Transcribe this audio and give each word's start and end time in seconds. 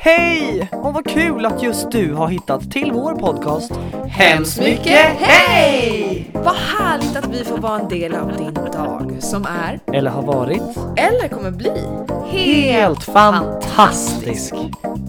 Hej! 0.00 0.68
Och 0.72 0.94
vad 0.94 1.06
kul 1.08 1.46
att 1.46 1.62
just 1.62 1.90
du 1.90 2.14
har 2.14 2.28
hittat 2.28 2.70
till 2.70 2.92
vår 2.92 3.14
podcast. 3.14 3.72
Hemskt 4.08 4.60
mycket 4.60 5.16
hej! 5.18 6.30
Vad 6.32 6.54
härligt 6.56 7.16
att 7.16 7.26
vi 7.26 7.44
får 7.44 7.58
vara 7.58 7.80
en 7.80 7.88
del 7.88 8.14
av 8.14 8.36
din 8.36 8.54
dag 8.54 9.16
som 9.20 9.46
är, 9.46 9.80
Eller 9.92 10.10
har 10.10 10.22
varit, 10.22 10.62
eller 10.96 11.28
kommer 11.28 11.50
bli, 11.50 11.82
helt 12.30 13.04
fantastisk. 13.04 14.54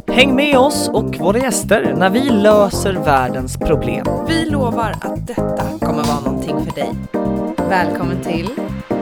Häng 0.07 0.36
med 0.36 0.57
oss 0.57 0.90
och 0.94 1.15
våra 1.19 1.37
gäster 1.37 1.96
när 1.97 2.10
vi 2.10 2.29
löser 2.29 2.94
världens 2.94 3.58
problem. 3.58 4.06
Vi 4.28 4.46
lovar 4.46 4.92
att 5.01 5.28
detta 5.28 5.79
kommer 5.79 6.03
vara 6.03 6.19
någonting 6.26 6.65
för 6.65 6.76
dig. 6.76 6.90
Välkommen 7.69 8.24
till 8.24 8.49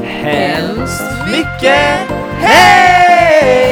Hemskt 0.03 1.03
mycket 1.31 1.99
hej! 2.39 3.67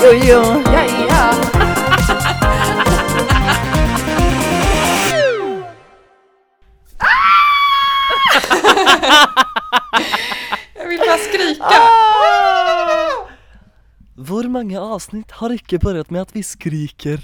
Jo, 0.00 0.12
jo. 0.12 0.42
Ja, 0.72 0.84
ja. 1.08 2.38
Jag 10.74 10.88
vill 10.88 10.98
bara 10.98 11.18
skrika. 11.18 11.64
Hur 14.28 14.48
många 14.48 14.80
avsnitt 14.80 15.30
har 15.30 15.50
inte 15.50 15.78
börjat 15.78 16.10
med 16.10 16.22
att 16.22 16.36
vi 16.36 16.42
skriker? 16.42 17.20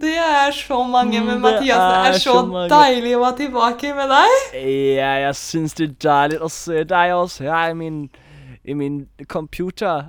Det 0.00 0.16
är 0.16 0.52
så 0.52 0.84
många 0.84 1.20
Mm, 1.20 1.26
med 1.26 1.34
det 1.34 1.40
Mattias, 1.40 1.78
det 1.78 1.82
är, 1.82 2.12
är 2.12 2.18
så, 2.18 2.68
dejligt 2.68 3.14
att 3.14 3.20
vara 3.20 3.32
tillbaka 3.32 3.94
med 3.94 4.08
dig. 4.10 4.94
Ja, 4.96 5.18
jag 5.18 5.36
syns 5.36 5.74
det 5.74 5.84
är 5.84 6.20
dejligt 6.20 6.42
att 6.42 6.52
se 6.52 6.84
dig 6.84 7.14
också 7.14 7.44
här 7.44 7.70
i 7.70 7.74
min, 7.74 8.08
i 8.66 8.74
min 8.74 9.08
computer. 9.26 10.06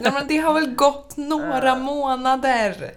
Nej 0.00 0.12
men 0.12 0.28
det 0.28 0.36
har 0.36 0.54
väl 0.54 0.74
gått 0.74 1.16
några 1.16 1.76
månader. 1.76 2.90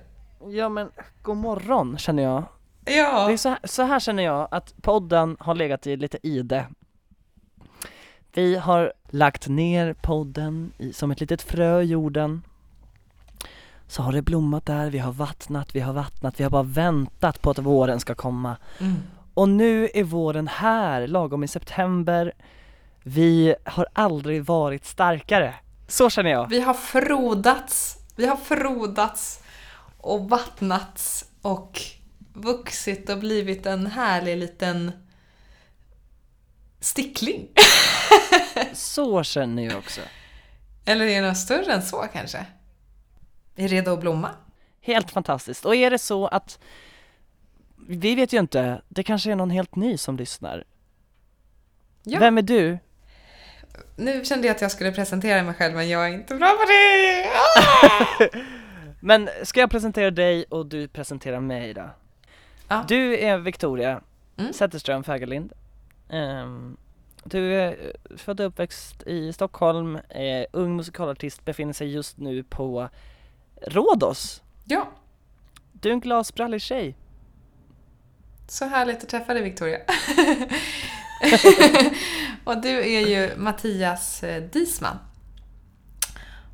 Ja 0.50 0.70
men, 0.70 0.90
god 1.22 1.38
morgon 1.38 1.98
känner 1.98 2.24
jag. 2.24 2.44
Ja. 2.86 3.28
Det 3.28 3.34
är 3.34 3.38
så 3.38 3.50
här, 3.50 3.60
så 3.64 3.84
här 3.84 4.00
känner 4.00 4.24
jag 4.24 4.48
att 4.52 4.74
podden 4.82 5.38
har 5.40 5.56
legat 5.56 5.88
i 5.88 5.96
lite 5.96 6.28
ide. 6.28 6.66
Vi 8.34 8.56
har 8.56 8.94
lagt 9.10 9.48
ner 9.48 9.94
podden 9.94 10.72
i, 10.78 10.94
som 10.94 11.12
ett 11.12 11.20
litet 11.20 11.42
frö 11.42 11.82
i 11.82 11.86
jorden. 11.86 12.42
Så 13.88 14.02
har 14.02 14.12
det 14.12 14.22
blommat 14.22 14.66
där, 14.66 14.90
vi 14.90 15.00
har 15.00 15.12
vattnat, 15.12 15.76
vi 15.76 15.80
har 15.80 15.94
vattnat, 15.94 16.40
vi 16.40 16.44
har 16.44 16.52
bara 16.52 16.64
väntat 16.64 17.42
på 17.42 17.50
att 17.50 17.60
våren 17.60 18.00
ska 18.00 18.16
komma. 18.16 18.58
Mm. 18.80 18.96
Och 19.34 19.50
nu 19.50 19.90
är 19.94 20.04
våren 20.04 20.48
här, 20.48 21.08
lagom 21.08 21.44
i 21.44 21.48
september. 21.48 22.34
Vi 23.10 23.56
har 23.64 23.88
aldrig 23.94 24.44
varit 24.44 24.86
starkare. 24.86 25.56
Så 25.88 26.10
känner 26.10 26.30
jag. 26.30 26.48
Vi 26.50 26.60
har 26.60 26.74
frodats, 26.74 27.98
vi 28.16 28.26
har 28.26 28.36
frodats 28.36 29.44
och 29.98 30.30
vattnats 30.30 31.26
och 31.42 31.82
vuxit 32.34 33.10
och 33.10 33.18
blivit 33.18 33.66
en 33.66 33.88
härlig 33.88 34.38
liten 34.38 34.92
stickling. 36.80 37.48
Så 38.74 39.24
känner 39.24 39.64
jag 39.64 39.78
också. 39.78 40.02
Eller 40.86 41.06
är 41.06 41.22
det 41.22 41.28
något 41.28 41.38
större 41.38 41.74
än 41.74 41.82
så 41.82 42.06
kanske? 42.14 42.46
Är 43.56 43.68
redo 43.68 43.94
att 43.94 44.00
blomma? 44.00 44.30
Helt 44.82 45.12
fantastiskt. 45.12 45.66
Och 45.66 45.76
är 45.76 45.92
det 45.92 46.00
så 46.00 46.28
att 46.28 46.60
vi 47.88 48.16
vet 48.16 48.34
ju 48.34 48.40
inte, 48.40 48.82
det 48.90 49.04
kanske 49.04 49.32
är 49.32 49.36
någon 49.36 49.50
helt 49.50 49.76
ny 49.76 49.98
som 49.98 50.18
lyssnar. 50.18 50.64
Ja. 52.04 52.20
Vem 52.20 52.38
är 52.38 52.42
du? 52.42 52.80
Nu 54.00 54.26
kände 54.26 54.48
jag 54.48 54.56
att 54.56 54.62
jag 54.62 54.72
skulle 54.72 54.92
presentera 54.92 55.44
mig 55.44 55.54
själv 55.54 55.76
men 55.76 55.90
jag 55.90 56.06
är 56.08 56.14
inte 56.14 56.36
bra 56.36 56.48
på 56.48 56.66
det! 56.68 57.26
Ah! 57.36 58.40
Men 59.00 59.30
ska 59.44 59.60
jag 59.60 59.70
presentera 59.72 60.12
dig 60.12 60.46
och 60.50 60.66
du 60.66 60.88
presenterar 60.88 61.40
mig 61.40 61.74
då? 61.74 61.90
Ja. 62.68 62.86
Du 62.88 63.18
är 63.20 63.38
Victoria 63.38 64.02
Mm. 64.40 64.54
Zetterström 64.54 65.04
Fagerlind. 65.04 65.54
Ehm, 66.10 66.78
du 67.24 67.54
är 67.54 67.94
född 68.18 68.40
och 68.40 68.46
uppväxt 68.46 69.04
i 69.08 69.34
Stockholm, 69.34 70.00
är 70.10 70.48
ung 70.54 70.76
musikalartist, 70.76 71.46
befinner 71.46 71.74
sig 71.74 71.88
just 71.94 72.18
nu 72.18 72.44
på 72.44 72.90
Rhodos. 73.62 74.42
Ja, 74.66 74.88
Du 75.74 75.90
är 75.90 75.94
en 75.94 76.00
glasbrallig 76.00 76.62
tjej. 76.62 76.96
så 78.48 78.66
härligt 78.66 79.04
att 79.04 79.10
träffa 79.10 79.34
dig 79.34 79.44
Victoria. 79.44 79.80
och 82.44 82.62
du 82.62 82.70
är 82.96 83.08
ju 83.08 83.38
Mattias 83.38 84.24
eh, 84.24 84.44
Disman. 84.44 84.98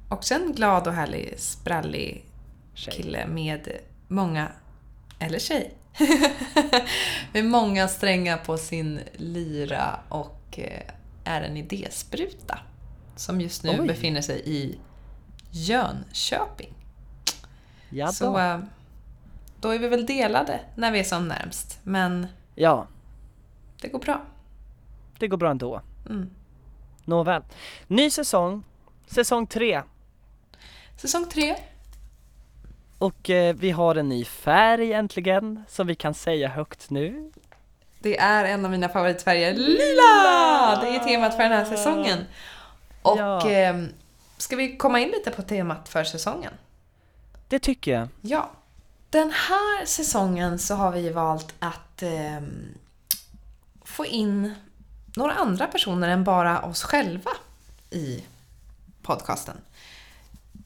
Också 0.10 0.34
en 0.34 0.54
glad 0.54 0.88
och 0.88 0.94
härlig, 0.94 1.34
sprallig 1.40 2.26
Tjej. 2.74 2.94
kille 2.94 3.28
med 3.28 3.70
många, 4.08 4.52
eller 5.20 5.40
tjej, 5.40 5.74
med 7.34 7.46
många 7.46 7.88
strängar 7.88 8.38
på 8.38 8.58
sin 8.58 9.00
lyra 9.18 10.00
och 10.10 10.60
eh, 10.60 10.82
är 11.24 11.42
en 11.42 11.58
idéspruta 11.58 12.60
som 13.16 13.42
just 13.42 13.64
nu 13.64 13.78
Oj. 13.82 13.88
befinner 13.88 14.22
sig 14.22 14.42
i 14.46 14.78
Jönköping. 15.52 16.74
Ja, 17.90 18.08
Så 18.08 18.26
då. 18.26 18.40
eh, 18.40 18.60
då 19.60 19.70
är 19.70 19.80
vi 19.80 19.88
väl 19.88 20.06
delade 20.06 20.60
när 20.76 20.92
vi 20.92 21.00
är 21.00 21.04
som 21.04 21.28
närmst, 21.28 21.80
men 21.84 22.28
ja, 22.56 22.88
det 23.82 23.88
går 23.88 24.00
bra. 24.00 24.22
Det 25.20 25.28
går 25.28 25.38
bra 25.38 25.52
ändå. 25.52 25.82
Mm. 26.10 26.30
Nåväl. 27.06 27.42
Ny 27.88 28.10
säsong, 28.10 28.64
säsong 29.08 29.48
tre. 29.48 29.82
Säsong 30.98 31.26
tre. 31.30 31.56
Och 32.98 33.30
eh, 33.30 33.56
vi 33.56 33.72
har 33.72 33.96
en 33.96 34.10
ny 34.10 34.26
färg 34.26 34.94
äntligen, 34.94 35.64
som 35.68 35.88
vi 35.88 35.96
kan 35.96 36.14
säga 36.14 36.48
högt 36.48 36.90
nu. 36.90 37.32
Det 38.00 38.18
är 38.18 38.46
en 38.46 38.66
av 38.66 38.72
mina 38.72 38.90
favoritfärger, 38.90 39.54
lila! 39.54 40.82
Det 40.82 40.96
är 40.96 41.00
temat 41.04 41.36
för 41.36 41.44
den 41.44 41.52
här 41.52 41.66
säsongen. 41.66 42.20
Och 43.02 43.18
Ja. 43.18 43.50
eh, 43.52 43.84
ska 44.38 44.56
vi 44.56 44.78
komma 44.78 45.00
in 45.00 45.10
lite 45.10 45.32
på 45.32 45.42
temat 45.42 45.90
för 45.90 46.04
säsongen? 46.04 46.54
Det 47.48 47.60
tycker 47.60 47.92
jag. 47.94 48.08
Ja. 48.22 48.52
Den 49.10 49.32
här 49.32 49.86
säsongen 49.86 50.60
så 50.60 50.76
har 50.76 50.92
vi 50.92 51.10
valt 51.10 51.54
att 51.60 52.02
ehm, 52.04 52.68
få 53.86 54.06
in 54.06 54.54
några 55.16 55.34
andra 55.34 55.68
personer 55.68 56.10
än 56.10 56.24
bara 56.24 56.62
oss 56.62 56.84
själva 56.84 57.32
i 57.90 58.24
podcasten. 59.02 59.58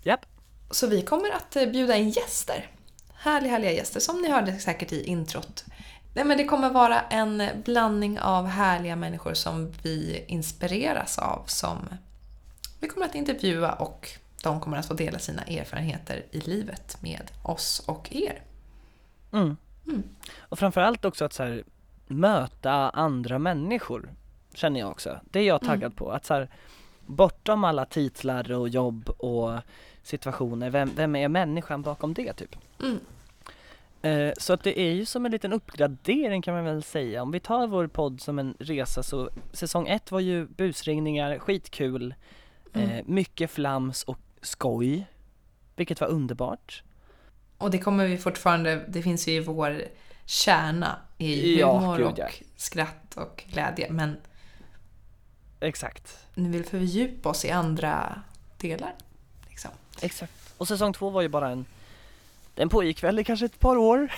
Japp. 0.03 0.25
Så 0.72 0.88
vi 0.88 1.02
kommer 1.02 1.31
att 1.31 1.56
eh, 1.56 1.66
bjuda 1.66 1.96
in 1.96 2.09
gäster. 2.09 2.72
Härliga, 3.13 3.52
härliga 3.52 3.72
gäster 3.72 4.00
som 4.00 4.22
ni 4.22 4.30
hörde 4.30 4.59
säkert 4.59 4.91
i 4.91 5.03
introt. 5.03 5.66
Nej, 6.13 6.25
men 6.25 6.38
det 6.38 6.44
kommer 6.44 6.69
vara 6.69 7.02
en 7.02 7.44
blandning 7.66 8.19
av 8.19 8.46
härliga 8.46 8.96
människor 8.96 9.34
som 9.34 9.72
vi 9.81 10.25
inspireras 10.28 11.18
av 11.18 11.44
som 11.46 11.78
vi 12.80 12.88
kommer 12.88 13.06
att 13.06 13.16
intervjua 13.16 13.72
och 13.72 14.09
de 14.44 14.59
kommer 14.62 14.78
att 14.78 14.86
få 14.86 14.94
dela 14.94 15.19
sina 15.19 15.44
erfarenheter 15.44 16.25
i 16.31 16.40
livet 16.40 16.97
med 17.02 17.31
oss 17.44 17.84
och 17.86 18.07
er. 18.12 18.41
Mm. 19.31 19.57
Mm. 19.88 20.03
Och 20.40 20.59
framförallt 20.59 21.06
också 21.06 21.25
att 21.25 21.34
så 21.34 21.44
här, 21.44 21.63
möta 22.07 22.72
andra 22.90 23.40
människor, 23.40 24.13
känner 24.57 24.79
jag 24.79 24.90
också. 24.90 25.19
Det 25.31 25.40
är 25.40 25.44
jag 25.44 25.62
taggad 25.62 25.95
på. 25.95 26.12
Att 26.12 26.25
så 26.25 26.34
här, 26.34 26.50
bortom 27.06 27.63
alla 27.63 27.85
titlar 27.85 28.51
och 28.51 28.69
jobb 28.69 29.09
och 29.09 29.51
situationer, 30.03 30.69
vem, 30.69 30.91
vem 30.95 31.16
är 31.16 31.28
människan 31.28 31.81
bakom 31.81 32.13
det 32.13 32.34
typ? 32.34 32.56
Mm. 32.81 33.00
Eh, 34.01 34.34
så 34.38 34.53
att 34.53 34.63
det 34.63 34.79
är 34.79 34.91
ju 34.91 35.06
som 35.06 35.25
en 35.25 35.31
liten 35.31 35.53
uppgradering 35.53 36.41
kan 36.41 36.53
man 36.53 36.66
väl 36.66 36.84
säga. 36.84 37.22
Om 37.22 37.31
vi 37.31 37.40
tar 37.40 37.68
vår 37.68 37.88
podd 37.88 38.22
som 38.22 38.40
en 38.40 38.56
resa 38.59 39.03
så 39.03 39.29
säsong 39.53 39.88
ett 39.88 40.12
var 40.12 40.19
ju 40.19 40.45
busringningar, 40.47 41.39
skitkul, 41.39 42.16
Mm. 42.74 42.89
eh, 42.89 43.03
mycket 43.06 43.51
flams 43.51 44.03
och 44.03 44.19
skoj, 44.41 45.07
vilket 45.75 46.01
var 46.01 46.07
underbart. 46.07 46.83
Och 47.57 47.71
det 47.71 47.77
kommer 47.80 48.07
vi 48.07 48.18
fortfarande, 48.18 48.86
det 48.88 49.01
finns 49.01 49.27
ju 49.27 49.31
i 49.31 49.39
vår 49.39 49.81
kärna 50.25 50.95
i 51.18 51.60
Ja, 51.60 51.77
humor 51.77 51.98
gud, 51.98 52.06
och 52.06 52.13
ja. 52.19 52.27
skratt 52.56 53.18
och 53.18 53.44
glädje. 53.53 53.92
Men 53.92 54.18
Exakt. 55.59 56.18
nu 56.33 56.50
vill 56.50 56.65
fördjupa 56.65 57.30
oss 57.30 57.45
i 57.45 57.51
andra 57.51 58.21
delar. 58.57 58.94
Liksom. 59.50 59.71
Exakt. 60.01 60.54
Och 60.57 60.68
säsong 60.68 60.94
två 60.94 61.09
var 61.09 61.21
ju 61.21 61.27
bara 61.30 61.50
en, 61.50 61.65
den 62.56 62.69
pågick 62.69 63.04
väl 63.04 63.19
i 63.19 63.24
kanske 63.24 63.45
ett 63.45 63.59
par 63.59 63.77
år. 63.77 64.12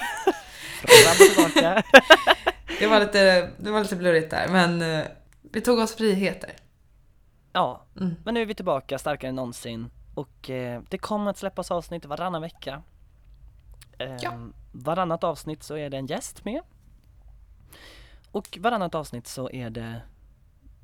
Det 2.80 2.88
var 2.88 3.00
lite, 3.00 3.52
det 3.58 3.72
var 3.72 3.82
lite 3.82 3.96
blurrigt 3.96 4.32
där, 4.32 4.48
men 4.48 4.82
eh, 4.82 5.06
vi 5.42 5.62
tog 5.62 5.80
oss 5.80 5.96
friheter. 5.96 6.52
ja, 7.54 7.86
Mm. 8.00 8.16
men 8.26 8.34
nu 8.34 8.42
är 8.42 8.46
vi 8.46 8.56
tillbaka 8.56 9.00
starkare 9.00 9.30
än 9.30 9.36
någonsin 9.36 9.90
och 10.16 10.50
eh, 10.50 10.82
det 10.90 10.98
kommer 10.98 11.32
att 11.32 11.38
släppas 11.38 11.72
avsnitt 11.72 12.06
varannan 12.06 12.42
vecka. 12.42 12.82
Eh, 14.00 14.16
Ja. 14.22 14.34
Varannat 14.72 15.24
avsnitt 15.24 15.64
så 15.64 15.78
är 15.78 15.90
det 15.90 15.98
en 15.98 16.06
gäst 16.06 16.46
med. 16.46 16.62
Och 18.32 18.58
varannat 18.62 18.96
avsnitt 18.96 19.28
så 19.28 19.50
är 19.50 19.70
det 19.70 20.02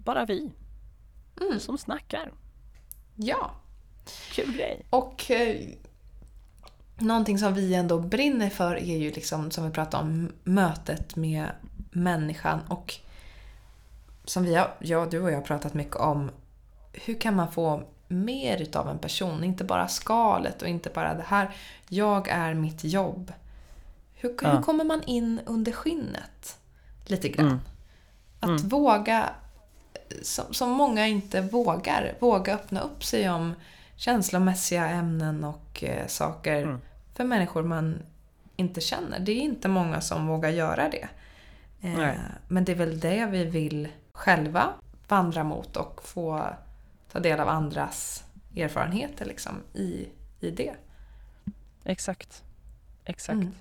bara 0.05 0.25
vi 0.25 0.51
Mm. 1.41 1.59
som 1.59 1.77
snackar. 1.77 2.31
Ja. 3.15 3.51
Kul 4.31 4.51
grej. 4.57 4.85
Och 4.89 5.31
eh, 5.31 5.57
någonting 6.97 7.39
som 7.39 7.53
vi 7.53 7.75
ändå 7.75 7.99
brinner 7.99 8.49
för 8.49 8.75
är 8.75 8.97
ju 8.97 9.11
liksom, 9.11 9.51
som 9.51 9.63
vi 9.65 9.71
pratade 9.71 10.03
om, 10.03 10.31
mötet 10.43 11.15
med 11.15 11.51
människan 11.91 12.59
och 12.69 12.95
som 14.25 14.43
vi 14.43 14.55
har, 14.55 14.73
jag, 14.79 15.09
du 15.11 15.21
och 15.21 15.31
jag 15.31 15.35
har 15.37 15.41
pratat 15.45 15.73
mycket 15.73 15.95
om, 15.95 16.31
hur 16.93 17.19
kan 17.19 17.35
man 17.35 17.51
få 17.51 17.83
mer 18.07 18.61
utav 18.61 18.89
en 18.89 18.99
person? 18.99 19.43
Inte 19.43 19.63
bara 19.63 19.87
skalet 19.87 20.61
och 20.61 20.67
inte 20.67 20.89
bara 20.89 21.13
det 21.13 21.23
här, 21.27 21.55
jag 21.89 22.27
är 22.27 22.53
mitt 22.53 22.83
jobb. 22.83 23.33
Hur, 24.13 24.35
Ja. 24.41 24.49
hur 24.55 24.61
kommer 24.61 24.83
man 24.83 25.03
in 25.03 25.39
under 25.45 25.71
skinnet? 25.71 26.57
Lite 27.05 27.29
grann. 27.29 27.45
Mm. 27.47 27.59
Att 28.39 28.49
Mm. 28.49 28.69
våga, 28.69 29.29
som, 30.21 30.53
som 30.53 30.69
många 30.71 31.07
inte 31.07 31.41
vågar, 31.41 32.13
våga 32.19 32.53
öppna 32.53 32.81
upp 32.81 33.03
sig 33.03 33.29
om 33.29 33.53
känslomässiga 33.95 34.89
ämnen 34.89 35.43
och 35.43 35.83
eh, 35.83 36.07
saker 36.07 36.63
Mm. 36.63 36.81
för 37.13 37.23
människor 37.23 37.63
man 37.63 38.01
inte 38.55 38.81
känner. 38.81 39.19
Det 39.19 39.31
är 39.31 39.41
inte 39.41 39.67
många 39.67 40.01
som 40.01 40.27
vågar 40.27 40.49
göra 40.49 40.89
det. 40.89 41.07
Eh, 41.81 42.09
men 42.47 42.65
det 42.65 42.71
är 42.71 42.75
väl 42.75 42.99
det 42.99 43.25
vi 43.25 43.45
vill 43.45 43.87
själva 44.11 44.73
vandra 45.07 45.43
mot 45.43 45.77
och 45.77 46.01
få 46.03 46.47
ta 47.11 47.19
del 47.19 47.39
av 47.39 47.49
andras 47.49 48.23
erfarenheter 48.57 49.25
liksom, 49.25 49.53
i, 49.73 50.07
i 50.39 50.51
det. 50.51 50.73
Exakt. 51.83 52.43
Exakt. 53.05 53.33
Mm. 53.35 53.51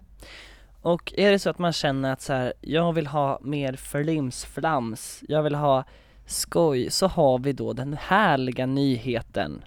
Och 0.82 1.14
är 1.17 1.31
det 1.31 1.38
så 1.38 1.50
att 1.50 1.58
man 1.58 1.73
känner 1.73 2.12
att 2.12 2.23
så 2.23 2.32
här, 2.32 2.52
jag 2.61 2.93
vill 2.93 3.06
ha 3.06 3.38
mer 3.43 3.76
flimsflams, 3.76 5.23
jag 5.29 5.43
vill 5.43 5.55
ha 5.55 5.85
skoj, 6.26 6.91
så 6.91 7.06
har 7.06 7.38
vi 7.38 7.53
då 7.53 7.73
den 7.73 7.97
härliga 8.00 8.67
nyheten 8.67 9.65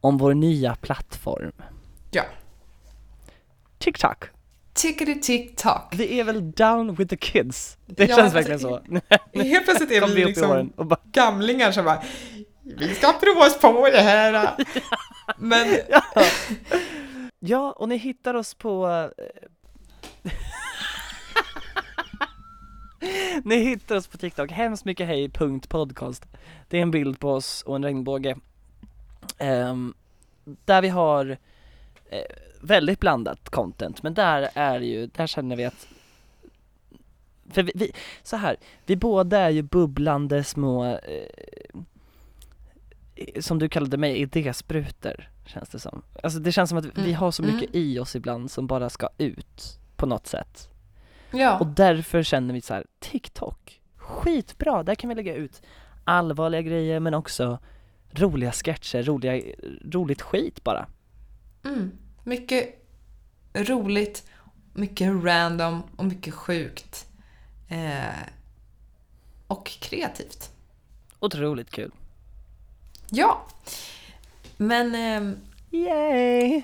om 0.00 0.18
vår 0.18 0.34
nya 0.34 0.74
plattform. 0.74 1.52
Ja. 2.10 2.22
TikTok. 3.78 4.24
Tickety 4.72 5.14
tick 5.20 5.56
tock. 5.56 5.94
Det 5.96 6.20
är 6.20 6.24
väl 6.24 6.50
down 6.52 6.94
with 6.94 7.10
the 7.10 7.16
kids. 7.16 7.78
Det 7.86 8.04
Ja, 8.04 8.16
känns 8.16 8.34
verkligen 8.34 8.60
så. 8.60 8.80
Helt 9.34 9.64
plötsligt 9.64 9.90
är 9.90 10.06
vi 10.14 10.24
liksom 10.24 10.72
bara, 10.76 11.00
gamlingar 11.12 11.72
som 11.72 11.84
bara 11.84 12.02
Vi 12.62 12.94
ska 12.94 13.12
prova 13.12 13.46
oss 13.46 13.60
på 13.60 13.88
det 13.92 14.00
här. 14.00 14.50
Men 15.36 15.78
ja. 15.88 16.02
ja, 17.38 17.72
och 17.72 17.88
ni 17.88 17.96
hittar 17.96 18.34
oss 18.34 18.54
på 18.54 18.86
eh, 19.18 20.30
Ni 23.44 23.56
hittar 23.56 23.96
oss 23.96 24.06
på 24.06 24.18
TikTok, 24.18 24.50
hemskt 24.50 24.84
mycket 24.84 25.06
hej, 25.06 25.28
punkt 25.28 25.68
podcast. 25.68 26.26
Det 26.68 26.78
är 26.78 26.82
en 26.82 26.90
bild 26.90 27.20
på 27.20 27.32
oss 27.32 27.62
och 27.62 27.76
en 27.76 27.84
regnbåge. 27.84 28.36
Ehm, 29.38 29.94
där 30.64 30.82
vi 30.82 30.88
har 30.88 31.38
eh, 32.10 32.20
väldigt 32.60 33.00
blandat 33.00 33.48
content, 33.48 34.02
men 34.02 34.14
där 34.14 34.48
är 34.54 34.80
ju, 34.80 35.06
där 35.06 35.26
känner 35.26 35.56
vi 35.56 35.64
att 35.64 35.88
för 37.50 37.62
vi, 37.62 37.72
vi, 37.74 37.92
så 38.22 38.36
här, 38.36 38.56
vi 38.86 38.96
båda 38.96 39.38
är 39.38 39.50
ju 39.50 39.62
bubblande 39.62 40.44
små, 40.44 40.84
eh, 40.84 41.80
som 43.40 43.58
du 43.58 43.68
kallade 43.68 43.96
mig, 43.96 44.16
idésprutor, 44.16 45.30
känns 45.46 45.68
det 45.68 45.78
som. 45.78 46.02
Alltså 46.22 46.38
det 46.38 46.52
känns 46.52 46.68
som 46.70 46.78
att 46.78 46.84
vi 46.84 46.90
Mm, 46.96 47.14
har 47.14 47.30
så 47.30 47.42
mm. 47.42 47.54
mycket 47.54 47.74
i 47.74 47.98
oss 47.98 48.16
ibland 48.16 48.50
som 48.50 48.66
bara 48.66 48.90
ska 48.90 49.08
ut 49.18 49.78
på 49.96 50.06
något 50.06 50.26
sätt. 50.26 50.68
Ja, 51.36 51.58
Och 51.58 51.66
därför 51.66 52.22
känner 52.22 52.54
vi 52.54 52.60
så 52.60 52.74
här, 52.74 52.84
TikTok, 52.98 53.80
skitbra, 53.96 54.82
där 54.82 54.94
kan 54.94 55.08
vi 55.08 55.14
lägga 55.14 55.34
ut 55.34 55.62
allvarliga 56.04 56.62
grejer 56.62 57.00
men 57.00 57.14
också 57.14 57.58
roliga 58.10 58.52
sketcher, 58.52 59.02
roliga, 59.02 59.54
roligt 59.92 60.22
skit 60.22 60.64
bara. 60.64 60.86
mm, 61.64 61.92
mycket 62.24 62.82
roligt, 63.54 64.28
mycket 64.74 65.24
random 65.24 65.82
och 65.96 66.04
mycket 66.04 66.34
sjukt. 66.34 67.06
Eh, 67.68 68.28
och 69.46 69.66
kreativt. 69.66 70.50
Otroligt 71.20 71.70
kul. 71.70 71.92
Ja. 73.10 73.46
Men 74.56 74.94
ehm, 74.94 75.36
Yay! 75.70 76.62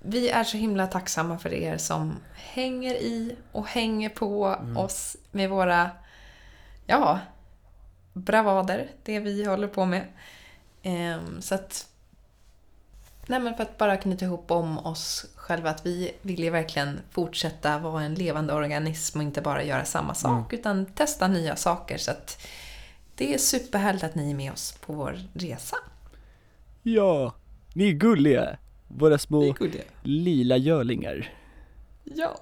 Vi 0.00 0.28
är 0.28 0.44
så 0.44 0.56
himla 0.56 0.86
tacksamma 0.86 1.38
för 1.38 1.52
er 1.52 1.76
som 1.76 2.16
hänger 2.34 2.94
i 2.94 3.36
och 3.52 3.66
hänger 3.66 4.08
på 4.08 4.46
Mm. 4.46 4.76
oss 4.76 5.16
med 5.30 5.50
våra, 5.50 5.90
ja, 6.86 7.18
bravader, 8.12 8.90
det 9.02 9.20
vi 9.20 9.44
håller 9.44 9.68
på 9.68 9.84
med. 9.84 10.04
Ehm, 10.82 11.42
så 11.42 11.54
att, 11.54 11.88
nej 13.26 13.54
för 13.56 13.62
att 13.62 13.78
bara 13.78 13.96
knyta 13.96 14.24
ihop 14.24 14.50
om 14.50 14.78
oss 14.78 15.26
själva, 15.34 15.70
att 15.70 15.86
vi 15.86 16.12
vill 16.22 16.44
ju 16.44 16.50
verkligen 16.50 17.00
fortsätta 17.10 17.78
vara 17.78 18.02
en 18.02 18.14
levande 18.14 18.52
organism 18.54 19.18
och 19.18 19.24
inte 19.24 19.40
bara 19.42 19.62
göra 19.62 19.84
samma 19.84 20.14
sak, 20.14 20.52
utan 20.52 20.86
testa 20.86 21.28
nya 21.28 21.56
saker. 21.56 21.98
Så 21.98 22.10
att 22.10 22.46
det 23.14 23.34
är 23.34 23.38
superhärligt 23.38 24.04
att 24.04 24.14
ni 24.14 24.30
är 24.30 24.34
med 24.34 24.52
oss 24.52 24.72
på 24.72 24.92
vår 24.92 25.18
resa. 25.34 25.76
Ja, 26.82 27.34
ni 27.74 27.88
är 27.88 27.92
gulliga, 27.92 28.56
våra 28.88 29.18
små 29.18 29.54
lila 30.02 30.56
görlingar. 30.56 31.32
Ja. 32.04 32.36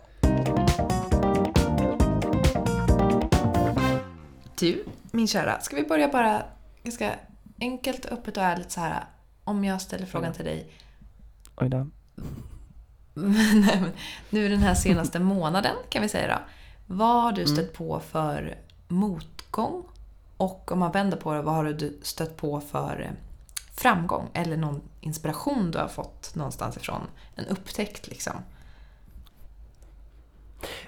Du, 4.58 4.84
min 5.10 5.28
kära, 5.28 5.60
ska 5.60 5.76
vi 5.76 5.82
börja 5.82 6.08
bara 6.08 6.42
ganska 6.82 7.14
enkelt, 7.60 8.06
öppet 8.06 8.36
och 8.36 8.42
ärligt 8.42 8.70
så 8.70 8.80
här. 8.80 9.04
Om 9.44 9.64
jag 9.64 9.80
ställer 9.80 10.06
frågan 10.06 10.32
till 10.32 10.44
dig. 10.44 10.70
Oj 11.56 11.68
då. 11.68 11.76
Nej, 13.14 13.80
men 13.80 13.90
nu 14.30 14.48
den 14.48 14.58
här 14.58 14.74
senaste 14.74 15.18
månaden 15.20 15.76
kan 15.88 16.02
vi 16.02 16.08
säga 16.08 16.28
då. 16.28 16.42
Vad 16.94 17.22
har 17.22 17.32
du 17.32 17.46
stött 17.46 17.72
på 17.72 18.00
för 18.00 18.58
motgång? 18.88 19.84
Och 20.36 20.72
om 20.72 20.78
man 20.78 20.92
vänder 20.92 21.16
på 21.16 21.34
det, 21.34 21.42
vad 21.42 21.54
har 21.54 21.64
du 21.64 21.98
stött 22.02 22.36
på 22.36 22.60
för 22.60 23.14
framgång? 23.76 24.30
Eller 24.34 24.56
någon 24.56 24.82
inspiration 25.00 25.70
du 25.70 25.78
har 25.78 25.88
fått 25.88 26.34
någonstans 26.34 26.76
ifrån? 26.76 27.06
En 27.34 27.46
upptäckt 27.46 28.08
liksom. 28.08 28.34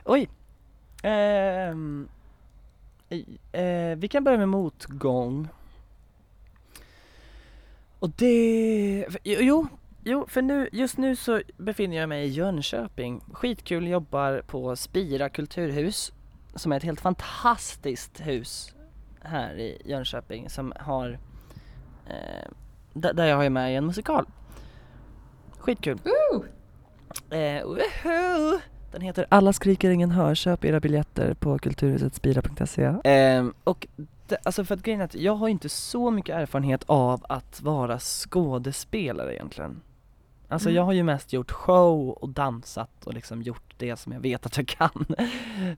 Oj. 0.05 0.29
Eh, 1.03 1.69
eh, 3.53 3.97
vi 3.97 4.09
kan 4.11 4.25
börja 4.25 4.39
med 4.39 4.49
motgång. 4.49 5.49
Och 7.99 8.11
det, 8.11 9.07
jo, 9.25 9.67
jo, 10.05 10.27
för 10.29 10.43
nu, 10.43 10.69
just 10.73 10.99
nu 10.99 11.17
så 11.17 11.43
befinner 11.57 11.97
jag 11.97 12.09
mig 12.09 12.27
i 12.27 12.29
Jönköping. 12.29 13.21
Skitkul, 13.33 13.89
jobbar 13.89 14.43
på 14.47 14.77
Spira 14.77 15.29
kulturhus 15.29 16.13
som 16.55 16.73
är 16.73 16.77
ett 16.77 16.83
helt 16.83 17.01
fantastiskt 17.01 18.21
hus 18.21 18.75
här 19.21 19.55
i 19.59 19.83
Jönköping 19.85 20.51
som 20.51 20.73
har, 20.81 21.19
eh, 22.07 22.51
där, 22.93 23.13
där 23.13 23.27
jag 23.27 23.47
är 23.47 23.51
med 23.51 23.73
i 23.73 23.77
en 23.77 23.87
musikal. 23.87 24.27
Skitkul. 25.59 25.99
Woo! 26.05 26.45
Eh, 27.39 27.65
woho! 27.67 28.59
Den 28.93 29.01
heter 29.01 29.27
Alla 29.29 29.53
skriker 29.53 29.91
ingen 29.91 30.11
hör, 30.11 30.35
köp 30.35 30.65
era 30.65 30.81
biljetter 30.81 31.35
på 31.35 31.59
kulturhusetspira.se 31.59 33.11
eh, 33.11 33.47
Och 33.65 33.87
det, 34.27 34.37
alltså 34.43 34.65
för 34.65 34.75
att 34.75 34.83
grejen 34.83 35.01
är 35.01 35.05
att 35.05 35.15
jag 35.15 35.35
har 35.35 35.49
inte 35.49 35.69
så 35.69 36.11
mycket 36.11 36.37
erfarenhet 36.37 36.85
av 36.87 37.25
att 37.29 37.63
vara 37.63 37.99
skådespelare 37.99 39.35
egentligen 39.35 39.81
Alltså 40.51 40.69
Mm. 40.69 40.77
jag 40.77 40.83
har 40.83 40.93
ju 40.93 41.03
mest 41.03 41.33
gjort 41.33 41.51
show 41.51 42.09
och 42.11 42.29
dansat 42.29 43.05
och 43.07 43.15
liksom 43.15 43.43
gjort 43.43 43.75
det 43.77 43.97
som 43.97 44.13
jag 44.13 44.21
vet 44.21 44.47
att 44.47 44.57
jag 44.57 44.67
kan 44.69 45.07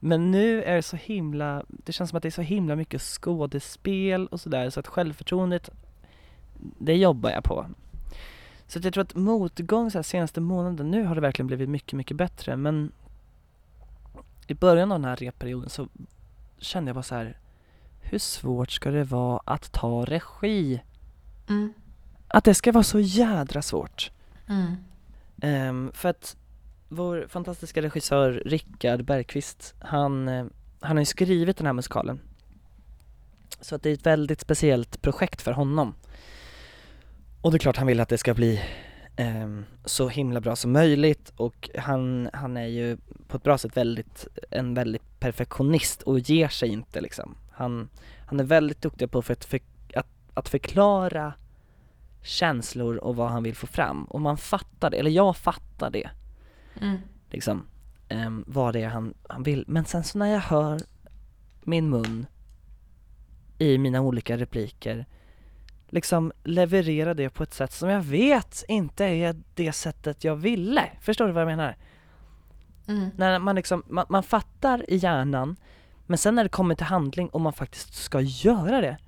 Men 0.00 0.30
nu 0.30 0.62
är 0.62 0.76
det 0.76 0.82
så 0.82 0.96
himla, 0.96 1.64
det 1.68 1.92
känns 1.92 2.10
som 2.10 2.16
att 2.16 2.22
det 2.22 2.28
är 2.28 2.30
så 2.30 2.42
himla 2.42 2.76
mycket 2.76 3.02
skådespel 3.02 4.26
och 4.26 4.40
sådär 4.40 4.70
så 4.70 4.80
att 4.80 4.86
självförtroendet 4.86 5.70
Det 6.78 6.96
jobbar 6.96 7.30
jag 7.30 7.44
på 7.44 7.66
så 8.66 8.78
att 8.78 8.84
jag 8.84 8.94
tror 8.94 9.04
att 9.04 9.14
motgång 9.14 9.90
så 9.90 9.98
här 9.98 10.02
senaste 10.02 10.40
månaden, 10.40 10.90
nu 10.90 11.04
har 11.04 11.14
det 11.14 11.20
verkligen 11.20 11.46
blivit 11.46 11.68
mycket, 11.68 11.92
mycket 11.92 12.16
bättre 12.16 12.56
men 12.56 12.92
i 14.46 14.54
början 14.54 14.92
av 14.92 14.98
den 14.98 15.08
här 15.08 15.16
repperioden 15.16 15.70
så 15.70 15.88
kände 16.58 16.88
jag 16.88 16.94
bara 16.94 17.02
så 17.02 17.14
här 17.14 17.38
hur 18.00 18.18
svårt 18.18 18.70
ska 18.70 18.90
det 18.90 19.04
vara 19.04 19.40
att 19.44 19.72
ta 19.72 20.04
regi? 20.04 20.82
Mm. 21.48 21.72
Att 22.28 22.44
det 22.44 22.54
ska 22.54 22.72
vara 22.72 22.84
så 22.84 23.00
jädra 23.00 23.62
svårt. 23.62 24.10
Mm. 24.48 24.76
Ehm, 25.42 25.90
för 25.94 26.08
att 26.08 26.36
vår 26.88 27.26
fantastiska 27.28 27.82
regissör 27.82 28.42
Rickard 28.46 29.04
Bergqvist, 29.04 29.74
han, 29.78 30.28
eh, 30.28 30.46
han 30.80 30.96
har 30.96 31.00
ju 31.00 31.06
skrivit 31.06 31.56
den 31.56 31.66
här 31.66 31.72
musikalen. 31.72 32.20
Så 33.60 33.74
att 33.74 33.82
det 33.82 33.90
är 33.90 33.94
ett 33.94 34.06
väldigt 34.06 34.40
speciellt 34.40 35.02
projekt 35.02 35.42
för 35.42 35.52
honom. 35.52 35.94
Och 37.42 37.50
det 37.50 37.56
är 37.56 37.58
klart 37.58 37.76
han 37.76 37.86
vill 37.86 38.00
att 38.00 38.08
det 38.08 38.18
ska 38.18 38.34
bli 38.34 38.62
ehm, 39.16 39.64
så 39.84 40.08
himla 40.08 40.40
bra 40.40 40.56
som 40.56 40.72
möjligt 40.72 41.32
och 41.36 41.70
han, 41.78 42.30
han 42.32 42.56
är 42.56 42.66
ju 42.66 42.96
på 43.28 43.36
ett 43.36 43.42
bra 43.42 43.58
sätt 43.58 43.76
väldigt, 43.76 44.26
en 44.50 44.74
väldigt 44.74 45.20
perfektionist 45.20 46.02
och 46.02 46.18
ger 46.18 46.48
sig 46.48 46.68
inte 46.68 47.00
liksom. 47.00 47.34
Han, 47.52 47.88
han 48.26 48.40
är 48.40 48.44
väldigt 48.44 48.82
duktig 48.82 49.10
på 49.10 49.22
för 49.22 49.32
att, 49.32 49.44
för, 49.44 49.60
att, 49.94 50.06
att 50.34 50.48
förklara 50.48 51.32
känslor 52.22 52.96
och 52.96 53.16
vad 53.16 53.30
han 53.30 53.42
vill 53.42 53.56
få 53.56 53.66
fram. 53.66 54.04
Och 54.04 54.20
man 54.20 54.36
fattar 54.38 54.90
det, 54.90 54.96
eller 54.96 55.10
jag 55.10 55.36
fattar 55.36 55.90
det 55.90 56.10
Mm. 56.80 56.98
liksom, 57.30 57.66
um, 58.10 58.44
vad 58.46 58.74
det 58.74 58.82
är 58.82 58.88
han, 58.88 59.14
han 59.28 59.42
vill. 59.42 59.64
Men 59.68 59.84
sen 59.84 60.04
så 60.04 60.18
när 60.18 60.26
jag 60.26 60.40
hör 60.40 60.80
min 61.62 61.90
mun 61.90 62.26
i 63.58 63.78
mina 63.78 64.00
olika 64.00 64.36
repliker 64.36 65.06
liksom 65.90 66.32
leverera 66.44 67.14
det 67.14 67.30
på 67.30 67.42
ett 67.42 67.54
sätt 67.54 67.72
som 67.72 67.88
jag 67.88 68.00
vet 68.00 68.64
inte 68.68 69.04
är 69.04 69.36
det 69.54 69.72
sättet 69.72 70.24
jag 70.24 70.36
ville. 70.36 70.90
Förstår 71.00 71.26
du 71.26 71.32
vad 71.32 71.40
jag 71.42 71.48
menar? 71.48 71.76
Mm. 72.88 73.10
När 73.16 73.38
man 73.38 73.56
liksom, 73.56 73.82
man, 73.86 74.06
man 74.08 74.22
fattar 74.22 74.90
i 74.90 74.96
hjärnan 74.96 75.56
men 76.06 76.18
sen 76.18 76.34
när 76.34 76.42
det 76.42 76.48
kommer 76.48 76.74
till 76.74 76.86
handling 76.86 77.28
och 77.28 77.40
man 77.40 77.52
faktiskt 77.52 77.94
ska 77.94 78.20
göra 78.20 78.80
det 78.80 78.98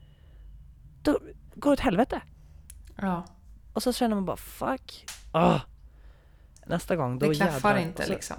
då 1.02 1.18
går 1.54 1.70
det 1.70 1.72
åt 1.74 1.80
helvete. 1.80 2.20
Ja, 2.96 3.24
Och 3.72 3.82
så 3.82 3.92
känner 3.92 4.14
man 4.14 4.24
bara 4.24 4.36
fuck, 4.36 5.06
ah. 5.32 5.60
Nästa 6.66 6.96
gång 6.96 7.18
då 7.18 7.28
det 7.28 7.34
klaffar 7.34 7.70
jävlar. 7.70 7.88
inte 7.88 8.04
så, 8.04 8.12
liksom. 8.12 8.36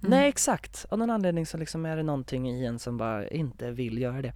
Mm. 0.00 0.10
Nej 0.10 0.28
exakt, 0.28 0.86
av 0.88 0.98
någon 0.98 1.10
anledning 1.10 1.46
så 1.46 1.56
liksom 1.56 1.86
är 1.86 1.96
det 1.96 2.02
någonting 2.02 2.50
i 2.50 2.64
en 2.66 2.78
som 2.78 2.96
bara 2.96 3.28
inte 3.28 3.70
vill 3.70 3.98
göra 3.98 4.22
det. 4.22 4.32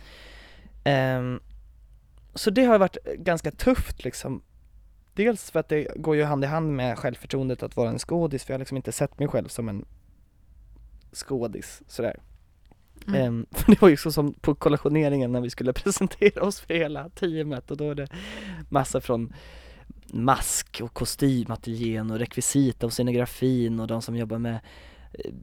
Ehm, 0.84 1.40
så 2.34 2.50
det 2.50 2.64
har 2.64 2.78
varit 2.78 2.96
ganska 3.04 3.50
tufft 3.50 4.04
liksom. 4.04 4.42
Dels 5.14 5.50
för 5.50 5.60
att 5.60 5.68
det 5.68 5.88
går 5.96 6.16
ju 6.16 6.24
hand 6.24 6.44
i 6.44 6.46
hand 6.46 6.76
med 6.76 6.98
självförtroendet 6.98 7.62
att 7.62 7.76
vara 7.76 7.90
en 7.90 7.98
skådis, 7.98 8.44
för 8.44 8.52
jag 8.52 8.54
har 8.54 8.60
liksom 8.60 8.76
inte 8.76 8.92
sett 8.92 9.18
mig 9.18 9.28
själv 9.28 9.48
som 9.48 9.68
en 9.68 9.84
skådis 11.12 11.82
sådär. 11.86 12.20
Mm. 13.06 13.20
Ehm, 13.20 13.46
för 13.52 13.72
det 13.72 13.80
var 13.80 13.88
ju 13.88 13.96
så 13.96 14.12
som 14.12 14.32
på 14.32 14.54
kollationeringen 14.54 15.32
när 15.32 15.40
vi 15.40 15.50
skulle 15.50 15.72
presentera 15.82 16.44
oss 16.44 16.60
för 16.60 16.74
hela 16.74 17.08
teamet 17.08 17.70
och 17.70 17.76
då 17.76 17.90
är 17.90 17.94
det 17.94 18.08
massa 18.68 19.00
från 19.00 19.32
mask 20.12 20.80
och 20.84 20.94
kostymateljén 20.94 22.10
och 22.10 22.18
rekvisita 22.18 22.86
och 22.86 22.92
scenografin 22.92 23.80
och 23.80 23.86
de 23.86 24.02
som 24.02 24.16
jobbar 24.16 24.38
med 24.38 24.60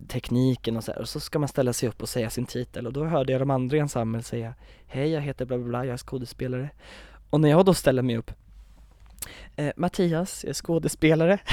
tekniken 0.07 0.77
och 0.77 0.83
så 0.83 0.91
här. 0.91 0.99
och 1.01 1.09
så 1.09 1.19
ska 1.19 1.39
man 1.39 1.47
ställa 1.49 1.73
sig 1.73 1.89
upp 1.89 2.01
och 2.01 2.09
säga 2.09 2.29
sin 2.29 2.45
titel 2.45 2.87
och 2.87 2.93
då 2.93 3.05
hörde 3.05 3.31
jag 3.31 3.41
de 3.41 3.49
andra 3.49 3.77
i 3.77 3.79
ensemblen 3.79 4.23
säga 4.23 4.53
Hej 4.87 5.09
jag 5.11 5.21
heter 5.21 5.45
bla 5.45 5.57
bla 5.57 5.67
bla, 5.67 5.85
jag 5.85 5.93
är 5.93 5.97
skådespelare 5.97 6.69
och 7.29 7.41
när 7.41 7.49
jag 7.49 7.65
då 7.65 7.73
ställer 7.73 8.01
mig 8.01 8.17
upp 8.17 8.31
eh, 9.55 9.71
Mattias, 9.75 10.43
jag 10.43 10.49
är 10.49 10.53
skådespelare 10.53 11.39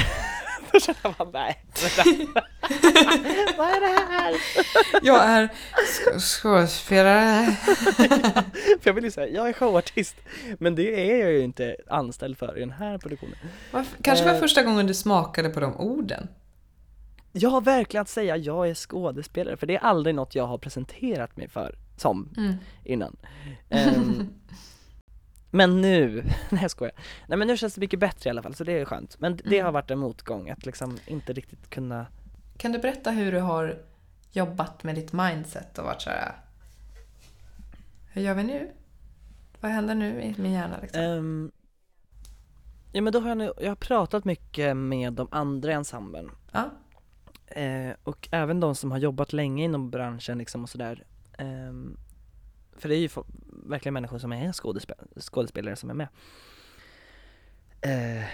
Då 0.73 0.81
känner 0.81 1.15
man 1.19 1.31
nej, 1.33 1.65
vad 3.57 3.69
är 3.69 3.81
det 3.81 4.13
här? 4.13 4.35
Jag 5.03 5.25
är 5.25 5.49
sk- 5.87 6.19
skådespelare. 6.21 7.47
För 8.81 8.91
jag 8.91 8.93
vill 8.95 9.05
ju 9.05 9.11
säga, 9.11 9.29
jag 9.29 9.49
är 9.49 9.53
showartist 9.53 10.17
men 10.59 10.75
det 10.75 11.11
är 11.13 11.21
jag 11.21 11.33
ju 11.33 11.41
inte 11.41 11.77
anställd 11.89 12.39
för 12.39 12.57
i 12.57 12.61
den 12.61 12.71
här 12.71 12.99
produktionen 12.99 13.37
Varför- 13.71 14.03
Kanske 14.03 14.25
var 14.25 14.33
Eh. 14.35 14.41
första 14.41 14.63
gången 14.63 14.87
du 14.87 14.95
smakade 14.95 15.49
på 15.49 15.61
de 15.61 15.77
orden. 15.77 16.29
Jag 17.39 17.51
har 17.51 17.61
verkligen 17.61 18.03
att 18.03 18.09
säga 18.09 18.37
jag 18.37 18.69
är 18.69 18.75
skådespelare 18.75 19.57
för 19.57 19.67
det 19.67 19.77
är 19.77 19.81
aldrig 19.81 20.15
något 20.15 20.35
jag 20.35 20.47
har 20.47 20.59
presenterat 20.59 21.37
mig 21.37 21.49
för 21.49 21.75
som 21.97 22.35
Mm. 22.37 22.55
innan. 22.85 23.17
Ehm, 23.69 24.29
men 25.51 25.81
nu, 25.81 26.23
nej 26.51 26.63
jag 26.63 26.71
skojar. 26.71 26.95
Nej 27.27 27.39
men 27.39 27.49
nu 27.49 27.57
känns 27.57 27.75
det 27.75 27.81
mycket 27.81 28.01
bättre 28.01 28.29
i 28.29 28.31
alla 28.31 28.43
fall 28.43 28.55
så 28.55 28.65
det 28.65 28.73
är 28.73 28.85
skönt. 28.85 29.17
Men 29.21 29.37
det 29.37 29.47
Mm. 29.59 29.65
har 29.65 29.73
varit 29.73 29.91
en 29.91 29.99
motgång 29.99 30.51
att 30.51 30.67
liksom 30.67 30.99
inte 31.07 31.33
riktigt 31.33 31.71
kunna 31.71 32.07
Kan 32.57 32.73
du 32.73 32.79
berätta 32.79 33.11
hur 33.11 33.33
du 33.33 33.41
har 33.41 33.79
jobbat 34.33 34.85
med 34.85 34.95
ditt 34.95 35.13
mindset 35.13 35.79
och 35.79 35.85
varit 35.85 36.03
så 36.03 36.11
här. 36.11 36.33
Hur 38.13 38.23
gör 38.23 38.35
vi 38.35 38.43
nu? 38.45 38.71
Vad 39.61 39.71
händer 39.71 39.95
nu 39.95 40.23
i 40.23 40.35
min 40.39 40.53
hjärna 40.53 40.77
liksom? 40.83 41.01
Ehm, 41.03 41.53
Ja 42.93 43.03
men 43.03 43.13
då 43.13 43.21
har 43.21 43.29
jag, 43.29 43.39
nu, 43.39 43.53
jag 43.61 43.69
har 43.69 43.77
pratat 43.77 44.25
mycket 44.25 44.77
med 44.77 45.13
de 45.13 45.29
andra 45.31 45.71
i 45.71 45.75
ensemblen 45.75 46.31
Ja. 46.53 46.71
Eh, 47.47 47.97
och 48.05 48.29
även 48.31 48.61
de 48.61 48.75
som 48.75 48.91
har 48.91 48.99
jobbat 48.99 49.33
länge 49.33 49.65
inom 49.65 49.91
branschen 49.91 50.39
liksom 50.39 50.63
och 50.63 50.69
sådär 50.71 51.05
Ehm, 51.39 51.97
För 52.77 52.89
det 52.89 52.95
är 52.97 52.99
ju 52.99 53.09
verkligen 53.47 53.95
människor 53.95 54.19
som 54.19 54.33
är 54.33 54.53
skådespel- 54.53 55.21
skådespelare 55.21 55.77
som 55.77 55.91
är 55.91 55.95
med 55.95 56.09
eh, 57.81 58.25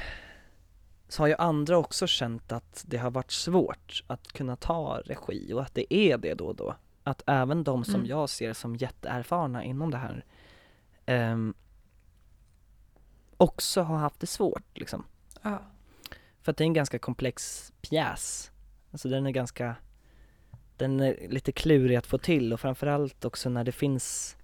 Så 1.09 1.23
har 1.23 1.27
ju 1.27 1.35
andra 1.39 1.79
också 1.79 2.07
känt 2.07 2.53
att 2.53 2.85
det 2.87 2.97
har 2.97 3.11
varit 3.11 3.31
svårt 3.31 4.05
att 4.07 4.33
kunna 4.33 4.57
ta 4.57 5.01
regi 5.05 5.53
och 5.53 5.63
att 5.63 5.75
det 5.75 5.95
är 5.95 6.19
det 6.19 6.35
då 6.35 6.47
och 6.47 6.57
då 6.57 6.75
Att 7.05 7.23
även 7.27 7.65
de 7.65 7.85
som 7.85 7.95
Mm. 7.95 8.07
jag 8.07 8.29
ser 8.31 8.53
som 8.53 8.77
jätteerfarna 8.77 9.65
inom 9.65 9.91
det 9.91 9.99
här 9.99 10.25
ehm, 11.07 11.55
också 13.37 13.83
har 13.83 13.97
haft 13.97 14.21
det 14.21 14.27
svårt 14.27 14.79
liksom 14.79 15.05
ja. 15.43 15.63
för 16.41 16.51
att 16.53 16.57
det 16.57 16.65
är 16.65 16.67
en 16.67 16.73
ganska 16.73 16.99
komplex 16.99 17.73
pjäs. 17.81 18.52
Alltså 18.93 19.09
den 19.09 19.27
är 19.27 19.31
ganska, 19.31 19.77
den 20.77 21.01
är 21.01 21.29
lite 21.29 21.53
klurig 21.53 21.97
att 21.97 22.07
få 22.07 22.19
till 22.19 22.53
och 22.53 22.61
framförallt 22.61 23.25
också 23.25 23.49
när 23.51 23.65
det 23.65 23.73
finns 23.73 24.37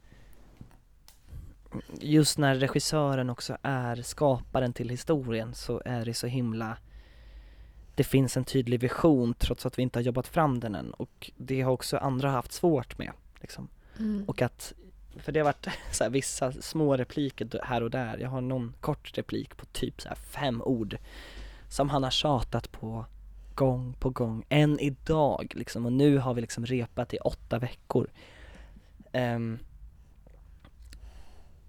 Just 2.01 2.39
när 2.39 2.55
regissören 2.55 3.31
också 3.31 3.59
är 3.63 4.03
skaparen 4.03 4.73
till 4.73 4.89
historien 4.89 5.55
så 5.55 5.83
är 5.85 6.05
det 6.05 6.15
så 6.15 6.27
himla 6.27 6.77
Det 7.95 8.05
finns 8.05 8.37
en 8.37 8.45
tydlig 8.45 8.81
vision 8.81 9.35
trots 9.35 9.67
att 9.67 9.79
vi 9.79 9.83
inte 9.83 9.99
har 9.99 10.05
jobbat 10.05 10.27
fram 10.27 10.61
den 10.61 10.75
än 10.75 10.91
och 10.91 11.31
det 11.37 11.61
har 11.61 11.73
också 11.73 11.97
andra 11.97 12.31
haft 12.31 12.53
svårt 12.53 12.99
med 12.99 13.13
liksom. 13.41 13.69
Mm. 13.99 14.25
Och 14.29 14.43
att, 14.43 14.73
för 15.17 15.33
det 15.33 15.41
har 15.41 15.45
varit 15.45 15.69
så 15.93 16.05
här, 16.05 16.11
vissa 16.11 16.53
små 16.53 16.97
repliker 16.97 17.61
här 17.63 17.83
och 17.83 17.91
där. 17.91 18.19
Jag 18.19 18.29
har 18.29 18.41
någon 18.41 18.75
kort 18.81 19.19
replik 19.19 19.57
på 19.57 19.67
typ 19.67 20.01
så 20.01 20.15
fem 20.15 20.63
ord 20.63 20.99
som 21.69 21.91
han 21.91 22.03
har 22.03 22.11
tjatat 22.11 22.73
på 22.73 23.07
gång 23.59 23.95
på 23.99 24.11
gång, 24.11 24.45
än 24.49 24.81
idag 24.81 25.53
liksom. 25.55 25.87
Och 25.87 25.93
nu 25.93 26.19
har 26.19 26.35
vi 26.35 26.41
liksom 26.41 26.67
repat 26.67 27.15
i 27.15 27.19
åtta 27.19 27.59
veckor. 27.59 28.11
Ehm, 29.13 29.59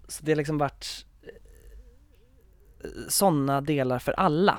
så 0.08 0.24
det 0.24 0.32
har 0.32 0.36
liksom 0.36 0.58
varit 0.58 1.06
sådana 3.08 3.60
delar 3.60 3.98
för 3.98 4.12
alla. 4.12 4.58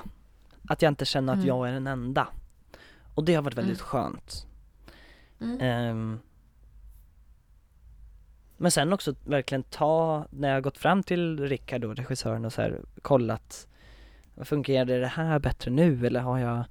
Att 0.68 0.82
jag 0.82 0.90
inte 0.90 1.04
känner 1.04 1.32
att 1.32 1.36
Mm. 1.36 1.48
jag 1.48 1.68
är 1.68 1.72
den 1.72 1.86
enda. 1.86 2.28
Och 3.14 3.24
det 3.24 3.34
har 3.34 3.42
varit 3.42 3.58
väldigt 3.58 3.80
Mm. 3.80 3.86
skönt. 3.86 4.46
Mm. 5.40 5.60
Ehm, 5.60 6.18
men 8.56 8.70
sen 8.70 8.92
också 8.92 9.14
verkligen 9.24 9.62
ta, 9.62 10.26
när 10.30 10.48
jag 10.54 10.62
gått 10.62 10.78
fram 10.78 11.02
till 11.02 11.40
Rickard 11.48 11.80
då, 11.80 11.94
regissören 11.94 12.44
och 12.44 12.52
så 12.52 12.62
här, 12.62 12.80
kollat 13.02 13.68
Fungerade 14.44 15.00
det 15.00 15.06
här 15.06 15.38
bättre 15.38 15.70
nu 15.70 16.06
eller 16.06 16.20
har 16.20 16.38
jag 16.38 16.64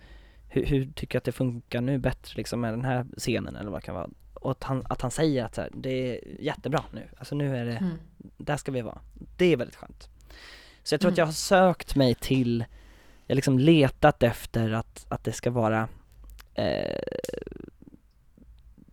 hur, 0.53 0.65
hur 0.65 0.85
tycker 0.91 1.15
jag 1.15 1.19
att 1.19 1.23
det 1.25 1.31
funkar 1.31 1.81
nu 1.81 1.97
bättre 1.97 2.33
liksom 2.37 2.61
med 2.61 2.73
den 2.73 2.85
här 2.85 3.05
scenen 3.17 3.55
eller 3.55 3.71
vad 3.71 3.81
det 3.81 3.85
kan 3.85 3.95
vara 3.95 4.09
Och 4.33 4.51
att 4.51 4.63
han, 4.63 4.83
att 4.89 5.01
han 5.01 5.11
säger 5.11 5.45
att 5.45 5.55
så 5.55 5.61
här, 5.61 5.69
det 5.73 5.89
är 5.89 6.41
jättebra 6.41 6.83
nu, 6.93 7.07
alltså 7.17 7.35
nu 7.35 7.57
är 7.57 7.65
det, 7.65 7.77
Mm. 7.77 7.97
där 8.37 8.57
ska 8.57 8.71
vi 8.71 8.81
vara 8.81 8.99
Det 9.37 9.45
är 9.45 9.57
väldigt 9.57 9.75
skönt 9.75 10.09
Så 10.83 10.93
jag 10.93 11.01
tror 11.01 11.11
att 11.11 11.17
Mm. 11.17 11.21
jag 11.21 11.25
har 11.25 11.33
sökt 11.33 11.95
mig 11.95 12.15
till 12.15 12.65
Jag 13.27 13.33
har 13.33 13.35
liksom 13.35 13.59
letat 13.59 14.23
efter 14.23 14.71
att, 14.71 15.05
att 15.09 15.23
det 15.23 15.31
ska 15.31 15.51
vara 15.51 15.87
eh, 16.53 17.01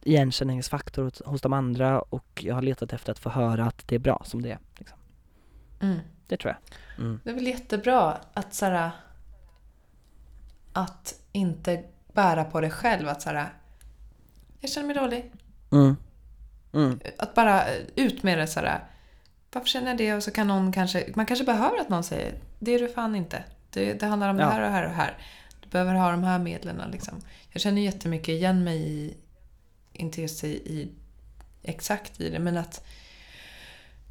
igenkänningsfaktor 0.03 1.05
hos, 1.05 1.23
hos 1.25 1.41
de 1.41 1.53
andra 1.53 2.00
och 2.00 2.43
jag 2.45 2.55
har 2.55 2.62
letat 2.62 2.93
efter 2.93 3.12
att 3.12 3.19
få 3.19 3.31
höra 3.31 3.65
att 3.67 3.88
det 3.88 3.95
är 3.95 3.99
bra 3.99 4.23
som 4.25 4.43
det 4.43 4.50
är. 4.50 4.59
Liksom. 4.79 4.99
Mm. 5.81 5.99
Det 6.27 6.37
tror 6.37 6.55
jag. 6.55 6.79
Mm. 7.05 7.21
Det 7.25 7.31
är 7.31 7.35
väl 7.35 7.47
jättebra 7.47 8.19
att 8.33 8.55
så 8.55 8.67
här, 8.67 8.91
att 10.79 11.15
inte 11.33 11.85
bära 12.13 12.45
på 12.45 12.61
det 12.61 12.71
själv. 12.71 13.09
Att 13.09 13.23
så 13.23 13.31
här, 13.31 13.53
jag 14.61 14.71
känner 14.71 14.87
mig 14.87 14.97
dålig. 14.97 15.33
Mm. 15.73 15.97
Mm. 16.73 17.01
Att 17.19 17.35
bara 17.35 17.65
ut 17.95 18.23
med 18.23 18.39
det 18.39 18.47
så 18.47 18.61
här. 18.61 18.85
Varför 19.53 19.69
känner 19.69 19.89
jag 19.89 19.99
det? 19.99 20.15
Och 20.15 20.23
så 20.23 20.31
kan 20.31 20.47
någon 20.47 20.73
kanske, 20.73 21.13
man 21.17 21.27
kanske 21.27 21.45
behöver 21.45 21.81
att 21.81 21.89
någon 21.89 22.05
säger 22.05 22.35
det 22.59 22.75
är 22.75 22.79
du 22.79 22.89
fan 22.89 23.17
inte. 23.17 23.45
Det, 23.71 23.93
det 23.93 24.07
handlar 24.07 24.29
om 24.29 24.39
Ja. 24.39 24.47
det 24.47 24.53
här 24.53 24.63
och 24.63 24.71
här 24.71 24.85
och 24.85 24.93
här. 24.93 25.19
Du 25.63 25.69
behöver 25.69 25.95
ha 25.95 26.11
de 26.11 26.25
här 26.25 26.39
medlen. 26.39 26.91
Liksom. 26.91 27.15
Jag 27.51 27.63
känner 27.63 27.83
jättemycket 27.83 28.29
igen 28.29 28.65
mig 28.65 28.79
i, 28.79 29.17
inte 29.93 30.23
just 30.23 30.45
i, 30.45 30.49
i 30.49 30.89
exakt 31.63 32.21
i 32.21 32.31
det, 32.31 32.39
men 32.39 32.57
att 32.57 32.87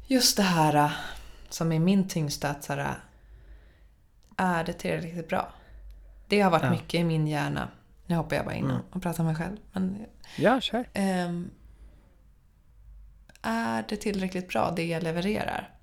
just 0.06 0.36
det 0.36 0.42
här 0.42 0.74
eh, 0.74 0.90
som 1.48 1.72
är 1.72 1.78
min 1.78 2.08
tyngsta, 2.08 2.48
att 2.48 2.64
så 2.64 2.72
här, 2.72 2.94
är 4.36 4.64
det 4.64 4.72
tillräckligt 4.72 5.28
bra? 5.28 5.52
Det 6.28 6.40
har 6.40 6.50
varit 6.50 6.62
Ja. 6.62 6.70
mycket 6.70 6.94
i 7.00 7.04
min 7.04 7.26
hjärna. 7.26 7.68
Nu 8.06 8.14
hoppar 8.16 8.36
jag 8.36 8.44
bara 8.44 8.54
in 8.54 8.64
Mm. 8.64 8.76
och 8.92 9.02
pratar 9.02 9.24
med 9.24 9.32
mig 9.34 9.42
själv. 9.46 9.56
Men 9.72 10.06
Ja, 10.36 10.60
kör. 10.60 10.88
Ehm, 10.94 11.50
är 13.42 13.84
det 13.88 13.96
tillräckligt 13.96 14.48
bra, 14.48 14.72
det 14.76 14.86
jag 14.86 15.02
levererar? 15.02 15.74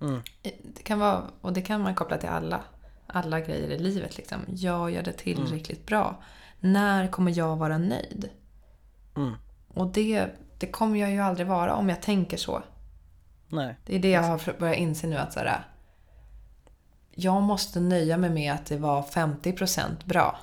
Mm. 0.00 0.22
Det 0.74 0.82
kan 0.82 0.98
vara, 0.98 1.22
och 1.40 1.52
det 1.52 1.62
kan 1.62 1.80
man 1.80 1.94
koppla 1.94 2.18
till 2.18 2.28
alla, 2.28 2.60
alla 3.06 3.40
grejer 3.40 3.70
i 3.70 3.78
livet. 3.78 4.16
Liksom. 4.16 4.38
Jag 4.48 4.90
gör 4.90 5.02
det 5.02 5.12
tillräckligt 5.12 5.86
bra. 5.86 6.22
När 6.60 7.08
kommer 7.08 7.38
jag 7.38 7.56
vara 7.56 7.78
nöjd? 7.78 8.28
Mm. 9.16 9.32
Och 9.68 9.86
det, 9.92 10.26
det 10.58 10.66
kommer 10.66 11.00
jag 11.00 11.10
ju 11.10 11.20
aldrig 11.20 11.46
vara 11.46 11.74
om 11.74 11.88
jag 11.88 12.02
tänker 12.02 12.36
så. 12.36 12.62
Nej. 13.48 13.76
Det 13.86 13.94
är 13.96 13.98
det 13.98 14.10
jag 14.10 14.22
har 14.22 14.58
börjat 14.58 14.76
inse 14.76 15.06
nu 15.06 15.16
att 15.16 15.32
så 15.32 15.38
här, 15.40 15.66
jag 17.14 17.42
måste 17.42 17.80
nöja 17.80 18.16
mig 18.16 18.30
med 18.30 18.52
att 18.52 18.66
det 18.66 18.76
var 18.76 19.02
50% 19.02 19.88
bra. 20.04 20.38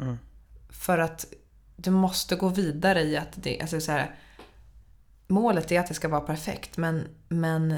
Mm. 0.00 0.18
För 0.68 0.98
att 0.98 1.26
du 1.76 1.90
måste 1.90 2.36
gå 2.36 2.48
vidare 2.48 3.02
i 3.02 3.16
att 3.16 3.32
det, 3.34 3.60
alltså 3.60 3.80
så 3.80 3.92
här, 3.92 4.14
målet 5.26 5.72
är 5.72 5.80
att 5.80 5.86
det 5.86 5.94
ska 5.94 6.08
vara 6.08 6.20
perfekt 6.20 6.76
men, 6.76 7.08
men 7.28 7.76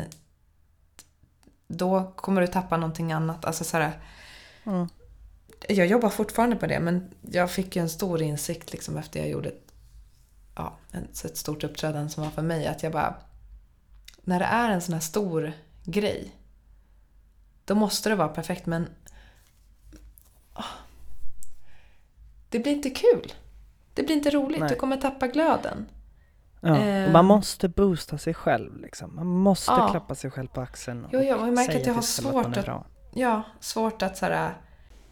då 1.68 2.12
kommer 2.16 2.40
du 2.40 2.46
tappa 2.46 2.76
någonting 2.76 3.12
annat. 3.12 3.44
Alltså 3.44 3.64
så 3.64 3.76
här, 3.76 4.00
Mm. 4.64 4.88
jag 5.68 5.86
jobbar 5.86 6.08
fortfarande 6.08 6.56
på 6.56 6.66
det 6.66 6.80
men 6.80 7.10
jag 7.30 7.50
fick 7.50 7.76
ju 7.76 7.82
en 7.82 7.88
stor 7.88 8.22
insikt 8.22 8.72
liksom 8.72 8.96
efter 8.96 9.20
jag 9.20 9.28
gjorde 9.28 9.48
ett, 9.48 9.72
ja, 10.56 10.76
ett, 10.92 11.24
ett 11.24 11.36
stort 11.36 11.64
uppträdande 11.64 12.10
som 12.10 12.24
var 12.24 12.30
för 12.30 12.42
mig. 12.42 12.66
Att 12.66 12.82
jag 12.82 12.92
bara, 12.92 13.16
när 14.22 14.38
det 14.38 14.44
är 14.44 14.70
en 14.70 14.80
sån 14.80 14.94
här 14.94 15.00
stor 15.00 15.52
grej 15.84 16.34
då 17.70 17.76
måste 17.76 18.08
det 18.08 18.14
vara 18.14 18.28
perfekt 18.28 18.66
men 18.66 18.88
ah, 20.52 20.64
det 22.48 22.58
blir 22.58 22.72
inte 22.72 22.90
kul. 22.90 23.32
Det 23.94 24.02
blir 24.02 24.16
inte 24.16 24.30
roligt, 24.30 24.60
Nej. 24.60 24.68
du 24.68 24.74
kommer 24.74 24.96
tappa 24.96 25.26
glöden. 25.26 25.86
Ja. 26.60 26.78
Eh. 26.78 27.12
man 27.12 27.24
måste 27.24 27.68
boosta 27.68 28.18
sig 28.18 28.34
själv 28.34 28.76
liksom. 28.80 29.16
Man 29.16 29.26
måste 29.26 29.72
Ja. 29.72 29.88
klappa 29.90 30.14
sig 30.14 30.30
själv 30.30 30.48
på 30.48 30.60
axeln 30.60 31.04
och 31.04 31.10
Jo, 31.12 31.20
ja, 31.20 31.36
och 31.36 31.46
jag 31.46 31.54
märker 31.54 31.80
att 31.80 31.86
jag 31.86 31.94
har 31.94 31.98
att 31.98 32.04
svårt 32.04 32.56
att 32.56 32.64
bra. 32.64 32.86
Ja, 33.14 33.42
svårt 33.60 34.02
att 34.02 34.16
så 34.16 34.26
här, 34.26 34.54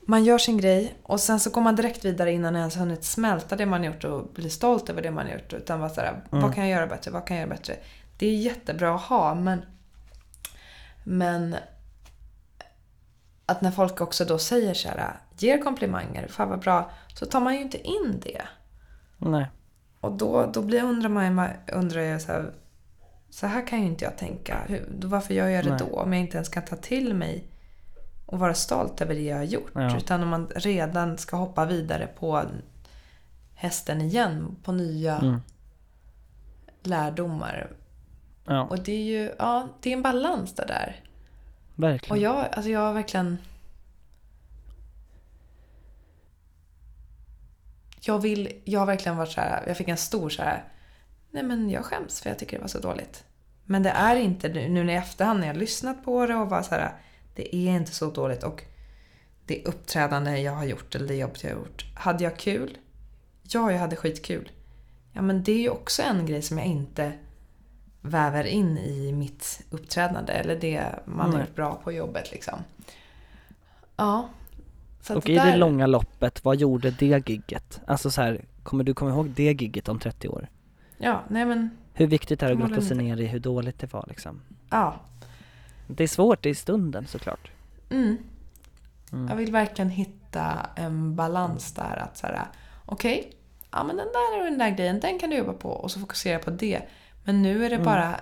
man 0.07 0.25
gör 0.25 0.39
sin 0.39 0.59
grej 0.59 0.95
och 1.03 1.21
sen 1.21 1.41
så 1.41 1.51
går 1.51 1.61
man 1.61 1.77
direkt 1.77 2.05
vidare 2.05 2.33
innan 2.33 2.57
ens 2.57 2.77
hunnit 2.77 3.05
smälta 3.05 3.57
det 3.57 3.67
man 3.67 3.85
gjort 3.85 4.05
och 4.05 4.29
bli 4.35 4.51
stolt 4.51 4.91
över 4.91 5.03
det 5.03 5.11
man 5.11 5.31
gjort. 5.31 5.53
Utan 5.53 5.81
bara 5.81 5.91
så 5.91 6.01
här, 6.01 6.09
Mm. 6.33 6.43
vad 6.45 6.55
kan 6.55 6.69
jag 6.69 6.79
göra 6.79 6.87
bättre? 6.87 7.11
Vad 7.11 7.27
kan 7.27 7.37
jag 7.37 7.47
göra 7.49 7.57
bättre? 7.57 7.77
Det 8.19 8.27
är 8.27 8.37
jättebra 8.37 8.95
att 8.95 9.03
ha 9.03 9.35
men, 9.35 9.63
men 11.05 11.57
att 13.49 13.61
när 13.61 13.71
folk 13.71 14.01
också 14.01 14.25
då 14.25 14.39
säger 14.39 14.75
så 14.75 14.89
här, 14.89 15.13
ger 15.39 15.59
komplimanger, 15.59 16.29
fan 16.29 16.49
vad 16.49 16.61
bra, 16.61 16.91
så 17.15 17.27
tar 17.27 17.41
man 17.41 17.55
ju 17.55 17.61
inte 17.61 17.87
in 17.87 18.21
det. 18.23 18.43
Nej. 19.19 19.47
Och 20.01 20.13
då, 20.13 20.51
då 20.53 20.63
blir, 20.63 20.83
undrar, 20.83 21.09
man, 21.31 21.49
undrar 21.73 22.01
jag 22.01 22.23
så 22.23 22.33
här, 22.33 22.53
så 23.31 23.47
här 23.47 23.67
kan 23.67 23.81
ju 23.81 23.87
inte 23.87 24.05
jag 24.05 24.17
tänka. 24.17 24.59
Hur, 24.69 24.87
varför 25.05 25.35
gör 25.35 25.49
jag 25.49 25.65
det 25.65 25.71
Nej. 25.71 25.79
då? 25.91 26.01
Om 26.01 26.13
jag 26.13 26.21
inte 26.23 26.37
ens 26.37 26.49
kan 26.49 26.65
ta 26.65 26.77
till 26.77 27.15
mig 27.15 27.45
och 28.27 28.39
vara 28.39 28.55
stolt 28.55 29.01
över 29.01 29.15
det 29.15 29.23
jag 29.23 29.37
har 29.37 29.45
gjort. 29.45 29.71
Ja. 29.75 29.97
Utan 29.97 30.23
om 30.23 30.29
man 30.29 30.49
redan 30.55 31.19
ska 31.19 31.37
hoppa 31.37 31.65
vidare 31.65 32.07
på 32.07 32.43
hästen 33.55 34.01
igen, 34.01 34.57
på 34.63 34.73
nya 34.73 35.19
Mm. 35.19 35.41
lärdomar. 36.83 37.71
Ja, 38.47 38.63
Och 38.65 38.79
det 38.79 38.93
är 38.93 39.05
ju, 39.05 39.33
ja, 39.39 39.69
det 39.81 39.93
är 39.93 39.97
en 39.97 40.03
balans 40.03 40.55
det 40.55 40.67
där 40.67 41.05
verkligen. 41.79 42.11
Och 42.17 42.19
jag, 42.19 42.49
alltså 42.53 42.71
jag 42.71 42.81
har 42.81 42.93
verkligen... 42.93 43.39
Jag 48.01 48.19
vill, 48.19 48.53
jag 48.65 48.81
har 48.81 48.87
verkligen 48.87 49.17
varit 49.17 49.33
så 49.33 49.41
här, 49.41 49.65
jag 49.67 49.77
fick 49.77 49.89
en 49.89 49.97
stor 49.97 50.29
så 50.31 50.43
här, 50.43 50.65
nej 51.31 51.43
men 51.43 51.71
jag 51.71 51.85
skäms 51.85 52.21
för 52.21 52.31
jag 52.31 52.39
tycker 52.39 52.57
det 52.57 52.61
var 52.61 52.69
så 52.69 52.79
dåligt. 52.79 53.25
Men 53.65 53.83
det 53.83 53.91
är 53.91 54.17
inte 54.17 54.49
nu, 54.49 54.69
nu 54.69 54.93
i 54.93 54.95
efterhand 54.95 55.41
när 55.41 55.47
jag 55.47 55.55
har 55.55 55.61
lyssnat 55.61 56.05
på 56.05 56.27
det 56.27 56.35
och 56.35 56.49
bara 56.49 56.63
så 56.63 56.75
här, 56.75 56.93
det 57.35 57.57
är 57.57 57.77
inte 57.77 57.93
så 57.93 58.11
dåligt 58.11 58.43
och 58.43 58.65
det 59.47 59.65
uppträdande 59.65 60.39
jag 60.39 60.53
har 60.53 60.65
gjort 60.65 60.95
eller 60.95 61.09
det 61.09 61.17
jobbet 61.17 61.45
jag 61.45 61.51
har 61.51 61.59
gjort, 61.59 61.85
hade 61.95 62.25
jag 62.25 62.39
kul? 62.39 62.79
Ja, 63.43 63.73
jag 63.73 63.79
hade 63.79 63.97
skitkul. 63.97 64.51
Ja, 65.13 65.23
men 65.23 65.43
det 65.43 65.53
är 65.53 65.61
ju 65.61 65.69
också 65.69 66.03
en 66.03 66.27
grej 66.27 66.43
som 66.43 66.59
jag 66.59 66.67
inte 66.67 67.13
väver 68.09 68.45
in 68.45 68.79
i 68.79 69.13
mitt 69.13 69.67
uppträdande 69.71 70.33
eller 70.33 70.57
det 70.57 70.85
man 71.05 71.31
Nej. 71.31 71.41
gjort 71.41 71.55
bra 71.55 71.81
på 71.85 71.93
jobbet 71.93 72.33
liksom. 72.33 72.59
Ja. 73.97 74.29
Så 75.01 75.13
att 75.13 75.17
och 75.17 75.29
i 75.29 75.35
det 75.35 75.57
långa 75.57 75.87
loppet, 75.87 76.45
vad 76.45 76.57
gjorde 76.57 76.91
det 76.91 77.29
gigget? 77.29 77.81
Alltså 77.87 78.11
så 78.11 78.23
här, 78.23 78.45
kommer 78.63 78.85
du 78.85 78.95
komma 78.95 79.11
ihåg 79.11 79.31
det 79.31 79.43
gigget 79.43 79.89
om 79.89 79.99
30 79.99 80.29
år? 80.29 80.49
Ja, 80.99 81.23
nej 81.29 81.45
men, 81.45 81.71
Hur 81.93 82.07
viktigt 82.07 82.43
är 82.43 82.47
det 82.47 82.53
att 82.53 82.59
Förmodligen 82.59 82.81
grotta 82.81 82.95
sig 82.95 82.97
ner 82.97 83.21
i 83.21 83.27
hur 83.27 83.39
dåligt 83.39 83.79
det 83.79 83.93
var 83.93 84.05
liksom? 84.09 84.41
ja. 84.71 84.95
Det 85.91 86.05
är 86.05 86.09
svårt 86.09 86.47
i 86.47 86.55
stunden 86.55 87.07
såklart. 87.07 87.51
Mm. 87.91 88.17
Mm. 89.13 89.29
Jag 89.29 89.37
vill 89.37 89.53
verkligen 89.53 89.91
hitta 89.91 90.67
en 90.77 91.17
balans 91.17 91.73
där 91.73 91.97
att 91.97 92.17
så 92.17 92.27
här, 92.27 92.47
okej, 92.85 93.33
ja 93.71 93.85
men 93.85 93.97
den 93.97 94.07
där 94.07 94.39
och 94.39 94.45
den 94.45 94.59
där 94.59 94.71
grejen, 94.71 95.01
den 95.01 95.19
kan 95.19 95.31
du 95.31 95.37
jobba 95.37 95.53
på 95.53 95.71
och 95.71 95.91
så 95.91 96.01
fokusera 96.01 96.39
på 96.39 96.51
det. 96.51 96.83
Men 97.29 97.43
nu 97.43 97.65
är 97.67 97.71
det 97.71 97.77
Mm. 97.77 97.85
bara, 97.85 98.21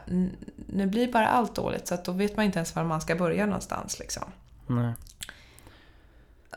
nu 0.67 0.87
blir 0.87 1.13
bara 1.13 1.29
allt 1.29 1.55
dåligt 1.55 1.87
så 1.87 1.95
att 1.95 2.05
då 2.05 2.13
vet 2.13 2.37
man 2.37 2.45
inte 2.47 2.59
ens 2.59 2.75
var 2.77 2.85
man 2.85 3.01
ska 3.01 3.15
börja 3.17 3.47
någonstans 3.47 3.99
liksom. 3.99 4.23
Nej. 4.67 4.93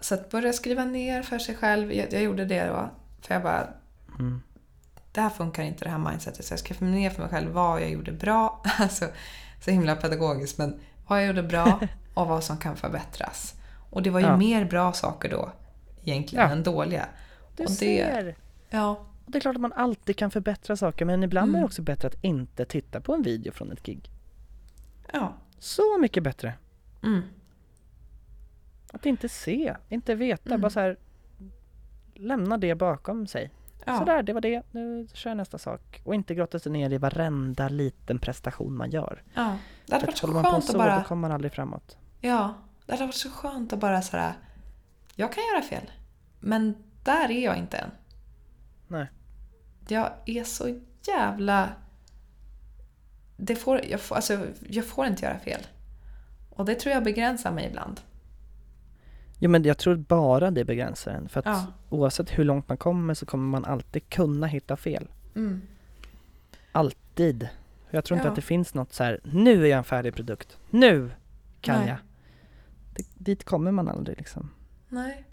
Så 0.02 0.14
att 0.16 0.30
börja 0.32 0.54
skriva 0.54 0.86
ner 0.86 1.22
för 1.24 1.40
sig 1.40 1.56
själv, 1.56 1.94
jag, 1.94 2.14
jag 2.14 2.22
gjorde 2.24 2.46
det 2.46 2.66
då. 2.66 2.90
För 3.22 3.34
jag 3.34 3.44
bara, 3.44 3.68
Mm. 4.20 4.42
det 5.12 5.22
här 5.22 5.30
funkar 5.30 5.64
inte 5.64 5.86
det 5.86 5.92
här 5.92 5.98
mindsetet. 5.98 6.46
Så 6.46 6.52
jag 6.54 6.60
skrev 6.60 6.82
ner 6.82 7.10
för 7.10 7.22
mig 7.22 7.30
själv 7.32 7.52
vad 7.52 7.82
jag 7.82 7.90
gjorde 7.90 8.12
bra. 8.12 8.62
Alltså, 8.80 9.06
så 9.66 9.72
himla 9.72 9.96
pedagogiskt. 9.96 10.58
Men 10.58 10.80
vad 11.08 11.20
jag 11.22 11.28
gjorde 11.28 11.44
bra 11.44 11.80
och 12.14 12.28
vad 12.28 12.44
som 12.44 12.58
kan 12.58 12.76
förbättras. 12.78 13.54
Och 13.90 14.02
det 14.04 14.10
var 14.10 14.20
ju 14.20 14.26
Ja. 14.26 14.38
mer 14.38 14.66
bra 14.66 14.94
saker 14.94 15.30
då 15.30 15.52
egentligen 16.04 16.46
Ja. 16.46 16.52
än 16.52 16.64
dåliga. 16.64 17.06
Du 17.56 17.64
Och 17.64 17.70
det- 17.70 17.76
ser! 17.76 18.36
Ja, 18.70 19.00
Och 19.30 19.34
det 19.34 19.38
är 19.38 19.42
klart 19.42 19.56
att 19.56 19.62
man 19.62 19.74
alltid 19.74 20.18
kan 20.18 20.32
förbättra 20.32 20.76
saker 20.76 21.06
men 21.06 21.24
ibland 21.24 21.46
är 21.46 21.50
Mm. 21.50 21.62
det 21.62 21.66
också 21.66 21.82
bättre 21.82 22.08
att 22.08 22.24
inte 22.24 22.66
titta 22.66 23.02
på 23.02 23.14
en 23.14 23.22
video 23.22 23.52
från 23.52 23.72
ett 23.72 23.84
gig. 23.84 24.10
ja. 25.14 25.34
Så 25.60 25.98
mycket 26.00 26.24
bättre! 26.24 26.54
Mm. 27.04 27.22
Att 28.94 29.06
inte 29.06 29.30
se, 29.30 29.76
inte 29.90 30.16
veta, 30.16 30.50
Mm. 30.50 30.62
bara 30.62 30.70
så 30.70 30.80
här 30.80 30.98
lämna 32.14 32.58
det 32.58 32.76
bakom 32.76 33.28
sig. 33.28 33.52
ja. 33.86 33.98
Sådär, 34.00 34.24
det 34.24 34.34
var 34.34 34.42
det, 34.42 34.64
nu 34.72 35.08
kör 35.14 35.30
jag 35.30 35.38
nästa 35.38 35.58
sak. 35.58 36.02
Och 36.06 36.16
inte 36.16 36.36
grotta 36.36 36.60
sig 36.60 36.72
ner 36.72 36.90
i 36.94 36.98
varenda 36.98 37.70
liten 37.70 38.20
prestation 38.20 38.78
man 38.78 38.92
gör. 38.92 39.24
ja. 39.34 39.58
Det 39.86 39.94
hade 39.96 40.06
varit 40.06 40.18
så 40.18 40.28
håller 40.28 40.34
man 40.34 40.44
på 40.44 40.50
skönt 40.52 40.64
så, 40.66 40.72
att 40.72 40.74
då 40.74 40.80
bara... 40.80 41.04
kommer 41.04 41.22
man 41.22 41.32
aldrig 41.32 41.52
framåt. 41.54 41.98
Ja, 42.22 42.54
det 42.86 42.92
hade 42.94 43.06
varit 43.06 43.16
så 43.16 43.30
skönt 43.30 43.74
att 43.74 43.80
bara 43.80 44.02
sådär... 44.02 44.34
Jag 45.16 45.34
kan 45.34 45.44
göra 45.54 45.62
fel. 45.62 45.92
Men 46.40 46.76
där 47.04 47.32
är 47.32 47.44
jag 47.46 47.58
inte 47.58 47.78
än. 47.78 47.92
Nej. 48.88 49.08
Jag 49.92 50.12
är 50.26 50.44
så 50.44 50.80
jävla... 51.08 51.70
Det 53.38 53.56
får, 53.56 53.86
jag, 53.86 54.00
får, 54.02 54.16
alltså, 54.16 54.48
jag 54.70 54.86
får 54.86 55.06
inte 55.06 55.26
göra 55.26 55.40
fel. 55.40 55.62
Och 56.50 56.66
det 56.66 56.76
tror 56.76 56.94
jag 56.94 57.04
begränsar 57.04 57.52
mig 57.52 57.68
ibland. 57.68 58.02
Jo 59.40 59.50
men 59.50 59.64
jag 59.64 59.78
tror 59.78 59.96
bara 59.96 60.52
det 60.52 60.66
begränsar 60.66 61.12
en. 61.12 61.30
För 61.30 61.40
att 61.40 61.46
Ja. 61.46 61.66
oavsett 61.90 62.30
hur 62.40 62.44
långt 62.44 62.68
man 62.68 62.78
kommer 62.78 63.14
så 63.14 63.26
kommer 63.26 63.48
man 63.48 63.66
alltid 63.66 64.10
kunna 64.10 64.48
hitta 64.48 64.78
fel. 64.78 65.08
Mm. 65.36 65.62
Alltid. 66.72 67.50
Jag 67.90 68.06
tror 68.06 68.18
inte 68.18 68.28
Ja. 68.28 68.30
att 68.30 68.36
det 68.36 68.42
finns 68.42 68.74
något 68.74 68.94
så 68.94 69.04
här. 69.04 69.20
nu 69.24 69.64
är 69.66 69.70
jag 69.70 69.78
en 69.78 69.84
färdig 69.84 70.16
produkt. 70.16 70.58
Nu 70.70 71.12
kan 71.62 71.80
Nej. 71.80 71.88
jag. 71.90 71.98
Det, 72.96 73.06
dit 73.16 73.44
kommer 73.44 73.72
man 73.72 73.88
aldrig 73.88 74.18
liksom. 74.18 74.50
Nej. 74.90 75.24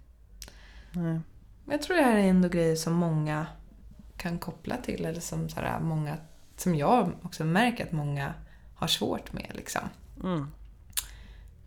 Nej. 0.92 1.20
Men 1.64 1.72
jag 1.72 1.82
tror 1.82 1.96
det 1.96 2.02
här 2.02 2.16
är 2.16 2.22
ändå 2.28 2.48
grejer 2.48 2.76
som 2.76 2.92
många 2.92 3.46
kan 4.16 4.38
koppla 4.38 4.76
till. 4.76 5.04
Eller 5.04 5.20
som, 5.20 5.48
sådär, 5.48 5.78
många, 5.80 6.16
som 6.56 6.74
jag 6.74 7.12
också 7.22 7.44
märker 7.44 7.84
att 7.84 7.92
många 7.92 8.34
har 8.74 8.86
svårt 8.86 9.32
med. 9.32 9.50
Liksom. 9.54 9.82
Mm. 10.24 10.50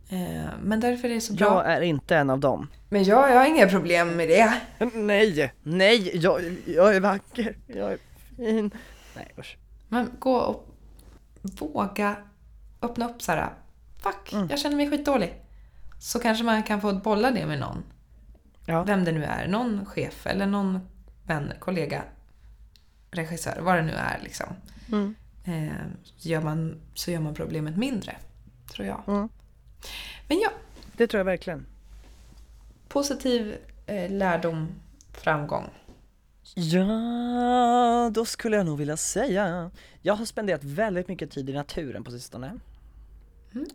Eh, 0.10 0.50
men 0.64 0.80
därför 0.80 1.08
är 1.10 1.14
det 1.14 1.22
så 1.22 1.34
bra. 1.34 1.48
Jag 1.48 1.74
är 1.76 1.82
inte 1.82 2.16
en 2.16 2.30
av 2.30 2.40
dem. 2.40 2.68
Men 2.90 3.04
jag, 3.04 3.32
jag 3.32 3.36
har 3.40 3.46
inga 3.46 3.68
problem 3.68 4.10
med 4.18 4.30
det. 4.30 4.54
Nej, 4.94 5.54
nej, 5.64 6.18
jag, 6.18 6.42
jag 6.66 6.96
är 6.96 7.00
vacker, 7.00 7.58
jag 7.68 7.92
är 7.92 7.98
fin. 8.38 8.72
Nej 9.16 9.34
usch. 9.38 9.58
Men 9.88 10.12
gå 10.20 10.36
och 10.38 10.68
våga 11.42 12.16
öppna 12.82 13.10
upp 13.10 13.22
så 13.22 13.32
här. 13.32 13.50
Fuck, 14.04 14.34
Mm. 14.34 14.48
jag 14.50 14.60
känner 14.60 14.76
mig 14.76 14.90
skitdålig. 14.90 15.34
Så 16.00 16.20
kanske 16.20 16.44
man 16.44 16.64
kan 16.64 16.82
få 16.82 16.94
bolla 16.94 17.32
det 17.32 17.46
med 17.46 17.60
någon. 17.60 17.84
Ja. 18.66 18.84
Vem 18.84 19.04
det 19.04 19.12
nu 19.12 19.24
är. 19.24 19.48
Någon 19.48 19.86
chef 19.86 20.28
eller 20.28 20.46
någon 20.46 20.80
vän, 21.24 21.54
kollega, 21.60 22.04
regissör, 23.12 23.60
vad 23.62 23.76
det 23.76 23.82
nu 23.82 23.92
är 23.94 24.20
liksom. 24.24 24.48
Mm. 24.92 25.16
Eh, 25.46 25.74
så, 26.04 26.30
gör 26.30 26.42
man, 26.42 26.82
så 26.94 27.12
gör 27.12 27.20
man 27.20 27.34
problemet 27.34 27.78
mindre. 27.78 28.16
Tror 28.72 28.88
jag. 28.88 29.04
Mm. 29.08 29.30
Men 30.28 30.40
ja, 30.40 30.50
Det 30.98 31.08
tror 31.08 31.20
jag 31.20 31.26
verkligen. 31.26 31.66
positiv 32.88 33.56
eh, 33.86 34.12
lärdom, 34.12 34.68
framgång. 35.14 35.70
Ja, 36.56 38.12
då 38.14 38.26
skulle 38.26 38.58
jag 38.58 38.66
nog 38.66 38.78
vilja 38.78 38.98
säga. 38.98 39.72
Jag 40.02 40.14
har 40.16 40.26
spenderat 40.26 40.64
väldigt 40.64 41.08
mycket 41.08 41.32
tid 41.32 41.50
i 41.50 41.54
naturen 41.54 42.04
på 42.04 42.12
sistone. 42.12 42.60
Mm. 43.54 43.66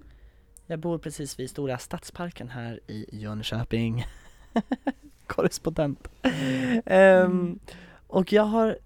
Jag 0.66 0.78
bor 0.78 0.98
precis 0.98 1.38
vid 1.38 1.50
Stora 1.50 1.78
Stadsparken 1.78 2.48
här 2.48 2.80
i 2.86 3.06
Jönköping. 3.12 4.06
Korrespondent. 5.26 6.08
Ehm, 6.86 7.58
och 8.06 8.32
jag 8.32 8.42
har, 8.42 8.78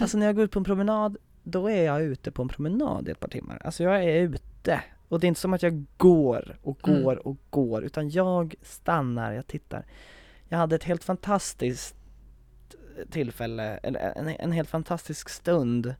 alltså 0.00 0.18
när 0.18 0.26
jag 0.26 0.36
går 0.36 0.44
ut 0.44 0.50
på 0.50 0.58
en 0.58 0.64
promenad, 0.64 1.16
då 1.42 1.70
är 1.70 1.84
jag 1.84 2.02
ute 2.02 2.30
på 2.30 2.42
en 2.42 2.48
promenad 2.48 3.08
i 3.08 3.10
ett 3.10 3.20
par 3.20 3.28
timmar. 3.28 3.62
Alltså 3.64 3.82
jag 3.82 4.04
är 4.04 4.20
ute 4.22 4.82
Och 5.08 5.20
det 5.20 5.26
är 5.26 5.28
inte 5.28 5.40
som 5.40 5.52
att 5.52 5.62
jag 5.62 5.84
går 5.96 6.58
och 6.62 6.88
Mm. 6.88 7.02
går 7.02 7.26
och 7.26 7.36
går, 7.50 7.84
utan 7.84 8.10
jag 8.10 8.54
stannar, 8.62 9.32
jag 9.32 9.46
tittar. 9.46 9.84
Jag 10.48 10.58
hade 10.58 10.76
ett 10.76 10.84
helt 10.84 11.04
fantastiskt 11.04 11.94
tillfälle, 13.10 13.76
eller 13.82 14.00
en, 14.00 14.28
en 14.28 14.52
helt 14.52 14.68
fantastisk 14.70 15.28
stund 15.28 15.94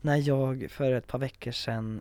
när 0.00 0.16
jag 0.16 0.66
för 0.70 0.92
ett 0.92 1.06
par 1.06 1.18
veckor 1.18 1.50
sedan 1.50 2.00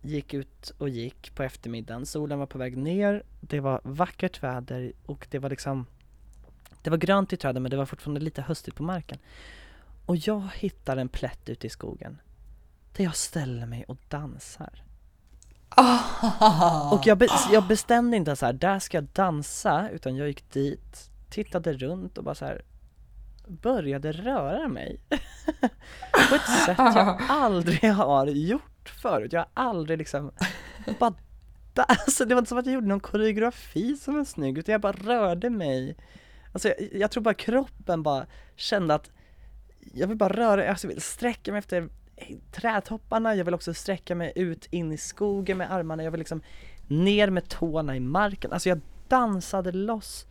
gick 0.00 0.34
ut 0.34 0.72
och 0.78 0.88
gick 0.88 1.34
på 1.34 1.42
eftermiddagen. 1.42 2.06
Solen 2.06 2.38
var 2.38 2.46
på 2.46 2.58
väg 2.58 2.76
ner, 2.76 3.22
det 3.40 3.60
var 3.60 3.80
vackert 3.84 4.42
väder 4.42 4.92
och 5.06 5.26
det 5.30 5.38
var 5.38 5.50
liksom 5.50 5.86
Det 6.82 6.90
var 6.90 6.96
grönt 6.96 7.32
i 7.32 7.36
träden 7.36 7.62
men 7.62 7.70
det 7.70 7.76
var 7.76 7.86
fortfarande 7.86 8.20
lite 8.20 8.42
höstigt 8.42 8.76
på 8.76 8.82
marken. 8.82 9.18
Och 10.06 10.16
jag 10.16 10.48
hittar 10.54 10.96
en 10.96 11.08
plätt 11.08 11.48
ute 11.48 11.66
i 11.66 11.70
skogen 11.70 12.18
där 12.96 13.04
jag 13.04 13.16
ställer 13.16 13.66
mig 13.66 13.84
och 13.88 13.98
dansar. 14.08 14.82
Ah. 15.68 16.90
Och 16.94 17.06
jag, 17.06 17.18
be- 17.18 17.28
jag 17.52 17.66
bestämde 17.66 18.16
inte 18.16 18.36
så 18.36 18.46
här, 18.46 18.52
där 18.52 18.78
ska 18.78 18.96
jag 18.96 19.04
dansa, 19.04 19.88
utan 19.90 20.16
jag 20.16 20.28
gick 20.28 20.50
dit, 20.52 21.10
tittade 21.30 21.72
runt 21.72 22.18
och 22.18 22.24
bara 22.24 22.34
så 22.34 22.44
här 22.44 22.62
började 23.46 24.12
röra 24.12 24.68
mig. 24.68 25.00
På 26.28 26.34
ett 26.34 26.64
sätt 26.66 26.78
jag 26.78 27.22
aldrig 27.28 27.92
har 27.92 28.26
gjort 28.26 28.88
förut. 29.02 29.32
Jag 29.32 29.40
har 29.40 29.48
aldrig 29.54 29.98
liksom 29.98 30.32
bara 30.98 31.14
Alltså 31.74 32.24
det 32.24 32.34
var 32.34 32.38
inte 32.38 32.48
som 32.48 32.58
att 32.58 32.66
jag 32.66 32.74
gjorde 32.74 32.86
någon 32.86 33.00
koreografi 33.00 33.96
som 33.96 34.14
var 34.14 34.24
snygg, 34.24 34.58
utan 34.58 34.72
jag 34.72 34.80
bara 34.80 34.92
rörde 34.92 35.50
mig. 35.50 35.96
Alltså 36.52 36.68
jag, 36.68 36.76
jag 36.92 37.10
tror 37.10 37.22
bara 37.22 37.34
kroppen 37.34 38.02
bara 38.02 38.26
kände 38.56 38.94
att 38.94 39.10
jag 39.94 40.06
vill 40.08 40.16
bara 40.16 40.32
röra, 40.32 40.70
alltså 40.70 40.86
jag 40.86 40.94
vill 40.94 41.02
sträcka 41.02 41.52
mig 41.52 41.58
efter 41.58 41.88
trädtopparna, 42.52 43.34
jag 43.34 43.44
vill 43.44 43.54
också 43.54 43.74
sträcka 43.74 44.14
mig 44.14 44.32
ut 44.34 44.66
in 44.70 44.92
i 44.92 44.96
skogen 44.96 45.58
med 45.58 45.72
armarna, 45.72 46.04
jag 46.04 46.10
vill 46.10 46.18
liksom 46.18 46.42
ner 46.86 47.30
med 47.30 47.48
tårna 47.48 47.96
i 47.96 48.00
marken, 48.00 48.52
alltså 48.52 48.68
jag 48.68 48.80
dansade 49.08 49.72
loss. 49.72 50.26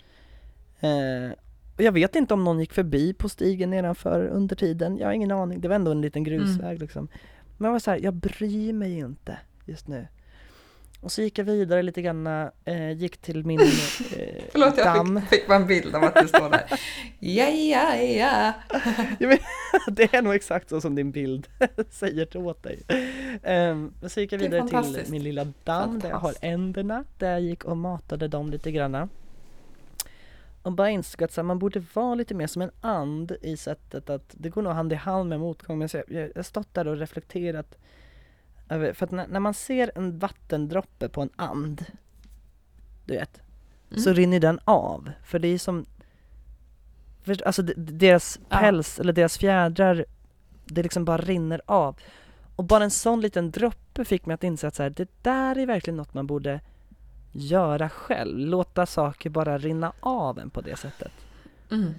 Eh, 0.79 1.31
och 1.75 1.81
jag 1.81 1.91
vet 1.91 2.15
inte 2.15 2.33
om 2.33 2.43
någon 2.43 2.59
gick 2.59 2.73
förbi 2.73 3.13
på 3.13 3.29
stigen 3.29 3.69
nedanför 3.69 4.27
under 4.27 4.55
tiden, 4.55 4.97
jag 4.97 5.07
har 5.07 5.13
ingen 5.13 5.31
aning, 5.31 5.61
det 5.61 5.67
var 5.67 5.75
ändå 5.75 5.91
en 5.91 6.01
liten 6.01 6.23
grusväg 6.23 6.79
liksom. 6.79 7.07
Men 7.57 7.65
jag 7.65 7.71
var 7.71 7.79
så 7.79 7.91
här, 7.91 7.99
jag 8.03 8.13
bryr 8.13 8.73
mig 8.73 8.97
inte 8.97 9.37
just 9.65 9.87
nu. 9.87 10.07
Och 11.01 11.11
så 11.11 11.21
gick 11.21 11.37
jag 11.37 11.45
vidare 11.45 11.83
lite 11.83 12.01
grann, 12.01 12.27
eh, 12.65 12.91
gick 12.91 13.17
till 13.17 13.45
min 13.45 13.59
eh, 13.61 13.67
Förlåt, 14.51 14.77
jag 14.77 15.07
fick, 15.07 15.29
fick 15.29 15.47
bara 15.47 15.57
en 15.57 15.67
bild 15.67 15.95
av 15.95 16.03
att 16.03 16.15
du 16.15 16.27
står 16.27 16.49
där. 16.49 16.63
Ja, 17.19 17.49
ja, 17.49 17.95
ja. 17.95 18.53
Det 19.87 20.13
är 20.13 20.21
nog 20.21 20.35
exakt 20.35 20.69
så 20.69 20.81
som 20.81 20.95
din 20.95 21.11
bild 21.11 21.47
säger 21.89 22.37
åt 22.37 22.63
dig. 22.63 22.81
Um, 23.43 23.93
så 24.07 24.19
gick 24.19 24.31
jag 24.31 24.39
vidare 24.39 24.67
till 24.67 25.11
min 25.11 25.23
lilla 25.23 25.47
damm 25.63 25.99
där 25.99 26.09
jag 26.09 26.17
har 26.17 26.33
änderna, 26.41 27.03
där 27.17 27.31
jag 27.31 27.41
gick 27.41 27.63
och 27.63 27.77
matade 27.77 28.27
dem 28.27 28.49
lite 28.49 28.71
granna. 28.71 29.09
Och 30.61 30.71
bara 30.71 30.89
insåg 30.89 31.23
att 31.23 31.45
man 31.45 31.59
borde 31.59 31.83
vara 31.93 32.15
lite 32.15 32.33
mer 32.33 32.47
som 32.47 32.61
en 32.61 32.71
and 32.81 33.31
i 33.41 33.57
sättet 33.57 34.09
att 34.09 34.35
det 34.37 34.49
går 34.49 34.61
nog 34.61 34.73
hand 34.73 34.93
i 34.93 34.95
hand 34.95 35.29
med 35.29 35.39
motgång. 35.39 35.79
Men 35.79 35.89
jag, 36.07 36.31
har 36.35 36.43
stått 36.43 36.73
där 36.73 36.87
och 36.87 36.97
reflekterat 36.97 37.77
för 38.93 39.03
att 39.03 39.11
när, 39.11 39.39
man 39.39 39.53
ser 39.53 39.91
en 39.95 40.19
vattendroppe 40.19 41.09
på 41.09 41.21
en 41.21 41.29
and, 41.35 41.85
du 43.05 43.13
vet, 43.13 43.41
så 43.97 44.09
Mm. 44.09 44.13
rinner 44.15 44.39
den 44.39 44.59
av. 44.65 45.11
För 45.23 45.39
det 45.39 45.47
är 45.47 45.57
som, 45.57 45.85
för, 47.23 47.43
alltså 47.45 47.61
de- 47.61 47.73
deras 47.77 48.39
Ja. 48.49 48.57
päls 48.57 48.99
eller 48.99 49.13
deras 49.13 49.37
fjädrar, 49.37 50.05
det 50.65 50.83
liksom 50.83 51.05
bara 51.05 51.17
rinner 51.17 51.61
av. 51.65 51.95
Och 52.55 52.63
bara 52.63 52.83
en 52.83 52.91
sån 52.91 53.21
liten 53.21 53.51
droppe 53.51 54.05
fick 54.05 54.25
mig 54.25 54.33
att 54.33 54.43
inse 54.43 54.67
att 54.67 54.75
så 54.75 54.83
här, 54.83 54.89
det 54.89 55.09
där 55.21 55.57
är 55.57 55.65
verkligen 55.65 55.97
något 55.97 56.13
man 56.13 56.27
borde 56.27 56.59
göra 57.31 57.89
själv. 57.89 58.37
Låta 58.37 58.85
saker 58.85 59.29
bara 59.29 59.57
rinna 59.57 59.93
av 59.99 60.39
en 60.39 60.49
på 60.49 60.61
det 60.61 60.75
sättet. 60.79 61.11
Mm. 61.71 61.93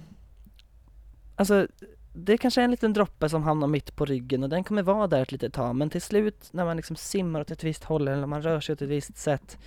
Alltså, 1.35 1.67
det 2.13 2.37
kanske 2.37 2.61
är 2.61 2.65
en 2.65 2.71
liten 2.71 2.93
droppe 2.93 3.29
som 3.29 3.43
hamnar 3.43 3.67
mitt 3.67 3.95
på 3.95 4.05
ryggen 4.05 4.43
och 4.43 4.49
den 4.49 4.63
kommer 4.63 4.83
vara 4.83 5.07
där 5.07 5.21
ett 5.21 5.31
litet 5.31 5.53
tag 5.53 5.75
men 5.75 5.89
till 5.89 6.01
slut 6.01 6.49
när 6.51 6.65
man 6.65 6.77
liksom 6.77 6.95
simmar 6.95 7.41
åt 7.41 7.51
ett 7.51 7.63
visst 7.63 7.83
håll 7.83 8.07
eller 8.07 8.19
när 8.19 8.27
man 8.27 8.41
rör 8.41 8.59
sig 8.59 8.73
åt 8.73 8.81
ett 8.81 8.89
visst 8.89 9.17
sätt 9.17 9.57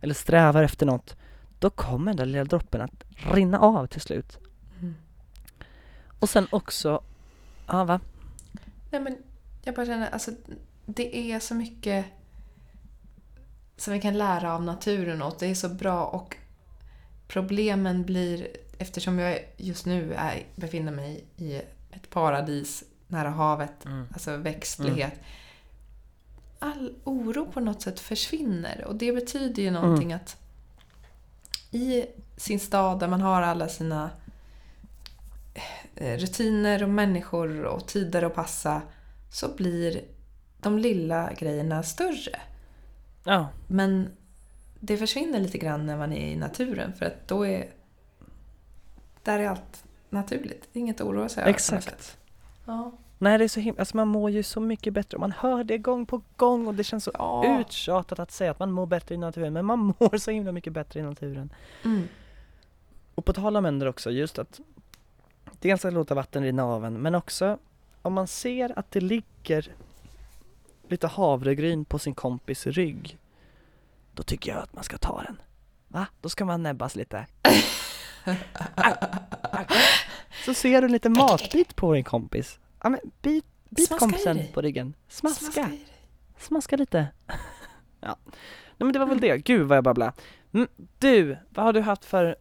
eller 0.00 0.14
strävar 0.14 0.62
efter 0.62 0.86
något 0.86 1.16
då 1.58 1.70
kommer 1.70 2.10
den 2.10 2.16
där 2.16 2.26
lilla 2.26 2.44
droppen 2.44 2.80
att 2.80 3.04
rinna 3.34 3.58
av 3.58 3.86
till 3.86 4.00
slut. 4.00 4.38
Mm. 4.80 4.94
Och 6.18 6.28
sen 6.28 6.46
också, 6.50 7.04
ja 7.66 7.84
va? 7.84 8.00
Nej, 8.90 9.00
men 9.00 9.16
jag 9.64 9.74
bara 9.74 9.86
känner, 9.86 10.10
alltså 10.10 10.30
det 10.86 11.32
är 11.32 11.40
så 11.40 11.54
mycket 11.54 12.06
som 13.76 13.92
vi 13.92 14.00
kan 14.00 14.18
lära 14.18 14.54
av 14.54 14.62
naturen 14.62 15.22
och 15.22 15.36
det 15.38 15.46
är 15.46 15.54
så 15.54 15.68
bra 15.68 16.06
och 16.06 16.36
problemen 17.28 18.04
blir, 18.04 18.46
eftersom 18.78 19.18
jag 19.18 19.38
just 19.56 19.86
nu 19.86 20.14
är, 20.14 20.42
befinner 20.56 20.92
mig 20.92 21.24
i 21.36 21.60
ett 21.92 22.10
paradis 22.10 22.84
nära 23.08 23.30
havet, 23.30 23.84
Mm. 23.84 24.06
alltså 24.12 24.36
växtlighet. 24.36 25.20
All 26.58 26.94
oro 27.04 27.52
på 27.52 27.60
något 27.60 27.82
sätt 27.82 28.00
försvinner 28.00 28.84
och 28.84 28.94
det 28.94 29.12
betyder 29.12 29.62
ju 29.62 29.70
någonting 29.70 30.12
att 30.12 30.36
i 31.70 32.06
sin 32.36 32.60
stad 32.60 32.98
där 33.00 33.08
man 33.08 33.20
har 33.20 33.42
alla 33.42 33.68
sina 33.68 34.10
eh, 35.94 36.18
rutiner 36.18 36.82
och 36.82 36.88
människor 36.88 37.62
och 37.64 37.86
tider 37.88 38.22
att 38.22 38.34
passa 38.34 38.82
så 39.30 39.48
blir 39.48 40.04
de 40.60 40.78
lilla 40.78 41.32
grejerna 41.32 41.82
större. 41.82 42.40
Ja, 43.24 43.48
Men 43.66 44.08
det 44.80 44.96
försvinner 44.96 45.40
lite 45.40 45.58
grann 45.58 45.86
när 45.86 45.96
man 45.96 46.12
är 46.12 46.26
i 46.30 46.36
naturen 46.36 46.92
för 46.92 47.06
att 47.06 47.28
då 47.28 47.46
är 47.46 47.70
där 49.22 49.38
är 49.38 49.48
allt 49.48 49.84
naturligt. 50.12 50.68
Det 50.72 50.78
är 50.78 50.80
inget 50.80 51.00
att 51.00 51.06
oroa 51.06 51.28
sig 51.28 51.40
över 51.42 51.50
exakt. 51.50 52.18
Ja. 52.64 52.92
Nej 53.18 53.38
det 53.38 53.44
är 53.44 53.48
så 53.48 53.60
himla, 53.60 53.80
alltså 53.80 53.96
man 53.96 54.08
mår 54.08 54.30
ju 54.30 54.42
så 54.42 54.60
mycket 54.60 54.92
bättre 54.92 55.16
och 55.16 55.20
man 55.20 55.32
hör 55.32 55.64
det 55.64 55.78
gång 55.78 56.06
på 56.06 56.22
gång 56.36 56.66
och 56.66 56.74
det 56.74 56.84
känns 56.84 57.04
så 57.04 57.10
Ja. 57.14 57.60
uttjatat 57.60 58.18
att 58.18 58.30
säga 58.30 58.50
att 58.50 58.58
man 58.58 58.72
mår 58.72 58.86
bättre 58.86 59.14
i 59.14 59.18
naturen 59.18 59.52
men 59.52 59.64
man 59.64 59.78
mår 59.98 60.16
så 60.18 60.30
himla 60.30 60.52
mycket 60.52 60.72
bättre 60.72 61.00
i 61.00 61.02
naturen. 61.02 61.52
Mm. 61.84 62.02
Och 63.14 63.24
på 63.24 63.32
tal 63.32 63.56
om 63.56 63.64
änder 63.66 63.86
också, 63.86 64.10
just 64.10 64.38
att 64.38 64.60
dels 65.60 65.84
att 65.84 65.92
låta 65.92 66.14
vatten 66.14 66.42
rinna 66.42 66.64
av 66.64 66.84
en, 66.84 66.94
men 66.94 67.14
också 67.14 67.58
om 68.02 68.12
man 68.12 68.26
ser 68.26 68.78
att 68.78 68.90
det 68.90 69.00
ligger 69.00 69.68
lite 70.88 71.06
havregryn 71.06 71.84
på 71.84 71.98
sin 71.98 72.14
kompis 72.14 72.66
rygg, 72.66 73.18
då 74.14 74.22
tycker 74.22 74.52
jag 74.52 74.62
att 74.62 74.72
man 74.74 74.84
ska 74.84 74.98
ta 74.98 75.22
den. 75.22 75.36
Va? 75.88 76.06
Då 76.20 76.28
ska 76.28 76.44
man 76.44 76.62
näbbas 76.62 76.96
lite. 76.96 77.26
Så 80.44 80.54
ser 80.54 80.80
du 80.80 80.86
en 80.86 80.92
liten 80.92 81.12
matbit 81.12 81.76
på 81.76 81.94
din 81.94 82.04
kompis. 82.04 82.58
Ja, 82.82 82.88
men 82.88 83.00
bit, 83.22 83.44
bit 83.68 83.86
Smaska 83.88 84.06
kompisen 84.06 84.40
på 84.52 84.62
ryggen. 84.62 84.94
Smaska. 85.08 85.44
Smaska. 85.44 85.70
Smaska 86.38 86.76
lite. 86.76 87.06
ja. 88.00 88.16
Nej 88.26 88.86
men 88.86 88.92
det 88.92 88.98
var 88.98 89.06
väl 89.06 89.20
det. 89.20 89.38
Gud 89.38 89.66
vad 89.66 89.76
jag 89.76 89.84
babblar. 89.84 90.12
Mm, 90.52 90.68
du, 90.98 91.36
vad 91.50 91.64
har 91.64 91.72
du 91.72 91.80
haft 91.80 92.04
för 92.04 92.36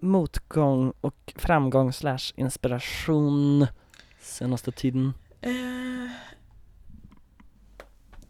motgång 0.00 0.92
och 1.00 1.32
framgång 1.36 1.92
slash 1.92 2.32
inspiration 2.34 3.66
senaste 4.20 4.72
tiden? 4.72 5.12
Eh, 5.40 5.50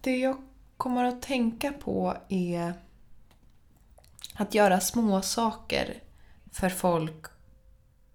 det 0.00 0.16
jag 0.16 0.36
kommer 0.76 1.04
att 1.04 1.22
tänka 1.22 1.72
på 1.72 2.16
är 2.28 2.72
att 4.34 4.54
göra 4.54 4.80
små 4.80 5.22
saker 5.22 5.94
för 6.54 6.68
folk 6.68 7.24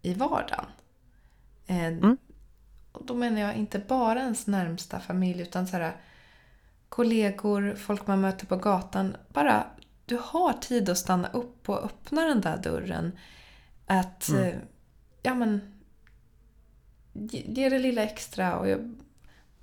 i 0.01 0.13
vardagen. 0.13 0.65
Eh, 1.67 1.85
Mm. 1.87 2.17
och 2.91 3.05
då 3.05 3.13
menar 3.15 3.41
jag 3.41 3.55
inte 3.55 3.79
bara 3.79 4.19
ens 4.19 4.47
närmsta 4.47 4.99
familj 4.99 5.41
utan 5.41 5.67
så 5.67 5.77
här, 5.77 5.95
kollegor, 6.89 7.75
folk 7.75 8.07
man 8.07 8.21
möter 8.21 8.45
på 8.45 8.55
gatan. 8.55 9.15
Bara 9.33 9.65
du 10.05 10.19
har 10.23 10.53
tid 10.53 10.89
att 10.89 10.97
stanna 10.97 11.27
upp 11.27 11.69
och 11.69 11.83
öppna 11.85 12.21
den 12.25 12.41
där 12.41 12.57
dörren. 12.57 13.11
Att, 13.85 14.29
Mm. 14.29 14.43
eh, 14.43 14.55
ja 15.23 15.33
men, 15.35 15.79
ge, 17.13 17.43
ge 17.47 17.69
det 17.69 17.79
lilla 17.79 18.03
extra. 18.03 18.59
Och 18.59 18.69
jag, 18.69 18.95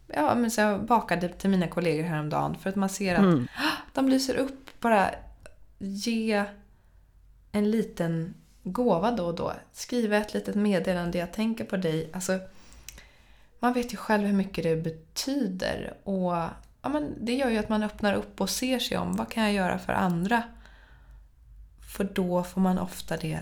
ja, 0.07 0.35
men 0.35 0.51
så 0.51 0.61
jag 0.61 0.85
bakade 0.87 1.29
till 1.29 1.51
mina 1.51 1.69
kollegor 1.69 2.05
häromdagen 2.05 2.55
för 2.55 2.71
att 2.71 2.77
man 2.77 2.89
ser 2.89 3.15
att 3.15 3.21
Mm. 3.21 3.47
de 3.95 4.09
lyser 4.09 4.35
upp. 4.37 4.81
Bara 4.81 5.11
ge 5.79 6.45
en 7.53 7.71
liten 7.71 8.35
gåva 8.73 9.11
då 9.11 9.27
och 9.27 9.35
då. 9.35 9.53
Skriva 9.73 10.17
ett 10.17 10.35
litet 10.35 10.55
meddelande, 10.55 11.19
jag 11.19 11.33
tänker 11.33 11.65
på 11.65 11.77
dig. 11.77 12.11
Alltså, 12.13 12.39
man 13.59 13.73
vet 13.73 13.93
ju 13.93 13.97
själv 13.97 14.27
hur 14.27 14.33
mycket 14.33 14.65
det 14.65 14.77
betyder. 14.77 15.95
Och 16.05 16.33
ja, 16.83 16.89
men 16.89 17.15
Det 17.25 17.35
gör 17.35 17.51
ju 17.51 17.59
att 17.59 17.69
man 17.69 17.83
öppnar 17.83 18.15
upp 18.15 18.41
och 18.41 18.51
ser 18.51 18.79
sig 18.79 18.99
om. 18.99 19.17
Vad 19.17 19.31
kan 19.31 19.43
jag 19.45 19.53
göra 19.53 19.79
för 19.79 19.93
andra? 19.93 20.43
För 21.95 22.05
då 22.05 22.43
får 22.45 22.61
man 22.61 22.79
ofta 22.79 23.17
det 23.17 23.41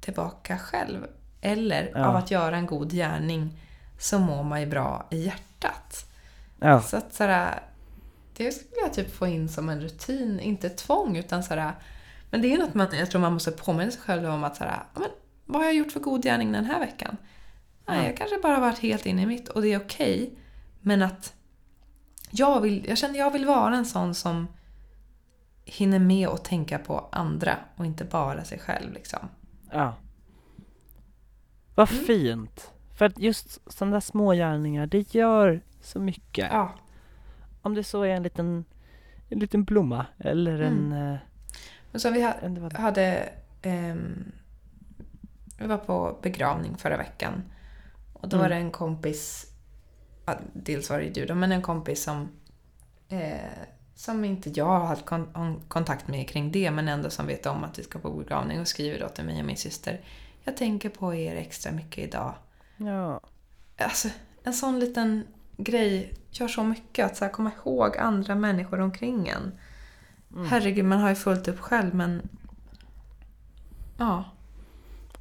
tillbaka 0.00 0.58
själv. 0.58 1.06
Eller 1.40 1.92
Ja. 1.94 2.06
av 2.06 2.16
att 2.16 2.30
göra 2.30 2.56
en 2.56 2.66
god 2.66 2.90
gärning 2.92 3.60
så 3.98 4.18
mår 4.18 4.42
man 4.42 4.60
ju 4.60 4.66
bra 4.66 5.06
i 5.10 5.24
hjärtat. 5.24 6.04
Ja, 6.60 6.82
Så 6.82 6.96
att 6.96 7.14
sådär, 7.14 7.62
det 8.36 8.52
skulle 8.52 8.80
jag 8.82 8.94
typ 8.94 9.14
få 9.14 9.26
in 9.26 9.48
som 9.48 9.68
en 9.68 9.80
rutin, 9.80 10.40
inte 10.40 10.68
tvång 10.68 11.16
utan 11.16 11.42
såhär, 11.44 11.72
men 12.30 12.42
det 12.42 12.54
är 12.54 12.58
något 12.58 12.74
man, 12.74 12.88
jag 12.92 13.10
tror 13.10 13.20
man 13.20 13.32
måste 13.32 13.50
påminna 13.50 13.90
sig 13.90 14.00
själv 14.00 14.28
om 14.28 14.44
att 14.44 14.56
såhär, 14.56 14.82
ja, 14.94 15.00
men 15.00 15.10
vad 15.46 15.60
har 15.62 15.66
jag 15.66 15.74
gjort 15.74 15.92
för 15.92 16.00
god 16.00 16.22
gärning 16.22 16.52
den 16.52 16.64
här 16.64 16.80
veckan? 16.80 17.16
Nej, 17.88 18.06
jag 18.06 18.16
kanske 18.16 18.38
bara 18.42 18.60
varit 18.60 18.78
helt 18.78 19.06
inne 19.06 19.22
i 19.22 19.26
mitt 19.26 19.48
och 19.48 19.62
det 19.62 19.72
är 19.72 19.80
okej. 19.80 20.34
men 20.80 21.02
att 21.02 21.34
jag 22.30 22.60
vill, 22.60 22.84
jag 22.88 22.98
känner 22.98 23.18
jag 23.18 23.30
vill 23.30 23.46
vara 23.46 23.76
en 23.76 23.86
sån 23.86 24.14
som 24.14 24.46
hinner 25.64 25.98
med 25.98 26.28
att 26.28 26.44
tänka 26.44 26.78
på 26.78 27.08
andra 27.12 27.56
och 27.76 27.86
inte 27.86 28.04
bara 28.04 28.44
sig 28.44 28.58
själv 28.58 28.92
liksom. 28.92 29.28
Ja. 29.72 29.94
Vad 31.74 31.90
Mm. 31.92 32.04
fint. 32.04 32.70
För 32.98 33.04
att 33.04 33.18
just 33.18 33.72
sådana 33.72 33.92
där 33.96 34.00
små 34.00 34.32
gärningar, 34.32 34.86
det 34.86 35.14
gör 35.14 35.60
så 35.80 36.00
mycket. 36.00 36.48
Ja. 36.52 36.72
Om 37.62 37.74
det 37.74 37.84
så 37.84 38.02
är 38.02 38.08
en 38.08 38.22
liten, 38.22 38.64
en 39.28 39.38
liten 39.38 39.64
blomma 39.64 40.06
eller 40.18 40.60
en... 40.60 40.92
Mm. 40.92 41.12
eh, 41.12 41.18
Men 41.90 42.00
som 42.00 42.12
vi 42.12 42.22
ha, 42.22 42.34
hade... 42.74 43.28
ehm, 43.62 44.32
vi 45.58 45.66
var 45.66 45.78
på 45.78 46.18
begravning 46.22 46.76
förra 46.76 46.96
veckan. 46.96 47.42
Och 48.12 48.28
då 48.28 48.36
Mm. 48.36 48.44
var 48.44 48.48
det 48.48 48.56
en 48.56 48.70
kompis, 48.70 49.46
dels 50.52 50.90
var 50.90 50.98
det 51.00 51.10
du 51.10 51.26
då, 51.26 51.34
men 51.34 51.52
en 51.52 51.62
kompis 51.62 52.02
som, 52.02 52.28
eh, 53.08 53.38
som 53.94 54.24
inte 54.24 54.50
jag 54.50 54.64
har 54.66 54.86
haft 54.86 55.04
kon- 55.06 55.32
kon- 55.32 55.62
kontakt 55.68 56.08
med 56.08 56.28
kring 56.28 56.52
det, 56.52 56.70
men 56.70 56.88
ändå 56.88 57.10
som 57.10 57.26
vet 57.26 57.46
om 57.46 57.64
att 57.64 57.78
vi 57.78 57.82
ska 57.82 57.98
på 57.98 58.10
begravning 58.10 58.60
och 58.60 58.68
skriver 58.68 59.00
då 59.00 59.08
till 59.08 59.24
mig 59.24 59.40
och 59.40 59.46
min 59.46 59.56
syster. 59.56 60.00
Jag 60.44 60.56
tänker 60.56 60.88
på 60.88 61.14
er 61.14 61.36
extra 61.36 61.72
mycket 61.72 62.04
idag. 62.04 62.34
Ja. 62.76 63.20
Alltså, 63.78 64.08
en 64.44 64.52
sån 64.54 64.78
liten 64.80 65.26
grej 65.56 66.14
gör 66.30 66.48
så 66.48 66.64
mycket. 66.64 67.06
Att 67.06 67.16
så 67.16 67.28
komma 67.28 67.50
ihåg 67.64 67.96
andra 67.96 68.34
människor 68.34 68.80
omkring 68.80 69.28
en. 69.28 69.52
Mm. 70.32 70.46
Herregud, 70.46 70.84
man 70.84 71.00
har 71.00 71.08
ju 71.08 71.14
fullt 71.14 71.48
upp 71.48 71.58
själv 71.58 71.94
men... 71.94 72.28
Ja. 73.96 74.24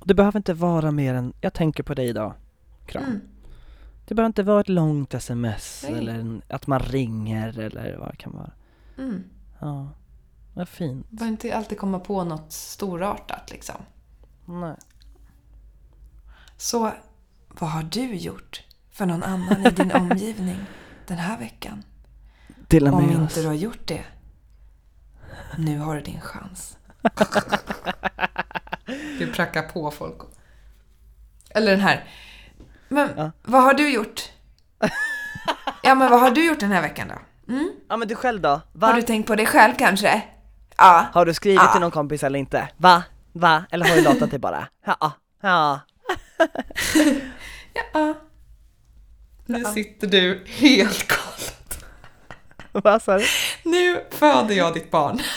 Det 0.04 0.14
behöver 0.14 0.40
inte 0.40 0.54
vara 0.54 0.92
mer 0.92 1.14
än, 1.14 1.34
jag 1.42 1.54
tänker 1.54 1.84
på 1.84 1.94
dig 1.94 2.08
idag. 2.10 2.34
Kram. 2.86 3.04
Mm. 3.04 3.22
Det 4.06 4.16
behöver 4.16 4.28
inte 4.28 4.44
vara 4.44 4.62
ett 4.62 4.70
långt 4.70 5.14
sms 5.14 5.86
Nej. 5.90 5.98
eller 5.98 6.14
en, 6.14 6.42
att 6.48 6.68
man 6.68 6.80
ringer 6.80 7.60
eller 7.60 7.98
vad 7.98 8.12
det 8.12 8.16
kan 8.16 8.34
vara. 8.34 8.52
Mm. 8.98 9.24
Ja. 9.60 9.90
Vad 10.54 10.70
fint. 10.70 11.10
Bara 11.10 11.28
inte 11.30 11.56
alltid 11.58 11.78
komma 11.78 12.00
på 12.00 12.24
något 12.24 12.52
storartat 12.52 13.52
liksom. 13.52 13.76
Nej. 14.46 14.76
Så, 16.58 16.92
vad 17.48 17.70
har 17.70 17.84
du 17.84 18.16
gjort 18.16 18.64
för 18.92 19.06
någon 19.06 19.24
annan 19.24 19.66
i 19.66 19.70
din 19.70 19.92
omgivning 19.96 20.58
den 21.08 21.18
här 21.18 21.40
veckan? 21.40 21.84
Dela 22.68 22.92
Om 22.92 23.04
med 23.04 23.12
inte 23.12 23.24
oss. 23.24 23.34
du 23.34 23.48
har 23.48 23.54
gjort 23.54 23.88
det, 23.88 24.06
nu 25.58 25.80
har 25.80 25.96
du 25.96 26.02
din 26.02 26.22
chans. 26.22 26.78
Du 29.20 29.28
prackar 29.34 29.62
på 29.62 29.92
folk. 29.92 30.18
Eller 31.50 31.72
den 31.72 31.80
här. 31.80 32.08
Men 32.90 33.10
Ja. 33.18 33.32
vad 33.44 33.64
har 33.64 33.74
du 33.74 33.90
gjort? 33.90 34.22
Ja, 35.84 35.96
men 35.96 36.12
vad 36.12 36.20
har 36.20 36.32
du 36.32 36.46
gjort 36.46 36.60
den 36.60 36.72
här 36.72 36.82
veckan 36.82 37.08
då? 37.08 37.54
Mm? 37.54 37.72
Ja 37.90 37.98
men 37.98 38.08
du 38.08 38.16
själv 38.16 38.42
då? 38.42 38.62
Va? 38.74 38.88
Har 38.88 38.94
du 38.94 39.02
tänkt 39.02 39.28
på 39.28 39.36
dig 39.36 39.46
själv 39.46 39.74
kanske? 39.78 40.22
Ja. 40.78 41.06
Har 41.14 41.26
du 41.26 41.34
skrivit 41.34 41.62
Ja. 41.62 41.72
till 41.72 41.82
någon 41.82 41.92
kompis 41.92 42.24
eller 42.24 42.40
inte? 42.40 42.70
Va? 42.78 43.04
Va? 43.34 43.66
Eller 43.72 43.86
har 43.90 43.96
du 43.96 44.02
låtit 44.04 44.32
det 44.32 44.40
bara? 44.40 44.68
Ja. 44.86 45.12
Ja. 45.42 45.80
Ja. 47.94 48.14
Nu 49.46 49.64
sitter 49.66 50.08
du 50.08 50.44
helt 50.48 51.08
galet. 51.08 51.86
Vad 52.72 53.02
sa 53.02 53.18
du? 53.18 53.26
Nu 53.72 54.04
föder 54.12 54.56
jag 54.56 54.74
ditt 54.74 54.92
barn. 54.92 55.20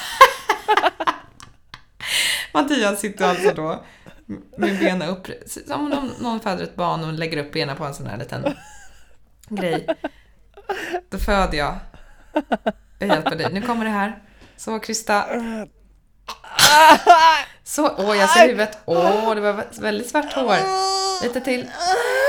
Mattias 2.52 3.00
sitter 3.00 3.28
alltså 3.28 3.50
då 3.54 3.84
med 4.56 4.78
benen 4.78 5.08
upp. 5.08 5.26
Som 5.66 5.92
om 5.92 6.10
någon- 6.18 6.40
föder 6.40 6.64
ett 6.64 6.76
barn 6.76 7.04
och 7.04 7.12
lägger 7.12 7.36
upp 7.36 7.52
benen 7.52 7.76
på 7.76 7.84
en 7.84 7.94
sån 7.94 8.06
här 8.06 8.16
liten 8.16 8.54
grej. 9.48 9.86
Då 11.10 11.18
föder 11.18 11.58
jag. 11.58 11.74
Jag 12.98 13.08
hjälper 13.08 13.36
dig. 13.36 13.52
Nu 13.52 13.62
kommer 13.62 13.84
det 13.84 13.90
här. 13.90 14.22
Så 14.56 14.78
Krista. 14.78 15.24
Så, 17.64 17.94
åh 17.98 18.16
jag 18.16 18.30
ser 18.30 18.46
huvudet. 18.46 18.78
Åh, 18.84 19.34
det 19.34 19.40
var 19.40 19.64
väldigt 19.80 20.10
svart 20.10 20.32
hår. 20.32 20.56
Lite 21.22 21.40
till. 21.40 21.70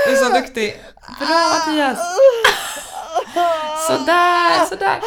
Du 0.06 0.12
är 0.12 0.16
så 0.16 0.28
duktig. 0.34 0.82
Bra 1.18 1.28
Mattias. 1.48 1.98
Sådär, 3.88 4.64
sådär. 4.68 4.98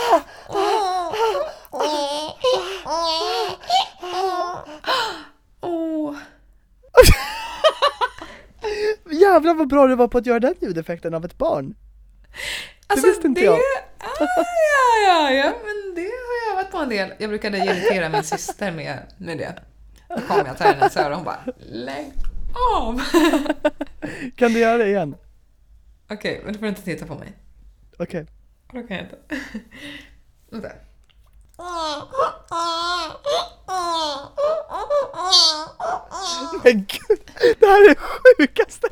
Åh. 0.49 0.84
Jävlar 9.25 9.53
vad 9.53 9.67
bra 9.67 9.87
du 9.87 9.95
var 9.95 10.07
på 10.07 10.17
att 10.17 10.25
göra 10.25 10.39
den 10.39 10.55
ljudeffekten 10.61 11.13
av 11.13 11.25
ett 11.25 11.37
barn. 11.37 11.75
Alltså, 12.87 13.07
visste 13.07 13.27
inte 13.27 13.41
det, 13.41 13.45
jag. 13.45 13.55
Ah, 13.55 14.27
ja, 14.27 15.07
ja, 15.07 15.31
ja, 15.31 15.43
men 15.43 15.95
det 15.95 16.01
har 16.01 16.47
jag 16.47 16.59
övat 16.59 16.71
på 16.71 16.77
en 16.77 16.89
del. 16.89 17.13
Jag 17.17 17.29
brukade 17.29 17.57
irritera 17.57 18.09
min 18.09 18.23
syster 18.23 18.71
med, 18.71 18.99
med 19.17 19.37
det. 19.37 19.55
Då 20.09 20.21
kom 20.21 20.45
jag 20.45 20.57
till 20.57 20.65
hennes 20.65 20.97
öra 20.97 21.09
och 21.09 21.15
hon 21.15 21.25
bara 21.25 21.39
Lägg 21.57 22.11
av! 22.75 23.01
Kan 24.35 24.53
du 24.53 24.59
göra 24.59 24.77
det 24.77 24.87
igen? 24.87 25.15
Okej, 26.09 26.41
men 26.43 26.53
då 26.53 26.59
får 26.59 26.65
du 26.65 26.69
inte 26.69 26.81
titta 26.81 27.05
på 27.05 27.15
mig. 27.15 27.33
Okej. 27.99 28.25
Då 28.73 28.83
kan 28.87 28.97
jag 28.97 29.05
inte. 29.05 29.17
Vänta. 30.49 30.69
Men 36.63 36.73
gud, 36.73 37.19
det 37.59 37.65
här 37.65 37.85
är 37.85 37.89
det 37.89 37.95
sjukaste! 37.95 38.87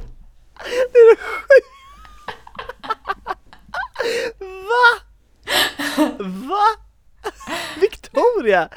Det 0.64 1.00
är 1.00 1.16
det 1.16 1.22
sjukaste! 1.22 1.70
Va? 4.40 5.00
Va? 6.20 6.66
Victoria! 7.82 8.70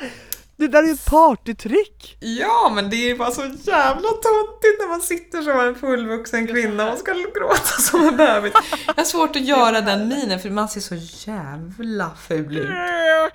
Det 0.59 0.69
där 0.69 0.83
är 0.83 0.93
ett 0.93 1.07
partytrick! 1.07 2.17
Ja, 2.21 2.73
men 2.75 2.91
det 2.91 3.11
är 3.11 3.17
bara 3.17 3.31
så 3.31 3.43
jävla 3.43 4.09
töntigt 4.09 4.81
när 4.81 4.89
man 4.89 5.01
sitter 5.01 5.43
som 5.43 5.61
en 5.61 5.75
fullvuxen 5.75 6.47
kvinna 6.47 6.93
och 6.93 6.99
ska 6.99 7.13
gråta 7.13 7.65
som 7.65 8.09
en 8.09 8.17
bebis. 8.17 8.53
Jag 8.87 8.95
har 8.95 9.05
svårt 9.05 9.37
att 9.37 9.45
göra 9.45 9.81
den 9.81 10.09
minen 10.09 10.41
för 10.41 10.51
man 10.51 10.69
ser 10.69 10.81
så 10.81 10.95
jävla 11.31 12.11
ful 12.29 12.57
ut. 12.57 12.69
Nej. 12.69 13.31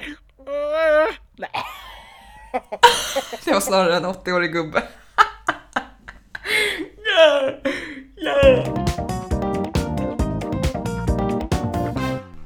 Det 3.46 3.54
var 3.54 3.60
snarare 3.60 3.98
en 3.98 4.06
80-årig 4.06 4.54
gubbe. 4.54 4.84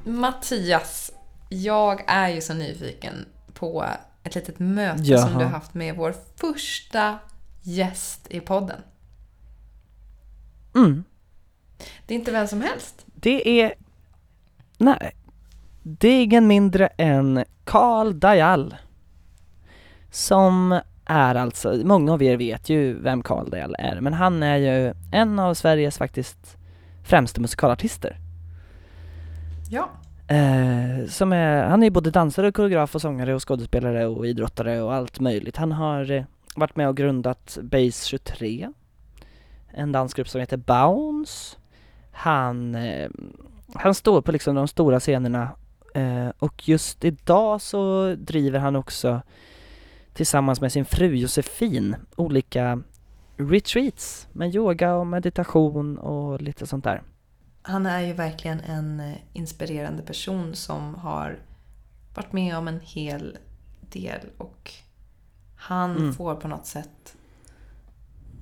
Mattias, 0.03 1.11
jag 1.49 2.03
är 2.07 2.29
ju 2.29 2.41
så 2.41 2.53
nyfiken 2.53 3.25
på 3.53 3.85
ett 4.23 4.35
litet 4.35 4.59
möte 4.59 5.03
som 5.03 5.13
Jaha. 5.13 5.29
du 5.29 5.43
har 5.43 5.51
haft 5.51 5.73
med 5.73 5.95
vår 5.95 6.15
första 6.35 7.19
gäst 7.61 8.27
i 8.29 8.39
podden. 8.39 8.81
Mm. 10.75 11.03
Det 12.05 12.13
är 12.13 12.17
inte 12.17 12.31
vem 12.31 12.47
som 12.47 12.61
helst. 12.61 13.05
Det 13.05 13.61
är... 13.61 13.73
Nej. 14.77 15.15
Det 15.83 16.07
är 16.07 16.23
ingen 16.23 16.47
mindre 16.47 16.87
än 16.87 17.43
Karl 17.63 18.19
Dajal. 18.19 18.75
Som 20.11 20.81
är 21.05 21.35
alltså, 21.35 21.73
många 21.83 22.13
av 22.13 22.23
er 22.23 22.37
vet 22.37 22.69
ju 22.69 22.93
vem 22.93 23.23
Karl 23.23 23.49
Dajal 23.49 23.75
är, 23.79 24.01
men 24.01 24.13
han 24.13 24.43
är 24.43 24.57
ju 24.57 24.93
en 25.11 25.39
av 25.39 25.53
Sveriges 25.53 25.97
faktiskt 25.97 26.57
främsta 27.03 27.41
musikalartister. 27.41 28.17
Ja. 29.69 29.89
Eh, 30.27 31.07
som 31.07 31.33
är, 31.33 31.63
han 31.63 31.83
är 31.83 31.87
ju 31.87 31.91
både 31.91 32.11
dansare, 32.11 32.47
och 32.47 32.55
koreograf 32.55 32.95
och 32.95 33.01
sångare 33.01 33.35
och 33.35 33.47
skådespelare 33.47 34.05
och 34.05 34.27
idrottare 34.27 34.81
och 34.81 34.93
allt 34.93 35.19
möjligt. 35.19 35.57
Han 35.57 35.71
har 35.71 36.11
eh, 36.11 36.23
varit 36.55 36.75
med 36.75 36.89
och 36.89 36.97
grundat 36.97 37.57
Base 37.61 38.07
23, 38.07 38.71
en 39.73 39.91
dansgrupp 39.91 40.29
som 40.29 40.41
heter 40.41 40.57
Bounce. 40.57 41.57
Han, 42.11 42.75
eh, 42.75 43.09
han 43.73 43.93
står 43.93 44.21
på 44.21 44.31
liksom 44.31 44.55
de 44.55 44.67
stora 44.67 44.99
scenerna 44.99 45.49
eh, 45.95 46.29
och 46.39 46.69
just 46.69 47.05
idag 47.05 47.61
så 47.61 48.15
driver 48.17 48.59
han 48.59 48.75
också 48.75 49.21
tillsammans 50.15 50.61
med 50.61 50.71
sin 50.71 50.85
fru 50.85 51.15
Josefin 51.15 51.95
olika 52.15 52.81
retreats 53.37 54.27
med 54.33 54.55
yoga 54.55 54.95
och 54.95 55.07
meditation 55.07 55.97
och 55.97 56.41
lite 56.41 56.67
sånt 56.67 56.83
där. 56.83 57.03
Han 57.61 57.85
är 57.85 57.99
ju 58.01 58.13
verkligen 58.13 58.59
en 58.59 58.99
eh, 58.99 59.15
inspirerande 59.33 60.03
person 60.03 60.55
som 60.55 60.95
har 60.95 61.39
varit 62.15 62.33
med 62.33 62.57
om 62.57 62.67
en 62.67 62.79
hel 62.83 63.37
del 63.91 64.19
och 64.37 64.71
han 65.55 65.91
Mm. 65.97 66.13
får 66.13 66.35
på 66.35 66.47
något 66.47 66.65
sätt 66.65 67.15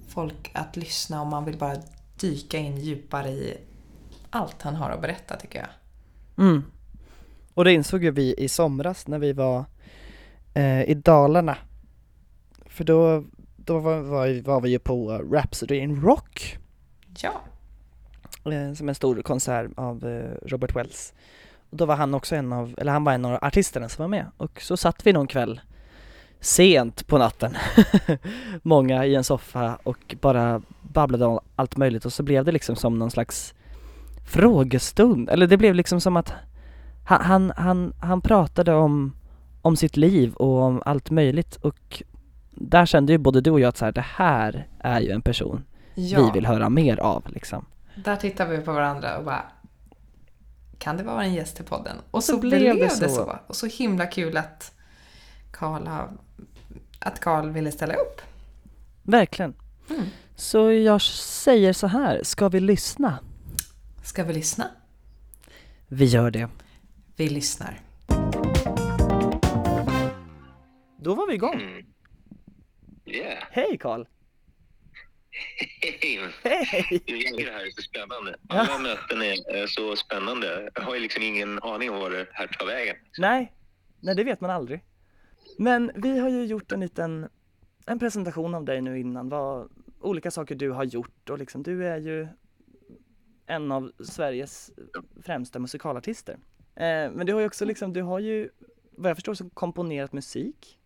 folk 0.08 0.52
att 0.54 0.76
lyssna 0.78 1.22
om 1.22 1.30
man 1.30 1.46
vill 1.46 1.58
bara 1.58 1.76
dyka 2.20 2.58
in 2.58 2.78
djupare 2.78 3.30
i 3.30 3.58
allt 4.30 4.62
han 4.62 4.76
har 4.76 4.90
att 4.90 5.02
berätta 5.02 5.36
tycker 5.36 5.60
jag. 5.60 5.70
Mm. 6.46 6.64
Och 7.54 7.64
det 7.66 7.74
insåg 7.74 8.04
ju 8.04 8.12
vi 8.12 8.36
i 8.38 8.50
somras 8.50 9.08
när 9.08 9.20
vi 9.20 9.34
var 9.34 9.66
eh, 10.54 10.84
i 10.84 10.94
Dalarna. 10.94 11.58
För 12.66 12.84
då, 12.84 13.24
då 13.56 13.80
var, 13.80 14.00
var, 14.00 14.42
var 14.42 14.62
vi 14.62 14.70
ju 14.70 14.80
på 14.80 15.12
Rhapsody 15.32 15.76
in 15.76 16.02
Rock, 16.02 16.58
Ja. 17.22 17.32
eh, 18.52 18.74
som 18.74 18.90
en 18.90 18.96
stor 18.96 19.22
konsert 19.22 19.72
av 19.76 20.06
eh, 20.08 20.48
Robert 20.48 20.76
Wells. 20.76 21.14
Och 21.70 21.78
då 21.78 21.86
var 21.86 21.96
han 21.96 22.14
också 22.14 22.36
en 22.36 22.54
av, 22.54 22.76
eller 22.78 22.92
han 22.92 23.04
var 23.04 23.14
en 23.14 23.26
av 23.26 23.40
artisterna 23.42 23.90
som 23.90 24.04
var 24.04 24.08
med. 24.10 24.26
Och 24.38 24.62
så 24.62 24.78
satt 24.78 25.08
vi 25.08 25.14
någon 25.14 25.28
kväll 25.28 25.62
sent 26.40 27.08
på 27.08 27.18
natten, 27.18 27.56
många 28.62 29.06
i 29.06 29.16
en 29.16 29.24
soffa 29.24 29.78
och 29.84 30.16
bara 30.22 30.62
babblade 30.82 31.26
om 31.26 31.40
allt 31.56 31.78
möjligt 31.78 32.06
och 32.06 32.14
så 32.14 32.24
blev 32.24 32.46
det 32.46 32.52
liksom 32.52 32.76
som 32.76 33.00
någon 33.00 33.12
slags 33.12 33.54
frågestund, 34.28 35.30
eller 35.30 35.48
det 35.48 35.58
blev 35.58 35.76
liksom 35.76 36.02
som 36.02 36.18
att 36.18 36.34
han, 37.06 37.22
han, 37.22 37.54
han, 37.58 37.94
han 38.00 38.22
pratade 38.22 38.74
om, 38.74 39.14
om 39.64 39.76
sitt 39.76 39.98
liv 39.98 40.34
och 40.34 40.62
om 40.62 40.82
allt 40.86 41.10
möjligt 41.10 41.56
och 41.56 42.04
där 42.52 42.86
kände 42.86 43.12
ju 43.12 43.18
både 43.18 43.42
du 43.42 43.52
och 43.52 43.60
jag 43.60 43.70
att 43.70 43.78
så 43.78 43.86
här, 43.86 43.92
det 43.92 44.06
här 44.16 44.68
är 44.80 45.00
ju 45.00 45.10
en 45.10 45.22
person 45.22 45.64
ja. 45.96 46.26
vi 46.26 46.32
vill 46.32 46.46
höra 46.46 46.70
mer 46.70 46.98
av 46.98 47.24
liksom. 47.30 47.66
Där 47.96 48.16
tittar 48.16 48.48
vi 48.48 48.58
på 48.58 48.74
varandra 48.74 49.18
och 49.18 49.26
bara 49.26 49.44
kan 50.78 50.98
det 50.98 51.04
vara 51.04 51.24
en 51.24 51.34
gäst 51.34 51.60
i 51.60 51.64
podden? 51.64 51.98
Och 52.12 52.24
så, 52.24 52.32
så 52.32 52.40
blev, 52.40 52.76
det, 52.76 52.84
det 52.84 52.90
så. 52.90 53.10
så. 53.10 53.40
Och 53.48 53.56
så 53.56 53.66
himla 53.66 54.06
kul 54.06 54.38
att 54.38 54.72
Karl 55.52 55.88
har, 55.88 56.10
att 57.00 57.20
Karl 57.20 57.50
ville 57.50 57.72
ställa 57.72 57.94
upp. 57.94 58.22
Verkligen. 59.04 59.54
Mm. 59.90 60.04
Så 60.36 60.72
jag 60.72 61.02
säger 61.02 61.74
så 61.74 61.88
här, 61.88 62.22
ska 62.24 62.50
vi 62.50 62.60
lyssna? 62.60 63.20
Ska 64.04 64.24
vi 64.24 64.34
lyssna? 64.34 64.68
Vi 65.88 66.06
gör 66.06 66.32
det. 66.32 66.50
Vi 67.16 67.30
lyssnar. 67.30 67.83
Då 71.04 71.16
var 71.16 71.28
vi 71.28 71.34
igång. 71.34 71.62
Mm. 71.62 71.86
Yeah. 73.06 73.44
Hej 73.52 73.78
Karl! 73.78 74.06
Hej! 76.44 77.00
Tycker 77.06 77.46
det 77.46 77.52
här 77.52 77.66
är 77.66 77.72
så 77.72 77.82
spännande. 77.82 78.36
Ja. 78.50 78.60
Alla 78.60 78.80
möten 78.80 79.22
är 79.22 79.56
eh, 79.56 79.66
så 79.68 79.96
spännande. 79.96 80.72
Jag 80.76 80.82
har 80.82 80.96
ju 80.96 81.02
liksom 81.02 81.24
ingen 81.24 81.60
aning 81.60 81.92
om 81.92 82.00
vad 82.00 82.12
det 82.12 82.28
här 82.32 82.48
tar 82.48 82.66
vägen. 82.66 82.96
Nej, 83.18 83.54
nej 84.00 84.16
det 84.16 84.24
vet 84.24 84.42
man 84.42 84.50
aldrig. 84.50 84.84
Men 85.58 85.92
vi 85.96 86.20
har 86.20 86.30
ju 86.30 86.46
gjort 86.46 86.72
en 86.72 86.80
liten 86.80 87.30
en 87.86 88.00
presentation 88.00 88.56
av 88.56 88.66
dig 88.66 88.82
nu 88.82 89.00
innan, 89.00 89.30
vad 89.30 89.70
olika 90.02 90.32
saker 90.32 90.56
du 90.56 90.72
har 90.72 90.84
gjort 90.84 91.30
och 91.30 91.38
liksom 91.38 91.64
du 91.64 91.88
är 91.88 91.98
ju 91.98 92.28
en 93.46 93.72
av 93.72 93.92
Sveriges 94.04 94.72
främsta 95.22 95.60
musikalartister. 95.60 96.34
Eh, 96.76 97.12
men 97.12 97.26
du 97.26 97.34
har 97.34 97.40
ju 97.40 97.48
också 97.48 97.66
liksom, 97.66 97.94
du 97.94 98.02
har 98.02 98.20
ju 98.20 98.50
vad 98.92 99.10
jag 99.10 99.18
förstår 99.18 99.34
så 99.34 99.50
komponerat 99.50 100.14
musik. 100.14 100.80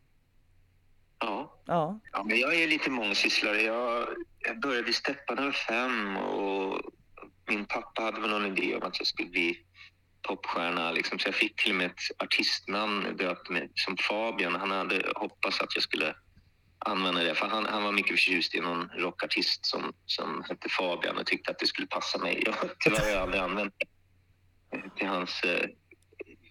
Ja. 1.20 1.62
Ja, 1.66 2.00
ja 2.12 2.24
men 2.24 2.40
jag 2.40 2.56
är 2.56 2.68
lite 2.68 2.90
mångsysslare. 2.90 3.62
Jag, 3.62 4.08
jag 4.40 4.60
började 4.60 4.94
Steppa 4.94 5.34
när 5.34 5.42
jag 5.42 5.48
var 5.48 5.52
fem 5.52 6.18
och 6.18 6.82
min 7.48 7.66
pappa 7.66 8.02
hade 8.02 8.22
väl 8.22 8.30
någon 8.30 8.58
idé 8.58 8.76
om 8.76 8.84
att 8.84 9.00
jag 9.00 9.08
skulle 9.08 9.30
bli 9.30 9.58
popstjärna. 10.28 10.92
Liksom. 10.92 11.20
Så 11.20 11.28
jag 11.28 11.36
fick 11.36 11.56
till 11.56 11.72
och 11.72 11.78
med 11.78 11.86
ett 11.86 12.24
artistnamn 12.24 13.18
döpt 13.18 13.50
med, 13.50 13.70
som 13.76 13.98
Fabian. 13.98 14.56
Han 14.56 14.72
hade 14.72 15.12
hoppats 15.16 15.62
att 15.62 15.76
jag 15.76 15.84
skulle 15.84 16.16
använda 16.80 17.24
det. 17.24 17.36
För 17.36 17.48
han, 17.48 17.66
han 17.66 17.84
var 17.84 17.92
mycket 17.92 18.12
förtjust 18.12 18.56
i 18.56 18.60
någon 18.60 18.90
rockartist 18.90 19.66
som, 19.66 19.94
som 20.06 20.44
hette 20.50 20.70
Fabian 20.70 21.18
och 21.18 21.26
tyckte 21.26 21.52
att 21.52 21.60
det 21.60 21.68
skulle 21.68 21.88
passa 21.88 22.18
mig. 22.18 22.44
Jag, 22.46 22.56
tyvärr 22.80 23.02
har 23.02 23.10
jag 23.10 23.22
aldrig 23.22 23.42
använt 23.42 23.74
det 23.80 23.88
till 24.98 25.08
hans 25.08 25.44
eh, 25.44 25.70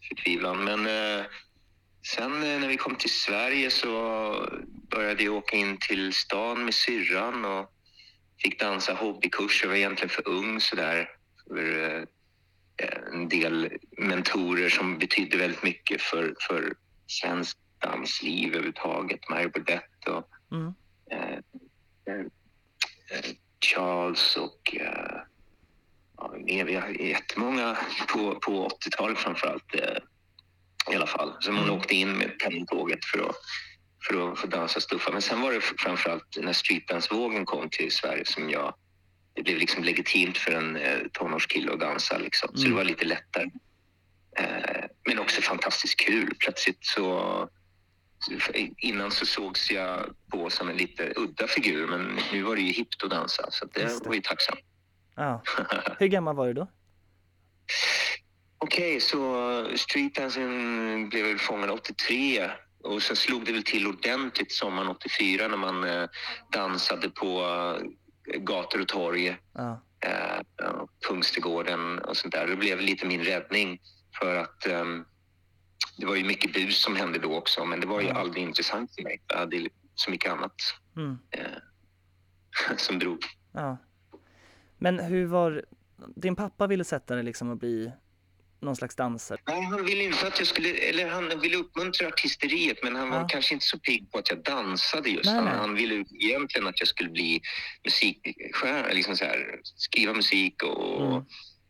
förtvivlan. 0.09 0.65
Men 0.65 0.87
eh, 0.87 1.27
sen 2.07 2.43
eh, 2.43 2.61
när 2.61 2.69
vi 2.69 2.77
kom 2.77 2.97
till 2.97 3.11
Sverige 3.11 3.71
så 3.71 3.89
började 4.91 5.25
jag 5.25 5.35
åka 5.35 5.57
in 5.57 5.79
till 5.79 6.13
stan 6.13 6.65
med 6.65 6.75
syrran 6.75 7.45
och 7.45 7.73
fick 8.43 8.61
dansa 8.61 8.95
hobbykurs. 8.95 9.63
Jag 9.63 9.69
var 9.69 9.77
egentligen 9.77 10.09
för 10.09 10.29
ung 10.29 10.61
sådär 10.61 11.11
för 11.49 11.89
eh, 11.89 12.05
en 13.13 13.29
del 13.29 13.73
mentorer 13.99 14.69
som 14.69 14.99
betydde 14.99 15.37
väldigt 15.37 15.63
mycket 15.63 16.03
för, 16.03 16.35
för 16.41 16.75
svensk 17.07 17.59
dansliv 17.79 18.49
överhuvudtaget. 18.49 19.29
Mario 19.29 19.51
Burdett 19.51 20.09
och 20.09 20.29
mm. 20.53 20.75
eh, 21.11 21.39
eh, 22.15 22.27
Charles 23.61 24.37
och 24.37 24.77
eh, 24.77 25.21
ja, 26.17 26.91
jättemånga 26.91 27.79
på, 28.09 28.35
på 28.35 28.69
80-talet 28.69 29.19
framförallt 29.19 29.75
eh, 29.75 29.97
i 30.93 30.95
alla 30.97 31.07
fall. 31.07 31.37
Så 31.41 31.53
man 31.53 31.65
Mm. 31.65 31.75
åkte 31.77 31.95
in 31.95 32.13
med 32.13 32.39
pendeltåget 32.39 33.05
för 33.05 33.19
att, 33.29 33.37
för 34.09 34.33
att 34.33 34.39
få 34.39 34.47
dansa 34.47 34.81
stuffa. 34.81 35.13
Men 35.13 35.23
sen 35.23 35.41
var 35.41 35.53
det 35.53 35.61
framförallt 35.61 36.37
när 36.41 36.53
streetdancevågen 36.53 37.45
kom 37.47 37.69
till 37.71 37.93
Sverige 37.93 38.25
som 38.25 38.51
jag 38.51 38.75
det 39.35 39.43
blev 39.43 39.59
liksom 39.59 39.85
legitimt 39.85 40.39
för 40.39 40.53
en 40.53 40.77
eh, 40.77 40.99
tonårskille 41.13 41.73
att 41.73 41.81
dansa 41.81 42.19
liksom. 42.19 42.49
Så 42.55 42.61
Mm. 42.61 42.71
det 42.71 42.77
var 42.77 42.85
lite 42.85 43.05
lättare. 43.05 43.51
Eh, 44.39 44.85
men 45.09 45.19
också 45.19 45.41
fantastiskt 45.43 46.01
kul. 46.01 46.35
Plötsligt 46.39 46.79
så 46.81 47.49
Innan 48.79 49.11
så 49.11 49.27
sågs 49.27 49.71
jag 49.71 50.15
på 50.33 50.51
som 50.51 50.69
en 50.69 50.77
lite 50.77 51.13
udda 51.17 51.47
figur 51.47 51.87
men 51.87 52.19
nu 52.33 52.43
var 52.43 52.57
det 52.57 52.63
ju 52.63 52.73
hippt 52.73 53.03
att 53.05 53.11
dansa 53.11 53.51
så 53.51 53.65
det, 53.65 53.83
det. 53.83 54.07
var 54.09 54.15
ju 54.15 54.21
tacksam. 54.21 54.57
ja. 55.17 55.43
Hur 55.99 56.07
gammal 56.07 56.37
var 56.37 56.47
du 56.47 56.53
då? 56.53 56.69
Okej, 58.67 59.01
så 59.01 59.65
streetdancing 59.77 61.09
blev 61.09 61.27
väl 61.27 61.39
fångad 61.39 61.71
83 61.71 62.51
och 62.83 63.03
sen 63.03 63.17
slog 63.17 63.45
det 63.45 63.53
väl 63.53 63.63
till 63.63 63.87
ordentligt 63.87 64.53
sommaren 64.53 64.89
84 64.89 65.49
när 65.49 65.57
man 65.57 65.85
eh, 65.85 66.09
dansade 66.53 67.11
på 67.11 67.41
eh, 68.33 68.41
gator 68.41 68.81
och 68.81 68.89
torg, 68.89 69.37
Ja, 69.55 69.83
eh, 70.01 70.41
Kungsträdgården 71.07 71.99
och 71.99 72.17
sånt 72.17 72.35
där. 72.35 72.47
Det 72.47 72.57
blev 72.57 72.81
lite 72.81 73.07
min 73.07 73.25
räddning 73.25 73.81
för 74.19 74.37
att 74.37 74.67
ehm, 74.67 75.05
det 75.99 76.07
var 76.07 76.15
ju 76.17 76.25
mycket 76.25 76.53
bus 76.53 76.83
som 76.83 76.97
hände 76.97 77.19
då 77.19 77.37
också 77.37 77.65
men 77.65 77.81
det 77.81 77.87
var 77.87 78.01
ju 78.01 78.07
Ja. 78.09 78.15
aldrig 78.15 78.43
intressant 78.45 78.95
för 78.95 79.03
mig. 79.03 79.23
Jag 79.27 79.39
hade 79.39 79.69
så 79.95 80.11
mycket 80.11 80.33
annat 80.33 80.55
mm. 80.97 81.19
eh, 81.31 82.77
som 82.77 82.99
drog. 82.99 83.19
ja. 83.53 83.77
Men 84.79 84.99
hur 84.99 85.27
var, 85.27 85.65
din 86.17 86.37
pappa 86.37 86.67
ville 86.67 86.85
sätta 86.85 87.15
dig 87.15 87.25
liksom 87.25 87.51
att 87.53 87.59
bli 87.59 87.93
någon 88.61 88.77
slags 88.77 88.97
dansare? 88.97 89.39
Nej, 89.49 89.63
han 89.63 89.85
ville 89.85 90.05
inte 90.05 90.27
att 90.27 90.39
jag 90.39 90.49
skulle, 90.49 90.69
eller 90.75 91.09
han 91.09 91.41
ville 91.41 91.57
uppmuntra 91.57 92.09
artisteriet 92.09 92.79
men 92.83 92.97
han 92.97 93.11
var 93.11 93.19
Ja. 93.21 93.27
kanske 93.29 93.55
inte 93.55 93.67
så 93.67 93.79
pigg 93.79 94.11
på 94.13 94.19
att 94.19 94.31
jag 94.31 94.43
dansade 94.43 95.11
just. 95.11 95.25
Nej, 95.25 95.35
han, 95.35 95.45
nej. 95.45 95.55
han 95.55 95.75
ville 95.75 96.05
egentligen 96.21 96.67
att 96.67 96.79
jag 96.81 96.89
skulle 96.89 97.11
bli 97.11 97.41
musikstjärna, 97.85 98.89
liksom 98.89 99.17
så 99.17 99.25
här, 99.25 99.61
skriva 99.63 100.13
musik 100.13 100.63
och 100.63 101.07
Mm. 101.07 101.25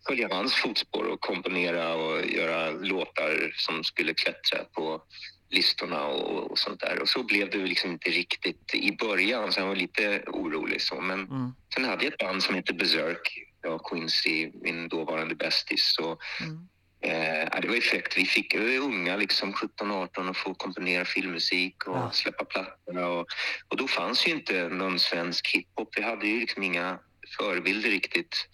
följa 0.08 0.28
hans 0.34 0.54
fotspår 0.54 1.04
och 1.04 1.20
komponera 1.20 1.94
och 1.94 2.26
göra 2.26 2.70
låtar 2.70 3.52
som 3.54 3.84
skulle 3.84 4.14
klättra 4.14 4.64
på 4.64 5.02
listorna 5.50 6.06
och, 6.06 6.50
och 6.50 6.58
sånt 6.58 6.80
där. 6.80 6.98
Och 7.02 7.08
så 7.08 7.22
blev 7.22 7.50
det 7.50 7.58
liksom 7.58 7.90
inte 7.92 8.10
riktigt 8.10 8.74
i 8.74 8.96
början, 8.96 9.52
så 9.52 9.60
han 9.60 9.68
var 9.68 9.76
lite 9.76 10.22
orolig 10.26 10.82
så. 10.82 11.00
Men 11.00 11.20
Mm. 11.20 11.52
sen 11.74 11.84
hade 11.84 12.04
jag 12.04 12.12
ett 12.12 12.18
band 12.18 12.42
som 12.42 12.54
hette 12.54 12.72
Berserk, 12.72 13.38
jag 13.62 13.74
och 13.74 13.90
Quincy, 13.90 14.50
min 14.62 14.88
dåvarande 14.88 15.34
bästis. 15.34 15.96
Mm. 16.00 16.68
Eh, 17.00 17.60
det 17.62 17.68
var 17.68 17.80
fräckt. 17.80 18.16
Vi 18.18 18.24
fick 18.24 18.54
vi 18.54 18.58
var 18.58 18.70
ju 18.70 18.78
unga, 18.78 19.16
liksom 19.16 19.52
17-18 19.52 20.28
och 20.28 20.36
få 20.36 20.54
komponera 20.54 21.04
filmmusik 21.04 21.86
och 21.86 21.96
Ja. 21.96 22.10
släppa 22.10 22.44
plattorna. 22.44 23.06
Och, 23.08 23.26
och 23.68 23.76
då 23.76 23.88
fanns 23.88 24.26
ju 24.26 24.30
inte 24.32 24.68
någon 24.68 24.98
svensk 24.98 25.54
hiphop. 25.54 25.88
Vi 25.96 26.02
hade 26.02 26.26
ju 26.26 26.40
liksom 26.40 26.62
inga 26.62 26.98
förebilder 27.38 27.90
riktigt. 27.90 28.48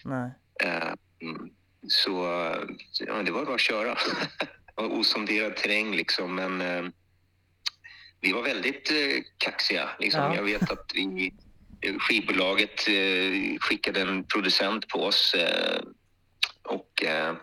Eh, 0.65 0.93
mm, 1.23 1.51
så 1.89 2.11
ja, 3.07 3.23
det 3.23 3.31
var 3.33 3.45
bara 3.45 3.55
att 3.55 3.61
köra. 3.61 3.97
osonderad 4.77 5.57
terräng 5.57 5.97
liksom, 5.97 6.35
men 6.35 6.61
eh, 6.61 6.85
vi 8.21 8.33
var 8.33 8.43
väldigt 8.43 8.91
eh, 8.91 9.23
kaxiga. 9.39 9.89
Liksom. 9.99 10.21
Ja. 10.21 10.35
Jag 10.37 10.43
vet 10.43 10.71
att 10.71 10.91
vi, 10.95 11.33
eh, 11.81 11.95
skivbolaget 11.99 12.89
eh, 12.89 13.59
skickade 13.61 14.01
en 14.01 14.25
producent 14.25 14.89
på 14.89 14.99
oss 15.05 15.35
eh, 15.35 15.81
och 16.63 17.05
eh, 17.05 17.35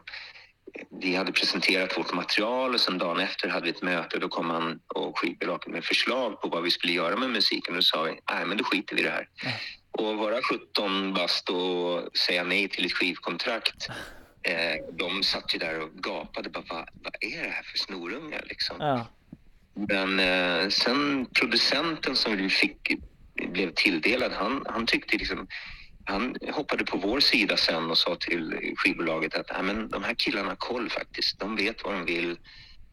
vi 1.02 1.16
hade 1.16 1.32
presenterat 1.32 1.98
vårt 1.98 2.14
material 2.14 2.74
och 2.74 2.80
sen 2.80 2.98
dagen 2.98 3.20
efter 3.20 3.50
hade 3.50 3.66
vi 3.66 3.72
ett 3.72 3.82
möte 3.82 4.16
och 4.16 4.22
då 4.22 4.28
kom 4.28 4.50
han 4.50 4.80
och 4.88 5.20
skivbolaget 5.20 5.68
med 5.68 5.86
förslag 5.86 6.42
på 6.42 6.48
vad 6.48 6.64
vi 6.64 6.72
skulle 6.72 6.94
göra 6.94 7.16
med 7.16 7.30
musiken 7.30 7.74
och 7.74 7.78
då 7.78 7.82
sa 7.82 8.04
vi, 8.04 8.12
nej 8.32 8.46
men 8.46 8.58
då 8.58 8.64
skiter 8.64 8.96
vi 8.96 9.02
i 9.02 9.06
det 9.06 9.12
här. 9.12 9.28
Och 9.92 10.18
vara 10.18 10.42
17 10.42 11.14
bast 11.14 11.50
och 11.50 12.18
säga 12.18 12.44
nej 12.44 12.70
till 12.70 12.86
ett 12.86 12.94
skivkontrakt 12.94 13.90
Eh, 14.44 14.86
de 14.92 15.24
satt 15.24 15.56
ju 15.56 15.60
där 15.60 15.80
och 15.80 15.90
gapade. 15.94 16.50
Bara, 16.50 16.64
vad, 16.70 16.90
vad 17.04 17.16
är 17.20 17.44
det 17.44 17.50
här 17.50 17.64
för 17.64 17.78
snorungar? 17.78 18.44
Liksom. 18.46 18.76
Ja. 18.80 19.08
Men 19.74 20.20
eh, 20.20 20.70
sen 20.70 21.26
producenten 21.34 22.16
som 22.16 22.38
vi 22.38 22.50
fick 22.50 22.92
blev 23.36 23.74
tilldelad, 23.74 24.32
han, 24.32 24.66
han 24.70 24.86
tyckte 24.86 25.18
liksom 25.18 25.48
han 26.10 26.36
hoppade 26.54 26.86
på 26.86 26.98
vår 26.98 27.20
sida 27.20 27.58
sen 27.58 27.90
och 27.92 27.98
sa 27.98 28.16
till 28.16 28.74
skivbolaget 28.78 29.36
att 29.36 29.50
"Nej, 29.54 29.64
men 29.64 29.90
de 29.90 30.04
här 30.04 30.14
killarna 30.18 30.50
har 30.50 30.56
koll 30.56 30.90
faktiskt. 30.90 31.40
De 31.40 31.56
vet 31.56 31.84
vad 31.84 31.94
de 31.94 32.06
vill 32.06 32.32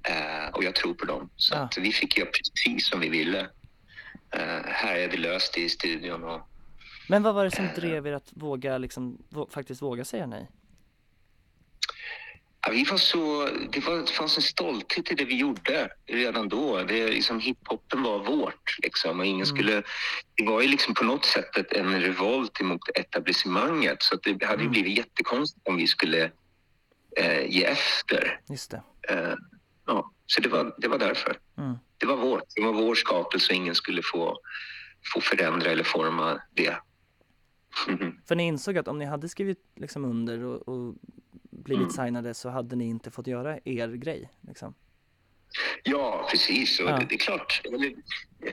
eh, 0.08 0.48
och 0.52 0.64
jag 0.64 0.74
tror 0.74 0.94
på 0.94 1.04
dem. 1.04 1.30
Så 1.36 1.54
Ja. 1.54 1.68
vi 1.80 1.92
fick 1.92 2.18
göra 2.18 2.28
precis 2.30 2.88
som 2.88 3.00
vi 3.00 3.08
ville. 3.08 3.40
Eh, 4.30 4.62
här 4.64 4.96
är 4.96 5.08
det 5.08 5.16
löst 5.16 5.58
i 5.58 5.68
studion 5.68 6.24
och 6.24 6.40
Men 7.08 7.22
vad 7.22 7.34
var 7.34 7.44
det 7.44 7.50
som 7.50 7.68
drev 7.76 8.06
er 8.06 8.12
att 8.12 8.28
våga 8.34 8.78
liksom, 8.78 9.18
vå- 9.30 9.50
faktiskt 9.50 9.82
våga 9.82 10.04
säga 10.04 10.26
nej? 10.26 10.48
Ja, 12.66 12.72
vi 12.72 12.84
var 12.84 12.96
så, 12.96 13.48
det, 13.72 13.80
var, 13.86 13.96
det 13.96 14.10
fanns 14.10 14.36
en 14.36 14.42
stolthet 14.42 15.12
i 15.12 15.14
det 15.14 15.24
vi 15.24 15.36
gjorde 15.36 15.88
redan 16.06 16.48
då. 16.48 16.82
Det, 16.82 17.08
liksom, 17.08 17.40
hiphopen 17.40 18.02
var 18.02 18.18
vårt. 18.18 18.76
Liksom, 18.82 19.20
och 19.20 19.26
ingen 19.26 19.46
Mm. 19.46 19.56
skulle, 19.56 19.82
det 20.34 20.44
var 20.46 20.60
ju 20.62 20.68
liksom 20.68 20.94
på 20.94 21.04
något 21.04 21.24
sätt 21.24 21.72
en 21.72 22.00
revolt 22.00 22.60
emot 22.60 22.80
etablissemanget. 22.94 24.02
Så 24.02 24.16
det 24.16 24.44
hade 24.44 24.60
Mm. 24.60 24.70
blivit 24.70 24.96
jättekonstigt 24.98 25.68
om 25.68 25.76
vi 25.76 25.86
skulle 25.86 26.30
eh, 27.16 27.46
ge 27.46 27.64
efter. 27.64 28.40
Just 28.48 28.70
det. 28.70 28.82
Eh, 29.08 29.34
ja, 29.86 30.10
så 30.26 30.40
det 30.40 30.48
var, 30.48 30.74
det 30.78 30.88
var 30.88 30.98
därför. 30.98 31.38
Mm. 31.58 31.74
Det 31.98 32.06
var 32.06 32.16
vårt. 32.16 32.42
Det 32.54 32.62
var 32.62 32.72
vår 32.72 32.94
skapelse 32.94 33.52
och 33.52 33.56
ingen 33.56 33.74
skulle 33.74 34.02
få, 34.02 34.38
få 35.14 35.20
förändra 35.20 35.70
eller 35.70 35.84
forma 35.84 36.40
det. 36.54 36.76
För 38.28 38.34
ni 38.34 38.46
insåg 38.46 38.78
att 38.78 38.88
om 38.88 38.98
ni 38.98 39.04
hade 39.04 39.28
skrivit 39.28 39.58
liksom 39.76 40.04
under 40.04 40.44
och, 40.44 40.68
och 40.68 40.94
blivit 41.56 41.82
Mm. 41.82 41.90
signade 42.06 42.34
så 42.34 42.48
hade 42.48 42.76
ni 42.76 42.84
inte 42.88 43.10
fått 43.10 43.26
göra 43.26 43.58
er 43.64 43.88
grej 43.88 44.30
liksom. 44.40 44.74
Ja, 45.82 46.28
precis. 46.30 46.80
Ja. 46.80 46.98
Det, 46.98 47.06
det 47.08 47.14
är 47.14 47.18
klart. 47.18 47.62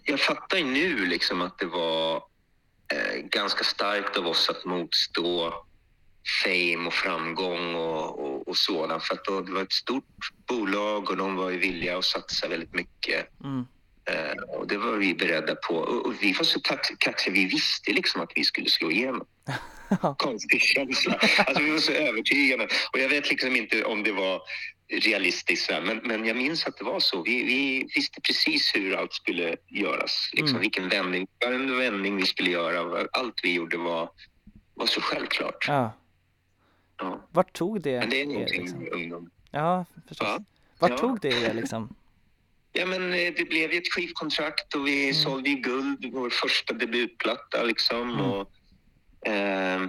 Jag 0.04 0.20
fattar 0.20 0.58
ju 0.58 0.64
nu 0.64 1.06
liksom 1.06 1.41
att 1.41 1.60
det 1.60 1.66
var 1.66 2.16
eh, 2.93 3.22
ganska 3.24 3.64
starkt 3.64 4.18
av 4.18 4.28
oss 4.28 4.49
att 4.49 4.66
motstå 4.66 5.54
fame 6.43 6.88
och 6.88 6.93
framgång 6.93 7.76
och, 7.76 8.20
och, 8.20 8.47
och 8.47 8.58
sådant. 8.58 9.04
För 9.04 9.14
att 9.14 9.26
då, 9.26 9.41
det 9.41 9.51
var 9.51 9.62
ett 9.62 9.72
stort 9.72 10.32
bolag 10.47 11.10
och 11.10 11.18
de 11.18 11.36
var 11.36 11.49
ju 11.49 11.58
villiga 11.58 11.97
att 11.97 12.06
satsa 12.06 12.47
väldigt 12.47 12.74
mycket. 12.74 13.39
Mm. 13.43 13.66
Eh, 14.06 14.43
och 14.60 14.68
det 14.68 14.78
var 14.78 14.91
vi 14.91 15.14
beredda 15.16 15.56
på. 15.56 15.76
Och, 15.76 16.06
och 16.06 16.14
vi 16.24 16.34
var 16.34 16.43
så 16.43 16.60
kaxiga. 16.97 17.34
Vi 17.34 17.45
visste 17.45 17.91
liksom 17.91 18.22
att 18.22 18.32
vi 18.36 18.43
skulle 18.43 18.70
slå 18.70 18.91
igenom. 18.91 19.26
Konstig 20.18 20.62
känsla. 20.62 21.14
Alltså 21.38 21.64
vi 21.64 21.72
var 21.72 21.78
så 21.80 21.91
övertygade. 21.91 22.64
Och 22.93 22.99
jag 22.99 23.10
vet 23.10 23.30
liksom 23.30 23.56
inte 23.56 23.84
om 23.84 24.04
det 24.04 24.12
var 24.12 24.41
realistiskt. 25.01 25.72
Men, 25.84 25.97
men 26.04 26.26
jag 26.26 26.38
minns 26.38 26.66
att 26.66 26.78
det 26.78 26.84
var 26.84 26.99
så. 26.99 27.24
Vi, 27.24 27.43
vi 27.43 27.88
visste 27.95 28.22
precis 28.22 28.72
hur 28.76 28.95
allt 28.95 29.14
skulle 29.14 29.56
göras. 29.68 30.30
Liksom, 30.34 30.49
Mm. 30.49 30.62
Vilken 30.62 30.89
vändning, 30.89 31.28
vändning 31.78 32.16
vi 32.18 32.26
skulle 32.26 32.49
göra. 32.51 33.08
Allt 33.12 33.39
vi 33.43 33.54
gjorde 33.54 33.78
var, 33.78 34.10
var 34.74 34.86
så 34.86 35.01
självklart. 35.01 35.66
Ja. 35.68 35.93
Ja. 36.97 37.28
Vart 37.32 37.54
tog 37.54 37.82
det 37.82 37.99
Men 37.99 38.10
det 38.10 38.22
är 38.22 38.26
någonting 38.26 38.62
liksom? 38.62 38.80
med 38.80 38.91
ungdom. 38.93 39.30
Ja, 39.51 39.86
förstås. 40.08 40.28
Ja. 40.28 40.43
Vart 40.80 40.91
Ja. 40.91 40.97
tog 40.97 41.20
det 41.22 41.34
er 41.43 41.54
liksom? 41.54 41.95
Ja, 42.74 42.86
men 42.86 43.13
eh, 43.13 43.34
det 43.38 43.49
blev 43.49 43.71
ju 43.71 43.78
ett 43.78 43.93
skivkontrakt 43.93 44.76
och 44.76 44.88
vi 44.88 45.03
Mm. 45.03 45.13
sålde 45.13 45.49
ju 45.49 45.55
guld, 45.55 46.05
vår 46.13 46.30
första 46.30 46.74
debutplatta 46.74 47.63
liksom. 47.63 48.09
Mm. 48.09 48.21
Och, 48.21 48.51
eh, 49.28 49.82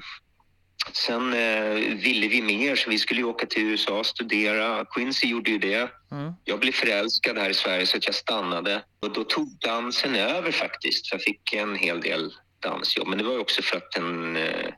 sen 0.93 1.33
eh, 1.33 1.75
ville 1.95 2.29
vi 2.29 2.43
mer 2.43 2.77
så 2.77 2.91
vi 2.91 2.99
skulle 2.99 3.21
ju 3.21 3.27
åka 3.27 3.47
till 3.47 3.63
USA 3.63 3.99
och 3.99 4.07
studera. 4.07 4.85
Quincy 4.85 5.27
gjorde 5.27 5.51
ju 5.51 5.59
det. 5.59 5.91
Mm. 6.13 6.33
Jag 6.45 6.61
blev 6.61 6.73
förälskad 6.73 7.39
här 7.39 7.51
i 7.51 7.55
Sverige 7.55 7.87
så 7.87 7.97
att 7.97 8.07
jag 8.07 8.15
stannade. 8.15 8.85
Och 9.01 9.13
då 9.13 9.25
tog 9.25 9.59
dansen 9.61 10.15
över 10.17 10.51
faktiskt. 10.53 11.09
För 11.09 11.17
jag 11.17 11.23
fick 11.23 11.53
en 11.53 11.77
hel 11.77 12.01
del 12.01 12.33
dansjobb. 12.61 13.09
Men 13.09 13.19
det 13.19 13.25
var 13.25 13.33
ju 13.33 13.39
också 13.39 13.63
för 13.63 13.77
att 13.77 13.97
en 13.97 14.37
eh, 14.37 14.71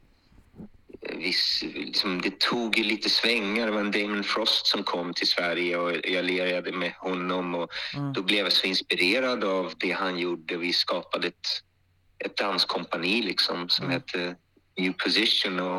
viss, 1.15 1.65
liksom, 1.75 2.21
det 2.21 2.39
tog 2.41 2.79
ju 2.79 2.85
lite 2.85 3.11
svängar. 3.11 3.67
Det 3.67 3.73
var 3.73 3.81
en 3.81 3.91
Damon 3.91 4.25
Frost 4.25 4.67
som 4.67 4.83
kom 4.83 5.15
till 5.15 5.27
Sverige 5.29 5.77
och 5.79 5.93
jag 6.05 6.25
lirade 6.25 6.73
med 6.73 6.93
honom. 6.93 7.55
Och 7.55 7.71
Mm. 7.97 8.13
då 8.13 8.23
blev 8.23 8.39
jag 8.45 8.53
så 8.53 8.67
inspirerad 8.67 9.45
av 9.45 9.73
det 9.79 9.91
han 9.93 10.19
gjorde. 10.19 10.57
Vi 10.57 10.73
skapade 10.73 11.27
ett, 11.29 11.47
ett 12.25 12.37
danskompani 12.37 13.23
liksom, 13.23 13.69
som 13.69 13.85
Mm. 13.87 13.93
hette 13.95 14.37
New 14.79 14.93
Position. 14.93 15.61
Och, 15.61 15.77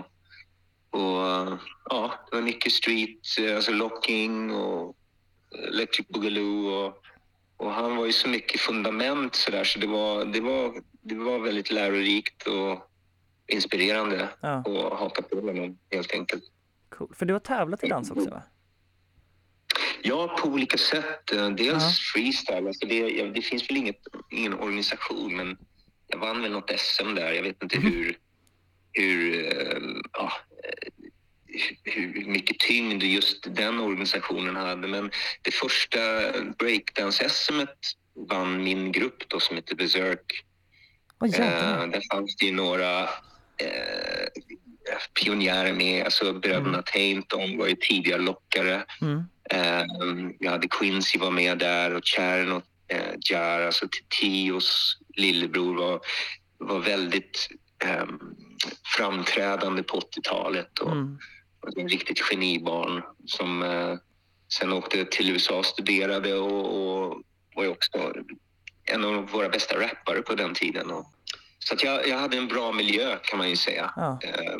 och 0.92 1.58
ja, 1.90 2.26
det 2.30 2.36
var 2.36 2.42
mycket 2.44 2.72
street, 2.74 3.20
alltså 3.56 3.72
locking 3.72 4.52
och 4.56 4.96
Electric 5.68 6.08
Boogaloo. 6.08 6.68
Och, 6.68 6.98
och 7.58 7.72
han 7.72 7.96
var 7.96 8.06
ju 8.06 8.12
så 8.14 8.30
mycket 8.30 8.62
fundament 8.62 9.36
så 9.36 9.52
där, 9.52 9.64
så 9.64 9.80
det 9.80 9.88
var, 9.88 10.26
det 10.26 10.42
var, 10.42 10.74
det 11.02 11.16
var 11.16 11.40
väldigt 11.40 11.72
lärorikt 11.72 12.48
och 12.48 12.90
inspirerande 13.48 14.30
Ja, 14.42 14.50
att 14.58 15.00
haka 15.00 15.22
på 15.22 15.36
honom 15.42 15.78
helt 15.92 16.12
enkelt. 16.12 16.44
cool. 16.90 17.14
För 17.16 17.26
du 17.26 17.34
har 17.34 17.40
tävlat 17.40 17.84
i 17.84 17.88
dans 17.88 18.12
också 18.12 18.30
va? 18.30 18.44
Ja, 20.04 20.38
på 20.42 20.48
olika 20.48 20.78
sätt. 20.78 21.32
Eh, 21.34 21.50
Dels 21.50 21.84
Ja. 21.84 21.92
freestyle. 22.14 22.68
Alltså 22.68 22.88
det, 22.88 22.96
ja, 22.98 23.26
det 23.26 23.42
finns 23.42 23.70
väl 23.70 23.78
inget, 23.78 24.00
ingen 24.32 24.54
organisation, 24.54 25.36
men 25.38 25.58
jag 26.08 26.20
vann 26.20 26.42
väl 26.42 26.52
något 26.52 26.72
SM 26.80 27.16
där. 27.16 27.32
Jag 27.34 27.44
vet 27.44 27.64
inte 27.64 27.80
Mhm. 27.80 27.88
hur, 27.92 28.18
hur, 28.94 29.46
eh, 29.46 29.82
ja, 30.14 30.32
eh, 30.64 30.94
hur 31.84 32.26
mycket 32.26 32.60
tyngd 32.60 33.04
just 33.04 33.56
den 33.56 33.80
organisationen 33.80 34.56
hade. 34.56 34.88
Men 34.88 35.12
det 35.42 35.52
första 35.52 35.98
breakdance-SM 36.60 37.68
vann 38.30 38.64
min 38.64 38.92
grupp 38.92 39.30
då, 39.30 39.40
som 39.40 39.56
heter 39.56 39.76
Berserk. 39.76 40.44
Åh 41.20 41.30
Eh, 41.30 41.88
där 41.90 42.02
fanns 42.16 42.36
det 42.36 42.46
ju 42.46 42.52
några 42.52 43.10
eh, 43.66 44.28
pionjärer 45.14 45.74
med. 45.74 46.06
Alltså 46.06 46.34
bröderna 46.34 46.68
Mm. 46.70 46.84
Taint, 46.94 47.30
de 47.30 47.58
var 47.58 47.68
ju 47.68 47.76
tidiga 47.76 48.18
lockare. 48.18 48.86
Mm. 49.02 49.24
Eh, 49.50 49.86
jag 50.40 50.52
hade 50.52 50.68
Quincy 50.68 51.20
var 51.20 51.32
med 51.32 51.58
där 51.58 51.94
och 51.94 52.06
Chern 52.06 52.52
och 52.52 52.64
eh, 52.88 53.14
Jar, 53.30 53.62
alltså 53.62 53.88
Tios 54.20 54.98
lillebror 55.16 55.76
var, 55.76 56.00
var 56.58 56.80
väldigt 56.80 57.48
eh, 57.84 58.06
framträdande 58.98 59.84
på 59.84 60.00
80-talet 60.00 60.80
och, 60.80 60.92
Mm. 60.92 61.18
och 61.62 61.78
en 61.78 61.90
riktigt 61.90 62.20
genibarn 62.22 63.04
som 63.26 63.64
eh, 63.64 63.96
sen 64.54 64.74
åkte 64.74 65.06
till 65.06 65.30
USA 65.30 65.58
och 65.58 65.66
studerade 65.66 66.34
och, 66.34 67.08
och 67.08 67.22
var 67.56 67.68
också 67.68 68.14
en 68.84 69.06
av 69.06 69.30
våra 69.30 69.50
bästa 69.50 69.80
rappare 69.80 70.22
på 70.22 70.36
den 70.36 70.54
tiden. 70.54 70.92
Och, 70.92 71.06
så 71.60 71.74
att 71.74 71.84
jag, 71.84 72.08
jag 72.08 72.18
hade 72.18 72.38
en 72.38 72.48
bra 72.48 72.72
miljö 72.72 73.18
kan 73.24 73.38
man 73.38 73.50
ju 73.50 73.56
säga. 73.56 73.94
Ja, 73.96 74.20
Eh, 74.24 74.58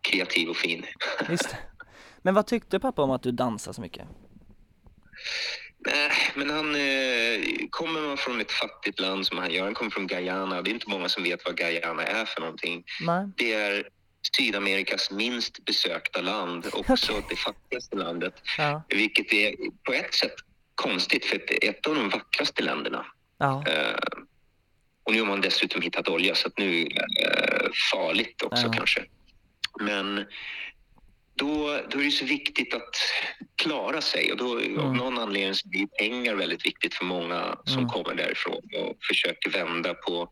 kreativ 0.00 0.48
och 0.48 0.56
fin. 0.56 0.86
det. 1.28 1.58
Men 2.22 2.34
vad 2.34 2.46
tyckte 2.46 2.80
pappa 2.80 3.02
om 3.02 3.10
att 3.10 3.22
du 3.22 3.32
dansar 3.32 3.72
så 3.72 3.80
mycket? 3.80 4.08
Nej, 5.78 6.10
men 6.34 6.50
han 6.50 6.74
eh, 6.74 7.40
kommer 7.70 8.00
man 8.00 8.16
från 8.16 8.40
ett 8.40 8.52
fattigt 8.52 9.00
land 9.00 9.26
som 9.26 9.38
han 9.38 9.50
gör. 9.50 9.64
Han 9.64 9.74
kommer 9.74 9.90
från 9.90 10.06
Guyana. 10.06 10.62
Det 10.62 10.70
är 10.70 10.72
inte 10.74 10.90
många 10.90 11.08
som 11.08 11.22
vet 11.22 11.44
vad 11.44 11.56
Guyana 11.56 12.02
är 12.02 12.24
för 12.24 12.40
någonting. 12.40 12.84
Nej. 13.00 13.28
Det 13.36 13.52
är 13.52 13.88
Sydamerikas 14.36 15.10
minst 15.10 15.64
besökta 15.64 16.20
land, 16.20 16.66
också 16.72 17.22
det 17.28 17.36
fattigaste 17.36 17.96
landet. 17.96 18.34
Ja. 18.58 18.82
Vilket 18.88 19.32
är 19.32 19.54
på 19.84 19.92
ett 19.92 20.14
sätt 20.14 20.34
konstigt, 20.74 21.24
för 21.24 21.38
det 21.38 21.66
är 21.66 21.70
ett 21.70 21.86
av 21.86 21.94
de 21.94 22.08
vackraste 22.08 22.62
länderna. 22.62 23.06
Ja. 23.38 23.64
Eh, 23.66 23.96
och 25.06 25.12
nu 25.12 25.20
har 25.20 25.26
man 25.26 25.40
dessutom 25.40 25.82
hittat 25.82 26.08
olja, 26.08 26.34
så 26.34 26.48
att 26.48 26.58
nu 26.58 26.80
är 26.80 26.84
det 26.90 27.24
eh, 27.24 27.68
farligt 27.92 28.42
också 28.42 28.66
Ja. 28.66 28.72
kanske. 28.72 29.04
Men 29.80 30.24
då, 31.34 31.80
då 31.90 31.98
är 32.00 32.04
det 32.04 32.10
så 32.10 32.24
viktigt 32.24 32.74
att 32.74 32.96
klara 33.56 34.00
sig 34.00 34.32
och 34.32 34.38
då 34.38 34.52
av 34.56 34.62
Mm. 34.62 34.92
någon 34.96 35.18
anledning 35.18 35.54
så 35.54 35.68
blir 35.68 35.86
pengar 35.86 36.34
väldigt 36.34 36.66
viktigt 36.66 36.94
för 36.94 37.04
många 37.04 37.56
som 37.64 37.78
Mm. 37.78 37.88
kommer 37.88 38.14
därifrån 38.14 38.62
och 38.78 38.96
försöker 39.08 39.50
vända 39.50 39.94
på 39.94 40.28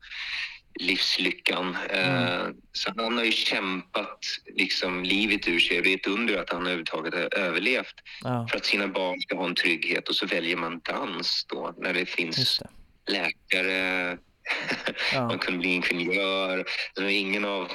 livslyckan. 0.81 1.77
Eh, 1.91 2.35
Mm. 2.41 2.55
så 2.73 2.93
han 2.97 3.17
har 3.19 3.25
ju 3.25 3.33
kämpat 3.33 4.19
liksom 4.57 5.05
livet 5.05 5.49
ur 5.49 5.61
sig. 5.61 5.81
Det 5.83 5.93
är 5.93 5.97
ett 5.97 6.07
under 6.07 6.37
att 6.39 6.51
han 6.51 6.61
överhuvudtaget 6.63 7.15
har 7.15 7.35
överlevt 7.39 7.95
Ja. 8.23 8.47
för 8.51 8.57
att 8.57 8.65
sina 8.67 8.89
barn 8.89 9.21
ska 9.21 9.37
ha 9.37 9.47
en 9.47 9.55
trygghet 9.55 10.09
och 10.09 10.15
så 10.17 10.27
väljer 10.27 10.57
man 10.57 10.81
dans 10.85 11.47
då 11.49 11.75
när 11.79 11.95
det 11.95 12.07
finns 12.07 12.59
det. 12.59 12.69
läkare, 13.13 14.19
Ja. 15.13 15.29
man 15.29 15.39
kunde 15.39 15.59
bli 15.59 15.69
ingenjör. 15.75 16.59
Alltså 16.59 17.09
ingen 17.09 17.45
av 17.45 17.69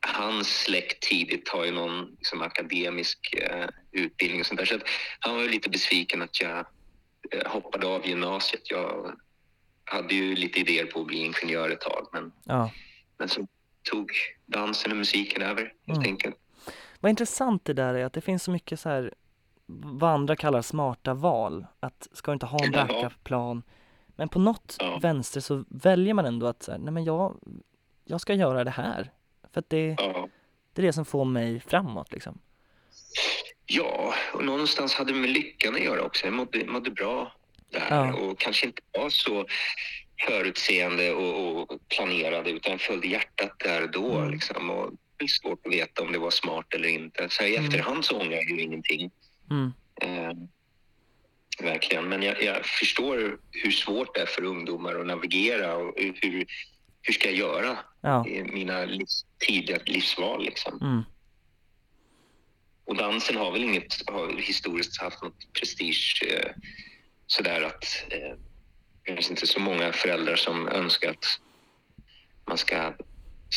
hans 0.00 0.62
släkt 0.62 1.02
tidigt 1.02 1.48
har 1.48 1.64
ju 1.64 1.72
någon 1.72 2.10
liksom, 2.18 2.42
akademisk 2.42 3.34
eh, 3.34 3.66
utbildning 3.92 4.40
och 4.40 4.46
sånt 4.46 4.58
där. 4.60 4.66
Så 4.66 4.78
han 5.20 5.34
var 5.36 5.42
ju 5.42 5.48
lite 5.48 5.70
besviken 5.70 6.22
att 6.22 6.40
jag 6.40 6.58
eh, 7.30 7.46
hoppade 7.52 7.86
av 7.86 8.06
gymnasiet. 8.06 8.70
Jag 8.70 9.12
hade 9.84 10.14
ju 10.14 10.34
lite 10.36 10.58
idéer 10.60 10.84
på 10.86 11.00
att 11.00 11.06
bli 11.06 11.18
ingenjör 11.18 11.70
ett 11.70 11.80
tag, 11.80 12.08
men, 12.12 12.32
Ja. 12.44 12.70
men 13.18 13.28
så 13.28 13.46
tog 13.90 14.10
dansen 14.46 14.92
och 14.92 14.98
musiken 14.98 15.42
över 15.42 15.62
helt 15.86 15.98
Mm. 15.98 16.10
enkelt. 16.10 16.36
Vad 17.00 17.10
intressant 17.10 17.64
det 17.64 17.72
där 17.72 17.94
är 17.94 18.04
att 18.04 18.12
det 18.12 18.20
finns 18.20 18.42
så 18.42 18.50
mycket 18.50 18.80
så 18.80 18.88
här 18.88 19.14
vad 19.66 20.10
andra 20.10 20.36
kallar 20.36 20.62
smarta 20.62 21.14
val. 21.14 21.66
Att 21.80 22.08
ska 22.12 22.30
du 22.30 22.32
inte 22.34 22.46
ha 22.46 22.64
en 22.64 22.72
Ja. 22.72 22.86
Men 24.18 24.28
på 24.28 24.38
något 24.38 24.76
Ja. 24.78 24.98
vänster 25.02 25.40
så 25.40 25.64
väljer 25.68 26.14
man 26.14 26.26
ändå 26.26 26.46
att 26.46 26.62
så 26.62 26.70
här, 26.72 26.78
nej 26.78 26.92
men 26.92 27.04
jag, 27.04 27.38
jag 28.04 28.20
ska 28.20 28.34
göra 28.34 28.64
det 28.64 28.70
här. 28.70 29.10
För 29.52 29.60
att 29.60 29.70
det, 29.70 29.96
Ja. 29.98 30.28
det 30.72 30.82
är 30.82 30.86
det 30.86 30.92
som 30.92 31.04
får 31.04 31.24
mig 31.24 31.60
framåt 31.60 32.12
liksom. 32.12 32.38
Ja, 33.66 34.14
och 34.34 34.44
någonstans 34.44 34.94
hade 34.94 35.12
det 35.12 35.18
med 35.18 35.30
lyckan 35.30 35.74
att 35.74 35.80
göra 35.80 36.02
också. 36.02 36.24
Jag 36.26 36.34
mådde, 36.34 36.64
mådde 36.66 36.90
bra 36.90 37.32
där 37.70 37.86
Ja. 37.90 38.14
och 38.14 38.38
kanske 38.38 38.66
inte 38.66 38.82
var 38.98 39.10
så 39.10 39.46
förutseende 40.26 41.12
och, 41.14 41.62
och 41.72 41.78
planerade 41.88 42.50
utan 42.50 42.78
följde 42.78 43.06
hjärtat 43.08 43.52
där 43.58 43.82
och 43.82 43.90
då. 43.90 44.18
Mm. 44.18 44.30
Liksom, 44.30 44.70
och 44.70 44.90
det 45.16 45.24
är 45.24 45.28
svårt 45.28 45.66
att 45.66 45.72
veta 45.72 46.02
om 46.02 46.12
det 46.12 46.18
var 46.18 46.30
smart 46.30 46.74
eller 46.74 46.88
inte. 46.88 47.28
Så 47.30 47.42
här, 47.42 47.50
i 47.50 47.56
Mm. 47.56 47.68
efterhand 47.68 48.04
så 48.04 48.20
ångrar 48.20 48.32
jag 48.36 48.50
ju 48.50 48.60
ingenting. 48.60 49.10
Mm. 49.50 49.72
Eh, 50.02 50.32
verkligen. 51.60 52.08
Men 52.08 52.22
jag, 52.22 52.42
jag 52.42 52.66
förstår 52.66 53.38
hur 53.50 53.70
svårt 53.70 54.14
det 54.14 54.20
är 54.20 54.26
för 54.26 54.44
ungdomar 54.44 54.94
att 55.00 55.06
navigera 55.06 55.76
och 55.76 55.94
hur, 55.96 56.46
hur 57.02 57.12
ska 57.12 57.28
jag 57.28 57.38
göra 57.38 57.78
Ja. 58.00 58.24
mina 58.52 58.84
livs, 58.84 59.24
tidiga 59.38 59.78
livsval. 59.86 60.44
Liksom. 60.44 60.78
Mm. 60.82 61.02
Och 62.84 62.96
dansen 62.96 63.36
har 63.36 63.52
väl 63.52 63.64
inget, 63.64 64.10
har 64.10 64.38
historiskt 64.38 65.00
haft 65.00 65.22
något 65.22 65.52
prestige 65.60 66.22
eh, 66.30 66.50
sådär 67.26 67.62
att 67.62 67.84
eh, 68.12 68.38
det 69.04 69.14
finns 69.14 69.30
inte 69.30 69.46
så 69.46 69.60
många 69.60 69.92
föräldrar 69.92 70.36
som 70.36 70.68
önskar 70.68 71.10
att 71.10 71.24
man 72.46 72.58
ska 72.58 72.94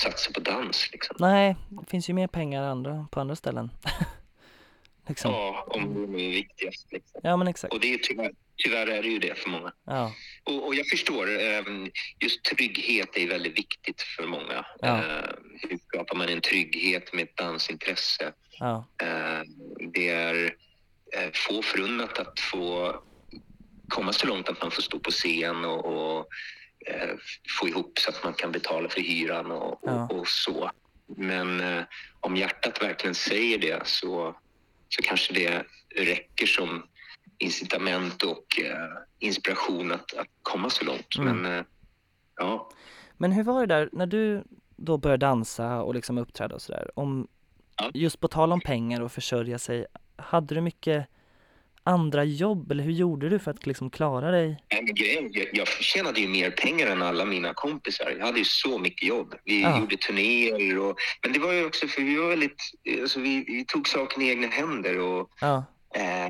satsa 0.02 0.32
på 0.32 0.40
dans. 0.40 0.90
Liksom. 0.92 1.16
Nej, 1.20 1.56
det 1.70 1.90
finns 1.90 2.10
ju 2.10 2.14
mer 2.14 2.28
pengar 2.28 2.64
andra, 2.64 3.08
på 3.12 3.20
andra 3.20 3.36
ställen. 3.36 3.72
liksom. 5.12 5.32
Ja, 5.32 5.66
om 5.68 6.14
det 6.18 6.24
är 6.24 6.30
viktigast. 6.32 6.92
Liksom. 6.92 7.22
Ja 7.24 7.38
men 7.38 7.48
exakt. 7.48 7.74
Och 7.74 7.80
det 7.80 7.94
är 7.94 7.98
tyvärr, 7.98 8.32
tyvärr 8.64 8.88
är 8.88 9.02
det 9.04 9.10
ju 9.10 9.20
det 9.20 9.38
för 9.38 9.50
många. 9.50 9.74
Ja. 9.86 10.14
Och, 10.44 10.66
och 10.68 10.76
jag 10.76 10.88
förstår, 10.88 11.30
eh, 11.30 11.64
just 12.20 12.44
trygghet 12.44 13.18
är 13.18 13.28
väldigt 13.28 13.58
viktigt 13.58 14.02
för 14.02 14.28
många. 14.28 14.66
Ja. 14.80 14.98
Eh, 14.98 15.30
hur 15.70 15.78
skapar 15.78 16.16
man 16.16 16.30
en 16.30 16.42
trygghet 16.42 17.14
med 17.14 17.24
ett 17.24 17.38
dansintresse? 17.38 18.34
Ja. 18.60 18.88
Eh, 19.04 19.42
Det 19.94 20.10
är 20.10 20.56
få 21.48 21.62
förunnat 21.62 22.20
att 22.20 22.40
få 22.40 22.96
komma 23.88 24.14
så 24.14 24.28
långt 24.28 24.50
att 24.50 24.62
man 24.62 24.72
får 24.72 24.82
stå 24.82 25.00
på 25.00 25.12
scen 25.12 25.66
och, 25.66 25.86
och 25.86 26.28
få 27.60 27.68
ihop 27.68 28.00
så 28.00 28.10
att 28.10 28.24
man 28.24 28.34
kan 28.34 28.52
betala 28.52 28.90
för 28.90 29.02
hyran 29.02 29.52
och, 29.52 29.80
Ja. 29.84 30.08
och, 30.12 30.20
och 30.20 30.28
så. 30.28 30.72
Men 31.18 31.60
eh, 31.60 31.84
om 32.20 32.36
hjärtat 32.36 32.82
verkligen 32.82 33.16
säger 33.16 33.58
det 33.58 33.88
så, 33.88 34.36
så 34.96 35.02
kanske 35.02 35.34
det 35.34 35.64
räcker 35.96 36.46
som 36.46 36.84
incitament 37.38 38.24
och 38.24 38.60
eh, 38.60 38.90
inspiration 39.20 39.92
att, 39.92 40.14
att 40.14 40.28
komma 40.42 40.70
så 40.70 40.86
långt. 40.86 41.18
Mm. 41.20 41.38
Men 41.42 41.54
eh, 41.60 41.66
ja, 42.36 42.70
Men 43.18 43.32
hur 43.32 43.44
var 43.44 43.60
det 43.60 43.76
där 43.76 43.90
när 43.92 44.06
du 44.06 44.44
då 44.76 44.98
började 44.98 45.26
dansa 45.26 45.82
och 45.82 45.96
liksom 45.96 46.18
uppträda 46.18 46.56
och 46.56 46.62
sådär? 46.62 46.92
Om, 46.96 47.28
Ja. 47.78 47.92
just 47.94 48.20
på 48.20 48.28
tal 48.28 48.52
om 48.52 48.62
pengar 48.62 49.02
och 49.02 49.12
försörja 49.12 49.60
sig, 49.60 49.86
hade 50.16 50.56
du 50.56 50.62
mycket 50.62 51.08
andra 51.84 52.24
jobb 52.24 52.72
eller 52.72 52.84
hur 52.84 52.92
gjorde 52.92 53.30
du 53.30 53.40
för 53.40 53.52
att 53.52 53.66
liksom 53.66 53.90
klara 53.90 54.32
dig? 54.32 54.58
Jag, 54.96 55.50
jag 55.54 55.68
tjänade 55.68 56.20
ju 56.22 56.28
mer 56.28 56.52
pengar 56.52 56.88
än 56.88 57.02
alla 57.02 57.26
mina 57.26 57.54
kompisar. 57.54 58.16
Jag 58.20 58.26
hade 58.26 58.40
ju 58.40 58.46
så 58.46 58.78
mycket 58.80 59.08
jobb. 59.08 59.36
Vi 59.44 59.62
Ja. 59.62 59.80
gjorde 59.80 59.98
turnéer 59.98 60.78
och... 60.80 60.96
Men 61.24 61.34
det 61.34 61.40
var 61.40 61.54
ju 61.54 61.66
också 61.66 61.88
för 61.88 62.02
vi 62.02 62.16
var 62.16 62.30
väldigt... 62.30 62.62
Alltså 63.02 63.20
vi, 63.20 63.44
vi 63.48 63.66
tog 63.66 63.88
saken 63.88 64.22
i 64.22 64.30
egna 64.30 64.48
händer 64.48 65.00
och 65.00 65.30
Ja, 65.42 65.66
eh, 65.96 66.28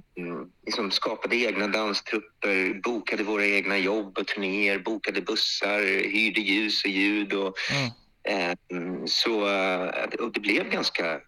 liksom 0.66 0.91
skapade 0.91 1.36
egna 1.36 1.68
danstrupper, 1.68 2.82
bokade 2.84 3.24
våra 3.24 3.45
egna 3.45 3.78
jobb 3.78 4.18
och 4.18 4.28
turnéer, 4.28 4.80
bokade 4.80 5.22
bussar, 5.22 5.80
hyrde 6.10 6.41
ljus 6.41 6.84
och 6.84 6.89
ljud 6.89 7.34
och... 7.34 7.54
mm. 7.72 7.91
Eh, 8.24 8.56
så, 9.06 9.47
eh, 9.49 10.04
och 10.20 10.32
det 10.34 10.39
blev 10.39 10.70
ganska... 10.70 11.20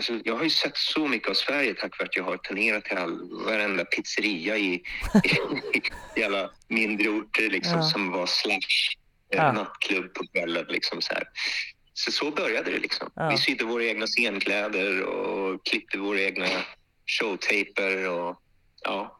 Alltså, 0.00 0.20
jag 0.24 0.36
har 0.36 0.44
ju 0.44 0.50
sett 0.50 0.76
så 0.76 1.08
mycket 1.08 1.28
av 1.30 1.34
Sverige 1.34 1.74
tack 1.74 1.98
vare 1.98 2.08
att 2.08 2.16
jag 2.16 2.24
har 2.24 2.36
turnerat 2.36 2.84
till 2.84 2.96
all, 2.98 3.44
varenda 3.44 3.84
pizzeria 3.84 4.56
i, 4.58 4.82
i, 6.16 6.22
alla 6.24 6.50
mindre 6.68 7.08
orter 7.08 7.50
liksom, 7.50 7.76
Ja. 7.76 7.82
som 7.82 8.10
var 8.10 8.26
slash 8.26 8.54
eh, 9.30 9.38
Ja. 9.38 9.52
nattklubb 9.52 10.14
på 10.14 10.26
kvällen. 10.26 10.66
Liksom, 10.68 11.00
så, 11.02 11.14
här. 11.14 11.24
så 11.94 12.12
så 12.12 12.30
började 12.30 12.70
det. 12.70 12.78
Liksom. 12.78 13.10
Ja. 13.14 13.28
Vi 13.30 13.36
sydde 13.36 13.64
våra 13.64 13.84
egna 13.84 14.06
scenkläder 14.06 15.02
och 15.02 15.66
klippte 15.66 15.98
våra 15.98 16.20
egna 16.20 16.46
showtaper. 17.20 18.08
Och, 18.08 18.36
ja, 18.84 19.18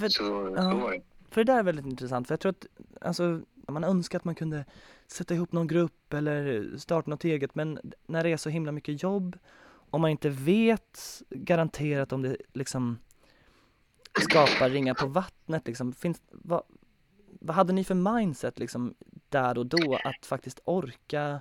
För, 0.00 0.08
så, 0.08 0.24
så 0.56 0.76
var 0.78 0.92
det. 0.92 1.02
för 1.30 1.44
det 1.44 1.52
där 1.52 1.58
är 1.58 1.62
väldigt 1.62 1.86
intressant 1.86 2.26
för 2.28 2.32
jag 2.32 2.40
tror 2.40 2.50
att 2.50 2.66
alltså, 3.06 3.40
man 3.68 3.84
önskar 3.84 4.18
att 4.18 4.24
man 4.24 4.34
kunde 4.34 4.64
sätta 5.06 5.34
ihop 5.34 5.52
någon 5.52 5.66
grupp 5.66 6.12
eller 6.14 6.70
starta 6.78 7.10
något 7.10 7.24
eget 7.24 7.54
men 7.54 7.78
när 8.06 8.24
det 8.24 8.30
är 8.32 8.36
så 8.36 8.48
himla 8.50 8.72
mycket 8.72 9.02
jobb 9.02 9.38
och 9.92 10.00
man 10.00 10.10
inte 10.10 10.28
vet 10.28 11.22
garanterat 11.30 12.12
om 12.12 12.22
det 12.22 12.36
liksom 12.52 12.98
skapar 14.20 14.70
ringar 14.70 14.94
på 14.94 15.06
vattnet 15.06 15.66
liksom, 15.66 15.92
finns, 15.92 16.22
vad, 16.30 16.62
vad 17.40 17.56
hade 17.56 17.72
ni 17.72 17.84
för 17.84 17.94
mindset 17.94 18.58
liksom 18.58 18.94
där 19.28 19.58
och 19.58 19.66
då 19.66 19.98
att 20.04 20.26
faktiskt 20.26 20.60
orka 20.64 21.40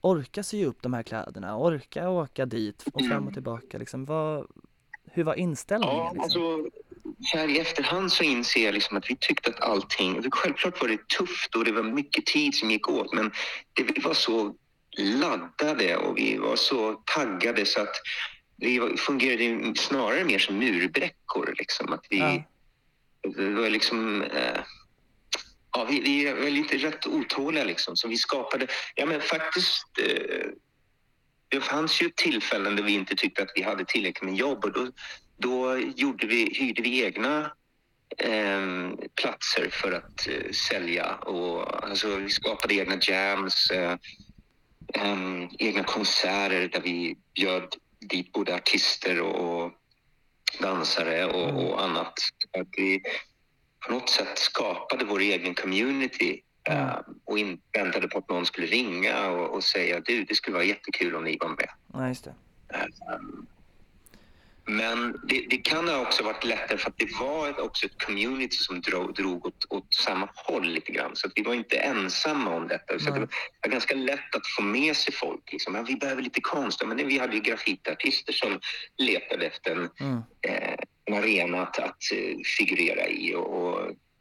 orka 0.00 0.42
sy 0.42 0.64
upp 0.64 0.82
de 0.82 0.94
här 0.94 1.02
kläderna, 1.02 1.56
orka 1.56 2.08
åka 2.08 2.46
dit 2.46 2.84
och 2.92 3.06
fram 3.06 3.26
och 3.26 3.34
tillbaka 3.34 3.78
liksom, 3.78 4.04
vad, 4.04 4.46
hur 5.04 5.24
var 5.24 5.34
inställningen 5.34 5.96
Ja, 5.96 6.12
liksom? 6.12 6.22
alltså, 6.22 6.70
så 7.20 7.38
här 7.38 7.48
i 7.48 7.58
efterhand 7.58 8.12
så 8.12 8.24
inser 8.24 8.64
jag 8.64 8.74
liksom 8.74 8.96
att 8.96 9.10
vi 9.10 9.16
tyckte 9.20 9.50
att 9.50 9.60
allting... 9.60 10.30
Självklart 10.30 10.80
var 10.80 10.88
det 10.88 11.08
tufft 11.08 11.54
och 11.54 11.64
det 11.64 11.72
var 11.72 11.82
mycket 11.82 12.26
tid 12.26 12.54
som 12.54 12.70
gick 12.70 12.88
åt 12.88 13.14
men 13.14 13.30
det, 13.72 14.04
var 14.04 14.14
så 14.14 14.54
laddade 14.98 15.96
och 15.96 16.18
vi 16.18 16.36
var 16.36 16.56
så 16.56 17.02
taggade 17.14 17.66
så 17.66 17.80
att 17.80 17.94
vi 18.56 18.96
fungerade 18.96 19.74
snarare 19.76 20.24
mer 20.24 20.38
som 20.38 20.58
murbräckor. 20.58 21.54
Liksom. 21.58 21.92
Att 21.92 22.04
vi, 22.10 22.18
Ja. 22.18 22.42
Det 23.22 23.50
var 23.50 23.70
liksom... 23.70 24.22
Eh, 24.22 24.60
ja, 25.72 25.86
vi, 25.90 26.00
vi 26.00 26.32
var 26.32 26.50
lite 26.50 26.76
rätt 26.76 27.06
otåliga 27.06 27.64
liksom, 27.64 27.96
så 27.96 28.08
vi 28.08 28.16
skapade... 28.16 28.66
Ja, 28.94 29.06
men 29.06 29.20
faktiskt... 29.20 29.86
Eh, 30.02 30.46
det 31.50 31.60
fanns 31.60 32.02
ju 32.02 32.10
tillfällen 32.16 32.76
där 32.76 32.82
vi 32.82 32.92
inte 32.92 33.14
tyckte 33.14 33.42
att 33.42 33.52
vi 33.54 33.62
hade 33.62 33.84
tillräckligt 33.84 34.30
med 34.30 34.34
jobb 34.34 34.64
och 34.64 34.72
då, 34.72 34.90
då 35.36 35.78
gjorde 35.78 36.26
vi, 36.26 36.54
hyrde 36.54 36.82
vi 36.82 37.04
egna 37.04 37.52
eh, 38.18 38.90
platser 39.14 39.68
för 39.70 39.92
att 39.92 40.28
eh, 40.28 40.52
sälja. 40.52 41.14
Och, 41.14 41.84
alltså, 41.84 42.16
vi 42.16 42.30
skapade 42.30 42.74
egna 42.74 42.98
jams, 43.00 43.70
eh, 44.94 45.48
egna 45.58 45.84
konserter 45.84 46.68
där 46.68 46.80
vi 46.80 47.16
bjöd 47.34 47.74
dit 48.00 48.32
både 48.32 48.54
artister 48.54 49.20
och 49.20 49.72
dansare 50.60 51.24
och, 51.26 51.48
Mm. 51.48 51.56
och 51.56 51.82
annat. 51.84 52.12
Att 52.60 52.68
vi 52.76 53.00
på 53.86 53.92
något 53.92 54.08
sätt 54.08 54.38
skapade 54.38 55.04
vår 55.04 55.20
egen 55.20 55.54
community 55.54 56.40
Mm. 56.64 56.88
eh, 56.88 56.96
och 57.24 57.38
inte 57.38 57.62
väntade 57.78 58.08
på 58.08 58.18
att 58.18 58.28
någon 58.28 58.46
skulle 58.46 58.66
ringa 58.66 59.30
och, 59.30 59.54
och 59.54 59.64
säga 59.64 60.00
du, 60.00 60.24
det 60.24 60.34
skulle 60.34 60.54
vara 60.54 60.64
jättekul 60.64 61.14
om 61.16 61.24
ni 61.24 61.36
var 61.40 61.48
med. 61.48 61.68
Ja, 61.92 62.08
just 62.08 62.24
det. 62.24 62.34
Men 64.68 65.20
det, 65.28 65.46
det 65.50 65.56
kan 65.56 65.88
ha 65.88 66.00
också 66.00 66.24
varit 66.24 66.44
lättare 66.44 66.78
för 66.78 66.90
att 66.90 66.98
det 66.98 67.08
var 67.20 67.48
ett, 67.48 67.58
också 67.58 67.86
ett 67.86 68.02
community 68.02 68.56
som 68.56 68.80
drog, 68.80 69.14
drog 69.14 69.46
åt, 69.46 69.64
åt 69.68 69.94
samma 69.94 70.28
håll 70.34 70.64
lite 70.68 70.92
grann. 70.92 71.16
Så 71.16 71.26
att 71.26 71.32
vi 71.36 71.42
var 71.42 71.54
inte 71.54 71.76
ensamma 71.76 72.54
om 72.54 72.68
detta. 72.68 72.98
Så 72.98 73.10
det 73.10 73.20
var 73.20 73.28
ganska 73.70 73.94
lätt 73.94 74.34
att 74.34 74.46
få 74.56 74.62
med 74.62 74.96
sig 74.96 75.14
folk. 75.14 75.52
Liksom. 75.52 75.74
Ja, 75.74 75.82
vi 75.82 75.96
behöver 75.96 76.22
lite 76.22 76.40
konst. 76.40 76.86
Men 76.86 77.08
vi 77.08 77.18
hade 77.18 77.34
ju 77.36 77.40
graffitiartister 77.42 78.32
som 78.32 78.60
letade 78.98 79.46
efter 79.46 79.70
en, 79.70 79.90
Mm. 80.00 80.22
eh, 80.42 80.74
en 81.04 81.14
arena 81.14 81.62
att, 81.62 81.78
att 81.78 82.12
eh, 82.12 82.36
figurera 82.58 83.06
i 83.06 83.34
och, 83.34 83.62
och 83.62 83.80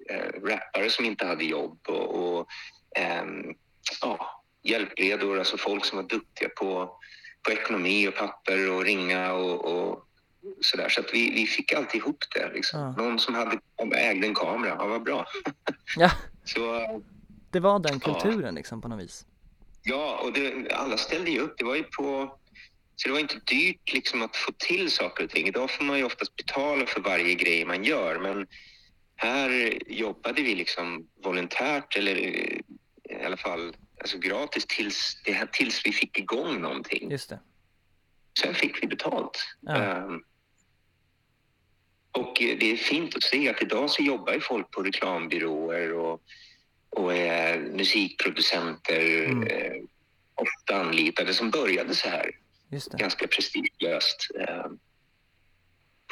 eh, 0.09 0.41
rappare 0.43 0.89
som 0.89 1.05
inte 1.05 1.25
hade 1.25 1.45
jobb 1.45 1.79
och, 1.87 2.37
och 2.37 2.47
ehm, 2.95 3.53
ja, 4.01 4.43
hjälpredor, 4.63 5.39
alltså 5.39 5.57
folk 5.57 5.85
som 5.85 5.97
var 5.97 6.03
duktiga 6.03 6.49
på, 6.49 6.97
på 7.43 7.51
ekonomi 7.51 8.07
och 8.07 8.15
papper 8.15 8.71
och 8.71 8.83
ringa 8.83 9.33
och, 9.33 9.65
och 9.65 10.06
sådär. 10.61 10.89
Så 10.89 10.99
att 11.01 11.13
vi, 11.13 11.29
vi 11.29 11.45
fick 11.45 11.73
alltid 11.73 12.01
ihop 12.01 12.23
det. 12.35 12.53
Liksom. 12.53 12.79
Ja. 12.79 12.91
Någon 13.03 13.19
som 13.19 13.35
hade, 13.35 13.59
ägde 13.95 14.27
en 14.27 14.35
kamera, 14.35 14.75
ja 14.79 14.87
vad 14.87 15.03
bra. 15.03 15.25
Ja, 15.97 16.11
Så 16.45 17.01
det 17.51 17.59
var 17.59 17.79
den 17.79 18.01
Ja. 18.05 18.13
kulturen 18.13 18.55
liksom 18.55 18.81
på 18.81 18.87
något 18.87 19.03
vis. 19.03 19.25
Ja, 19.83 20.19
och 20.23 20.33
det, 20.33 20.71
alla 20.73 20.97
ställde 20.97 21.31
ju 21.31 21.39
upp. 21.39 21.55
Det 21.57 21.65
var 21.65 21.75
ju 21.75 21.83
på... 21.83 22.37
Så 22.95 23.07
det 23.07 23.13
var 23.13 23.19
inte 23.19 23.39
dyrt 23.45 23.93
liksom 23.93 24.21
att 24.21 24.35
få 24.35 24.51
till 24.57 24.91
saker 24.91 25.23
och 25.23 25.29
ting. 25.29 25.47
Idag 25.47 25.71
får 25.71 25.83
man 25.83 25.97
ju 25.97 26.03
oftast 26.03 26.35
betala 26.35 26.85
för 26.85 27.01
varje 27.01 27.33
grej 27.35 27.65
man 27.65 27.83
gör, 27.83 28.19
men 28.19 28.47
här 29.15 29.77
jobbade 29.87 30.41
vi 30.41 30.55
liksom 30.55 31.07
volontärt 31.23 31.95
eller 31.97 32.15
eh, 32.15 32.59
i 33.21 33.25
alla 33.25 33.37
fall 33.37 33.75
alltså 34.01 34.17
gratis 34.17 34.65
tills, 34.67 35.21
det 35.25 35.31
här, 35.31 35.45
tills 35.45 35.85
vi 35.85 35.91
fick 35.91 36.17
igång 36.19 36.61
någonting. 36.61 37.11
Just 37.11 37.29
det. 37.29 37.39
Sen 38.41 38.53
fick 38.53 38.83
vi 38.83 38.87
betalt. 38.87 39.37
Ja. 39.61 39.75
Ehm, 39.75 40.21
och 42.17 42.33
det 42.39 42.71
är 42.71 42.75
fint 42.75 43.15
att 43.15 43.23
se 43.23 43.49
att 43.49 43.61
idag 43.61 43.89
så 43.89 44.03
jobbar 44.03 44.33
ju 44.33 44.39
folk 44.39 44.71
på 44.71 44.81
reklambyråer 44.83 45.93
och, 45.93 46.21
och 46.89 47.13
är 47.15 47.59
musikproducenter. 47.59 49.25
Mm. 49.25 49.47
eh, 49.47 49.83
ofta 50.35 50.81
anlitade 50.81 51.33
som 51.33 51.49
började 51.49 51.95
så 51.95 52.09
här 52.09 52.31
ganska 52.97 53.27
prestigelöst. 53.27 54.27
Eh, 54.39 54.65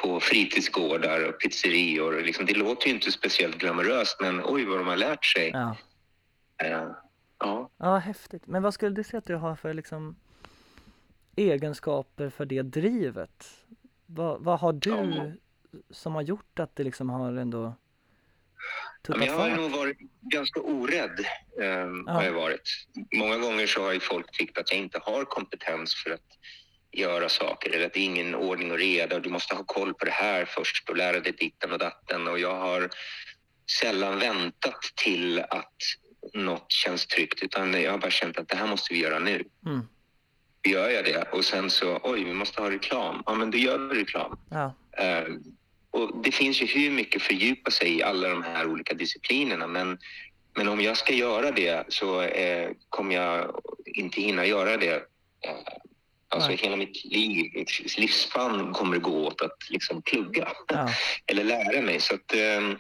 på 0.02 0.20
fritidsgårdar 0.20 1.30
och 1.30 1.40
pizzerior. 1.40 2.22
Liksom, 2.22 2.46
det 2.46 2.54
låter 2.54 2.88
ju 2.88 2.94
inte 2.94 3.12
speciellt 3.12 3.58
glamoröst 3.58 4.18
men 4.22 4.42
oj 4.46 4.66
vad 4.66 4.78
de 4.78 4.88
har 4.88 4.98
lärt 4.98 5.26
sig. 5.26 5.50
Ja. 5.54 5.78
Eh, 6.64 6.88
ja. 7.40 7.70
ja, 7.78 7.98
häftigt. 7.98 8.48
Men 8.48 8.64
vad 8.64 8.74
skulle 8.74 8.96
du 8.96 9.04
säga 9.04 9.18
att 9.18 9.26
du 9.26 9.36
har 9.36 9.56
för 9.56 9.74
liksom 9.74 10.16
egenskaper 11.36 12.30
för 12.30 12.46
det 12.46 12.62
drivet? 12.62 13.66
Vad, 14.06 14.44
vad 14.44 14.60
har 14.60 14.74
du 14.74 14.90
Ja. 14.90 15.32
Som 15.90 16.16
har 16.16 16.22
gjort 16.22 16.60
att 16.60 16.76
det 16.76 16.84
liksom 16.84 17.10
har 17.10 17.34
ändå 17.34 17.64
Ja, 17.64 19.08
tuppat 19.08 19.20
men 19.20 19.28
jag 19.28 19.34
har 19.38 19.50
fart? 19.50 19.60
nog 19.60 19.72
varit 19.72 19.98
ganska 20.22 20.60
orädd. 20.62 21.20
Eh, 21.62 21.66
Ja. 22.06 22.12
har 22.12 22.24
jag 22.24 22.34
varit. 22.34 22.70
Många 23.16 23.38
gånger 23.38 23.68
så 23.68 23.84
har 23.84 23.92
ju 23.94 24.00
folk 24.00 24.32
tyckt 24.32 24.58
att 24.58 24.72
jag 24.72 24.80
inte 24.80 25.00
har 25.04 25.26
kompetens 25.26 25.96
för 25.96 26.10
att 26.12 26.22
göra 26.92 27.30
saker 27.30 27.70
eller 27.76 27.86
att 27.86 27.94
det 27.94 28.00
är 28.00 28.04
ingen 28.06 28.36
ordning 28.36 28.72
och 28.72 28.78
reda 28.78 29.16
och 29.16 29.22
du 29.22 29.30
måste 29.30 29.56
ha 29.56 29.64
koll 29.64 29.94
på 29.94 30.06
det 30.06 30.12
här 30.12 30.46
först 30.46 30.90
och 30.90 30.98
lära 30.98 31.20
dig 31.20 31.32
ditten 31.32 31.72
och 31.72 31.80
datten 31.80 32.28
och 32.28 32.40
jag 32.40 32.56
har 32.56 32.90
sällan 33.82 34.20
väntat 34.20 34.82
till 35.04 35.40
att 35.40 35.74
något 36.34 36.72
känns 36.72 37.08
tryggt 37.08 37.44
utan 37.44 37.82
jag 37.82 37.92
har 37.92 37.98
bara 37.98 38.12
känt 38.12 38.38
att 38.38 38.48
det 38.48 38.56
här 38.56 38.68
måste 38.68 38.94
vi 38.94 39.00
göra 39.00 39.20
nu. 39.20 39.44
Mm. 39.66 39.82
Gör 40.68 40.90
jag 40.90 41.06
det 41.06 41.24
och 41.32 41.46
sen 41.46 41.70
så 41.70 42.00
oj 42.04 42.24
vi 42.24 42.34
måste 42.34 42.62
ha 42.62 42.70
reklam. 42.72 43.24
Ja 43.26 43.34
men 43.34 43.52
då 43.52 43.58
gör 43.58 43.78
vi 43.80 44.02
reklam. 44.02 44.38
Ja, 44.50 44.74
Eh, 44.98 45.24
och 45.96 46.12
det 46.24 46.32
finns 46.32 46.62
ju 46.62 46.66
hur 46.66 46.92
mycket 46.92 47.22
fördjupa 47.22 47.72
sig 47.72 47.98
i 47.98 48.04
alla 48.04 48.30
de 48.30 48.44
här 48.44 48.68
olika 48.68 48.94
disciplinerna 48.94 49.68
men, 49.68 49.98
men 50.56 50.68
om 50.68 50.82
jag 50.82 50.98
ska 50.98 51.14
göra 51.14 51.52
det 51.52 51.86
så 51.88 52.22
eh, 52.22 52.72
kommer 52.90 53.16
jag 53.16 53.62
inte 53.86 54.22
hinna 54.22 54.46
göra 54.46 54.78
det. 54.78 54.96
Eh, 55.46 55.52
alltså 56.30 56.50
Nej. 56.50 56.58
hela 56.58 56.76
mitt 56.76 57.06
liv, 57.06 57.52
mitt 57.54 57.98
livsspann 57.98 58.74
kommer 58.74 58.98
gå 58.98 59.28
åt 59.28 59.42
att 59.42 59.70
liksom 59.70 60.02
plugga 60.02 60.52
ja, 60.68 60.90
eller 61.28 61.44
lära 61.44 61.82
mig. 61.82 62.00
Så 62.00 62.16
att, 62.16 62.34
eh, 62.34 62.78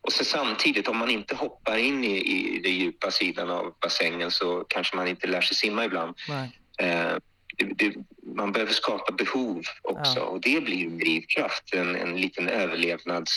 och 0.00 0.12
så 0.12 0.24
samtidigt, 0.24 0.88
om 0.88 0.96
man 0.96 1.10
inte 1.10 1.34
hoppar 1.34 1.76
in 1.76 2.04
i, 2.04 2.16
i 2.16 2.58
den 2.58 2.72
djupa 2.72 3.10
sidan 3.10 3.50
av 3.50 3.74
bassängen 3.80 4.30
så 4.30 4.64
kanske 4.68 4.96
man 4.96 5.08
inte 5.08 5.26
lär 5.26 5.40
sig 5.40 5.56
simma 5.56 5.84
ibland. 5.84 6.14
nej, 6.28 6.50
Eh, 6.78 7.16
det, 7.56 7.64
det, 7.74 7.94
man 8.22 8.52
behöver 8.52 8.72
skapa 8.72 9.12
behov 9.12 9.62
också 9.82 10.18
Ja. 10.18 10.24
och 10.24 10.40
det 10.40 10.60
blir 10.64 10.86
en 10.86 10.98
drivkraft, 10.98 11.74
en, 11.74 11.96
en 11.96 12.16
liten 12.16 12.48
överlevnads 12.48 13.30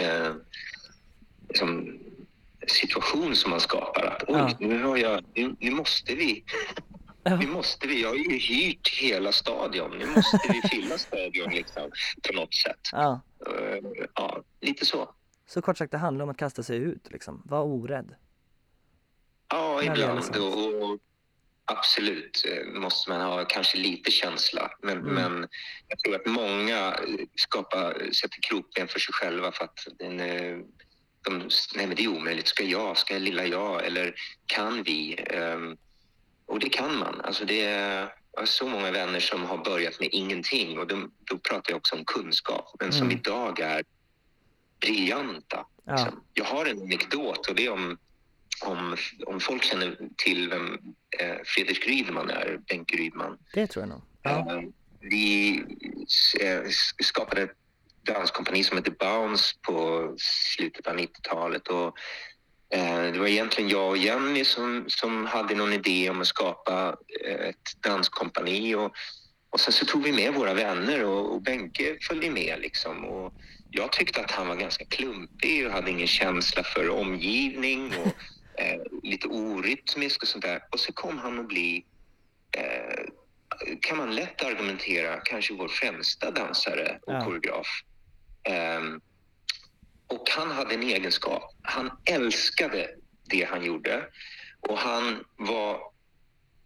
eh, 0.00 0.32
liksom, 1.48 1.98
situation 2.66 3.36
som 3.36 3.50
man 3.50 3.60
skapar. 3.60 4.06
Att 4.06 4.22
oj, 4.28 4.36
Ja. 4.36 4.56
nu, 4.60 4.82
har 4.82 4.96
jag, 4.96 5.24
nu, 5.34 5.56
nu 5.60 5.70
måste 5.70 6.14
vi. 6.14 6.44
Nu 7.40 7.46
måste 7.46 7.86
vi. 7.86 8.02
Jag 8.02 8.08
har 8.08 8.16
ju 8.16 8.38
hyrt 8.38 8.88
hela 8.88 9.32
stadion. 9.32 9.98
Nu 9.98 10.06
måste 10.06 10.38
vi 10.48 10.68
fylla 10.68 10.98
stadion 10.98 11.50
liksom, 11.50 11.90
på 12.28 12.32
något 12.36 12.54
sätt. 12.54 12.80
ja. 12.92 13.20
Eh, 13.46 14.06
ja, 14.14 14.42
lite 14.60 14.86
så. 14.86 15.10
Så 15.46 15.62
kort 15.62 15.78
sagt, 15.78 15.92
det 15.92 15.98
handlar 15.98 16.22
om 16.22 16.30
att 16.30 16.36
kasta 16.36 16.62
sig 16.62 16.76
ut 16.76 17.06
liksom. 17.10 17.42
Var 17.44 17.62
orädd. 17.62 18.14
Ja, 19.48 19.82
ibland. 19.82 20.36
Och, 20.36 20.82
och 20.82 20.98
absolut 21.68 22.44
eh, 22.48 22.80
måste 22.80 23.10
man 23.10 23.20
ha 23.20 23.44
kanske 23.44 23.78
lite 23.78 24.10
känsla. 24.10 24.70
Men, 24.82 24.98
Mm. 24.98 25.14
men 25.14 25.48
jag 25.88 25.98
tror 25.98 26.14
att 26.14 26.26
många 26.26 26.78
eh, 26.78 27.24
skapar, 27.34 27.92
sätter 28.12 28.38
krokben 28.48 28.88
för 28.88 28.98
sig 29.00 29.12
själva 29.14 29.52
för 29.52 29.64
att 29.64 29.78
den, 29.98 30.20
eh, 30.20 30.56
de, 31.24 31.38
nej 31.74 31.86
men 31.86 31.96
det 31.96 32.04
är 32.04 32.08
omöjligt. 32.08 32.48
Ska 32.48 32.62
jag? 32.64 32.96
Ska 32.98 33.18
lilla 33.18 33.46
jag? 33.46 33.86
Eller 33.86 34.14
kan 34.46 34.82
vi? 34.82 35.14
Ehm, 35.30 35.76
och 36.46 36.58
det 36.60 36.68
kan 36.68 36.98
man. 36.98 37.20
Alltså 37.20 37.44
det 37.44 37.64
är, 37.64 38.12
jag 38.32 38.40
har 38.40 38.46
så 38.46 38.68
många 38.68 38.90
vänner 38.90 39.20
som 39.20 39.44
har 39.44 39.58
börjat 39.64 40.00
med 40.00 40.08
ingenting 40.12 40.78
och 40.78 40.86
de, 40.86 41.12
då 41.24 41.38
pratar 41.38 41.70
jag 41.72 41.76
också 41.76 41.96
om 41.96 42.04
kunskap, 42.04 42.76
men 42.80 42.92
som 42.92 43.06
Mm. 43.06 43.18
idag 43.18 43.60
är 43.60 43.84
briljanta. 44.80 45.66
Ja, 45.84 45.92
Liksom. 45.92 46.24
Jag 46.34 46.44
har 46.44 46.66
en 46.66 46.82
anekdot 46.82 47.46
och 47.48 47.54
det 47.54 47.66
är 47.66 47.70
om, 47.72 47.98
om, 48.60 48.96
om 49.26 49.40
folk 49.40 49.64
känner 49.64 49.98
till 50.16 50.48
vem 50.48 50.78
eh, 51.18 51.36
Fredrik 51.44 51.86
Rydman 51.86 52.30
är, 52.30 52.60
Bengt 52.68 52.92
Rydman. 52.92 53.38
det 53.54 53.66
tror 53.66 53.82
jag 53.82 53.88
nog. 53.88 54.02
Ja, 54.22 54.52
Eh, 54.52 54.62
vi 55.00 55.62
eh, 56.40 56.62
skapade 57.02 57.42
ett 57.42 57.56
danskompani 58.02 58.64
som 58.64 58.76
hette 58.76 58.90
Bounce 58.90 59.54
på 59.62 60.14
slutet 60.56 60.86
av 60.86 60.96
90-talet. 60.96 61.68
Och, 61.68 61.94
det 63.12 63.18
var 63.18 63.26
egentligen 63.26 63.70
jag 63.70 63.88
och 63.88 63.96
Jenny 63.96 64.44
som, 64.44 64.84
som 64.88 65.26
hade 65.26 65.54
någon 65.54 65.72
idé 65.72 66.10
om 66.10 66.20
att 66.20 66.26
skapa 66.26 66.96
ett 67.48 67.82
danskompani. 67.82 68.74
Och, 68.74 68.92
och 69.50 69.60
sen 69.60 69.72
så 69.72 69.86
tog 69.86 70.02
vi 70.02 70.12
med 70.12 70.34
våra 70.34 70.54
vänner 70.54 71.04
och, 71.04 71.34
och 71.34 71.42
Benke 71.42 71.98
följde 72.00 72.30
med. 72.30 72.60
Liksom. 72.60 73.04
Och 73.04 73.32
jag 73.70 73.92
tyckte 73.92 74.20
att 74.20 74.30
han 74.30 74.48
var 74.48 74.56
ganska 74.56 74.84
klumpig 74.84 75.66
och 75.66 75.72
hade 75.72 75.90
ingen 75.90 76.06
känsla 76.06 76.62
för 76.62 76.88
omgivning 76.88 77.92
och 78.04 78.12
eh, 78.58 78.80
lite 79.02 79.28
orytmisk 79.28 80.22
och 80.22 80.28
sånt 80.28 80.44
där. 80.44 80.62
Och 80.72 80.80
så 80.80 80.92
kom 80.92 81.18
han 81.18 81.38
att 81.40 81.48
bli 81.48 81.84
eh, 82.52 83.04
kan 83.80 83.96
man 83.96 84.14
lätt 84.14 84.44
argumentera 84.44 85.20
kanske 85.20 85.54
vår 85.54 85.68
främsta 85.68 86.30
dansare 86.30 86.98
och 87.02 87.12
Ja. 87.14 87.24
koreograf. 87.24 87.66
Ehm, 88.42 89.00
och 90.06 90.28
han 90.30 90.50
hade 90.50 90.74
en 90.74 90.82
egenskap. 90.82 91.42
Han 91.62 91.90
älskade 92.04 92.90
det 93.24 93.44
han 93.44 93.64
gjorde 93.64 94.06
och 94.60 94.78
han 94.78 95.24
var 95.36 95.80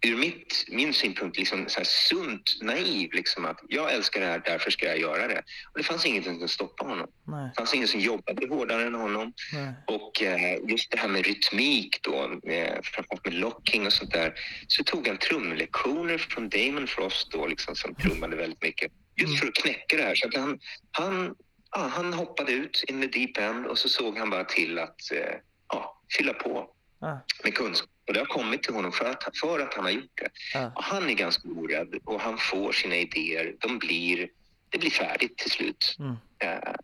ur 0.06 0.16
mitt, 0.16 0.64
min 0.68 0.92
synpunkt 0.94 1.38
liksom 1.38 1.68
så 1.68 1.78
här 1.80 1.84
sunt 1.84 2.58
naiv. 2.62 3.12
Liksom 3.12 3.44
att 3.44 3.60
jag 3.68 3.92
älskar 3.92 4.20
det 4.20 4.26
här, 4.26 4.42
därför 4.44 4.70
ska 4.70 4.86
jag 4.86 4.98
göra 5.00 5.28
det. 5.28 5.38
Och 5.72 5.78
det 5.78 5.82
fanns 5.82 6.06
inget 6.06 6.24
som 6.24 6.32
kunde 6.32 6.48
stoppa 6.48 6.84
honom. 6.84 7.08
nej, 7.26 7.48
Det 7.48 7.54
fanns 7.56 7.74
ingen 7.74 7.88
som 7.88 8.00
jobbade 8.00 8.46
hårdare 8.48 8.86
än 8.86 8.94
honom. 8.94 9.32
nej. 9.52 9.72
Och 9.86 10.22
eh, 10.22 10.58
just 10.68 10.90
det 10.90 10.98
här 10.98 11.08
med 11.08 11.26
rytmik 11.26 11.98
då, 12.02 12.40
med, 12.42 12.80
framförallt 12.84 13.24
med 13.24 13.34
locking 13.34 13.86
och 13.86 13.92
sånt 13.92 14.12
där, 14.12 14.34
så 14.68 14.84
tog 14.84 15.08
han 15.08 15.18
trumlektioner 15.18 16.18
från 16.18 16.48
Damon 16.48 16.86
Frost 16.86 17.30
då, 17.32 17.46
liksom, 17.46 17.76
som 17.76 17.94
trummade 17.94 18.36
väldigt 18.36 18.62
mycket. 18.62 18.92
Just 19.16 19.38
för 19.38 19.46
att 19.48 19.54
knäcka 19.54 19.96
det 19.96 20.02
här. 20.02 20.14
Så 20.14 20.28
att 20.28 20.34
han, 20.34 20.58
han, 20.90 21.34
ja, 21.70 21.90
han 21.94 22.12
hoppade 22.12 22.52
ut 22.52 22.84
in 22.88 23.00
the 23.00 23.06
deep 23.06 23.36
end 23.36 23.66
och 23.66 23.78
så 23.78 23.88
såg 23.88 24.18
han 24.18 24.30
bara 24.30 24.44
till 24.44 24.78
att 24.78 25.12
eh, 25.12 25.34
ja, 25.68 26.02
fylla 26.18 26.32
på 26.32 26.68
Ja, 27.00 27.24
med 27.44 27.54
kunskap. 27.54 27.88
Och 28.06 28.12
det 28.14 28.18
har 28.20 28.26
kommit 28.26 28.62
till 28.62 28.74
honom 28.74 28.92
för 28.92 29.04
att, 29.04 29.38
för 29.38 29.60
att 29.60 29.74
han 29.74 29.84
har 29.84 29.90
gjort 29.90 30.20
det. 30.22 30.30
Och 30.76 30.84
han 30.84 31.10
är 31.10 31.14
ganska 31.14 31.48
orädd 31.48 31.94
och 32.04 32.20
han 32.20 32.38
får 32.38 32.72
sina 32.72 32.96
idéer. 32.96 33.54
De 33.60 33.78
blir, 33.78 34.28
det 34.68 34.78
blir 34.78 34.90
färdigt 34.90 35.38
till 35.38 35.50
slut. 35.50 35.96
mm. 35.98 36.16
Ja, 36.38 36.76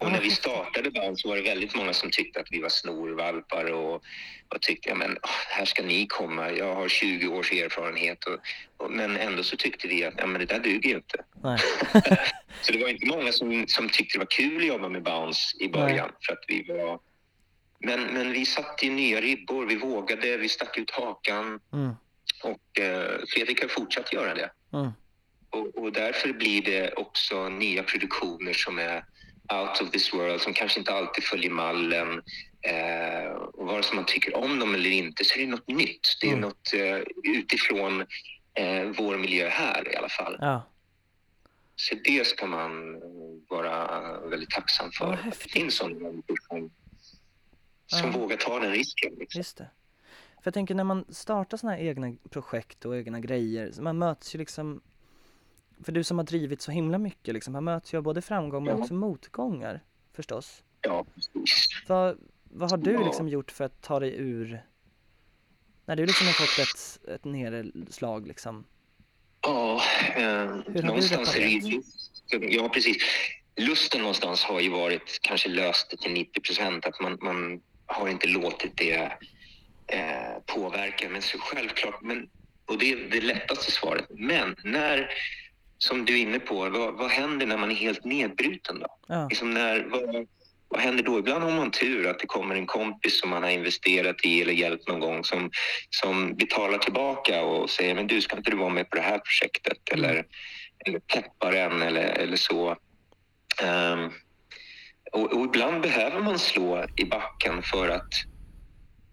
och 0.00 0.12
när 0.12 0.20
vi 0.20 0.30
startade 0.30 0.90
band 0.90 1.20
så 1.20 1.28
var 1.28 1.36
det 1.36 1.42
väldigt 1.42 1.74
många 1.74 1.92
som 1.92 2.10
tyckte 2.10 2.40
att 2.40 2.46
vi 2.50 2.60
var 2.60 2.68
snorvalpar 2.68 3.72
och, 3.72 3.94
och 4.48 4.60
tyckte 4.60 4.94
men 4.94 5.10
åh, 5.22 5.30
här 5.48 5.64
ska 5.64 5.82
ni 5.82 6.06
komma. 6.06 6.50
Jag 6.50 6.74
har 6.74 6.88
20 6.88 7.28
års 7.28 7.52
erfarenhet. 7.52 8.24
Och, 8.24 8.38
och, 8.76 8.90
men 8.90 9.16
ändå 9.16 9.42
så 9.42 9.56
tyckte 9.56 9.88
vi 9.88 10.04
att 10.04 10.14
ja, 10.16 10.26
men 10.26 10.40
det 10.40 10.46
där 10.46 10.58
duger 10.58 10.90
ju 10.90 10.96
inte. 10.96 11.24
nej, 11.42 11.58
Så 12.62 12.72
det 12.72 12.78
var 12.78 12.88
inte 12.88 13.06
många 13.06 13.32
som, 13.32 13.64
som 13.68 13.88
tyckte 13.88 14.18
det 14.18 14.18
var 14.18 14.30
kul 14.30 14.56
att 14.56 14.66
jobba 14.66 14.88
med 14.88 15.02
Bounce 15.02 15.56
i 15.60 15.68
början. 15.68 16.10
För 16.26 16.32
att 16.32 16.44
vi 16.48 16.62
var... 16.62 17.00
men, 17.80 18.02
men 18.04 18.32
vi 18.32 18.46
satte 18.46 18.86
ju 18.86 18.92
nya 18.92 19.20
ribbor. 19.20 19.66
Vi 19.66 19.76
vågade, 19.76 20.36
vi 20.36 20.48
stack 20.48 20.78
ut 20.78 20.90
hakan. 20.90 21.60
mm, 21.72 21.92
Och 22.44 22.78
eh, 22.82 23.20
Fredrik 23.28 23.60
har 23.62 23.68
fortsatt 23.68 24.12
göra 24.12 24.34
det. 24.34 24.50
mm, 24.72 24.90
Och, 25.50 25.78
och 25.82 25.92
därför 25.92 26.32
blir 26.32 26.62
det 26.62 26.92
också 26.92 27.48
nya 27.48 27.82
produktioner 27.82 28.52
som 28.52 28.78
är 28.78 29.04
out 29.52 29.80
of 29.80 29.90
this 29.90 30.14
world, 30.14 30.40
som 30.40 30.52
kanske 30.52 30.78
inte 30.78 30.92
alltid 30.94 31.24
följer 31.24 31.50
mallen. 31.50 32.22
Eh, 32.62 33.30
och 33.32 33.66
vare 33.66 33.82
sig 33.82 33.96
man 33.96 34.04
tycker 34.06 34.36
om 34.36 34.58
dem 34.58 34.74
eller 34.74 34.90
inte 34.90 35.24
så 35.24 35.34
är 35.34 35.40
det 35.40 35.46
något 35.50 35.68
nytt. 35.68 36.00
Det 36.20 36.26
är 36.26 36.30
Mm. 36.32 36.40
något 36.40 36.72
eh, 36.74 36.98
utifrån 37.24 38.00
eh, 38.54 38.82
vår 38.96 39.16
miljö 39.16 39.48
här 39.48 39.92
i 39.92 39.96
alla 39.96 40.08
fall. 40.08 40.36
ja, 40.40 40.68
Så 41.76 41.94
det 42.04 42.26
ska 42.26 42.46
man 42.46 43.00
vara 43.48 44.20
väldigt 44.20 44.50
tacksam 44.50 44.90
för. 44.92 45.06
Vad 45.06 45.18
det 45.24 45.36
finns 45.50 45.74
sådana 45.74 45.98
människor 46.00 46.36
som, 46.48 46.70
som 47.88 48.12
vågar 48.12 48.36
ta 48.36 48.58
den 48.58 48.70
risken. 48.72 49.14
Liksom. 49.18 49.38
just 49.38 49.56
det. 49.56 49.70
För 50.36 50.42
jag 50.44 50.54
tänker 50.54 50.74
när 50.74 50.84
man 50.84 51.04
startar 51.08 51.56
såna 51.56 51.72
här 51.72 51.78
egna 51.80 52.14
projekt 52.30 52.84
och 52.84 52.96
egna 52.96 53.20
grejer, 53.20 53.72
man 53.80 53.98
möts 53.98 54.34
ju 54.34 54.38
liksom 54.38 54.80
för 55.84 55.92
du 55.92 56.04
som 56.04 56.18
har 56.18 56.24
drivit 56.24 56.60
så 56.62 56.70
himla 56.70 56.98
mycket 56.98 57.34
liksom, 57.34 57.52
man 57.52 57.64
möts 57.64 57.94
ju 57.94 57.98
av 57.98 58.02
både 58.02 58.22
framgång 58.22 58.64
men 58.64 58.76
Ja. 58.76 58.82
också 58.82 58.94
motgångar 58.94 59.80
förstås. 60.12 60.62
Ja, 60.80 61.04
precis. 61.14 61.68
Vad, 61.88 62.18
vad 62.44 62.70
har 62.70 62.78
du 62.78 62.92
Ja. 62.92 63.04
liksom 63.04 63.28
gjort 63.28 63.50
för 63.50 63.64
att 63.64 63.82
ta 63.82 64.00
dig 64.00 64.14
ur 64.16 64.62
när 65.84 65.96
du 65.96 66.06
liksom 66.06 66.26
har 66.26 66.32
fått 66.34 66.58
ett, 66.66 67.08
ett 67.14 67.24
nedslag 67.24 68.26
liksom? 68.28 68.64
Ja, 69.40 69.82
eh, 70.16 70.56
du 70.66 70.82
någonstans 70.82 71.36
är 71.36 71.40
det. 72.40 72.46
Ja, 72.54 72.68
precis. 72.68 72.96
Lusten 73.56 74.00
någonstans 74.00 74.42
har 74.42 74.60
ju 74.60 74.70
varit 74.70 75.18
kanske 75.22 75.48
löst 75.48 75.90
till 76.00 76.12
90 76.12 76.40
procent. 76.40 76.86
Att 76.86 77.00
man, 77.00 77.18
man 77.22 77.60
har 77.88 78.08
inte 78.08 78.28
låtit 78.28 78.76
det 78.76 79.12
eh, 79.86 80.38
påverkar. 80.46 81.08
Men 81.08 81.22
så 81.22 81.38
självklart, 81.38 82.02
men, 82.02 82.28
och 82.66 82.78
det 82.78 82.92
är 82.92 82.96
det 83.10 83.20
lättaste 83.20 83.72
svaret. 83.72 84.06
Men 84.10 84.56
när, 84.64 85.10
som 85.78 86.04
du 86.04 86.12
är 86.12 86.22
inne 86.22 86.38
på, 86.38 86.68
vad, 86.68 86.94
vad 86.94 87.10
händer 87.10 87.46
när 87.46 87.56
man 87.56 87.70
är 87.70 87.74
helt 87.74 88.04
nedbruten 88.04 88.78
då? 88.78 88.86
Ja. 89.06 89.28
Liksom 89.28 89.50
när, 89.50 89.84
vad, 89.84 90.26
vad 90.68 90.80
händer 90.80 91.04
då? 91.04 91.18
Ibland 91.18 91.44
har 91.44 91.52
man 91.52 91.70
tur 91.70 92.06
att 92.06 92.18
det 92.18 92.26
kommer 92.26 92.54
en 92.54 92.66
kompis 92.66 93.20
som 93.20 93.30
man 93.30 93.42
har 93.42 93.50
investerat 93.50 94.24
i 94.24 94.42
eller 94.42 94.52
hjälpt 94.52 94.88
någon 94.88 95.00
gång 95.00 95.24
som, 95.24 95.50
som 95.90 96.36
betalar 96.36 96.78
tillbaka 96.78 97.42
och 97.42 97.70
säger 97.70 97.94
men 97.94 98.06
du, 98.06 98.20
ska 98.20 98.36
inte 98.36 98.50
du 98.50 98.56
vara 98.56 98.68
med 98.68 98.90
på 98.90 98.96
det 98.96 99.02
här 99.02 99.18
projektet? 99.18 99.78
Eller, 99.92 100.24
eller 100.86 100.98
peppar 100.98 101.52
en 101.52 101.82
eller, 101.82 102.08
eller 102.08 102.36
så. 102.36 102.76
Ehm, 103.62 104.10
och, 105.12 105.32
och 105.32 105.44
ibland 105.44 105.82
behöver 105.82 106.20
man 106.20 106.38
slå 106.38 106.86
i 106.96 107.04
backen 107.04 107.62
för 107.62 107.88
att, 107.88 108.12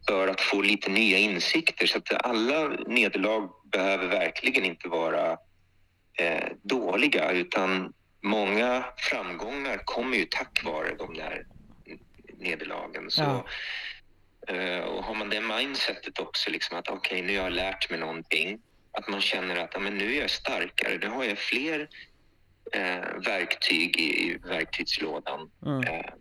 för 0.07 0.27
att 0.27 0.41
få 0.41 0.61
lite 0.61 0.89
nya 0.89 1.17
insikter. 1.17 1.87
Så 1.87 1.97
att 1.97 2.25
alla 2.25 2.67
nederlag 2.87 3.49
behöver 3.71 4.07
verkligen 4.07 4.65
inte 4.65 4.87
vara 4.87 5.31
eh, 6.19 6.47
dåliga 6.63 7.31
utan 7.31 7.93
många 8.23 8.85
framgångar 8.97 9.81
kommer 9.85 10.17
ju 10.17 10.25
tack 10.25 10.63
vare 10.65 10.95
de 10.95 11.13
där 11.13 11.45
nederlagen. 12.37 13.11
Så, 13.11 13.21
Ja. 13.21 13.45
eh, 14.55 14.79
och 14.79 15.03
har 15.03 15.15
man 15.15 15.29
det 15.29 15.41
mindsetet 15.41 16.19
också, 16.19 16.49
liksom 16.49 16.77
att 16.77 16.89
okej, 16.89 17.21
nu 17.21 17.37
har 17.37 17.43
jag 17.43 17.53
lärt 17.53 17.89
mig 17.89 17.99
någonting. 17.99 18.59
Att 18.91 19.07
man 19.07 19.21
känner 19.21 19.55
att 19.55 19.81
men 19.81 19.97
nu 19.97 20.15
är 20.15 20.21
jag 20.21 20.29
starkare, 20.29 20.97
nu 20.97 21.07
har 21.07 21.23
jag 21.23 21.37
fler 21.37 21.89
eh, 22.74 23.22
verktyg 23.26 23.99
i, 23.99 24.38
verktygslådan. 24.43 25.51
Mm. 25.66 25.84
Eh, 25.84 26.13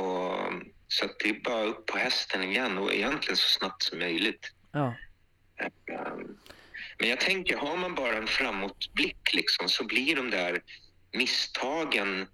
och, 0.00 0.52
så 0.88 1.04
att 1.04 1.18
det 1.18 1.28
är 1.28 1.40
bara 1.40 1.62
upp 1.62 1.86
på 1.86 1.98
hästen 1.98 2.42
igen 2.42 2.78
och 2.78 2.94
egentligen 2.94 3.36
så 3.36 3.48
snabbt 3.48 3.82
som 3.82 3.98
möjligt. 3.98 4.52
Ja. 4.72 4.94
Um, 5.90 6.38
Men 6.98 7.08
jag 7.08 7.20
tänker, 7.20 7.56
har 7.56 7.76
man 7.76 7.94
bara 7.94 8.16
en 8.16 8.26
framåtblick 8.26 9.34
liksom, 9.34 9.68
så 9.68 9.84
blir 9.84 10.16
de 10.16 10.30
där 10.30 10.62
misstagen... 11.12 12.26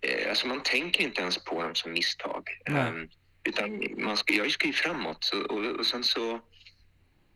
Eh, 0.00 0.28
alltså 0.28 0.46
man 0.46 0.62
tänker 0.62 1.04
inte 1.04 1.20
ens 1.20 1.44
på 1.44 1.62
dem 1.62 1.74
som 1.74 1.92
misstag. 1.92 2.48
Ehm, 2.64 3.08
utan 3.44 3.82
man 3.98 4.16
ska, 4.16 4.34
jag 4.34 4.50
ska 4.50 4.66
ju 4.66 4.72
framåt 4.72 5.24
så, 5.24 5.42
och, 5.42 5.64
och 5.64 5.86
sen 5.86 6.04
så 6.04 6.34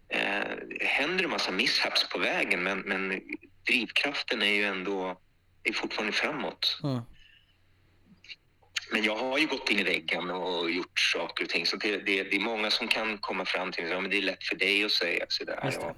eh, 0.09 0.57
händer 0.81 1.19
det 1.19 1.25
en 1.25 1.31
massa 1.31 1.53
misshaps 1.53 2.09
på 2.09 2.19
vägen 2.19 2.63
men, 2.63 2.79
men 2.81 3.21
drivkraften 3.67 4.43
är 4.43 4.55
ju 4.55 4.65
ändå 4.65 5.21
är 5.63 5.73
fortfarande 5.73 6.13
framåt. 6.13 6.81
Mm. 6.83 7.01
Men 8.93 9.05
jag 9.05 9.17
har 9.17 9.39
ju 9.39 9.47
gått 9.47 9.71
in 9.71 9.79
i 9.79 9.83
väggen 9.83 10.31
och 10.31 10.71
gjort 10.71 11.01
saker 11.01 11.45
och 11.45 11.51
ting. 11.51 11.67
Så 11.67 11.77
det, 11.77 11.97
det, 11.97 12.23
det 12.23 12.37
är 12.37 12.41
många 12.41 12.71
som 12.71 12.89
kan 12.89 13.19
komma 13.19 13.45
fram 13.45 13.73
till 13.73 13.85
att 13.85 13.91
ja, 13.91 14.01
det 14.01 14.19
är 14.19 14.23
lätt 14.23 14.45
för 14.45 14.57
dig 14.57 14.85
att 14.85 14.91
säga 14.91 15.27
sådär. 15.29 15.71
Ja. 15.81 15.95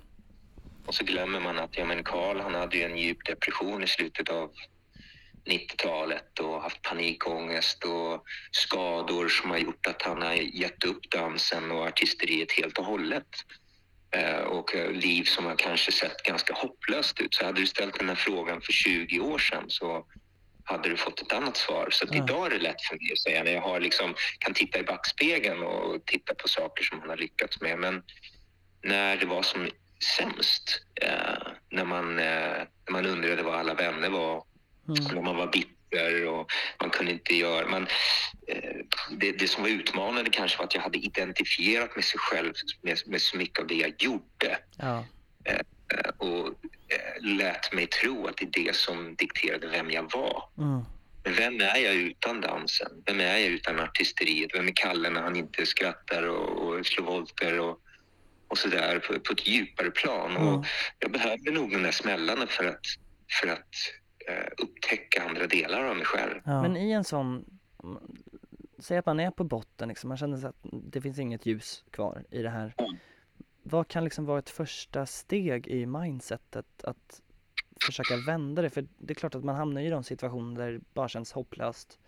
Och 0.86 0.94
så 0.94 1.04
glömmer 1.04 1.40
man 1.40 1.58
att 1.58 1.78
ja, 1.78 1.84
men 1.84 2.04
Carl 2.04 2.40
han 2.40 2.54
hade 2.54 2.76
ju 2.76 2.82
en 2.82 2.98
djup 2.98 3.24
depression 3.24 3.84
i 3.84 3.86
slutet 3.86 4.28
av 4.28 4.50
90-talet 5.46 6.38
och 6.40 6.62
haft 6.62 6.82
panikångest 6.82 7.84
och 7.84 8.24
skador 8.52 9.28
som 9.28 9.50
har 9.50 9.58
gjort 9.58 9.86
att 9.86 10.02
han 10.02 10.22
har 10.22 10.34
gett 10.34 10.84
upp 10.84 11.10
dansen 11.10 11.70
och 11.70 11.86
artisteriet 11.86 12.52
helt 12.52 12.78
och 12.78 12.84
hållet. 12.84 13.28
Eh, 14.14 14.40
och 14.40 14.74
eh, 14.74 14.90
liv 14.90 15.24
som 15.24 15.44
har 15.44 15.56
kanske 15.56 15.92
sett 15.92 16.22
ganska 16.22 16.54
hopplöst 16.54 17.20
ut. 17.20 17.34
Så 17.34 17.44
hade 17.44 17.60
du 17.60 17.66
ställt 17.66 17.98
den 17.98 18.08
här 18.08 18.16
frågan 18.16 18.60
för 18.60 18.72
20 18.72 19.20
år 19.20 19.38
sedan 19.38 19.64
så 19.68 20.06
hade 20.64 20.88
du 20.88 20.96
fått 20.96 21.22
ett 21.22 21.32
annat 21.32 21.56
svar. 21.56 21.88
Så 21.90 22.06
Ja. 22.10 22.16
idag 22.24 22.46
är 22.46 22.50
det 22.50 22.58
lätt 22.58 22.82
för 22.82 22.96
mig 22.96 23.12
att 23.12 23.18
säga 23.18 23.42
när 23.44 23.52
jag 23.52 23.60
har 23.60 23.80
liksom, 23.80 24.14
kan 24.38 24.54
titta 24.54 24.78
i 24.78 24.82
backspegeln 24.82 25.62
och 25.62 26.06
titta 26.06 26.34
på 26.34 26.48
saker 26.48 26.84
som 26.84 27.00
han 27.00 27.08
har 27.08 27.16
lyckats 27.16 27.60
med. 27.60 27.78
Men 27.78 28.02
när 28.82 29.16
det 29.16 29.26
var 29.26 29.42
som 29.42 29.68
sämst, 30.16 30.82
eh, 31.02 31.52
när, 31.70 31.84
man, 31.84 32.18
eh, 32.18 32.24
när 32.84 32.90
man 32.90 33.06
undrade 33.06 33.42
vad 33.42 33.54
alla 33.54 33.74
vänner 33.74 34.08
var, 34.10 34.44
Mm. 34.88 35.04
när 35.14 35.22
man 35.22 35.36
var 35.36 35.46
bitter 35.46 35.70
och 36.28 36.50
man 36.80 36.90
kunde 36.90 37.12
inte 37.12 37.34
göra... 37.34 37.68
Man, 37.68 37.86
eh, 38.46 38.76
det, 39.10 39.32
det 39.32 39.48
som 39.48 39.62
var 39.62 39.70
utmanande 39.70 40.30
kanske 40.30 40.58
var 40.58 40.64
att 40.64 40.74
jag 40.74 40.82
hade 40.82 40.98
identifierat 40.98 41.96
med 41.96 42.04
sig 42.04 42.18
själv 42.18 42.52
med, 42.82 42.98
med 43.06 43.20
så 43.20 43.36
mycket 43.36 43.58
av 43.58 43.66
det 43.66 43.74
jag 43.74 43.94
gjorde 43.98 44.58
Ja. 44.78 45.04
eh, 45.44 45.60
och 46.18 46.46
eh, 46.88 47.22
lät 47.36 47.72
mig 47.72 47.86
tro 47.86 48.26
att 48.26 48.36
det 48.36 48.44
är 48.44 48.64
det 48.64 48.76
som 48.76 49.14
dikterade 49.14 49.66
vem 49.66 49.90
jag 49.90 50.12
var. 50.12 50.48
Mm. 50.58 50.84
Men 51.24 51.34
vem 51.34 51.60
är 51.60 51.78
jag 51.78 51.94
utan 51.94 52.40
dansen? 52.40 53.02
Vem 53.06 53.20
är 53.20 53.38
jag 53.38 53.50
utan 53.50 53.80
artisteriet? 53.80 54.50
Vem 54.54 54.68
är 54.68 54.72
Kalle 54.74 55.10
när 55.10 55.22
han 55.22 55.36
inte 55.36 55.66
skrattar 55.66 56.22
och, 56.22 56.48
och 56.48 56.86
slår 56.86 57.04
volter 57.04 57.60
och, 57.60 57.78
och 58.48 58.58
sådär 58.58 58.98
på, 58.98 59.20
på 59.20 59.32
ett 59.32 59.46
djupare 59.46 59.90
plan? 59.90 60.36
Mm. 60.36 60.48
Och 60.48 60.66
jag 60.98 61.10
behövde 61.10 61.50
nog 61.50 61.70
de 61.70 61.82
där 61.82 61.90
smällarna 61.90 62.46
för 62.46 62.64
att, 62.64 62.86
för 63.40 63.48
att 63.48 63.68
upptäcka 64.58 65.22
andra 65.28 65.46
delar 65.46 65.84
av 65.84 65.96
mig 65.96 66.04
själv. 66.04 66.40
Men 66.44 66.76
i 66.76 66.90
en 66.90 67.04
sån, 67.04 67.58
säg 68.78 68.98
att 68.98 69.06
man 69.06 69.20
är 69.20 69.30
på 69.30 69.44
botten 69.44 69.88
liksom, 69.88 70.08
man 70.08 70.16
känner 70.16 70.36
sig 70.36 70.48
att 70.48 70.56
det 70.62 71.00
finns 71.00 71.18
inget 71.18 71.46
ljus 71.46 71.84
kvar 71.90 72.24
i 72.30 72.42
det 72.42 72.50
här. 72.50 72.74
Mm. 72.78 72.96
Vad 73.62 73.88
kan 73.88 74.04
liksom 74.04 74.24
vara 74.24 74.38
ett 74.38 74.50
första 74.50 75.06
steg 75.06 75.66
i 75.66 75.86
mindsetet 75.86 76.84
att 76.84 77.22
försöka 77.86 78.16
vända 78.26 78.62
det? 78.62 78.70
För 78.70 78.86
det 78.98 79.12
är 79.12 79.14
klart 79.14 79.34
att 79.34 79.44
man 79.44 79.56
hamnar 79.56 79.80
i 79.80 79.90
de 79.90 80.04
situationer 80.04 80.60
där 80.60 80.72
det 80.72 80.80
bara 80.94 81.08
känns 81.08 81.32
hopplöst. 81.32 81.98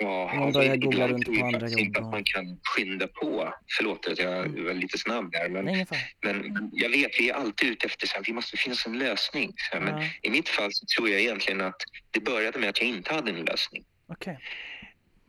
Ja, 0.00 0.32
Man 0.34 0.52
börjar 0.52 0.74
ibland 0.74 0.82
googla 0.82 1.08
runt 1.08 1.28
jag 1.28 1.38
på 1.40 1.46
andra 1.46 1.68
jobb 1.68 1.96
att 1.96 2.10
man 2.10 2.24
kan 2.24 2.60
skynda 2.64 3.06
på. 3.06 3.54
Förlåt 3.78 4.06
att 4.06 4.18
jag 4.18 4.38
Mm. 4.46 4.64
var 4.64 4.74
lite 4.74 4.98
snabb 4.98 5.32
där, 5.32 5.48
men, 5.48 5.64
Nej, 5.64 5.86
men 6.22 6.70
jag 6.72 6.90
vet, 6.90 7.10
vi 7.20 7.30
är 7.30 7.34
alltid 7.34 7.68
ute 7.68 7.86
efter 7.86 8.18
att 8.18 8.24
det 8.24 8.32
måste 8.32 8.56
finnas 8.56 8.86
en 8.86 8.98
lösning. 8.98 9.52
Här, 9.72 9.80
Men 9.80 10.02
Ja, 10.02 10.08
i 10.22 10.30
mitt 10.30 10.48
fall 10.48 10.72
så 10.72 10.86
tror 10.96 11.08
jag 11.08 11.20
egentligen 11.20 11.60
att 11.60 11.82
det 12.10 12.20
började 12.20 12.58
med 12.58 12.68
att 12.68 12.80
jag 12.80 12.88
inte 12.88 13.14
hade 13.14 13.30
en 13.30 13.44
lösning. 13.44 13.84
Okej. 14.06 14.38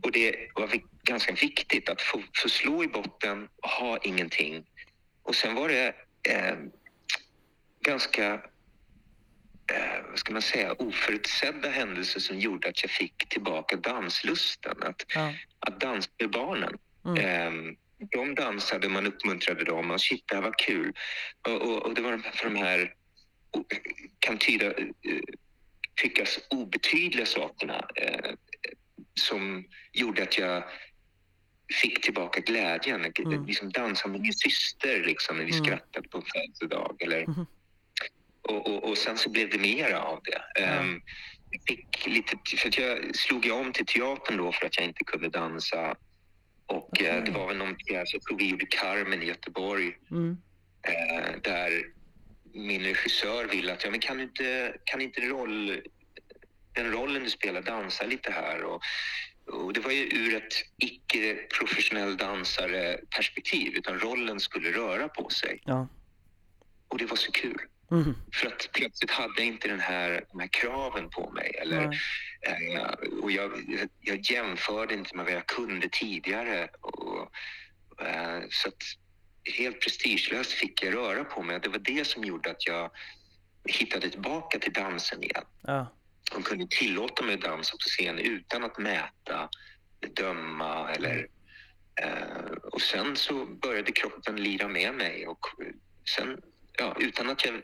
Och 0.03 0.11
det 0.11 0.35
var 0.55 0.69
ganska 1.03 1.33
viktigt 1.33 1.89
att 1.89 2.01
få, 2.01 2.21
få 2.43 2.49
slå 2.49 2.83
i 2.83 2.87
botten 2.87 3.47
och 3.63 3.69
ha 3.69 3.97
ingenting. 3.97 4.63
Och 5.23 5.35
sen 5.35 5.55
var 5.55 5.69
det 5.69 5.87
eh, 6.29 6.55
ganska, 7.85 8.41
eh, 9.75 10.09
vad 10.09 10.19
ska 10.19 10.33
man 10.33 10.41
säga, 10.41 10.73
oförutsedda 10.73 11.69
händelser 11.69 12.19
som 12.19 12.39
gjorde 12.39 12.69
att 12.69 12.81
jag 12.83 12.91
fick 12.91 13.29
tillbaka 13.29 13.75
danslusten. 13.75 14.83
Att, 14.83 15.05
Ja. 15.15 15.33
att 15.59 15.79
dansa 15.79 16.09
med 16.19 16.29
barnen. 16.31 16.77
Mm. 17.05 17.17
Eh, 17.17 17.75
de 18.11 18.35
dansade, 18.35 18.89
man 18.89 19.07
uppmuntrade 19.07 19.63
dem 19.63 19.91
och 19.91 20.01
shit, 20.01 20.23
det 20.27 20.35
här 20.35 20.41
var 20.41 20.53
kul. 20.57 20.93
Och, 21.47 21.61
och, 21.61 21.85
och 21.85 21.93
det 21.93 22.01
var 22.01 22.11
de- 22.11 22.23
för 22.23 22.49
de 22.49 22.55
här, 22.55 22.93
kan 24.19 24.37
tyda, 24.37 24.65
eh, 24.65 24.85
tyckas 26.01 26.39
obetydliga 26.49 27.25
sakerna 27.25 27.87
eh, 27.95 28.31
som 29.13 29.65
gjorde 29.91 30.23
att 30.23 30.37
jag 30.37 30.63
fick 31.81 32.01
tillbaka 32.01 32.39
glädjen. 32.41 33.05
Mm. 33.19 33.45
Liksom 33.45 33.69
dansa 33.71 34.07
med 34.07 34.21
min 34.21 34.33
syster 34.33 35.03
liksom, 35.05 35.37
när 35.37 35.45
vi 35.45 35.51
Mm. 35.51 35.65
skrattade 35.65 36.07
på 36.09 36.17
en 36.17 36.23
födelsedag. 36.33 36.97
Eller, 37.01 37.25
Mhm. 37.27 37.45
Och, 38.41 38.67
och, 38.67 38.83
och 38.89 38.97
sen 38.97 39.17
så 39.17 39.29
blev 39.29 39.49
det 39.49 39.57
mera 39.57 40.01
av 40.03 40.19
det. 40.23 40.41
Jag 41.53 41.61
fick 41.67 42.07
lite, 42.07 42.37
för 42.57 42.81
jag 42.81 43.15
slog 43.15 43.45
ju 43.45 43.51
om 43.51 43.71
till 43.73 43.85
teatern 43.85 44.37
då 44.37 44.51
för 44.51 44.65
att 44.65 44.77
jag 44.77 44.85
inte 44.85 45.03
kunde 45.03 45.29
dansa. 45.29 45.95
Och 46.65 47.01
eh, 47.01 47.17
Okej. 47.17 47.21
det 47.25 47.31
var 47.31 47.47
väl 47.47 47.57
någon 47.57 47.75
pjäs, 47.75 48.13
jag 48.13 48.21
tror 48.21 48.37
vi 48.37 48.49
gjorde 48.49 48.65
Carmen 48.65 49.23
i 49.23 49.25
Göteborg, 49.25 49.97
Mm. 50.11 50.37
eh, 50.87 51.41
där 51.43 51.83
min 52.53 52.83
regissör 52.83 53.45
ville 53.45 53.73
att, 53.73 53.83
ja 53.83 53.91
men 53.91 53.99
kan 53.99 54.19
inte, 54.21 54.73
kan 54.83 55.01
inte 55.01 55.21
roll, 55.21 55.81
den 56.73 56.91
rollen 56.91 57.23
du 57.23 57.29
spelar 57.29 57.61
dansa 57.61 58.05
lite 58.05 58.31
här? 58.31 58.63
Och, 58.63 58.81
och 59.45 59.73
det 59.73 59.79
var 59.79 59.91
ju 59.91 60.03
ur 60.03 60.35
ett 60.35 60.53
icke-professionell 60.77 62.17
dansare 62.17 62.99
perspektiv, 63.15 63.73
utan 63.75 63.99
rollen 63.99 64.39
skulle 64.39 64.71
röra 64.71 65.07
på 65.07 65.29
sig. 65.29 65.61
Ja. 65.65 65.87
Och 66.87 66.97
det 66.97 67.05
var 67.05 67.15
så 67.15 67.31
kul. 67.31 67.57
Mm. 67.91 68.15
För 68.33 68.47
att 68.47 68.69
plötsligt 68.73 69.11
hade 69.11 69.33
jag 69.37 69.45
inte 69.45 69.67
den 69.67 69.79
här, 69.79 70.25
de 70.31 70.39
här 70.39 70.47
kraven 70.47 71.09
på 71.09 71.31
mig. 71.31 71.55
Eller, 71.61 71.83
eh, 72.41 72.91
och 73.21 73.31
jag, 73.31 73.51
jag 73.99 74.31
jämförde 74.31 74.93
inte 74.93 75.15
med 75.15 75.25
vad 75.25 75.33
jag 75.33 75.45
kunde 75.45 75.89
tidigare. 75.89 76.69
Och, 76.81 77.31
eh, 78.05 78.41
så 78.49 78.67
att 78.67 78.83
helt 79.57 79.81
prestigelöst 79.81 80.51
fick 80.51 80.83
jag 80.83 80.95
röra 80.95 81.23
på 81.23 81.43
mig. 81.43 81.59
Det 81.59 81.69
var 81.69 81.79
det 81.79 82.07
som 82.07 82.23
gjorde 82.23 82.51
att 82.51 82.67
jag 82.67 82.91
hittade 83.65 84.09
tillbaka 84.09 84.59
till 84.59 84.73
dansen 84.73 85.23
igen. 85.23 85.45
Ja. 85.61 85.95
Och 86.35 86.43
kunde 86.43 86.67
tillåta 86.69 87.23
mig 87.23 87.35
att 87.35 87.41
dansa 87.41 87.71
på 87.71 87.89
scen 87.89 88.19
utan 88.19 88.63
att 88.63 88.77
mäta, 88.77 89.49
döma 90.15 90.91
eller... 90.91 91.27
Eh, 92.01 92.51
och 92.71 92.81
sen 92.81 93.15
så 93.15 93.45
började 93.45 93.91
kroppen 93.91 94.35
lira 94.35 94.67
med 94.67 94.95
mig 94.95 95.27
och 95.27 95.39
sen, 96.15 96.41
ja, 96.77 96.95
utan 96.99 97.29
att 97.29 97.45
jag 97.45 97.61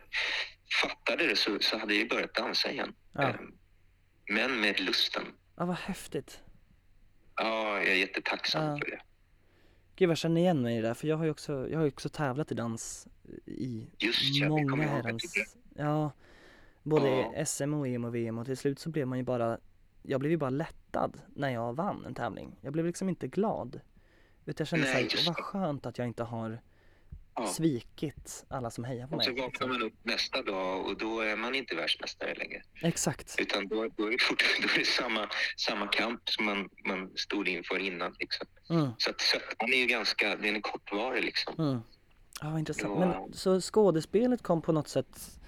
fattade 0.82 1.28
det 1.28 1.36
så, 1.36 1.58
så 1.60 1.78
hade 1.78 1.94
jag 1.96 2.10
börjat 2.10 2.34
dansa 2.34 2.72
igen. 2.72 2.94
Ja. 3.14 3.30
Eh, 3.30 3.36
men 4.30 4.60
med 4.62 4.80
lusten. 4.80 5.24
ja, 5.56 5.66
vad 5.66 5.76
häftigt. 5.76 6.42
Ja, 7.36 7.78
jag 7.78 7.88
är 7.88 7.96
jättetacksam 7.96 8.64
Ja. 8.66 8.78
för 8.78 8.92
det. 8.92 9.02
Gud 9.96 10.10
jag 10.10 10.18
känner 10.18 10.42
igen 10.42 10.62
mig 10.62 10.78
i 10.78 10.82
det 10.82 10.88
där 10.88 10.94
för 10.94 11.08
jag 11.08 11.18
har 11.18 11.24
ju 11.26 11.32
också, 11.32 11.70
jag 11.70 11.80
har 11.80 11.88
också 11.88 12.10
tävlat 12.10 12.52
i 12.52 12.56
dans 12.56 13.08
i 13.46 13.88
Just 14.00 14.22
ja, 14.36 14.50
många 14.50 14.84
att 14.84 14.90
herrans, 14.90 15.34
ja, 15.76 16.12
både 16.84 17.08
Ja. 17.10 17.46
SM 17.46 17.74
och 17.74 17.88
EM 17.88 18.06
och 18.06 18.16
VM 18.16 18.38
och 18.38 18.46
till 18.46 18.58
slut 18.58 18.80
så 18.80 18.90
blev 18.90 19.08
man 19.08 19.18
ju 19.18 19.24
bara, 19.24 19.58
jag 20.04 20.20
blev 20.20 20.32
ju 20.32 20.38
bara 20.38 20.50
lättad 20.50 21.22
när 21.36 21.50
jag 21.50 21.74
vann 21.76 22.06
en 22.06 22.14
tävling. 22.16 22.56
Jag 22.62 22.74
blev 22.74 22.86
liksom 22.86 23.10
inte 23.10 23.28
glad. 23.28 23.82
Utan 24.46 24.56
jag 24.64 24.68
kände 24.68 24.88
såhär, 24.88 25.26
vad 25.28 25.36
skönt 25.38 25.86
att 25.86 25.98
jag 25.98 26.08
inte 26.08 26.24
har 26.24 26.62
Ja. 27.38 27.48
svikit 27.48 28.46
alla 28.50 28.72
som 28.72 28.84
hejar 28.84 29.08
på 29.08 29.16
Och 29.16 29.24
så 29.24 29.32
mig. 29.32 29.42
vaknar 29.42 29.68
man 29.68 29.82
upp 29.84 29.94
nästa 30.04 30.42
dag 30.42 30.86
och 30.86 30.98
då 30.98 31.20
är 31.22 31.36
man 31.36 31.56
inte 31.56 31.76
världsmästare 31.76 32.34
längre. 32.36 32.62
Exakt. 32.82 33.36
Utan 33.40 33.68
då, 33.68 33.88
då 33.98 34.06
är 34.08 34.12
det, 34.12 34.22
fort, 34.24 34.44
då 34.62 34.68
är 34.74 34.80
det 34.80 34.86
samma, 34.86 35.30
samma 35.58 35.88
kamp 35.88 36.30
som 36.30 36.46
man, 36.46 36.70
man 36.86 37.12
stod 37.16 37.48
inför 37.48 37.80
innan. 37.80 38.16
Liksom. 38.20 38.48
Mm, 38.70 38.90
Så 38.98 39.10
att 39.10 39.22
sötman 39.22 39.74
är 39.74 39.78
ju 39.78 39.86
ganska, 39.86 40.36
den 40.36 40.56
är 40.56 40.62
kortvarig 40.62 41.24
liksom. 41.24 41.54
mm. 41.60 41.80
Ja, 42.42 42.60
intressant. 42.60 42.94
Ja. 43.00 43.06
Men 43.26 43.34
så 43.34 43.62
skådespelet 43.62 44.44
kom 44.44 44.62
på 44.62 44.72
något 44.72 44.88
sätt 44.88 45.40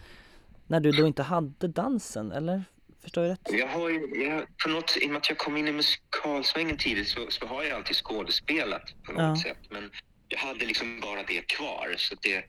när 0.67 0.79
du 0.79 0.91
då 0.91 1.07
inte 1.07 1.23
hade 1.23 1.67
dansen, 1.67 2.31
eller? 2.31 2.63
Förstår 3.01 3.23
jag 3.23 3.31
rätt? 3.31 3.41
Jag 3.51 3.67
har 3.67 3.89
ju, 3.89 4.23
jag, 4.23 4.45
på 4.63 4.69
något, 4.69 4.97
I 5.01 5.05
och 5.05 5.09
med 5.09 5.17
att 5.17 5.29
jag 5.29 5.37
kom 5.37 5.57
in 5.57 5.67
i 5.67 5.71
musikalsvängen 5.71 6.77
tidigt 6.77 7.07
så, 7.07 7.27
så 7.29 7.45
har 7.45 7.63
jag 7.63 7.75
alltid 7.77 7.95
skådespelat 7.95 9.03
på 9.03 9.11
något 9.11 9.21
Ja. 9.21 9.35
sätt. 9.43 9.57
Men 9.69 9.91
jag 10.29 10.39
hade 10.39 10.65
liksom 10.65 10.99
bara 10.99 11.23
det 11.23 11.47
kvar. 11.47 11.95
Så 11.97 12.15
det, 12.21 12.45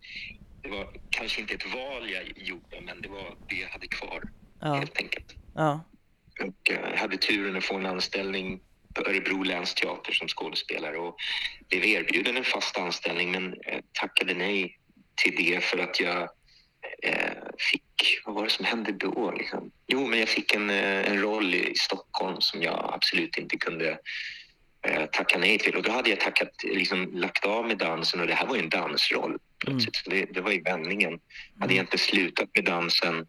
det 0.62 0.68
var 0.68 0.92
kanske 1.10 1.40
inte 1.40 1.54
ett 1.54 1.74
val 1.74 2.10
jag 2.10 2.32
gjorde, 2.36 2.80
men 2.80 3.02
det 3.02 3.08
var 3.08 3.36
det 3.48 3.56
jag 3.56 3.68
hade 3.68 3.86
kvar 3.86 4.22
Ja, 4.60 4.74
helt 4.74 4.96
enkelt. 4.98 5.34
ja, 5.54 5.84
Och 6.40 6.70
eh, 6.70 6.90
jag 6.90 6.96
hade 6.96 7.16
turen 7.16 7.56
att 7.56 7.64
få 7.64 7.74
en 7.74 7.86
anställning 7.86 8.60
på 8.94 9.00
Örebro 9.10 9.42
länsteater 9.42 10.12
som 10.12 10.28
skådespelare 10.28 10.96
och 10.96 11.16
blev 11.68 11.84
erbjuden 11.84 12.36
en 12.36 12.44
fast 12.44 12.78
anställning 12.78 13.30
men 13.30 13.54
eh, 13.66 13.80
tackade 14.00 14.34
nej 14.34 14.78
till 15.14 15.36
det 15.36 15.64
för 15.64 15.78
att 15.78 16.00
jag 16.00 16.22
eh, 17.02 17.32
fick, 17.70 18.20
vad 18.24 18.34
var 18.34 18.44
det 18.44 18.50
som 18.50 18.64
hände 18.64 18.92
då? 18.92 19.30
Liksom? 19.30 19.70
Jo, 19.86 20.06
men 20.06 20.18
jag 20.18 20.28
fick 20.28 20.54
en, 20.54 20.70
en 20.70 21.20
roll 21.20 21.54
i 21.54 21.74
Stockholm 21.76 22.40
som 22.40 22.62
jag 22.62 22.90
absolut 22.94 23.36
inte 23.38 23.56
kunde 23.56 23.98
eh, 24.86 25.06
tacka 25.06 25.38
nej 25.38 25.58
till. 25.58 25.76
Och 25.76 25.82
då 25.82 25.90
hade 25.90 26.10
jag 26.10 26.20
tackat, 26.20 26.50
liksom, 26.64 27.10
lagt 27.14 27.44
av 27.46 27.66
med 27.66 27.78
dansen 27.78 28.20
och 28.20 28.26
det 28.26 28.34
här 28.34 28.46
var 28.46 28.56
ju 28.56 28.62
en 28.62 28.68
dansroll. 28.68 29.38
plötsligt. 29.64 29.96
Så 29.96 30.10
det, 30.10 30.24
det 30.24 30.40
var 30.40 30.50
ju 30.50 30.62
vändningen. 30.62 31.10
Jag 31.12 31.60
hade 31.60 31.64
Mm. 31.64 31.70
egentligen 31.72 31.98
slutat 31.98 32.48
med 32.54 32.64
dansen 32.64 33.26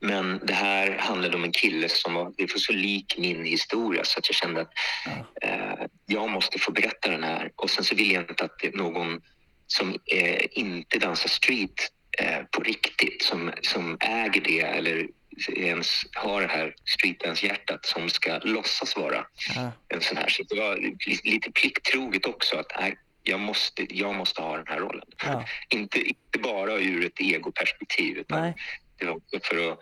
men 0.00 0.40
det 0.46 0.52
här 0.52 0.98
handlade 0.98 1.36
om 1.36 1.44
en 1.44 1.52
kille 1.52 1.88
som 1.88 2.14
var, 2.14 2.32
det 2.36 2.52
var 2.52 2.58
så 2.58 2.72
lik 2.72 3.14
min 3.18 3.44
historia 3.44 4.04
så 4.04 4.18
att 4.18 4.28
jag 4.28 4.36
kände 4.36 4.60
att 4.60 4.72
ja, 5.06 5.48
eh, 5.48 5.86
jag 6.06 6.30
måste 6.30 6.58
få 6.58 6.72
berätta 6.72 7.10
den 7.10 7.22
här. 7.24 7.50
Och 7.56 7.70
sen 7.70 7.84
så 7.84 7.94
vill 7.94 8.10
jag 8.12 8.22
inte 8.30 8.44
att 8.44 8.74
någon 8.74 9.20
som 9.66 9.96
eh, 10.12 10.44
inte 10.50 10.98
dansar 10.98 11.28
street 11.28 11.74
eh, 12.18 12.42
på 12.50 12.62
riktigt, 12.62 13.22
som, 13.22 13.52
som 13.62 13.96
äger 14.00 14.40
det 14.40 14.60
eller 14.60 15.08
ens 15.48 16.02
har 16.12 16.40
det 16.40 16.46
här 16.48 16.74
streetdance-hjärtat 16.84 17.86
som 17.86 18.08
ska 18.10 18.38
låtsas 18.38 18.96
vara 18.96 19.26
ja, 19.56 19.72
en 19.88 20.00
sån 20.00 20.16
här. 20.16 20.28
Så 20.28 20.42
det 20.42 20.60
var 20.60 20.76
li- 20.76 21.20
lite 21.24 21.50
plikttroget 21.52 22.26
också 22.26 22.56
att 22.56 22.72
nej, 22.80 22.96
jag, 23.22 23.40
måste, 23.40 23.86
jag 23.96 24.14
måste 24.14 24.42
ha 24.42 24.56
den 24.56 24.66
här 24.66 24.78
rollen. 24.80 25.06
ja, 25.24 25.44
Inte, 25.68 25.98
inte 26.00 26.38
bara 26.42 26.72
ur 26.72 27.06
ett 27.06 27.20
egoperspektiv 27.20 28.16
utan 28.16 28.40
nej, 28.40 28.54
det 28.98 29.06
var 29.06 29.14
också 29.16 29.38
för 29.42 29.72
att 29.72 29.78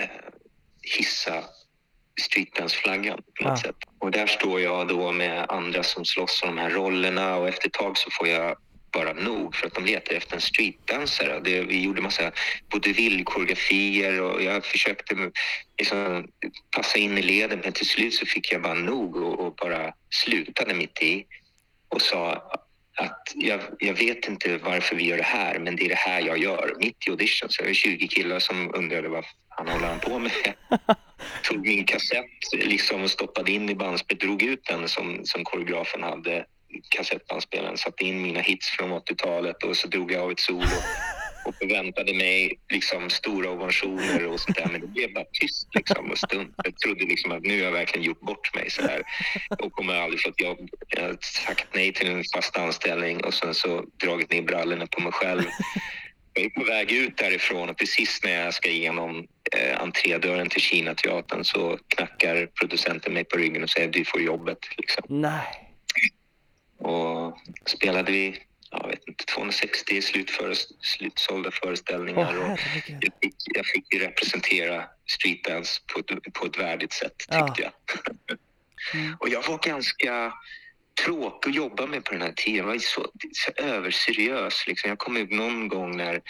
eh, 0.00 0.08
hissa 0.98 1.44
streetdance-flaggan 2.20 3.16
på 3.38 3.44
något 3.48 3.58
Ja. 3.64 3.68
sätt. 3.68 3.76
Och 3.98 4.10
där 4.10 4.26
står 4.26 4.60
jag 4.60 4.88
då 4.88 5.12
med 5.12 5.46
andra 5.50 5.82
som 5.82 6.04
slåss 6.04 6.42
om 6.42 6.48
de 6.56 6.62
här 6.62 6.70
rollerna 6.70 7.36
och 7.36 7.48
efter 7.48 7.66
ett 7.68 7.72
tag 7.72 7.98
så 7.98 8.10
får 8.10 8.28
jag 8.28 8.56
bara 8.92 9.12
nog 9.12 9.56
för 9.56 9.66
att 9.66 9.74
de 9.74 9.84
letar 9.84 10.14
efter 10.14 10.34
en 10.34 10.40
streetdansare. 10.40 11.40
Det, 11.44 11.60
vi 11.60 11.80
gjorde 11.80 12.02
massa 12.02 12.32
vaudeville-koreografier 12.70 14.20
och 14.20 14.42
jag 14.42 14.64
försökte 14.64 15.30
liksom 15.78 16.28
passa 16.76 16.98
in 16.98 17.18
i 17.18 17.22
leden 17.22 17.60
men 17.64 17.72
till 17.72 17.88
slut 17.88 18.14
så 18.14 18.26
fick 18.26 18.52
jag 18.52 18.62
bara 18.62 18.74
nog 18.74 19.16
och, 19.16 19.46
och 19.46 19.54
bara 19.54 19.92
slutade 20.10 20.74
mitt 20.74 21.02
i 21.02 21.26
och 21.88 22.02
sa 22.02 22.32
att 22.96 23.32
jag, 23.34 23.60
jag 23.78 23.94
vet 23.94 24.28
inte 24.28 24.58
varför 24.58 24.96
vi 24.96 25.04
gör 25.04 25.16
det 25.16 25.22
här, 25.22 25.58
men 25.58 25.76
det 25.76 25.84
är 25.84 25.88
det 25.88 25.94
här 25.94 26.20
jag 26.20 26.38
gör. 26.38 26.74
Mitt 26.78 26.96
i 27.06 27.10
audition 27.10 27.50
så 27.50 27.62
var 27.62 27.68
det 27.68 27.74
20 27.74 28.08
killar 28.08 28.38
som 28.38 28.74
undrade 28.74 29.08
vad 29.08 29.24
han 29.48 29.68
håller 29.68 29.86
han 29.86 30.00
på 30.00 30.18
med. 30.18 30.32
Tog 31.42 31.66
min 31.66 31.84
kassett 31.84 32.24
liksom 32.52 33.02
och 33.02 33.10
stoppade 33.10 33.52
in 33.52 33.70
i 33.70 33.74
bandspelet, 33.74 34.20
drog 34.20 34.42
ut 34.42 34.64
den 34.64 34.88
som, 34.88 35.20
som 35.24 35.44
koreografen 35.44 36.02
hade, 36.02 36.44
kassettbandspelaren, 36.88 37.78
satte 37.78 38.04
in 38.04 38.22
mina 38.22 38.40
hits 38.40 38.68
från 38.68 38.92
80-talet 38.92 39.62
och 39.62 39.76
så 39.76 39.88
drog 39.88 40.12
jag 40.12 40.22
av 40.22 40.30
ett 40.30 40.40
solo 40.40 40.76
och 41.46 41.54
förväntade 41.54 42.14
mig 42.14 42.58
liksom 42.68 43.10
stora 43.10 43.50
ovationer 43.50 44.26
och 44.26 44.40
sånt 44.40 44.56
där. 44.56 44.68
Men 44.72 44.80
det 44.80 44.86
blev 44.86 45.12
bara 45.12 45.24
tyst 45.32 45.68
liksom 45.74 46.10
och 46.10 46.18
stumt. 46.18 46.54
Jag 46.64 46.78
trodde 46.78 47.04
liksom 47.04 47.32
att 47.32 47.42
nu 47.42 47.58
har 47.58 47.64
jag 47.64 47.72
verkligen 47.72 48.06
gjort 48.06 48.20
bort 48.20 48.54
mig 48.54 48.70
så 48.70 48.82
här 48.82 49.02
och 49.58 49.72
kommer 49.72 49.94
aldrig 49.94 50.22
få 50.22 50.28
ett 50.28 50.40
jobb. 50.40 50.58
Jag 50.88 51.02
har 51.02 51.16
sagt 51.20 51.66
nej 51.74 51.92
till 51.92 52.10
en 52.10 52.24
fast 52.34 52.56
anställning 52.56 53.24
och 53.24 53.34
sen 53.34 53.54
så 53.54 53.84
dragit 54.04 54.30
ner 54.30 54.42
brallorna 54.42 54.86
på 54.86 55.00
mig 55.00 55.12
själv. 55.12 55.42
Jag 56.34 56.44
är 56.44 56.50
på 56.50 56.64
väg 56.64 56.92
ut 56.92 57.16
därifrån 57.16 57.68
och 57.68 57.78
precis 57.78 58.20
när 58.24 58.44
jag 58.44 58.54
ska 58.54 58.68
igenom 58.68 59.26
eh, 59.52 59.80
entrédörren 59.80 60.48
till 60.48 60.60
Kinateatern 60.60 61.44
så 61.44 61.78
knackar 61.88 62.46
producenten 62.46 63.14
mig 63.14 63.24
på 63.24 63.36
ryggen 63.36 63.62
och 63.62 63.70
säger 63.70 63.88
du 63.88 64.04
får 64.04 64.20
jobbet. 64.20 64.58
Liksom. 64.76 65.04
nej. 65.08 65.65
Och 66.78 67.38
spelade 67.66 68.12
vi, 68.12 68.42
jag 68.70 68.88
vet 68.88 69.08
inte, 69.08 69.24
260 69.24 70.02
slutföre, 70.02 70.54
slutsålda 70.80 71.50
föreställningar. 71.50 72.38
och 72.38 72.58
herregud. 72.58 73.04
jag 73.04 73.12
fick, 73.22 73.34
jag 73.44 73.66
fick 73.66 74.02
representera 74.02 74.84
streetdance 75.06 75.80
på 75.92 76.00
ett, 76.00 76.32
på 76.32 76.46
ett 76.46 76.58
värdigt 76.58 76.92
sätt 76.92 77.18
tyckte 77.18 77.62
jag. 77.62 77.72
Mm. 78.94 79.16
Och 79.20 79.28
jag 79.28 79.48
var 79.48 79.58
ganska 79.58 80.32
tråkig 81.04 81.50
att 81.50 81.56
jobba 81.56 81.86
med 81.86 82.04
på 82.04 82.12
den 82.12 82.22
här 82.22 82.32
tiden. 82.32 82.56
Jag 82.56 82.64
var 82.64 82.78
så, 82.78 83.06
så 83.32 83.62
överseriös. 83.62 84.64
Liksom. 84.66 84.88
Jag 84.88 84.98
kom 84.98 85.16
ut 85.16 85.30
någon 85.30 85.68
gång 85.68 85.96
när 85.96 86.22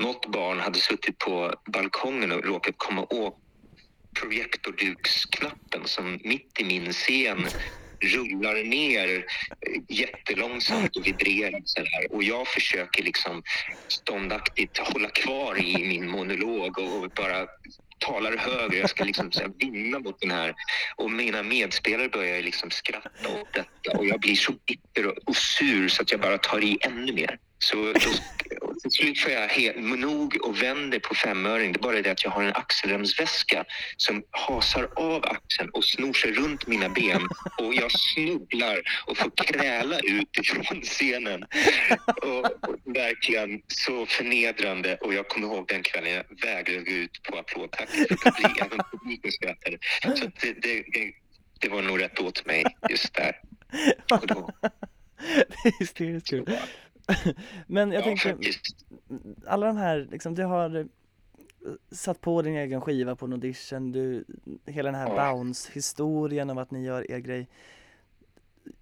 något 0.00 0.26
barn 0.26 0.60
hade 0.60 0.78
suttit 0.78 1.18
på 1.18 1.54
balkongen 1.66 2.32
och 2.32 2.44
råkat 2.44 2.74
komma 2.76 3.06
åt 3.10 3.36
projektorduksknappen 4.20 5.82
som 5.84 6.18
mitt 6.24 6.60
i 6.60 6.64
min 6.64 6.92
scen 6.92 7.46
rullar 8.00 8.64
ner 8.64 9.16
eh, 9.16 9.82
jättelångsamt 9.88 10.96
och 10.96 11.06
vibrerar. 11.06 11.62
Och 12.10 12.22
jag 12.22 12.48
försöker 12.48 13.02
liksom 13.02 13.42
ståndaktigt 13.88 14.78
hålla 14.78 15.08
kvar 15.08 15.58
i 15.58 15.88
min 15.88 16.10
monolog 16.10 16.78
och 16.78 17.10
bara 17.16 17.46
talar 17.98 18.36
högre. 18.36 18.78
Jag 18.78 18.90
ska 18.90 19.04
liksom 19.04 19.32
så 19.32 19.40
här 19.40 19.52
vinna 19.58 19.98
mot 19.98 20.20
den 20.20 20.30
här. 20.30 20.54
Och 20.96 21.10
mina 21.10 21.42
medspelare 21.42 22.08
börjar 22.08 22.42
liksom 22.42 22.70
skratta 22.70 23.28
åt 23.40 23.52
detta 23.52 23.98
och 23.98 24.06
jag 24.06 24.20
blir 24.20 24.36
så 24.36 24.52
bitter 24.66 25.06
och, 25.06 25.18
och 25.26 25.36
sur 25.36 25.88
så 25.88 26.02
att 26.02 26.12
jag 26.12 26.20
bara 26.20 26.38
tar 26.38 26.64
i 26.64 26.78
ännu 26.80 27.12
mer. 27.12 27.38
Så 27.58 27.92
då, 27.92 28.67
till 28.82 28.90
slut 28.90 29.18
får 29.18 29.32
jag 29.32 29.48
helt 29.48 29.76
nog 29.76 30.38
och 30.42 30.62
vänder 30.62 30.98
på 30.98 31.14
femöring. 31.14 31.72
Det 31.72 31.78
är 31.78 31.82
bara 31.82 32.02
det 32.02 32.10
att 32.10 32.24
jag 32.24 32.30
har 32.30 32.42
en 32.42 32.54
axelremsväska 32.54 33.64
som 33.96 34.22
hasar 34.30 34.88
av 34.96 35.24
axeln 35.24 35.70
och 35.70 35.84
snor 35.84 36.12
sig 36.12 36.32
runt 36.32 36.66
mina 36.66 36.88
ben 36.88 37.28
och 37.58 37.74
jag 37.74 37.92
snubblar 37.92 38.80
och 39.06 39.16
får 39.16 39.30
kräla 39.36 39.98
ut 39.98 40.38
ifrån 40.40 40.82
scenen. 40.82 41.44
Och, 42.22 42.44
och 42.44 42.76
verkligen 42.84 43.62
så 43.68 44.06
förnedrande. 44.06 44.96
Och 44.96 45.14
jag 45.14 45.28
kommer 45.28 45.46
ihåg 45.46 45.68
den 45.68 45.82
kvällen 45.82 46.12
jag 46.12 46.24
vägrade 46.42 46.84
gå 46.84 46.90
ut 46.90 47.22
på 47.22 47.38
applådtacket 47.38 48.08
för 48.08 48.16
publik, 48.16 48.58
även 48.60 48.78
publiken 48.90 49.32
skrattade. 49.32 49.78
Så 50.02 50.26
det, 50.40 50.52
det, 50.52 50.84
det, 50.92 51.12
det 51.60 51.68
var 51.68 51.82
nog 51.82 52.00
rätt 52.00 52.20
åt 52.20 52.46
mig 52.46 52.64
just 52.90 53.14
där. 53.14 53.40
Och 54.10 54.26
då, 54.26 54.50
Det 55.18 55.68
är 55.68 55.78
hysteriskt 55.78 56.28
kul. 56.28 56.58
Men 57.66 57.92
jag 57.92 58.00
ja, 58.00 58.04
tänker, 58.04 58.30
faktiskt. 58.30 58.86
alla 59.46 59.66
de 59.66 59.76
här, 59.76 60.08
liksom, 60.10 60.34
du 60.34 60.44
har 60.44 60.76
eh, 60.76 60.84
satt 61.90 62.20
på 62.20 62.42
din 62.42 62.56
egen 62.56 62.80
skiva 62.80 63.16
på 63.16 63.26
en 63.26 63.32
audition, 63.32 63.92
du, 63.92 64.24
hela 64.66 64.90
den 64.92 65.00
här 65.00 65.08
Ja. 65.08 65.32
Bounce-historien 65.32 66.50
om 66.50 66.58
att 66.58 66.70
ni 66.70 66.84
gör 66.84 67.10
er 67.10 67.18
grej. 67.18 67.48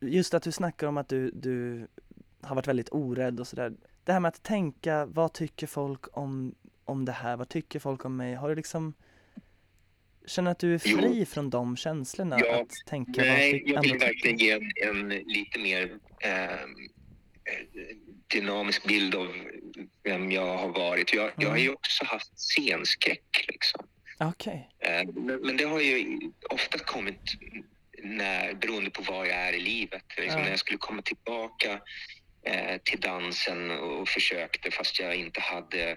Just 0.00 0.34
att 0.34 0.42
du 0.42 0.52
snackar 0.52 0.86
om 0.86 0.96
att 0.96 1.08
du, 1.08 1.30
du 1.30 1.86
har 2.40 2.54
varit 2.54 2.68
väldigt 2.68 2.88
orädd 2.92 3.40
och 3.40 3.46
sådär. 3.46 3.72
Det 4.04 4.12
här 4.12 4.20
med 4.20 4.28
att 4.28 4.42
tänka, 4.42 5.06
vad 5.06 5.32
tycker 5.32 5.66
folk 5.66 6.16
om, 6.16 6.54
om 6.84 7.04
det 7.04 7.12
här? 7.12 7.36
Vad 7.36 7.48
tycker 7.48 7.78
folk 7.78 8.04
om 8.04 8.16
mig? 8.16 8.34
Har 8.34 8.48
du 8.48 8.54
liksom 8.54 8.94
Känner 10.26 10.50
att 10.50 10.58
du 10.58 10.74
är 10.74 10.82
Jo. 10.84 10.98
fri 10.98 11.26
från 11.26 11.50
de 11.50 11.76
känslorna? 11.76 12.36
Ja, 12.40 12.60
att 12.62 12.72
tänka 12.86 13.22
Nej, 13.22 13.62
jag 13.66 13.82
vill 13.82 13.98
verkligen 13.98 14.36
ge 14.38 14.50
en, 14.50 14.62
en 14.88 15.08
lite 15.08 15.58
mer 15.58 15.98
ehm, 16.20 16.70
eh, 17.44 17.96
dynamisk 18.26 18.84
bild 18.84 19.14
av 19.14 19.34
vem 20.02 20.32
jag 20.32 20.56
har 20.56 20.68
varit. 20.68 21.14
Jag, 21.14 21.30
jag 21.36 21.50
har 21.50 21.56
ju 21.56 21.70
också 21.72 22.04
haft 22.04 22.38
scenskräck. 22.38 23.44
Liksom. 23.48 23.86
Okej. 24.18 24.70
Eh, 24.78 25.06
Men, 25.14 25.40
men 25.40 25.56
det 25.56 25.64
har 25.64 25.80
ju 25.80 26.20
ofta 26.50 26.78
kommit 26.78 27.20
när, 28.02 28.54
beroende 28.54 28.90
på 28.90 29.02
var 29.02 29.24
jag 29.24 29.36
är 29.36 29.52
i 29.52 29.60
livet. 29.60 30.04
Liksom 30.16 30.38
Ja. 30.38 30.44
När 30.44 30.50
jag 30.50 30.58
skulle 30.58 30.78
komma 30.78 31.02
tillbaka 31.02 31.80
eh, 32.42 32.76
till 32.84 33.00
dansen 33.00 33.70
och 33.70 34.08
försökte 34.08 34.70
fast 34.70 34.98
jag 35.00 35.14
inte 35.14 35.40
hade 35.40 35.96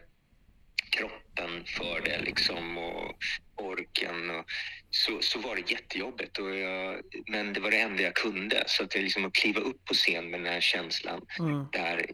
kroppen 0.90 1.66
för 1.66 2.02
det 2.06 2.22
liksom 2.22 2.78
och 2.78 3.16
orken. 3.56 4.30
Och, 4.30 4.46
så, 4.92 5.22
så 5.22 5.40
var 5.40 5.56
det 5.56 5.72
jättejobbigt. 5.72 6.38
Och 6.38 6.56
jag, 6.56 7.02
men 7.28 7.54
det 7.54 7.60
var 7.60 7.72
det 7.72 7.78
enda 7.80 8.04
jag 8.04 8.16
kunde. 8.16 8.64
Så 8.68 8.84
att 8.84 8.96
jag 8.96 9.04
liksom 9.04 9.26
att 9.26 9.34
kliva 9.34 9.60
upp 9.62 9.86
på 9.86 9.94
scen 9.94 10.30
med 10.30 10.40
den 10.40 10.54
här 10.54 10.62
känslan 10.62 11.26
Mm. 11.40 11.66
där 11.72 12.06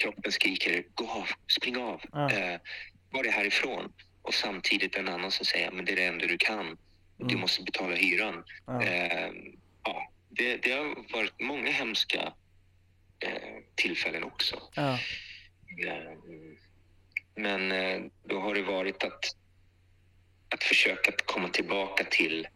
kroppen 0.00 0.32
skriker 0.32 0.84
gå 0.94 1.10
av, 1.10 1.28
spring 1.58 1.76
av, 1.76 2.00
Ja. 2.12 2.30
eh, 2.32 2.60
var 3.10 3.22
det 3.22 3.30
härifrån. 3.30 3.92
Och 4.22 4.34
samtidigt 4.34 4.96
en 4.96 5.08
annan 5.08 5.30
som 5.30 5.46
säger 5.46 5.70
men 5.70 5.84
det 5.84 5.92
är 5.92 5.96
det 5.96 6.04
enda 6.04 6.26
du 6.26 6.38
kan. 6.38 6.78
Du 7.16 7.24
Mm. 7.24 7.40
måste 7.40 7.62
betala 7.62 7.94
hyran. 7.94 8.44
Ja. 8.66 8.82
Eh, 8.82 9.30
ja, 9.84 10.12
det, 10.30 10.56
det 10.56 10.72
har 10.72 11.12
varit 11.12 11.40
många 11.40 11.70
hemska 11.70 12.32
eh, 13.20 13.62
tillfällen 13.74 14.22
också. 14.24 14.56
Eh, 14.76 14.96
Men 17.36 17.72
eh, 17.72 18.00
då 18.24 18.40
har 18.40 18.54
det 18.54 18.62
varit 18.62 19.02
att, 19.04 19.24
att 20.50 20.64
försöka 20.64 21.12
komma 21.26 21.48
tillbaka 21.48 22.04
till, 22.04 22.48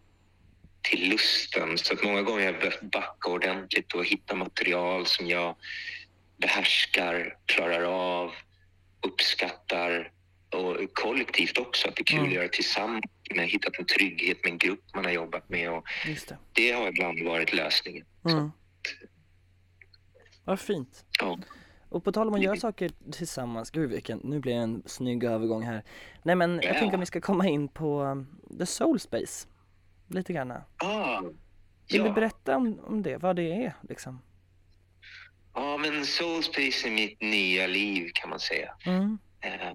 till 0.83 1.09
lusten. 1.09 1.79
Så 1.79 1.95
att 1.95 2.03
många 2.05 2.23
gånger 2.23 2.45
har 2.45 2.53
jag 2.53 2.61
behövt 2.61 2.81
backa 2.81 3.31
ordentligt 3.31 3.95
och 3.95 4.05
hitta 4.05 4.35
material 4.35 5.07
som 5.07 5.27
jag 5.27 5.57
behärskar, 6.37 7.37
klarar 7.47 7.83
av, 7.83 8.33
uppskattar 9.07 10.13
och 10.53 10.95
kollektivt 10.95 11.59
också. 11.59 11.89
Att 11.89 11.97
det 11.97 12.03
är 12.03 12.05
kul 12.05 12.19
Mm. 12.19 12.29
att 12.29 12.35
göra 12.35 12.49
tillsammans. 12.49 13.05
Man 13.31 13.39
har 13.39 13.47
hittat 13.47 13.79
en 13.79 13.87
trygghet 13.87 14.45
med 14.45 14.53
en 14.53 14.59
grupp 14.59 14.85
man 14.95 15.05
har 15.05 15.13
jobbat 15.13 15.49
med 15.49 15.71
och 15.73 15.85
det. 16.07 16.37
det 16.53 16.73
har 16.73 16.89
ibland 16.89 17.23
varit 17.25 17.53
lösningen. 17.53 18.07
Mm. 18.29 18.51
Vad 20.45 20.61
fint. 20.61 21.05
Ja. 21.21 21.39
Och 21.93 22.05
på 22.05 22.13
tal 22.13 22.29
om 22.29 22.35
att 22.35 22.43
göra 22.43 22.57
saker 22.57 22.91
tillsammans, 23.13 23.71
gud 23.71 23.91
vilken, 23.91 24.21
nu 24.25 24.41
blir 24.41 24.55
det 24.55 24.61
en 24.61 24.83
snygg 24.87 25.25
övergång 25.25 25.63
här. 25.63 25.83
Nej 26.23 26.35
men 26.37 26.55
jag 26.63 26.65
Ja. 26.75 26.79
tänker 26.79 26.95
om 26.95 27.01
vi 27.01 27.07
ska 27.07 27.21
komma 27.21 27.49
in 27.49 27.69
på 27.69 28.03
um, 28.03 28.27
The 28.59 28.67
Soul 28.67 29.01
Space. 29.01 29.49
Lite 30.09 30.33
grann. 30.33 30.53
Ah, 30.77 31.23
Vill 31.93 32.03
du 32.03 32.11
berätta 32.13 32.57
om, 32.57 32.81
om 32.87 33.03
det, 33.03 33.17
vad 33.17 33.37
det 33.37 33.53
är 33.65 33.75
liksom? 33.89 34.21
ja, 35.55 35.77
men 35.77 36.05
Soulspace 36.07 36.89
är 36.89 36.91
mitt 36.91 37.21
nya 37.21 37.67
liv 37.67 38.11
kan 38.15 38.31
man 38.31 38.41
säga. 38.41 38.75
Mm. 38.87 39.19
Eh, 39.41 39.73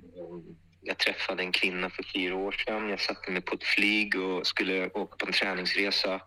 Jag 0.81 0.97
träffade 0.97 1.43
en 1.43 1.51
kvinna 1.51 1.89
för 1.89 2.03
fyra 2.03 2.35
år 2.35 2.51
sedan. 2.51 2.89
Jag 2.89 2.99
satte 2.99 3.31
mig 3.31 3.41
på 3.41 3.55
ett 3.55 3.63
flyg 3.63 4.15
och 4.15 4.47
skulle 4.47 4.89
åka 4.89 5.15
på 5.17 5.25
en 5.27 5.33
träningsresa. 5.33 6.21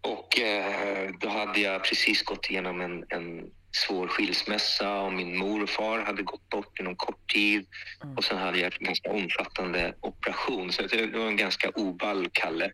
Och 0.00 0.38
eh, 0.40 1.10
då 1.20 1.28
hade 1.28 1.60
jag 1.60 1.84
precis 1.84 2.22
gått 2.24 2.50
igenom 2.50 2.80
en, 2.80 3.04
en 3.08 3.50
svår 3.76 4.08
skilsmässa 4.08 5.00
och 5.00 5.12
min 5.12 5.36
mor 5.38 5.62
och 5.62 5.70
far 5.70 5.98
hade 5.98 6.22
gått 6.22 6.48
bort 6.48 6.80
inom 6.80 6.96
kort 6.96 7.32
tid. 7.32 7.66
Mm. 8.02 8.16
Och 8.16 8.24
sen 8.24 8.38
hade 8.38 8.58
jag 8.58 8.72
en 8.80 8.84
ganska 8.86 9.10
omfattande 9.10 9.94
operation. 10.00 10.72
Så 10.72 10.82
det 10.82 11.06
var 11.06 11.26
en 11.26 11.36
ganska 11.36 11.68
oball 11.70 12.28
Kalle. 12.32 12.72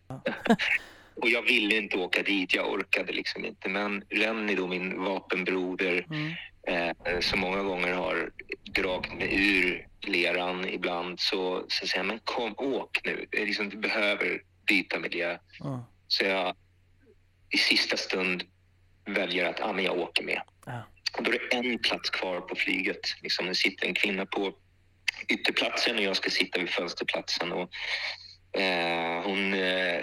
och 1.15 1.29
jag 1.29 1.41
ville 1.41 1.77
inte 1.77 1.97
åka 1.97 2.23
dit, 2.23 2.53
jag 2.53 2.71
orkade 2.73 3.13
liksom 3.13 3.45
inte. 3.45 3.69
Men 3.69 4.03
Renny 4.09 4.55
då, 4.55 4.67
min 4.67 5.03
vapenbroder, 5.03 6.05
Mm. 6.09 6.33
eh, 6.67 7.19
som 7.19 7.39
många 7.39 7.63
gånger 7.63 7.93
har 7.93 8.31
dragit 8.75 9.13
mig 9.13 9.29
ur 9.31 9.87
leran 10.01 10.65
ibland 10.67 11.19
så, 11.19 11.65
så 11.67 11.87
säger 11.87 11.99
jag, 11.99 12.05
men 12.05 12.19
kom, 12.23 12.53
åk 12.57 12.99
nu. 13.03 13.25
Liksom, 13.31 13.69
du 13.69 13.77
behöver 13.77 14.41
byta 14.67 14.99
miljö. 14.99 15.37
Mm. 15.63 15.79
Så 16.07 16.23
jag 16.23 16.55
i 17.49 17.57
sista 17.57 17.97
stund 17.97 18.43
väljer 19.05 19.45
att 19.49 19.61
ah, 19.61 19.73
men 19.73 19.83
jag 19.85 19.97
åker 19.97 20.23
med. 20.23 20.41
Ja. 20.65 20.83
Och 21.17 21.23
då 21.23 21.31
är 21.31 21.39
det 21.39 21.55
en 21.57 21.79
plats 21.79 22.09
kvar 22.09 22.41
på 22.41 22.55
flyget. 22.55 22.99
Liksom, 23.21 23.45
det 23.45 23.55
sitter 23.55 23.87
en 23.87 23.93
kvinna 23.93 24.25
på 24.25 24.53
ytterplatsen 25.29 25.95
och 25.97 26.03
jag 26.03 26.15
ska 26.15 26.29
sitta 26.29 26.59
vid 26.59 26.69
fönsterplatsen. 26.69 27.51
Och, 27.51 27.69
eh, 28.61 29.23
hon 29.23 29.53
eh, 29.53 30.01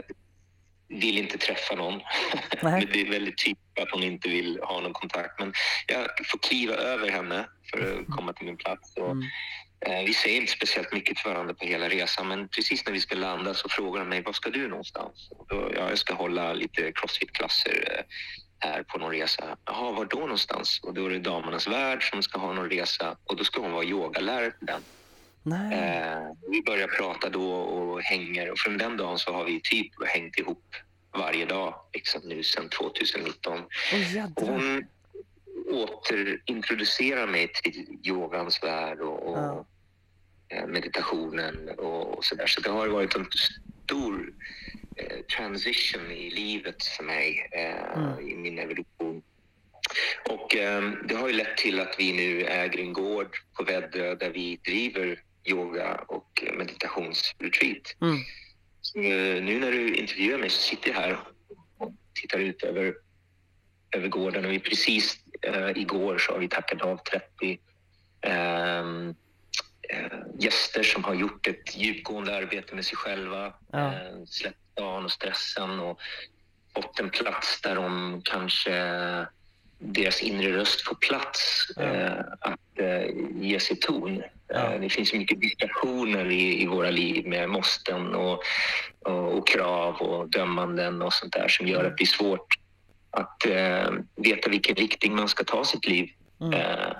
vill 0.88 1.18
inte 1.18 1.38
träffa 1.38 1.74
någon. 1.74 2.00
Men 2.62 2.80
det 2.92 3.00
är 3.00 3.10
väldigt 3.10 3.38
tydligt 3.44 3.78
att 3.80 3.90
hon 3.90 4.02
inte 4.02 4.28
vill 4.28 4.60
ha 4.62 4.80
någon 4.80 4.92
kontakt. 4.92 5.38
Men 5.40 5.52
jag 5.86 6.08
får 6.26 6.38
kliva 6.38 6.74
över 6.74 7.10
henne 7.10 7.48
för 7.70 8.00
att 8.00 8.16
komma 8.16 8.32
till 8.32 8.46
min 8.46 8.56
plats. 8.56 8.96
Och, 8.96 9.10
Mm. 9.10 10.00
eh, 10.00 10.04
vi 10.06 10.14
säger 10.14 10.40
inte 10.40 10.52
speciellt 10.52 10.92
mycket 10.92 11.16
till 11.16 11.30
varandra 11.30 11.54
på 11.54 11.64
hela 11.64 11.88
resan 11.88 12.28
men 12.28 12.48
precis 12.48 12.86
när 12.86 12.92
vi 12.92 13.00
ska 13.00 13.14
landa 13.14 13.54
så 13.54 13.68
frågar 13.68 14.00
hon 14.00 14.08
mig 14.08 14.22
var 14.22 14.32
ska 14.32 14.50
du 14.50 14.68
någonstans? 14.68 15.28
Och 15.30 15.46
då, 15.48 15.72
ja, 15.76 15.88
jag 15.88 15.98
ska 15.98 16.14
hålla 16.14 16.52
lite 16.52 16.92
crossfit-klasser 16.92 18.04
här 18.60 18.82
på 18.82 18.98
någon 18.98 19.10
resa. 19.10 19.56
Jaha, 19.64 19.92
var 19.92 20.04
då 20.04 20.18
någonstans? 20.18 20.80
Och 20.82 20.94
då 20.94 21.06
är 21.06 21.10
det 21.10 21.18
Damernas 21.18 21.68
Värld 21.68 22.10
som 22.10 22.22
ska 22.22 22.38
ha 22.38 22.52
någon 22.52 22.70
resa 22.70 23.16
och 23.24 23.36
då 23.36 23.44
ska 23.44 23.60
hon 23.60 23.72
vara 23.72 23.84
yogalärare 23.84 24.50
på 24.50 24.64
den. 24.64 24.82
Eh, 25.72 26.18
vi 26.50 26.62
börjar 26.62 26.88
prata 26.88 27.28
då 27.28 27.52
och 27.52 28.00
hänger 28.02 28.50
och 28.50 28.58
från 28.58 28.78
den 28.78 28.96
dagen 28.96 29.18
så 29.18 29.32
har 29.32 29.44
vi 29.44 29.60
typ 29.64 29.92
hängt 30.06 30.38
ihop 30.38 30.64
varje 31.18 31.46
dag 31.46 31.74
liksom 31.92 32.20
nu 32.24 32.42
sedan 32.42 32.68
2019. 32.68 33.58
Åh 33.58 33.62
Och 33.92 33.98
jädrar. 33.98 34.32
hon 34.52 34.84
återintroducerar 35.72 37.26
mig 37.26 37.48
till 37.62 37.98
yogans 38.04 38.62
värld 38.62 39.00
och, 39.00 39.30
och 39.30 39.38
Ja. 39.38 39.64
eh, 40.48 40.66
meditationen 40.66 41.68
och, 41.78 42.18
och 42.18 42.24
så 42.24 42.34
där. 42.34 42.46
Så 42.46 42.60
det 42.60 42.70
har 42.70 42.88
varit 42.88 43.14
en 43.14 43.26
stor 43.86 44.32
transition 45.36 46.10
i 46.10 46.30
livet 46.30 46.84
för 46.84 47.04
mig 47.04 47.48
eh, 47.52 47.98
Mm. 47.98 48.28
i 48.28 48.34
min 48.36 48.58
evolution. 48.58 49.22
Och 50.28 50.56
eh, 50.56 50.92
det 51.08 51.14
har 51.14 51.28
ju 51.28 51.34
lett 51.34 51.56
till 51.56 51.80
att 51.80 51.94
vi 51.98 52.12
nu 52.12 52.44
äger 52.44 52.78
en 52.78 52.92
gård 52.92 53.36
på 53.56 53.64
Väddö 53.64 54.14
där 54.14 54.30
vi 54.30 54.56
driver 54.56 55.22
yoga 55.44 55.94
och 56.08 56.42
meditationsretreat. 56.58 57.96
Mm. 58.00 58.16
Så, 58.80 58.98
eh, 58.98 59.42
nu 59.42 59.60
när 59.60 59.70
du 59.72 59.94
intervjuar 59.94 60.38
mig 60.38 60.50
så 60.50 60.60
sitter 60.62 60.88
jag 60.90 60.96
här 60.96 61.18
och 61.78 61.92
tittar 62.14 62.38
ut 62.38 62.62
över, 62.62 62.94
över 63.96 64.08
gården 64.08 64.44
och 64.44 64.50
vi 64.52 64.58
precis 64.60 65.16
eh, 65.42 65.70
igår 65.76 66.18
så 66.18 66.32
har 66.32 66.38
vi 66.38 66.48
tackat 66.48 66.82
av 66.82 66.96
30 66.96 67.58
ehm, 68.22 69.14
eh, 69.88 70.18
gäster 70.38 70.82
som 70.82 71.04
har 71.04 71.14
gjort 71.14 71.46
ett 71.46 71.76
djupgående 71.76 72.36
arbete 72.36 72.74
med 72.74 72.84
sig 72.84 72.96
själva, 72.96 73.54
Ja. 73.72 73.92
eh, 73.94 74.24
släppt 74.26 74.56
dagen 74.74 75.04
och 75.04 75.12
stressen 75.12 75.80
och 75.80 76.00
fått 76.74 77.00
en 77.00 77.10
plats 77.10 77.60
där 77.60 77.74
de 77.74 78.20
kanske 78.24 78.72
deras 79.78 80.22
inre 80.22 80.52
röst 80.56 80.80
får 80.80 80.94
plats 80.94 81.66
Ja. 81.76 81.82
eh, 81.82 82.18
att 82.40 82.78
eh, 82.78 83.04
ge 83.40 83.60
sig 83.60 83.76
ton. 83.76 84.22
Ja. 84.48 84.72
Eh, 84.74 84.80
det 84.80 84.88
finns 84.88 85.12
mycket 85.12 85.40
distraktioner 85.40 86.30
i, 86.30 86.62
i 86.62 86.66
våra 86.66 86.90
liv 86.90 87.26
med 87.26 87.48
måsten 87.48 88.14
och, 88.14 88.42
och, 89.00 89.38
och 89.38 89.48
krav 89.48 89.94
och 89.94 90.28
dömanden 90.28 91.02
och 91.02 91.12
sånt 91.12 91.32
där 91.32 91.48
som 91.48 91.66
gör 91.68 91.84
att 91.84 91.96
det 91.96 92.04
är 92.04 92.06
svårt 92.06 92.54
att 93.10 93.46
eh, 93.46 93.90
veta 94.16 94.50
vilken 94.50 94.74
riktning 94.76 95.16
man 95.16 95.28
ska 95.28 95.44
ta 95.44 95.64
sitt 95.64 95.86
liv. 95.86 96.10
Mm. 96.40 96.52
Eh, 96.60 96.92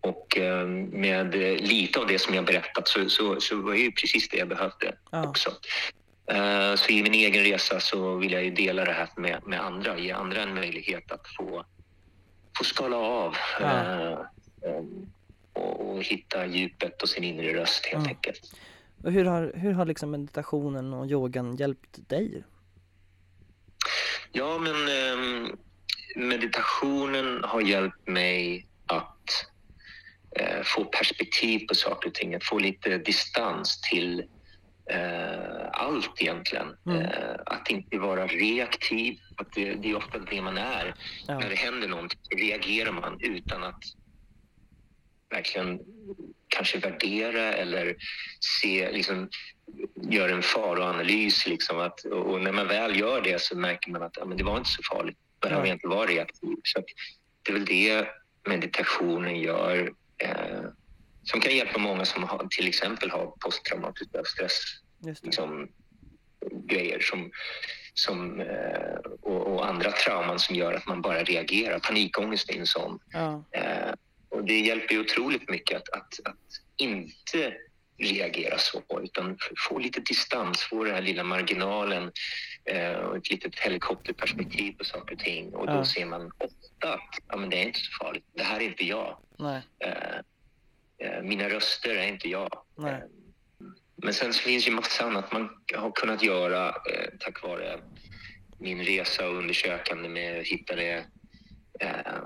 och 0.00 0.38
eh, 0.38 0.66
med 0.92 1.34
lite 1.60 2.00
av 2.00 2.06
det 2.06 2.18
som 2.18 2.34
jag 2.34 2.44
berättat 2.44 2.88
så, 2.88 3.08
så, 3.08 3.40
så 3.40 3.56
var 3.62 3.72
det 3.72 3.78
ju 3.78 3.92
precis 3.92 4.28
det 4.28 4.36
jag 4.36 4.48
behövde 4.48 4.94
Ja. 5.10 5.28
också. 5.28 5.50
Eh, 6.30 6.74
Så 6.76 6.92
i 6.92 7.02
min 7.02 7.14
egen 7.14 7.44
resa 7.44 7.80
så 7.80 8.16
vill 8.16 8.32
jag 8.32 8.44
ju 8.44 8.50
dela 8.50 8.84
det 8.84 8.92
här 8.92 9.08
med, 9.16 9.46
med 9.46 9.60
andra, 9.60 9.98
ge 9.98 10.10
andra 10.12 10.42
en 10.42 10.54
möjlighet 10.54 11.12
att 11.12 11.26
få, 11.36 11.64
få 12.58 12.64
skala 12.64 12.96
av 12.96 13.36
Ja. 13.60 13.66
eh, 13.66 14.12
eh, 14.70 14.84
och, 15.52 15.90
och 15.96 16.02
hitta 16.02 16.46
djupet 16.46 17.02
och 17.02 17.08
sin 17.08 17.24
inre 17.24 17.54
röst 17.54 17.86
helt 17.86 17.94
Mm. 18.06 18.08
enkelt. 18.16 18.40
Och 19.04 19.12
hur 19.12 19.24
har, 19.24 19.52
hur 19.54 19.72
har 19.72 19.84
liksom 19.86 20.10
meditationen 20.10 20.92
och 20.94 21.06
yogan 21.06 21.56
hjälpt 21.56 22.08
dig? 22.08 22.44
Ja, 24.32 24.58
men 24.58 24.88
ehm, 24.88 25.56
meditationen 26.16 27.44
har 27.44 27.60
hjälpt 27.60 28.08
mig 28.08 28.66
att 28.86 29.30
eh, 30.36 30.62
få 30.64 30.84
perspektiv 30.84 31.66
på 31.68 31.74
saker 31.74 32.08
och 32.08 32.14
ting, 32.14 32.34
att 32.34 32.44
få 32.44 32.58
lite 32.58 32.98
distans 32.98 33.80
till 33.90 34.24
eh, 34.90 35.68
allt 35.72 36.22
egentligen. 36.22 36.76
Mm. 36.86 37.00
Eh, 37.02 37.34
att 37.46 37.70
inte 37.70 37.98
vara 37.98 38.26
reaktiv, 38.26 39.18
att 39.36 39.52
det, 39.52 39.74
det 39.74 39.90
är 39.90 39.96
ofta 39.96 40.18
det 40.18 40.42
man 40.42 40.58
är. 40.58 40.94
Ja. 41.26 41.38
När 41.38 41.48
det 41.48 41.54
händer 41.56 41.88
någonting 41.88 42.20
reagerar 42.36 42.92
man 42.92 43.16
utan 43.20 43.64
att 43.64 43.82
verkligen 45.30 45.80
kanske 46.48 46.78
värdera 46.78 47.52
eller 47.54 47.96
se, 48.60 48.92
liksom, 48.92 49.28
göra 50.02 50.32
en 50.32 50.42
faroanalys. 50.42 51.46
Liksom, 51.46 51.78
att, 51.80 52.04
och 52.04 52.40
när 52.40 52.52
man 52.52 52.68
väl 52.68 53.00
gör 53.00 53.20
det 53.20 53.40
så 53.42 53.56
märker 53.58 53.90
man 53.90 54.02
att 54.02 54.16
ja, 54.16 54.24
men 54.24 54.36
det 54.38 54.44
var 54.44 54.56
inte 54.58 54.70
så 54.70 54.82
farligt. 54.82 55.18
Behöver 55.40 55.66
Ja. 55.66 55.72
inte 55.72 55.88
vara 55.88 56.06
reaktiv. 56.06 56.56
Så 56.62 56.82
det 57.42 57.50
är 57.50 57.52
väl 57.52 57.64
det 57.64 58.08
meditationen 58.48 59.40
gör. 59.40 59.92
Eh, 60.18 60.60
som 61.30 61.40
kan 61.40 61.56
hjälpa 61.56 61.78
många 61.78 62.04
som 62.04 62.22
har, 62.24 62.46
till 62.50 62.68
exempel 62.68 63.10
har 63.10 63.26
posttraumatisk 63.40 64.10
stress 64.26 64.62
liksom, 65.22 65.68
grejer 66.66 67.00
som, 67.00 67.30
som, 67.94 68.40
eh, 68.40 68.96
och, 69.22 69.46
och 69.46 69.66
andra 69.68 69.90
trauman 69.92 70.38
som 70.38 70.54
gör 70.56 70.72
att 70.72 70.86
man 70.86 71.02
bara 71.02 71.22
reagerar. 71.24 71.78
Panikångest 71.78 72.50
är 72.50 72.58
en 72.58 72.66
sån. 72.66 72.98
Ja. 73.12 73.44
Eh, 73.52 73.92
och 74.28 74.44
det 74.44 74.60
hjälper 74.60 74.94
ju 74.94 75.00
otroligt 75.00 75.48
mycket 75.48 75.76
att, 75.76 75.88
att, 75.88 76.20
att 76.24 76.36
inte 76.76 77.54
reagera 77.98 78.58
så, 78.58 78.82
utan 79.02 79.38
få 79.68 79.78
lite 79.78 80.00
distans, 80.00 80.62
få 80.62 80.84
den 80.84 80.94
här 80.94 81.02
lilla 81.02 81.24
marginalen 81.24 82.12
eh, 82.64 82.92
och 82.92 83.16
ett 83.16 83.30
litet 83.30 83.58
helikopterperspektiv 83.58 84.72
på 84.72 84.84
saker 84.84 85.14
och 85.14 85.20
ting. 85.20 85.54
Och 85.54 85.66
då 85.66 85.72
Ja. 85.72 85.84
ser 85.84 86.06
man 86.06 86.26
ofta 86.38 86.94
att 86.94 87.18
ja, 87.28 87.36
men 87.36 87.50
det 87.50 87.56
är 87.56 87.62
inte 87.66 87.78
så 87.80 88.04
farligt. 88.04 88.24
Det 88.34 88.42
här 88.42 88.60
är 88.60 88.64
inte 88.64 88.84
jag. 88.86 89.18
Nej. 89.38 89.62
Eh, 89.84 90.18
mina 91.22 91.48
röster 91.48 91.96
är 91.96 92.06
inte 92.08 92.28
jag. 92.28 92.62
Nej. 92.76 92.92
Eh, 92.92 93.00
men 94.02 94.14
sen 94.14 94.32
så 94.32 94.42
finns 94.42 94.68
ju 94.68 94.72
massa 94.72 95.04
annat 95.04 95.32
man 95.32 95.48
har 95.74 95.90
kunnat 95.92 96.22
göra 96.22 96.68
eh, 96.68 97.08
tack 97.20 97.42
vare 97.42 97.80
min 98.58 98.84
resa 98.84 99.28
och 99.28 99.34
undersökande 99.36 100.08
med 100.08 100.40
att 100.40 100.46
hitta 100.46 100.76
det 100.76 101.04
eh, 101.80 102.18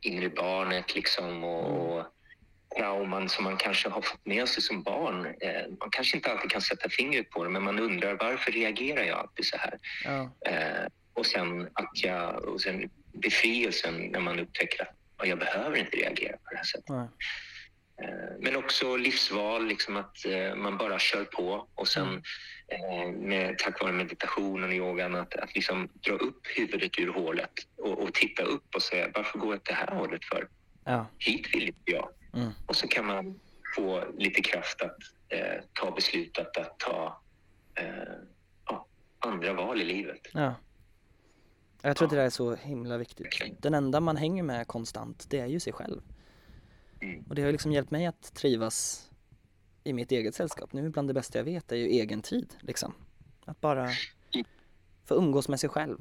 inre 0.00 0.28
barnet 0.28 0.94
liksom 0.94 1.44
och, 1.44 1.98
och 1.98 2.04
trauman 2.76 3.28
som 3.28 3.44
man 3.44 3.56
kanske 3.56 3.88
har 3.88 4.00
fått 4.02 4.26
med 4.26 4.48
sig 4.48 4.62
som 4.62 4.82
barn. 4.82 5.26
Eh, 5.26 5.68
man 5.80 5.90
kanske 5.90 6.16
inte 6.16 6.32
alltid 6.32 6.50
kan 6.50 6.60
sätta 6.60 6.88
fingret 6.88 7.30
på 7.30 7.44
det 7.44 7.50
men 7.50 7.62
man 7.62 7.78
undrar 7.78 8.14
varför 8.20 8.52
reagerar 8.52 9.02
jag 9.04 9.18
alltid 9.18 9.46
så 9.46 9.56
här? 9.56 9.78
Ja. 10.04 10.30
Eh, 10.50 10.86
och 11.14 11.26
sen 11.26 11.68
att 11.72 11.90
jag, 12.02 12.44
och 12.44 12.60
sen 12.60 12.90
befrielsen 13.12 13.94
när 14.00 14.20
man 14.20 14.38
upptäcker 14.40 14.82
att 14.82 14.94
"Ja, 15.18 15.26
jag 15.26 15.38
behöver 15.38 15.76
inte 15.76 15.96
reagera 15.96 16.32
på 16.36 16.50
det 16.50 16.56
här 16.56 16.64
sättet. 16.64 16.88
Nej. 16.88 17.08
Eh, 18.02 18.08
Men 18.40 18.56
också 18.56 18.96
livsval, 18.96 19.66
liksom 19.66 19.96
att 19.96 20.24
eh, 20.26 20.54
man 20.54 20.78
bara 20.78 20.98
kör 20.98 21.24
på 21.24 21.66
och 21.74 21.88
sen 21.88 22.22
Mm. 22.68 23.12
eh, 23.14 23.28
med, 23.28 23.58
tack 23.58 23.82
vare 23.82 23.92
meditationen 23.92 24.64
och 24.68 24.74
yogan 24.74 25.14
att, 25.14 25.34
att 25.34 25.54
liksom 25.54 25.88
dra 26.06 26.12
upp 26.12 26.40
huvudet 26.56 26.98
ur 26.98 27.12
hålet 27.12 27.50
och, 27.76 28.02
och 28.02 28.14
titta 28.14 28.42
upp 28.42 28.74
och 28.74 28.82
säga 28.82 29.10
varför 29.14 29.38
går 29.38 29.48
jag 29.52 29.56
åt 29.60 29.64
det 29.64 29.74
här 29.74 29.94
hållet 29.96 30.24
för? 30.24 30.48
Ja. 30.84 31.06
Hit 31.18 31.54
vill 31.54 31.62
inte 31.66 31.92
jag. 31.92 32.08
Mm. 32.34 32.50
Och 32.66 32.76
så 32.76 32.88
kan 32.88 33.06
man 33.06 33.40
få 33.76 34.04
lite 34.18 34.42
kraft 34.42 34.82
att 34.82 34.96
eh, 35.28 35.64
ta 35.72 35.90
beslutet 35.90 36.56
att 36.56 36.78
ta 36.78 37.20
eh, 37.74 37.84
ja, 38.66 38.86
andra 39.18 39.52
val 39.52 39.80
i 39.80 39.84
livet. 39.84 40.20
Ja. 40.32 40.54
Jag 41.82 41.96
tror 41.96 42.06
att 42.06 42.10
det 42.10 42.16
där 42.16 42.24
är 42.26 42.30
så 42.30 42.54
himla 42.54 42.98
viktigt. 42.98 43.42
Den 43.58 43.74
enda 43.74 44.00
man 44.00 44.16
hänger 44.16 44.42
med 44.42 44.66
konstant, 44.66 45.26
det 45.30 45.38
är 45.40 45.46
ju 45.46 45.60
sig 45.60 45.72
själv. 45.72 46.00
Mm. 47.02 47.24
Och 47.28 47.34
det 47.34 47.42
har 47.42 47.52
liksom 47.52 47.72
hjälpt 47.72 47.90
mig 47.90 48.06
att 48.06 48.34
trivas 48.34 49.08
i 49.84 49.92
mitt 49.92 50.12
eget 50.12 50.34
sällskap. 50.34 50.72
Nu 50.72 50.88
bland 50.90 51.08
det 51.08 51.14
bästa 51.14 51.38
jag 51.38 51.44
vet 51.44 51.72
är 51.72 51.76
ju 51.76 51.86
egen 51.86 52.22
tid 52.22 52.54
liksom. 52.60 52.94
Att 53.44 53.60
bara 53.60 53.88
få 55.08 55.14
umgås 55.14 55.48
med 55.48 55.60
sig 55.60 55.70
själv. 55.70 55.98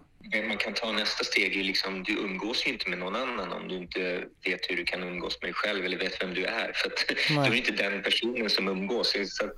Man 0.47 0.57
kan 0.57 0.73
ta 0.73 0.91
nästa 0.91 1.23
steg. 1.23 1.57
är 1.59 1.63
Liksom, 1.63 2.03
du 2.03 2.17
umgås 2.19 2.67
ju 2.67 2.71
inte 2.73 2.89
med 2.89 2.99
någon 2.99 3.15
annan 3.15 3.51
om 3.53 3.67
du 3.67 3.75
inte 3.77 4.25
vet 4.45 4.59
hur 4.69 4.75
du 4.77 4.83
kan 4.85 5.03
umgås 5.03 5.37
med 5.41 5.47
dig 5.47 5.53
själv 5.53 5.85
eller 5.85 5.97
vet 5.97 6.21
vem 6.23 6.33
du 6.33 6.45
är. 6.45 6.71
För 6.75 6.87
att 6.87 7.05
Nej. 7.29 7.49
du 7.49 7.55
är 7.55 7.57
inte 7.69 7.89
den 7.89 8.03
personen 8.03 8.49
som 8.49 8.67
umgås. 8.67 9.15
Så 9.27 9.45
att, 9.45 9.55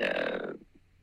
eh, 0.00 0.48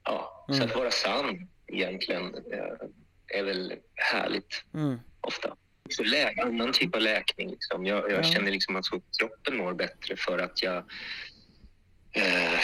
ja, 0.04 0.46
Mm. 0.50 0.60
så 0.60 0.66
att 0.66 0.76
vara 0.76 0.92
sann 0.92 1.48
egentligen 1.68 2.36
eh, 2.36 3.38
är 3.40 3.44
väl 3.44 3.74
härligt 3.96 4.64
Mm. 4.74 5.00
ofta. 5.22 5.56
Så 5.90 6.04
lä- 6.04 6.34
annan 6.44 6.72
typ 6.72 6.96
av 6.96 7.02
läkning. 7.02 7.50
Liksom. 7.52 7.86
Jag, 7.86 8.12
jag 8.12 8.20
Ja. 8.20 8.24
känner 8.24 8.52
liksom 8.52 8.76
att 8.76 8.86
så 8.86 9.02
kroppen 9.20 9.58
mår 9.58 9.74
bättre 9.74 10.16
för 10.18 10.38
att 10.40 10.64
jag 10.64 10.78
eh, 12.12 12.60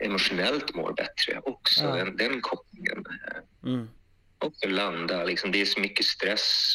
emotionellt 0.00 0.74
mår 0.74 0.92
bättre 0.92 1.40
också. 1.44 1.84
Ja. 1.84 1.96
Den, 1.96 2.16
den 2.16 2.40
kopplingen. 2.40 2.98
Eh, 3.06 3.70
Mm. 3.72 3.88
också 4.38 4.68
landa. 4.68 5.24
Liksom, 5.24 5.52
det 5.52 5.60
är 5.60 5.64
så 5.66 5.80
mycket 5.80 6.06
stress 6.06 6.74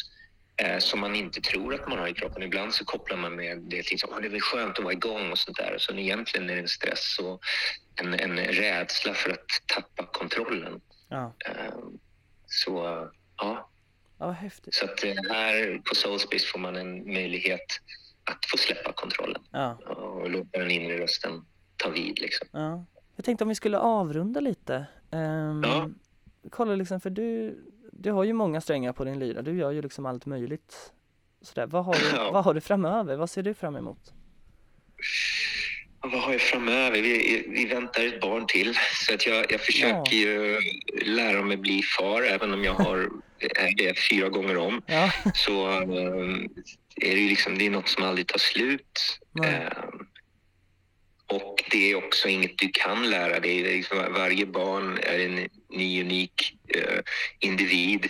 eh, 0.56 0.78
som 0.78 1.00
man 1.00 1.14
inte 1.14 1.40
tror 1.40 1.74
att 1.74 1.88
man 1.88 1.98
har 1.98 2.08
i 2.08 2.14
kroppen. 2.14 2.42
Ibland 2.42 2.74
så 2.74 2.84
kopplar 2.84 3.16
man 3.16 3.36
med 3.36 3.58
det 3.58 3.82
till 3.82 3.98
att 4.10 4.22
det 4.22 4.28
är 4.36 4.40
skönt 4.40 4.78
att 4.78 4.84
vara 4.84 4.92
igång 4.94 5.30
och 5.30 5.38
sånt 5.38 5.56
där. 5.56 5.76
Så 5.78 5.92
egentligen 5.94 6.50
är 6.50 6.54
det 6.54 6.60
en 6.60 6.68
stress 6.68 7.18
och 7.18 7.40
en, 8.00 8.14
en 8.14 8.38
rädsla 8.38 9.14
för 9.14 9.30
att 9.30 9.46
tappa 9.66 10.06
kontrollen. 10.12 10.80
Ja. 11.08 11.34
Eh, 11.46 11.74
så 12.46 13.08
ja, 13.36 13.70
ja, 14.22 14.26
vad 14.26 14.34
häftigt. 14.36 14.74
så 14.74 14.84
att 14.84 15.00
här 15.30 15.78
på 15.88 15.94
Soulspace 15.94 16.46
får 16.46 16.58
man 16.58 16.76
en 16.76 17.12
möjlighet 17.12 17.60
att 18.24 18.38
få 18.50 18.56
släppa 18.56 18.92
kontrollen 18.92 19.42
Ja. 19.52 19.74
och 19.74 20.30
låta 20.30 20.58
den 20.58 20.70
inre 20.70 20.98
rösten 20.98 21.44
ta 21.76 21.88
vid. 21.90 22.18
Liksom. 22.20 22.48
Ja. 22.52 22.84
Jag 23.16 23.24
tänkte 23.24 23.44
om 23.44 23.48
vi 23.48 23.54
skulle 23.54 23.78
avrunda 23.78 24.40
lite. 24.40 24.86
Ehm, 25.10 25.62
Ja. 25.64 25.90
Kolla 26.50 26.74
liksom, 26.74 27.00
för 27.00 27.10
du, 27.10 27.58
du 27.92 28.10
har 28.12 28.24
ju 28.24 28.32
många 28.32 28.60
strängar 28.60 28.92
på 28.92 29.04
din 29.04 29.18
lyra. 29.18 29.42
Du 29.42 29.56
gör 29.58 29.70
ju 29.70 29.82
liksom 29.82 30.06
allt 30.06 30.26
möjligt. 30.26 30.92
Sådär. 31.42 31.66
Vad, 31.66 31.84
har 31.84 31.92
du, 31.94 32.16
Ja. 32.16 32.30
vad 32.32 32.44
har 32.44 32.54
du 32.54 32.60
framöver? 32.60 33.16
Vad 33.16 33.30
ser 33.30 33.42
du 33.42 33.54
fram 33.54 33.76
emot? 33.76 34.12
Vad 36.00 36.20
har 36.20 36.32
jag 36.32 36.40
framöver? 36.40 37.02
Vi, 37.02 37.44
vi 37.48 37.66
väntar 37.66 38.06
ett 38.06 38.20
barn 38.20 38.46
till. 38.46 38.74
Så 39.06 39.14
att 39.14 39.26
jag, 39.26 39.52
jag 39.52 39.60
försöker 39.60 40.16
ju 40.16 40.58
lära 41.04 41.42
mig 41.42 41.56
bli 41.56 41.82
far, 41.98 42.22
även 42.22 42.52
om 42.54 42.64
jag 42.64 42.74
har 42.74 43.08
det 43.76 43.98
fyra 44.10 44.28
gånger 44.28 44.56
om. 44.56 44.82
Ja. 44.86 45.12
Så 45.34 45.70
eh, 45.70 46.38
är 46.96 47.14
det 47.14 47.20
ju 47.20 47.28
liksom, 47.28 47.58
det 47.58 47.66
är 47.66 47.70
något 47.70 47.88
som 47.88 48.02
aldrig 48.04 48.26
tar 48.28 48.38
slut. 48.38 49.18
Nej. 49.32 49.54
Eh, 49.54 49.88
och 51.26 51.64
det 51.70 51.90
är 51.90 51.94
också 51.94 52.28
inget 52.28 52.58
du 52.58 52.70
kan 52.72 53.10
lära 53.10 53.40
dig. 53.40 53.62
Liksom, 53.62 53.98
varje 54.12 54.46
barn 54.46 54.98
är 55.02 55.18
en 55.18 55.48
ny, 55.70 56.00
unik 56.00 56.54
eh, 56.68 56.98
individ. 57.40 58.08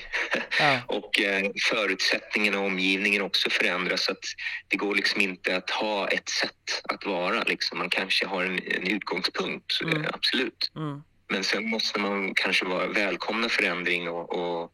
Ja. 0.59 0.79
Och 0.87 1.21
eh, 1.21 1.51
förutsättningarna 1.71 2.59
och 2.61 2.67
omgivningen 2.67 3.23
också 3.23 3.51
förändras. 3.51 4.05
Så 4.05 4.13
att 4.13 4.25
det 4.69 4.77
går 4.77 4.95
liksom 4.95 5.21
inte 5.21 5.57
att 5.57 5.71
ha 5.71 6.09
ett 6.09 6.29
sätt 6.29 6.83
att 6.85 7.07
vara. 7.07 7.43
Liksom. 7.43 7.79
Man 7.79 7.91
kanske 7.91 8.27
har 8.27 8.45
en, 8.45 8.59
en 8.67 8.87
utgångspunkt, 8.87 9.81
Mm. 9.83 10.07
absolut. 10.13 10.73
Mm. 10.77 11.03
Men 11.29 11.45
sen 11.45 11.71
måste 11.71 12.01
man 12.01 12.35
kanske 12.35 12.65
vara 12.65 12.87
välkomna 12.87 13.49
förändring 13.49 14.09
och, 14.09 14.33
och, 14.33 14.73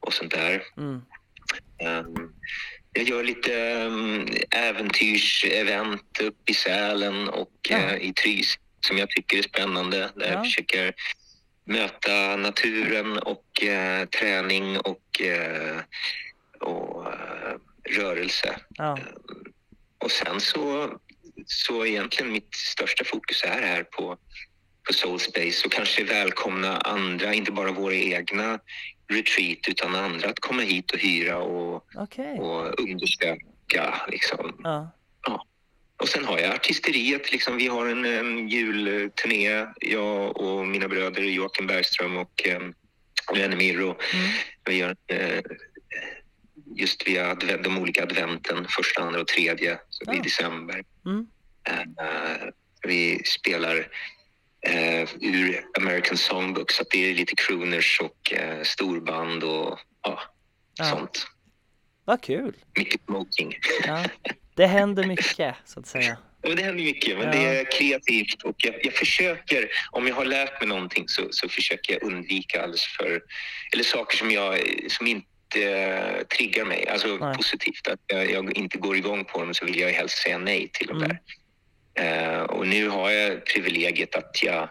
och 0.00 0.12
sånt 0.14 0.30
där. 0.30 0.62
Mm. 0.76 1.00
Ehm, 1.78 2.32
jag 2.92 3.04
gör 3.04 3.24
lite 3.24 3.72
um, 3.86 4.26
äventyrsevent 4.50 6.20
uppe 6.20 6.52
i 6.52 6.54
Sälen 6.54 7.28
och 7.28 7.52
Ja. 7.68 7.76
eh, 7.78 7.96
i 8.08 8.12
Trys 8.12 8.54
som 8.86 8.98
jag 8.98 9.10
tycker 9.10 9.38
är 9.38 9.42
spännande. 9.42 9.98
Där 9.98 10.26
Ja. 10.26 10.32
jag 10.32 10.44
försöker 10.44 10.94
möta 11.64 12.36
naturen 12.36 13.18
och 13.18 13.62
eh, 13.62 14.06
träning 14.08 14.78
och, 14.78 15.20
eh, 15.20 15.76
och 16.60 17.06
rörelse. 17.90 18.56
Ja. 18.68 18.98
Och 19.98 20.10
sen 20.10 20.40
så, 20.40 20.92
så 21.46 21.86
egentligen 21.86 22.32
mitt 22.32 22.54
största 22.54 23.04
fokus 23.04 23.42
är 23.44 23.62
här 23.62 23.82
på, 23.82 24.16
på 24.86 24.92
Soulspace 24.92 25.66
och 25.66 25.72
kanske 25.72 26.04
välkomna 26.04 26.76
andra, 26.78 27.34
inte 27.34 27.52
bara 27.52 27.72
våra 27.72 27.94
egna 27.94 28.58
retreat 29.10 29.58
utan 29.68 29.94
andra 29.94 30.28
att 30.28 30.40
komma 30.40 30.62
hit 30.62 30.90
och 30.90 30.98
hyra 30.98 31.38
och, 31.38 31.86
Okej. 31.94 32.38
och 32.38 32.80
undersöka. 32.80 34.06
Liksom. 34.08 34.60
Ja. 34.64 34.90
Och 35.96 36.08
sen 36.08 36.24
har 36.24 36.38
jag 36.38 36.54
artisteriet. 36.54 37.32
Liksom. 37.32 37.56
Vi 37.56 37.66
har 37.66 37.86
en, 37.86 38.04
en 38.04 38.48
julturné, 38.48 39.66
jag 39.80 40.36
och 40.36 40.66
mina 40.66 40.88
bröder 40.88 41.22
Joakim 41.22 41.66
Bergström 41.66 42.16
och 42.16 42.46
eh, 42.48 42.60
Lenny 43.34 43.56
Mirro. 43.56 43.86
Mm. 43.86 44.30
Vi 44.64 44.74
gör 44.76 44.96
eh, 45.06 45.40
just 46.76 47.06
via 47.08 47.30
advent, 47.30 47.64
de 47.64 47.78
olika 47.78 48.02
adventen, 48.02 48.66
första, 48.68 49.02
andra 49.02 49.20
och 49.20 49.26
tredje, 49.26 49.78
så 49.88 50.04
Ja. 50.06 50.14
i 50.14 50.18
december. 50.18 50.84
Mm. 51.06 51.26
Eh, 51.64 52.48
vi 52.82 53.22
spelar 53.24 53.88
eh, 54.66 55.08
ur 55.20 55.64
American 55.80 56.16
Songbook 56.16 56.70
så 56.70 56.84
det 56.90 57.10
är 57.10 57.14
lite 57.14 57.34
crooners 57.36 58.00
och 58.00 58.32
eh, 58.32 58.62
storband 58.62 59.44
och 59.44 59.78
ja, 60.02 60.20
Ja. 60.78 60.84
sånt. 60.84 61.26
Vad 62.04 62.22
kul. 62.22 62.56
Mycket 62.78 63.00
smoking. 63.04 63.54
Ja. 63.86 64.04
Det 64.54 64.66
händer 64.66 65.04
mycket 65.06 65.54
så 65.64 65.80
att 65.80 65.86
säga. 65.86 66.16
Och 66.42 66.56
det 66.56 66.62
händer 66.62 66.84
mycket, 66.84 67.18
men 67.18 67.26
Ja. 67.26 67.32
det 67.32 67.58
är 67.60 67.78
kreativt 67.78 68.42
och 68.42 68.54
jag, 68.58 68.74
jag 68.82 68.94
försöker, 68.94 69.68
om 69.90 70.06
jag 70.06 70.14
har 70.14 70.24
lärt 70.24 70.60
mig 70.60 70.68
någonting 70.68 71.08
så, 71.08 71.22
så 71.30 71.48
försöker 71.48 71.92
jag 71.92 72.02
undvika 72.02 72.62
alldeles 72.62 72.84
för, 72.84 73.20
eller 73.72 73.84
saker 73.84 74.16
som, 74.16 74.30
jag, 74.30 74.58
som 74.88 75.06
inte 75.06 76.24
triggar 76.36 76.64
mig, 76.64 76.88
alltså 76.88 77.16
Nej. 77.16 77.36
positivt. 77.36 77.86
Att 77.88 78.00
jag, 78.06 78.30
jag 78.30 78.56
inte 78.56 78.78
går 78.78 78.96
igång 78.96 79.24
på 79.24 79.38
dem 79.44 79.54
så 79.54 79.64
vill 79.64 79.78
jag 79.80 79.90
helst 79.90 80.18
säga 80.18 80.38
nej 80.38 80.70
till 80.72 80.86
dem 80.86 80.96
Mm. 80.96 81.08
där. 81.08 81.18
Eh, 81.94 82.40
och 82.42 82.66
nu 82.66 82.88
har 82.88 83.10
jag 83.10 83.44
privilegiet 83.46 84.14
att 84.14 84.42
jag, 84.42 84.68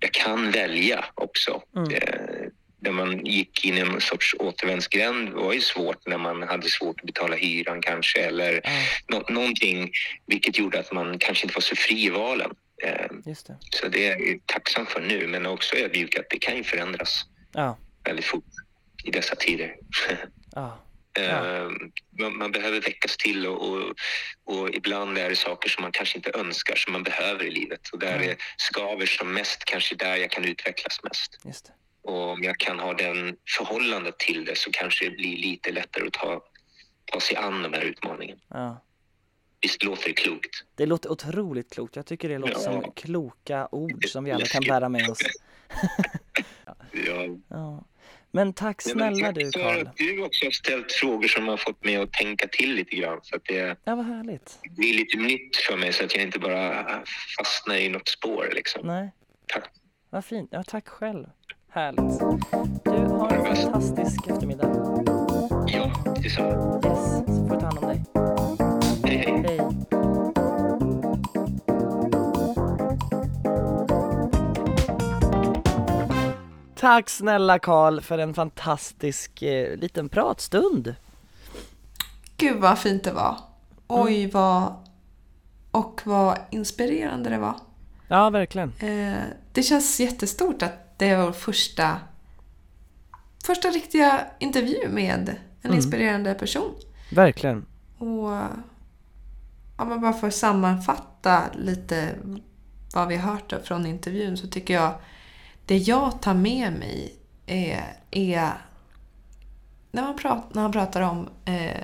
jag 0.00 0.12
kan 0.12 0.50
välja 0.50 1.04
också. 1.14 1.62
Mm. 1.76 1.90
Eh, 1.94 2.46
när 2.80 2.90
man 2.92 3.26
gick 3.26 3.64
in 3.64 3.76
i 3.78 3.80
en 3.80 4.00
sorts 4.00 4.34
återvändsgränd 4.38 5.28
var 5.28 5.52
ju 5.52 5.60
svårt 5.60 6.06
när 6.06 6.18
man 6.18 6.42
hade 6.42 6.68
svårt 6.68 7.00
att 7.00 7.06
betala 7.06 7.36
hyran 7.36 7.80
kanske 7.82 8.20
eller 8.20 8.60
Ja, 8.64 8.70
nå- 9.08 9.24
någonting 9.28 9.90
vilket 10.26 10.58
gjorde 10.58 10.78
att 10.80 10.92
man 10.92 11.18
kanske 11.18 11.44
inte 11.44 11.54
var 11.54 11.60
så 11.60 11.76
fri 11.76 12.04
i 12.04 12.10
valen. 12.10 12.50
Eh, 12.82 13.06
just 13.26 13.46
det. 13.46 13.56
så 13.70 13.88
det 13.88 14.06
är 14.06 14.10
jag 14.26 14.40
tacksam 14.46 14.86
för 14.86 15.00
nu 15.00 15.26
men 15.26 15.46
också 15.46 15.76
ödmjuk 15.76 16.18
att 16.18 16.30
det 16.30 16.38
kan 16.38 16.56
ju 16.56 16.64
förändras 16.64 17.24
Ja, 17.52 17.78
väldigt 18.04 18.24
fort. 18.24 18.44
i 19.04 19.10
dessa 19.10 19.34
tider. 19.36 19.76
Ja. 20.54 20.78
Eh, 21.18 21.70
man, 22.20 22.36
man 22.38 22.52
behöver 22.52 22.80
väckas 22.80 23.16
till 23.16 23.46
och, 23.46 23.68
och, 23.70 23.94
och 24.44 24.70
ibland 24.74 25.18
är 25.18 25.28
det 25.30 25.36
saker 25.36 25.68
som 25.68 25.82
man 25.82 25.92
kanske 25.92 26.18
inte 26.18 26.30
önskar 26.34 26.76
som 26.76 26.92
man 26.92 27.02
behöver 27.02 27.44
i 27.44 27.50
livet. 27.50 27.88
Och 27.92 27.98
där 27.98 28.16
Mm. 28.16 28.28
är 28.30 28.36
skaver 28.56 29.06
som 29.06 29.32
mest 29.32 29.64
kanske 29.64 29.94
där 29.94 30.16
jag 30.16 30.30
kan 30.30 30.44
utvecklas 30.44 31.00
mest. 31.02 31.38
Det. 31.42 31.72
Och 32.10 32.28
om 32.30 32.42
jag 32.42 32.58
kan 32.58 32.78
ha 32.78 32.94
den 32.94 33.36
förhållandet 33.58 34.18
till 34.18 34.44
det 34.44 34.56
så 34.58 34.70
kanske 34.72 35.04
det 35.04 35.10
blir 35.16 35.36
lite 35.36 35.70
lättare 35.72 36.06
att 36.06 36.12
ta, 36.12 36.42
ta 37.12 37.20
sig 37.20 37.36
an 37.36 37.62
de 37.62 37.72
här 37.72 37.80
utmaningarna. 37.82 38.40
Ja. 38.48 38.82
Visst 39.60 39.82
låter 39.82 40.08
det 40.08 40.12
klokt? 40.14 40.64
Det 40.74 40.86
låter 40.86 41.10
otroligt 41.10 41.72
klokt. 41.72 41.96
Jag 41.96 42.06
tycker 42.06 42.28
det 42.28 42.38
låter 42.38 42.54
Ja. 42.54 42.58
som 42.60 42.92
kloka 42.92 43.68
ord 43.72 44.04
som 44.08 44.24
vi 44.24 44.32
alla 44.32 44.46
kan 44.46 44.62
bära 44.68 44.88
med 44.88 45.10
oss. 45.10 45.18
Ja. 47.48 47.84
Ja. 48.36 48.44
Men 48.44 48.52
tack 48.52 48.82
men 48.86 48.92
snälla 48.92 49.26
tack 49.26 49.34
du 49.34 49.52
för 49.52 49.60
Karl. 49.60 49.88
du 49.96 50.22
också 50.24 50.44
har 50.46 50.50
ställt 50.50 50.92
frågor 50.92 51.28
som 51.28 51.48
har 51.48 51.56
fått 51.56 51.84
mig 51.84 51.96
att 51.96 52.12
tänka 52.12 52.48
till 52.48 52.74
lite 52.74 52.96
grann. 52.96 53.18
Så 53.22 53.36
att 53.36 53.44
det 53.44 53.76
Ja, 53.84 53.94
vad 53.96 54.04
härligt. 54.06 54.58
blir 54.76 54.94
lite 54.94 55.16
nytt 55.18 55.56
för 55.56 55.76
mig 55.76 55.92
så 55.92 56.04
att 56.04 56.14
jag 56.14 56.24
inte 56.24 56.38
bara 56.38 56.86
fastnar 57.38 57.76
i 57.76 57.88
något 57.88 58.08
spår. 58.08 58.48
Liksom. 58.54 58.86
Nej, 58.86 59.10
Tack. 59.46 59.70
vad 60.10 60.24
fint. 60.24 60.48
Ja, 60.52 60.62
tack 60.62 60.88
själv. 60.88 61.26
Härligt. 61.70 62.20
Du 62.84 62.90
har 62.90 63.30
en 63.30 63.56
fantastisk 63.56 64.26
eftermiddag. 64.28 64.66
Ja, 65.66 65.92
detsamma. 66.22 66.80
Yes, 66.84 67.04
så 67.26 67.46
får 67.48 67.54
du 67.54 67.60
ta 67.60 67.66
hand 67.66 67.78
om 67.78 67.88
dig. 67.88 68.00
Tack 76.76 77.08
snälla 77.10 77.58
Karl 77.58 78.00
för 78.00 78.18
en 78.18 78.34
fantastisk 78.34 79.42
eh, 79.42 79.76
liten 79.76 80.08
pratstund. 80.08 80.94
Gud 82.36 82.56
vad 82.60 82.78
fint 82.78 83.04
det 83.04 83.12
var. 83.12 83.38
Oj 83.86 84.30
vad... 84.30 84.72
Och 85.70 86.00
vad 86.04 86.38
inspirerande 86.50 87.30
det 87.30 87.38
var. 87.38 87.54
Ja, 88.08 88.30
verkligen. 88.30 88.72
Eh, 88.78 89.22
det 89.52 89.62
känns 89.62 90.00
jättestort 90.00 90.62
att 90.62 90.98
det 90.98 91.08
är 91.08 91.22
vår 91.22 91.32
första, 91.32 92.00
första 93.46 93.68
riktiga 93.68 94.26
intervju 94.38 94.88
med 94.88 95.28
en 95.28 95.36
Mm. 95.62 95.76
inspirerande 95.76 96.34
person. 96.34 96.74
Verkligen. 97.12 97.66
Och 97.98 98.30
om 99.76 99.88
man 99.88 100.00
bara 100.00 100.12
får 100.12 100.30
sammanfatta 100.30 101.42
lite 101.54 102.14
vad 102.94 103.08
vi 103.08 103.16
har 103.16 103.32
hört 103.32 103.52
från 103.64 103.86
intervjun 103.86 104.36
så 104.36 104.46
tycker 104.46 104.74
jag 104.74 104.92
det 105.66 105.76
jag 105.76 106.22
tar 106.22 106.34
med 106.34 106.72
mig 106.72 107.14
är, 107.46 107.84
är 108.10 108.52
när, 109.92 110.02
man 110.02 110.16
prat, 110.16 110.54
när 110.54 110.62
han 110.62 110.72
pratar 110.72 111.00
om 111.00 111.28
eh, 111.44 111.80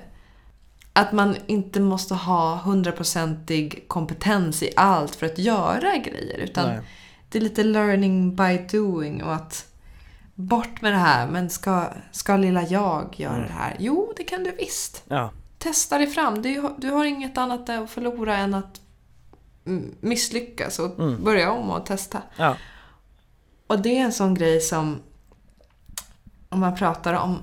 att 0.92 1.12
man 1.12 1.36
inte 1.46 1.80
måste 1.80 2.14
ha 2.14 2.56
hundraprocentig 2.56 3.84
kompetens 3.88 4.62
i 4.62 4.70
allt 4.76 5.14
för 5.14 5.26
att 5.26 5.38
göra 5.38 5.96
grejer. 5.96 6.38
Utan 6.38 6.68
Nej. 6.68 6.80
det 7.28 7.38
är 7.38 7.42
lite 7.42 7.64
learning 7.64 8.36
by 8.36 8.58
doing 8.72 9.22
och 9.22 9.34
att 9.34 9.66
bort 10.34 10.82
med 10.82 10.92
det 10.92 10.98
här. 10.98 11.26
Men 11.26 11.50
ska, 11.50 11.86
ska 12.12 12.36
lilla 12.36 12.62
jag 12.62 13.14
göra 13.20 13.34
Mm. 13.34 13.46
det 13.46 13.52
här? 13.52 13.76
Jo, 13.78 14.12
det 14.16 14.24
kan 14.24 14.44
du 14.44 14.50
visst 14.50 15.02
Ja, 15.08 15.30
testa 15.58 15.98
dig 15.98 16.06
fram. 16.06 16.42
Du, 16.42 16.70
du 16.78 16.90
har 16.90 17.04
inget 17.04 17.38
annat 17.38 17.68
att 17.68 17.90
förlora 17.90 18.36
än 18.36 18.54
att 18.54 18.80
misslyckas 20.00 20.78
och 20.78 20.98
Mm. 21.00 21.24
börja 21.24 21.50
om 21.52 21.70
och 21.70 21.86
testa. 21.86 22.22
ja, 22.36 22.56
Och 23.72 23.82
det 23.82 23.98
är 23.98 24.04
en 24.04 24.12
sån 24.12 24.34
grej 24.34 24.60
som 24.60 25.02
om 26.48 26.60
man 26.60 26.74
pratar 26.74 27.14
om 27.14 27.38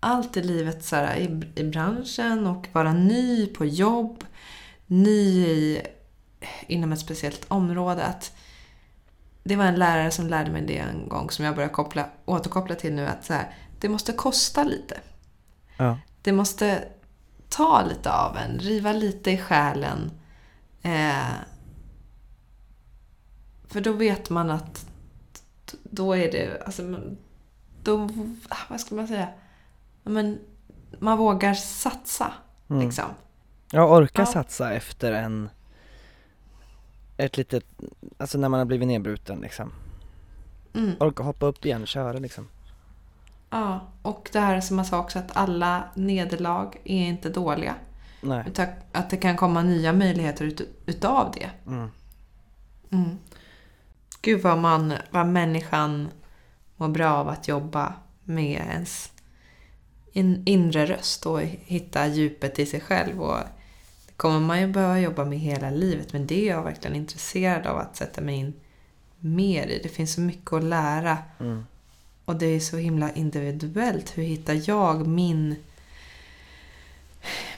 allt 0.00 0.36
i 0.36 0.42
livet 0.42 0.84
så 0.84 0.96
här, 0.96 1.16
i, 1.16 1.50
i 1.54 1.64
branschen 1.64 2.46
och 2.46 2.68
vara 2.72 2.92
ny 2.92 3.46
på 3.46 3.64
jobb, 3.64 4.24
ny 4.86 5.46
i, 5.46 5.82
inom 6.66 6.92
ett 6.92 7.00
speciellt 7.00 7.44
område. 7.48 8.04
Att 8.04 8.32
det 9.42 9.56
var 9.56 9.64
en 9.64 9.74
lärare 9.74 10.10
som 10.10 10.26
lärde 10.26 10.50
mig 10.50 10.62
det 10.62 10.78
en 10.78 11.08
gång 11.08 11.30
som 11.30 11.44
jag 11.44 11.54
börjar 11.54 11.68
koppla, 11.68 12.06
återkoppla 12.24 12.74
till 12.74 12.92
nu. 12.92 13.06
Att 13.06 13.24
så 13.24 13.32
här, 13.32 13.54
det 13.80 13.88
måste 13.88 14.12
kosta 14.12 14.64
lite. 14.64 15.00
ja, 15.76 15.98
Det 16.22 16.32
måste 16.32 16.88
ta 17.48 17.84
lite 17.88 18.12
av 18.12 18.36
en, 18.36 18.58
riva 18.58 18.92
lite 18.92 19.30
i 19.30 19.38
själen. 19.38 20.10
Eh, 20.82 21.32
för 23.68 23.80
då 23.80 23.92
vet 23.92 24.30
man 24.30 24.50
att 24.50 24.86
då 25.82 26.12
är 26.16 26.32
det, 26.32 26.62
alltså, 26.66 27.00
då, 27.82 28.08
vad 28.68 28.80
ska 28.80 28.94
man 28.94 29.08
säga? 29.08 29.28
Ja, 30.02 30.10
Men 30.10 30.38
man 30.98 31.18
vågar 31.18 31.54
satsa, 31.54 32.32
Mm. 32.70 32.86
liksom. 32.86 33.04
Jag 33.72 33.92
orkar 33.92 34.22
Ja. 34.22 34.26
satsa 34.26 34.72
efter 34.72 35.12
en 35.12 35.50
ett 37.16 37.36
litet, 37.36 37.64
alltså 38.18 38.38
när 38.38 38.48
man 38.48 38.58
har 38.58 38.64
blivit 38.64 38.88
nedbruten 38.88 39.40
liksom. 39.40 39.72
Mm. 40.74 40.92
Orka 41.00 41.22
hoppa 41.22 41.46
upp 41.46 41.64
igen, 41.64 41.86
köra 41.86 42.12
liksom. 42.18 42.48
Ja, 43.50 43.80
och 44.02 44.28
det 44.32 44.40
här 44.40 44.60
som 44.60 44.76
man 44.76 44.84
sa 44.84 44.98
också 44.98 45.18
att 45.18 45.36
alla 45.36 45.82
nederlag 45.94 46.70
är 46.84 47.04
inte 47.08 47.28
dåliga. 47.30 47.74
Nej. 48.20 48.44
Utan 48.48 48.66
att 48.92 49.10
det 49.10 49.16
kan 49.16 49.36
komma 49.36 49.62
nya 49.62 49.92
möjligheter 49.92 50.44
ut, 50.44 50.60
utav 50.86 51.32
det. 51.34 51.50
Mm. 51.66 51.90
Mm. 52.90 53.18
Gud 54.22 54.40
vad, 54.42 54.58
man, 54.58 54.94
vad 55.10 55.26
människan 55.26 56.08
mår 56.76 56.88
bra 56.88 57.10
av 57.10 57.28
att 57.28 57.48
jobba 57.48 57.92
med 58.24 58.60
ens 58.60 59.12
in, 60.12 60.42
inre 60.46 60.86
röst 60.86 61.26
och 61.26 61.40
hitta 61.42 62.06
djupet 62.06 62.58
i 62.58 62.66
sig 62.66 62.80
själv. 62.80 63.22
Och 63.22 63.38
det 64.06 64.12
kommer 64.16 64.40
man 64.40 64.60
ju 64.60 64.66
behöva 64.66 65.00
jobba 65.00 65.24
med 65.24 65.38
hela 65.38 65.70
livet 65.70 66.12
men 66.12 66.26
det 66.26 66.42
är 66.44 66.48
jag 66.54 66.62
verkligen 66.62 66.96
intresserad 66.96 67.66
av 67.66 67.78
att 67.78 67.96
sätta 67.96 68.20
mig 68.20 68.34
in 68.34 68.52
mer 69.18 69.66
i. 69.66 69.80
Det 69.82 69.88
finns 69.88 70.12
så 70.14 70.20
mycket 70.20 70.52
att 70.52 70.64
lära 70.64 71.18
Mm. 71.40 71.64
och 72.24 72.36
det 72.36 72.46
är 72.46 72.60
så 72.60 72.76
himla 72.76 73.12
individuellt. 73.12 74.18
Hur 74.18 74.22
hittar 74.22 74.62
jag 74.70 75.06
min, 75.06 75.56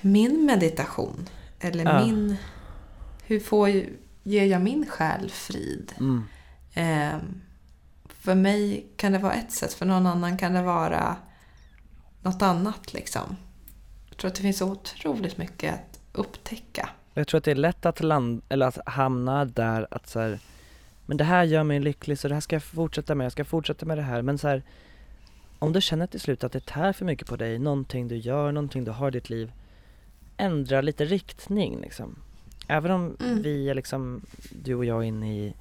min 0.00 0.44
meditation? 0.46 1.28
Eller 1.60 1.84
Ja. 1.84 2.04
min... 2.06 2.36
Hur 3.24 3.40
får, 3.40 3.68
ger 4.22 4.44
jag 4.44 4.62
min 4.62 4.86
själ 4.86 5.30
frid? 5.30 5.92
Mm. 6.00 6.24
Ehm, 6.74 7.40
för 8.08 8.34
mig 8.34 8.86
kan 8.96 9.12
det 9.12 9.18
vara 9.18 9.32
ett 9.32 9.52
sätt, 9.52 9.72
för 9.72 9.86
någon 9.86 10.06
annan 10.06 10.36
kan 10.38 10.52
det 10.52 10.62
vara 10.62 11.16
något 12.22 12.42
annat. 12.42 12.92
Liksom. 12.92 13.36
Jag 14.08 14.16
tror 14.16 14.28
att 14.28 14.34
det 14.34 14.42
finns 14.42 14.58
så 14.58 14.70
otroligt 14.70 15.38
mycket 15.38 15.74
att 15.74 16.00
upptäcka. 16.12 16.88
Jag 17.14 17.28
tror 17.28 17.38
att 17.38 17.44
det 17.44 17.50
är 17.50 17.54
lätt 17.54 17.86
att 17.86 18.00
land, 18.00 18.42
eller 18.48 18.66
att 18.66 18.78
hamna 18.86 19.44
där 19.44 19.86
att 19.90 20.08
så 20.08 20.20
här, 20.20 20.38
men 21.06 21.16
det 21.16 21.24
här 21.24 21.44
gör 21.44 21.62
mig 21.62 21.80
lycklig 21.80 22.18
så 22.18 22.28
det 22.28 22.34
här 22.34 22.40
ska 22.40 22.56
jag 22.56 22.62
fortsätta 22.62 23.14
med, 23.14 23.24
jag 23.24 23.32
ska 23.32 23.44
fortsätta 23.44 23.86
med 23.86 23.98
det 23.98 24.02
här. 24.02 24.22
Men 24.22 24.38
så 24.38 24.48
här, 24.48 24.62
om 25.58 25.72
du 25.72 25.80
känner 25.80 26.06
till 26.06 26.20
slut 26.20 26.44
att 26.44 26.52
det 26.52 26.66
tär 26.66 26.92
för 26.92 27.04
mycket 27.04 27.28
på 27.28 27.36
dig, 27.36 27.58
någonting 27.58 28.08
du 28.08 28.16
gör, 28.16 28.52
någonting 28.52 28.84
du 28.84 28.90
har 28.90 29.08
i 29.08 29.10
ditt 29.10 29.30
liv, 29.30 29.52
ändra 30.36 30.80
lite 30.80 31.04
riktning 31.04 31.80
liksom. 31.80 32.18
Även 32.68 32.90
om 32.90 33.16
Mm. 33.20 33.42
vi 33.42 33.70
är 33.70 33.74
liksom, 33.74 34.22
du 34.50 34.74
och 34.74 34.84
jag 34.84 35.04
inne 35.04 35.38
i, 35.38 35.54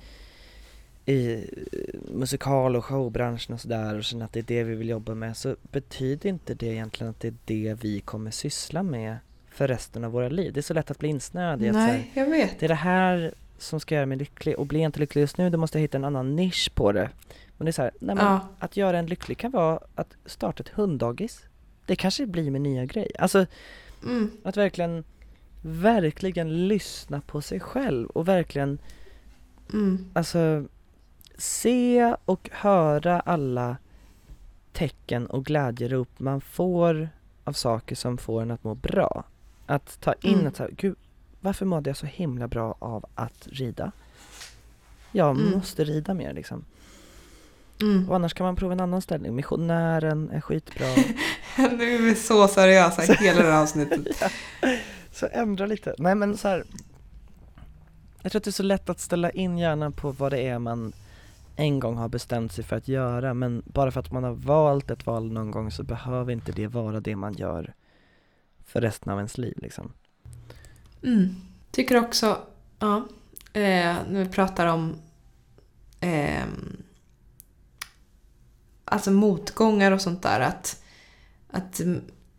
i 1.06 1.34
eh, 1.34 2.00
musikal 2.14 2.76
och 2.76 2.86
showbranschen 2.86 3.54
och 3.54 3.62
sådär 3.62 3.96
och 3.98 4.04
känner 4.04 4.26
att 4.26 4.34
det 4.34 4.40
är 4.40 4.44
det 4.44 4.64
vi 4.64 4.76
vill 4.76 4.90
jobba 4.90 5.16
med 5.16 5.38
så 5.38 5.56
betyder 5.72 6.30
inte 6.30 6.54
det 6.54 6.66
egentligen 6.68 7.12
att 7.12 7.20
det 7.20 7.28
är 7.28 7.34
det 7.46 7.78
vi 7.82 8.00
kommer 8.00 8.32
syssla 8.32 8.84
med 8.84 9.18
för 9.52 9.68
resten 9.68 10.04
av 10.04 10.12
våra 10.12 10.30
liv. 10.30 10.54
Det 10.54 10.60
är 10.60 10.62
så 10.62 10.74
lätt 10.74 10.92
att 10.92 11.00
bli 11.00 11.10
insnöad 11.10 11.62
i 11.64 11.70
att 11.70 11.76
så 11.76 11.80
här, 11.80 11.94
Nej, 11.94 12.12
jag 12.14 12.26
vet. 12.30 12.60
det 12.60 12.66
är 12.66 12.68
det 12.68 12.74
här 12.76 13.34
som 13.58 13.80
ska 13.80 13.96
göra 13.96 14.06
mig 14.06 14.18
lycklig 14.18 14.60
och 14.60 14.66
blir 14.66 14.80
jag 14.82 14.88
inte 14.88 15.00
lycklig 15.00 15.22
just 15.22 15.38
nu 15.38 15.50
då 15.50 15.58
måste 15.58 15.78
jag 15.78 15.82
hitta 15.82 15.98
en 15.98 16.06
annan 16.06 16.36
nisch 16.36 16.72
på 16.76 16.92
det. 16.92 17.10
Men 17.58 17.66
det 17.66 17.70
är 17.70 17.74
så 17.74 17.82
här, 17.82 17.92
nej 18.00 18.16
men 18.16 18.26
Ja. 18.26 18.48
att 18.60 18.78
göra 18.78 19.00
en 19.00 19.06
lycklig 19.06 19.38
kan 19.38 19.52
vara 19.52 19.80
att 19.96 20.16
starta 20.26 20.64
ett 20.64 20.70
hunddagis. 20.70 21.42
Det 21.86 21.96
kanske 21.96 22.26
blir 22.26 22.52
min 22.52 22.64
nya 22.64 22.86
grej. 22.86 23.12
Alltså 23.20 23.46
Mm. 24.04 24.32
att 24.44 24.58
verkligen, 24.58 25.04
verkligen 25.62 26.68
lyssna 26.68 27.22
på 27.22 27.42
sig 27.42 27.60
själv 27.60 28.10
och 28.10 28.28
verkligen 28.28 28.80
Mm. 29.74 30.06
alltså 30.14 30.66
se 31.42 32.16
och 32.26 32.50
höra 32.54 33.20
alla 33.20 33.78
tecken 34.74 35.26
och 35.28 35.46
glädjerop 35.46 36.10
man 36.18 36.42
får 36.42 37.10
av 37.44 37.54
saker 37.54 37.96
som 37.96 38.18
får 38.18 38.42
en 38.42 38.52
att 38.52 38.64
må 38.64 38.76
bra. 38.76 39.24
Att 39.66 40.02
ta 40.02 40.14
in 40.14 40.34
Mm. 40.34 40.48
att 40.48 40.56
så 40.56 40.64
här, 40.64 40.72
gud, 40.72 40.96
varför 41.42 41.66
mådde 41.66 41.90
jag 41.90 41.98
så 41.98 42.06
himla 42.06 42.48
bra 42.48 42.76
av 42.80 43.06
att 43.16 43.48
rida? 43.52 43.92
Jag 45.12 45.36
Mm. 45.40 45.52
måste 45.52 45.84
rida 45.84 46.14
mer 46.14 46.34
liksom. 46.34 46.66
Mm. 47.82 48.10
Och 48.10 48.16
annars 48.16 48.34
kan 48.34 48.46
man 48.46 48.56
prova 48.56 48.74
en 48.74 48.80
annan 48.80 49.02
ställning. 49.02 49.36
Missionären 49.36 50.30
är 50.30 50.42
skitbra. 50.42 50.86
nu 51.58 51.96
är 51.96 52.02
vi 52.02 52.16
så 52.16 52.48
seriösa 52.48 53.02
hela 53.14 53.42
det 53.44 53.52
här 53.52 53.62
avsnittet. 53.62 54.24
så 55.12 55.28
ändra 55.32 55.66
lite. 55.66 55.96
Nej 55.98 56.16
men 56.16 56.38
så 56.38 56.48
här. 56.48 56.64
Jag 58.22 58.32
tror 58.32 58.40
att 58.40 58.44
det 58.44 58.50
är 58.50 58.52
så 58.52 58.64
lätt 58.64 58.90
att 58.90 59.00
ställa 59.00 59.30
in 59.32 59.58
hjärnan 59.58 59.92
på 59.92 60.12
vad 60.12 60.32
det 60.32 60.40
är 60.48 60.60
man 60.60 60.94
en 61.60 61.80
gång 61.80 61.98
har 61.98 62.10
bestämt 62.10 62.52
sig 62.52 62.64
för 62.64 62.76
att 62.76 62.88
göra 62.88 63.34
men 63.34 63.64
bara 63.66 63.92
för 63.92 64.00
att 64.00 64.12
man 64.12 64.24
har 64.24 64.34
valt 64.34 64.92
ett 64.92 65.06
val 65.06 65.32
någon 65.32 65.52
gång 65.52 65.72
så 65.72 65.84
behöver 65.84 66.34
inte 66.34 66.52
det 66.52 66.68
vara 66.68 67.00
det 67.00 67.16
man 67.16 67.34
gör 67.34 67.74
för 68.66 68.82
resten 68.82 69.12
av 69.12 69.18
ens 69.18 69.38
liv 69.38 69.58
liksom. 69.58 69.94
Mm. 71.04 71.36
Tycker 71.72 71.98
också, 71.98 72.38
ja, 72.80 73.08
eh, 73.54 73.96
när 74.10 74.24
vi 74.24 74.30
pratar 74.30 74.68
om 74.68 74.96
eh, 76.00 76.46
alltså 78.86 79.12
motgångar 79.12 79.92
och 79.92 80.02
sånt 80.02 80.24
där, 80.24 80.40
att, 80.40 80.84
att 81.52 81.82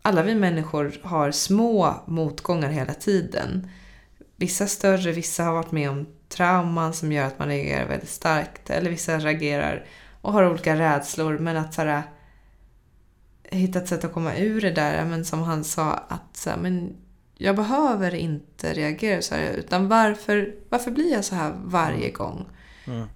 alla 0.01 0.23
vi 0.23 0.35
människor 0.35 0.99
har 1.03 1.31
små 1.31 2.03
motgångar 2.07 2.69
hela 2.69 2.93
tiden. 2.93 3.67
Vissa 4.35 4.67
större, 4.67 5.11
vissa 5.11 5.43
har 5.43 5.53
varit 5.53 5.71
med 5.71 5.89
om 5.89 6.05
trauman 6.31 6.93
som 6.93 7.11
gör 7.11 7.25
att 7.25 7.39
man 7.39 7.47
reagerar 7.47 7.87
väldigt 7.87 8.09
starkt. 8.09 8.69
Eller 8.69 8.89
vissa 8.89 9.17
reagerar 9.17 9.85
och 10.21 10.33
har 10.33 10.49
olika 10.49 10.79
rädslor. 10.79 11.37
Men 11.37 11.57
att 11.57 11.73
såhär, 11.73 12.03
hitta 13.43 13.79
ett 13.79 13.87
sätt 13.87 14.03
att 14.03 14.13
komma 14.13 14.35
ur 14.35 14.61
det 14.61 14.71
där. 14.71 15.05
Men 15.05 15.25
som 15.25 15.41
han 15.41 15.63
sa 15.63 15.93
att 15.93 16.37
såhär, 16.37 16.57
men 16.57 16.95
jag 17.35 17.55
behöver 17.55 18.15
inte 18.15 18.73
reagera 18.73 19.21
så 19.21 19.35
här. 19.35 19.53
Utan 19.53 19.87
varför, 19.87 20.55
varför 20.69 20.91
blir 20.91 21.11
jag 21.11 21.25
så 21.25 21.35
här 21.35 21.53
varje 21.63 22.11
gång? 22.11 22.45
Mm. 22.85 23.07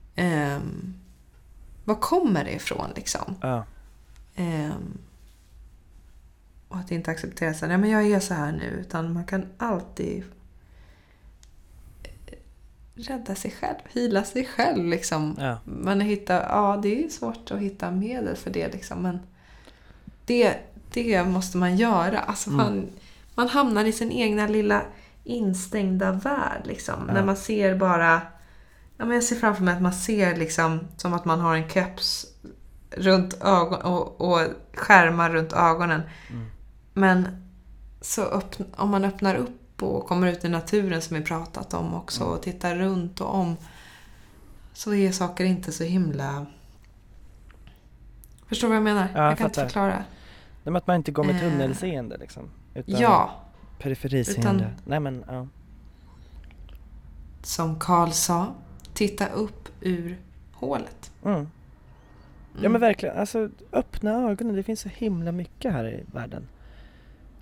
Um, 0.58 0.96
var 1.86 1.96
kommer 1.96 2.44
det 2.44 2.52
ifrån 2.52 2.92
liksom? 2.96 3.36
Ja. 3.42 3.66
Um, 4.38 4.98
och 6.68 6.78
att 6.78 6.92
inte 6.92 7.12
acceptera 7.12 7.54
sig. 7.54 7.68
Nej 7.68 7.78
men 7.78 7.90
jag 7.90 8.12
är 8.12 8.20
så 8.20 8.34
här 8.34 8.52
nu. 8.52 8.66
Utan 8.66 9.14
man 9.14 9.26
kan 9.26 9.46
alltid 9.58 10.24
rädda 12.96 13.36
sig 13.36 13.52
själv, 13.52 13.76
hila 13.90 14.24
sig 14.24 14.46
själv. 14.46 14.86
Liksom. 14.86 15.36
Ja. 15.40 15.58
Man 15.66 16.02
hittar, 16.02 16.42
ja, 16.42 16.80
det 16.84 17.04
är 17.06 17.10
svårt 17.10 17.52
att 17.52 17.60
hitta 17.60 17.92
medel 17.92 18.36
för 18.36 18.52
det. 18.52 18.74
Liksom, 18.74 19.02
men 19.02 19.20
det, 20.26 20.56
det 20.94 21.24
måste 21.24 21.58
man 21.58 21.76
göra. 21.76 22.20
Alltså, 22.20 22.50
Mm. 22.50 22.58
man, 22.66 22.88
man 23.36 23.48
hamnar 23.50 23.86
i 23.86 23.92
sin 23.92 24.12
egna 24.12 24.48
lilla 24.48 24.82
instängda 25.24 26.12
värld. 26.12 26.62
Liksom, 26.66 27.04
Ja. 27.08 27.14
När 27.14 27.24
man 27.26 27.38
ser 27.38 27.76
bara... 27.76 28.22
Ja, 28.98 29.06
men 29.06 29.16
jag 29.16 29.24
ser 29.24 29.36
framför 29.36 29.64
mig 29.64 29.74
att 29.76 29.82
man 29.82 29.94
ser 29.94 30.36
liksom, 30.36 30.80
som 30.98 31.14
att 31.14 31.26
man 31.26 31.40
har 31.40 31.56
en 31.56 31.70
keps 31.70 32.26
runt 32.92 33.34
ögon 33.34 33.82
och, 33.82 34.22
och 34.22 34.40
skärmar 34.74 35.30
runt 35.30 35.54
ögonen. 35.54 36.02
Mm. 36.32 36.46
Men 36.94 37.28
så 38.02 38.22
öppn, 38.22 38.66
om 38.76 38.90
man 38.90 39.06
öppnar 39.06 39.36
upp 39.36 39.62
och 39.84 40.08
kommer 40.08 40.28
ut 40.28 40.46
i 40.46 40.50
naturen 40.50 41.02
som 41.02 41.18
vi 41.18 41.24
pratat 41.24 41.74
om 41.74 41.94
också 41.94 42.24
Mm. 42.24 42.34
och 42.36 42.42
tittar 42.44 42.76
runt 42.76 43.22
och 43.22 43.36
om 43.36 43.58
så 44.74 44.94
är 44.94 45.12
saker 45.12 45.46
inte 45.46 45.72
så 45.72 45.84
himla... 45.84 46.46
Förstår 48.48 48.68
du 48.68 48.70
vad 48.70 48.78
jag 48.78 48.84
menar? 48.84 49.08
Ja, 49.14 49.22
jag 49.22 49.32
jag 49.32 49.38
kan 49.38 49.48
inte 49.48 49.56
fattar. 49.60 49.68
förklara. 49.70 49.96
Nej, 49.96 50.04
men 50.64 50.76
att 50.76 50.88
man 50.88 50.96
inte 50.96 51.12
går 51.12 51.24
med 51.24 51.36
Eh. 51.36 51.42
tunnelseende 51.42 52.18
liksom. 52.18 52.44
Utan 52.74 52.96
Ja, 53.02 53.32
Periferiseende. 53.80 54.50
Utan- 54.64 54.74
Nej 54.86 55.00
men 55.00 55.24
ja. 55.28 55.48
som 57.44 57.80
Karl 57.80 58.10
sa, 58.12 58.54
titta 58.94 59.28
upp 59.28 59.70
ur 59.82 60.18
hålet. 60.54 61.12
Mm. 61.26 61.50
Ja 62.62 62.70
men 62.70 62.82
verkligen, 62.82 63.18
alltså 63.18 63.50
öppna 63.72 64.12
ögonen. 64.30 64.56
Det 64.56 64.64
finns 64.64 64.80
så 64.80 64.90
himla 64.90 65.32
mycket 65.32 65.74
här 65.74 65.88
i 65.88 66.04
världen. 66.14 66.48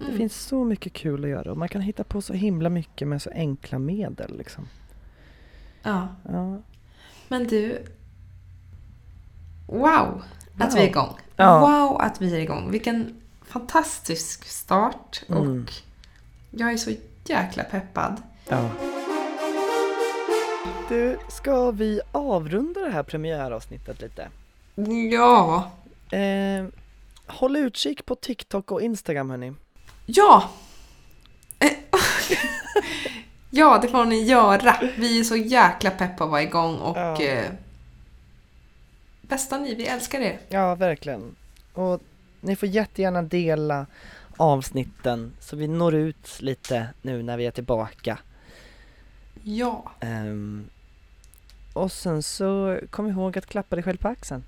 Det 0.03 0.07
Mm. 0.09 0.17
finns 0.17 0.35
så 0.45 0.63
mycket 0.63 0.93
kul 0.93 1.23
att 1.23 1.29
göra 1.29 1.51
och 1.51 1.57
man 1.57 1.69
kan 1.69 1.81
hitta 1.81 2.03
på 2.03 2.21
så 2.21 2.33
himla 2.33 2.69
mycket 2.69 3.07
med 3.07 3.21
så 3.21 3.29
enkla 3.29 3.79
medel 3.79 4.37
liksom. 4.37 4.67
Ja. 5.83 6.07
Ja. 6.29 6.61
Men 7.27 7.47
du... 7.47 7.85
Wow, 9.67 10.23
att 10.57 10.69
Wow. 10.69 10.73
vi 10.75 10.79
är 10.81 10.87
igång. 10.87 11.09
Ja. 11.35 11.59
Wow 11.59 12.01
att 12.01 12.21
vi 12.21 12.35
är 12.35 12.39
igång. 12.39 12.71
Vilken 12.71 13.21
fantastisk 13.41 14.45
start. 14.45 15.23
Mm. 15.29 15.41
Och 15.63 15.71
jag 16.51 16.73
är 16.73 16.77
så 16.77 16.91
jäkla 17.25 17.63
peppad. 17.63 18.21
ja. 18.49 18.69
Du, 20.89 21.17
ska 21.29 21.71
vi 21.71 22.01
avrunda 22.11 22.81
det 22.81 22.89
här 22.89 23.03
premiäravsnittet 23.03 24.01
lite? 24.01 24.27
Ja. 25.11 25.71
Eh, 26.17 26.65
håll 27.27 27.55
utkik 27.55 28.05
på 28.05 28.15
TikTok 28.15 28.71
och 28.71 28.81
Instagram 28.81 29.29
hörni. 29.29 29.53
Ja! 30.05 30.49
Ja, 33.55 33.79
det 33.81 33.87
får 33.87 34.05
ni 34.05 34.23
göra. 34.23 34.75
Vi 34.97 35.19
är 35.19 35.23
så 35.23 35.35
jäkla 35.35 35.91
pepp 35.91 36.17
på 36.17 36.23
att 36.23 36.29
vara 36.29 36.41
igång 36.43 36.75
och 36.77 36.97
Ja. 36.97 37.21
eh, 37.21 37.51
bästa 39.21 39.57
ni, 39.57 39.75
vi 39.75 39.87
älskar 39.87 40.19
er. 40.19 40.39
Ja, 40.49 40.75
verkligen. 40.75 41.35
Och 41.73 42.01
ni 42.41 42.55
får 42.55 42.69
jättegärna 42.69 43.21
dela 43.21 43.85
avsnitten 44.37 45.33
så 45.39 45.55
vi 45.55 45.67
når 45.67 45.93
ut 45.95 46.41
lite 46.41 46.87
nu 47.01 47.23
när 47.23 47.37
vi 47.37 47.45
är 47.45 47.51
tillbaka. 47.51 48.17
Ja. 49.43 49.91
Ehm, 49.99 50.65
och 51.73 51.91
sen 51.91 52.23
så 52.23 52.79
kom 52.89 53.07
ihåg 53.07 53.37
att 53.37 53.45
klappa 53.45 53.75
dig 53.75 53.83
själv 53.83 53.97
på 53.97 54.07
axeln. 54.07 54.43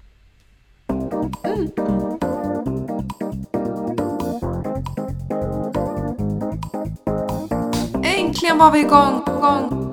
Äntligen 8.35 8.57
var 8.57 8.71
vi 8.71 8.79
igång, 8.79 9.21
igång, 9.27 9.91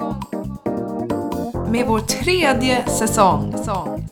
med 1.73 1.87
vår 1.87 2.01
tredje 2.01 2.89
säsong. 2.89 3.53
säsong. 3.53 4.09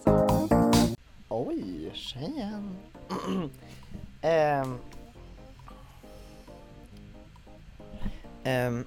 Oj, 1.28 1.90
tjejen. 1.94 2.76
Ehm. 4.22 4.78
Ehm. 8.44 8.84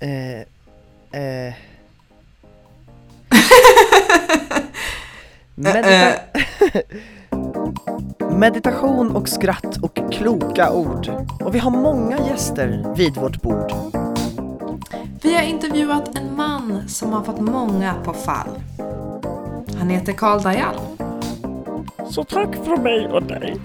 Eh, 0.00 0.40
eh. 1.20 1.54
Medita- 5.54 6.20
Meditation 8.38 9.16
och 9.16 9.28
skratt 9.28 9.76
och 9.82 9.98
kloka 10.12 10.72
ord. 10.72 11.10
Och 11.40 11.54
vi 11.54 11.58
har 11.58 11.70
många 11.70 12.18
gäster 12.18 12.94
vid 12.96 13.16
vårt 13.16 13.42
bord. 13.42 13.72
Vi 15.22 15.34
har 15.34 15.42
intervjuat 15.42 16.18
en 16.18 16.36
man 16.36 16.88
som 16.88 17.12
har 17.12 17.22
fått 17.22 17.40
många 17.40 17.94
på 18.04 18.12
fall. 18.12 18.48
Han 19.78 19.90
heter 19.90 20.12
Karl 20.12 20.42
Dajal. 20.42 20.74
Så 22.10 22.24
tack 22.24 22.48
från 22.64 22.82
mig 22.82 23.06
och 23.06 23.22
dig. 23.22 23.56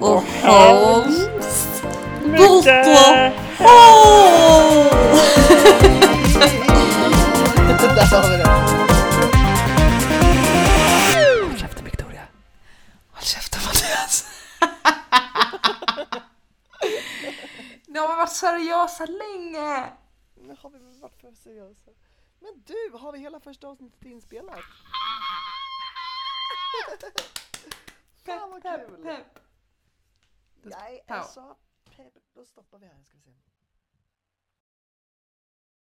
Och 0.00 0.22
Hans 0.42 1.28
Mycket 2.24 2.64
Där 7.96 8.06
har 8.06 8.30
vi 8.30 8.36
det. 8.36 8.91
Ni 17.92 17.98
har 17.98 18.08
varit 18.08 18.32
seriösa 18.32 19.06
länge! 19.06 19.92
Nu 20.34 20.56
har 20.60 20.70
vi 20.70 20.78
varit 21.00 21.20
för 21.20 21.34
seriösa. 21.34 21.90
Men 22.40 22.62
du, 22.66 22.98
har 22.98 23.12
vi 23.12 23.18
hela 23.18 23.40
första 23.40 23.68
avsnittet 23.68 24.04
inspelat? 24.04 24.60
Fan 28.24 28.50
vad 28.50 28.62
kul! 28.62 29.02
pepp. 29.02 29.38
Jag 30.62 31.00
är 31.06 31.22
så 31.22 31.56
pepp. 31.96 32.14
Då 32.34 32.44
stoppar 32.44 32.78
vi 32.78 32.86
här 32.86 33.02
ska 33.02 33.16
vi 33.16 33.22
se. 33.22 33.31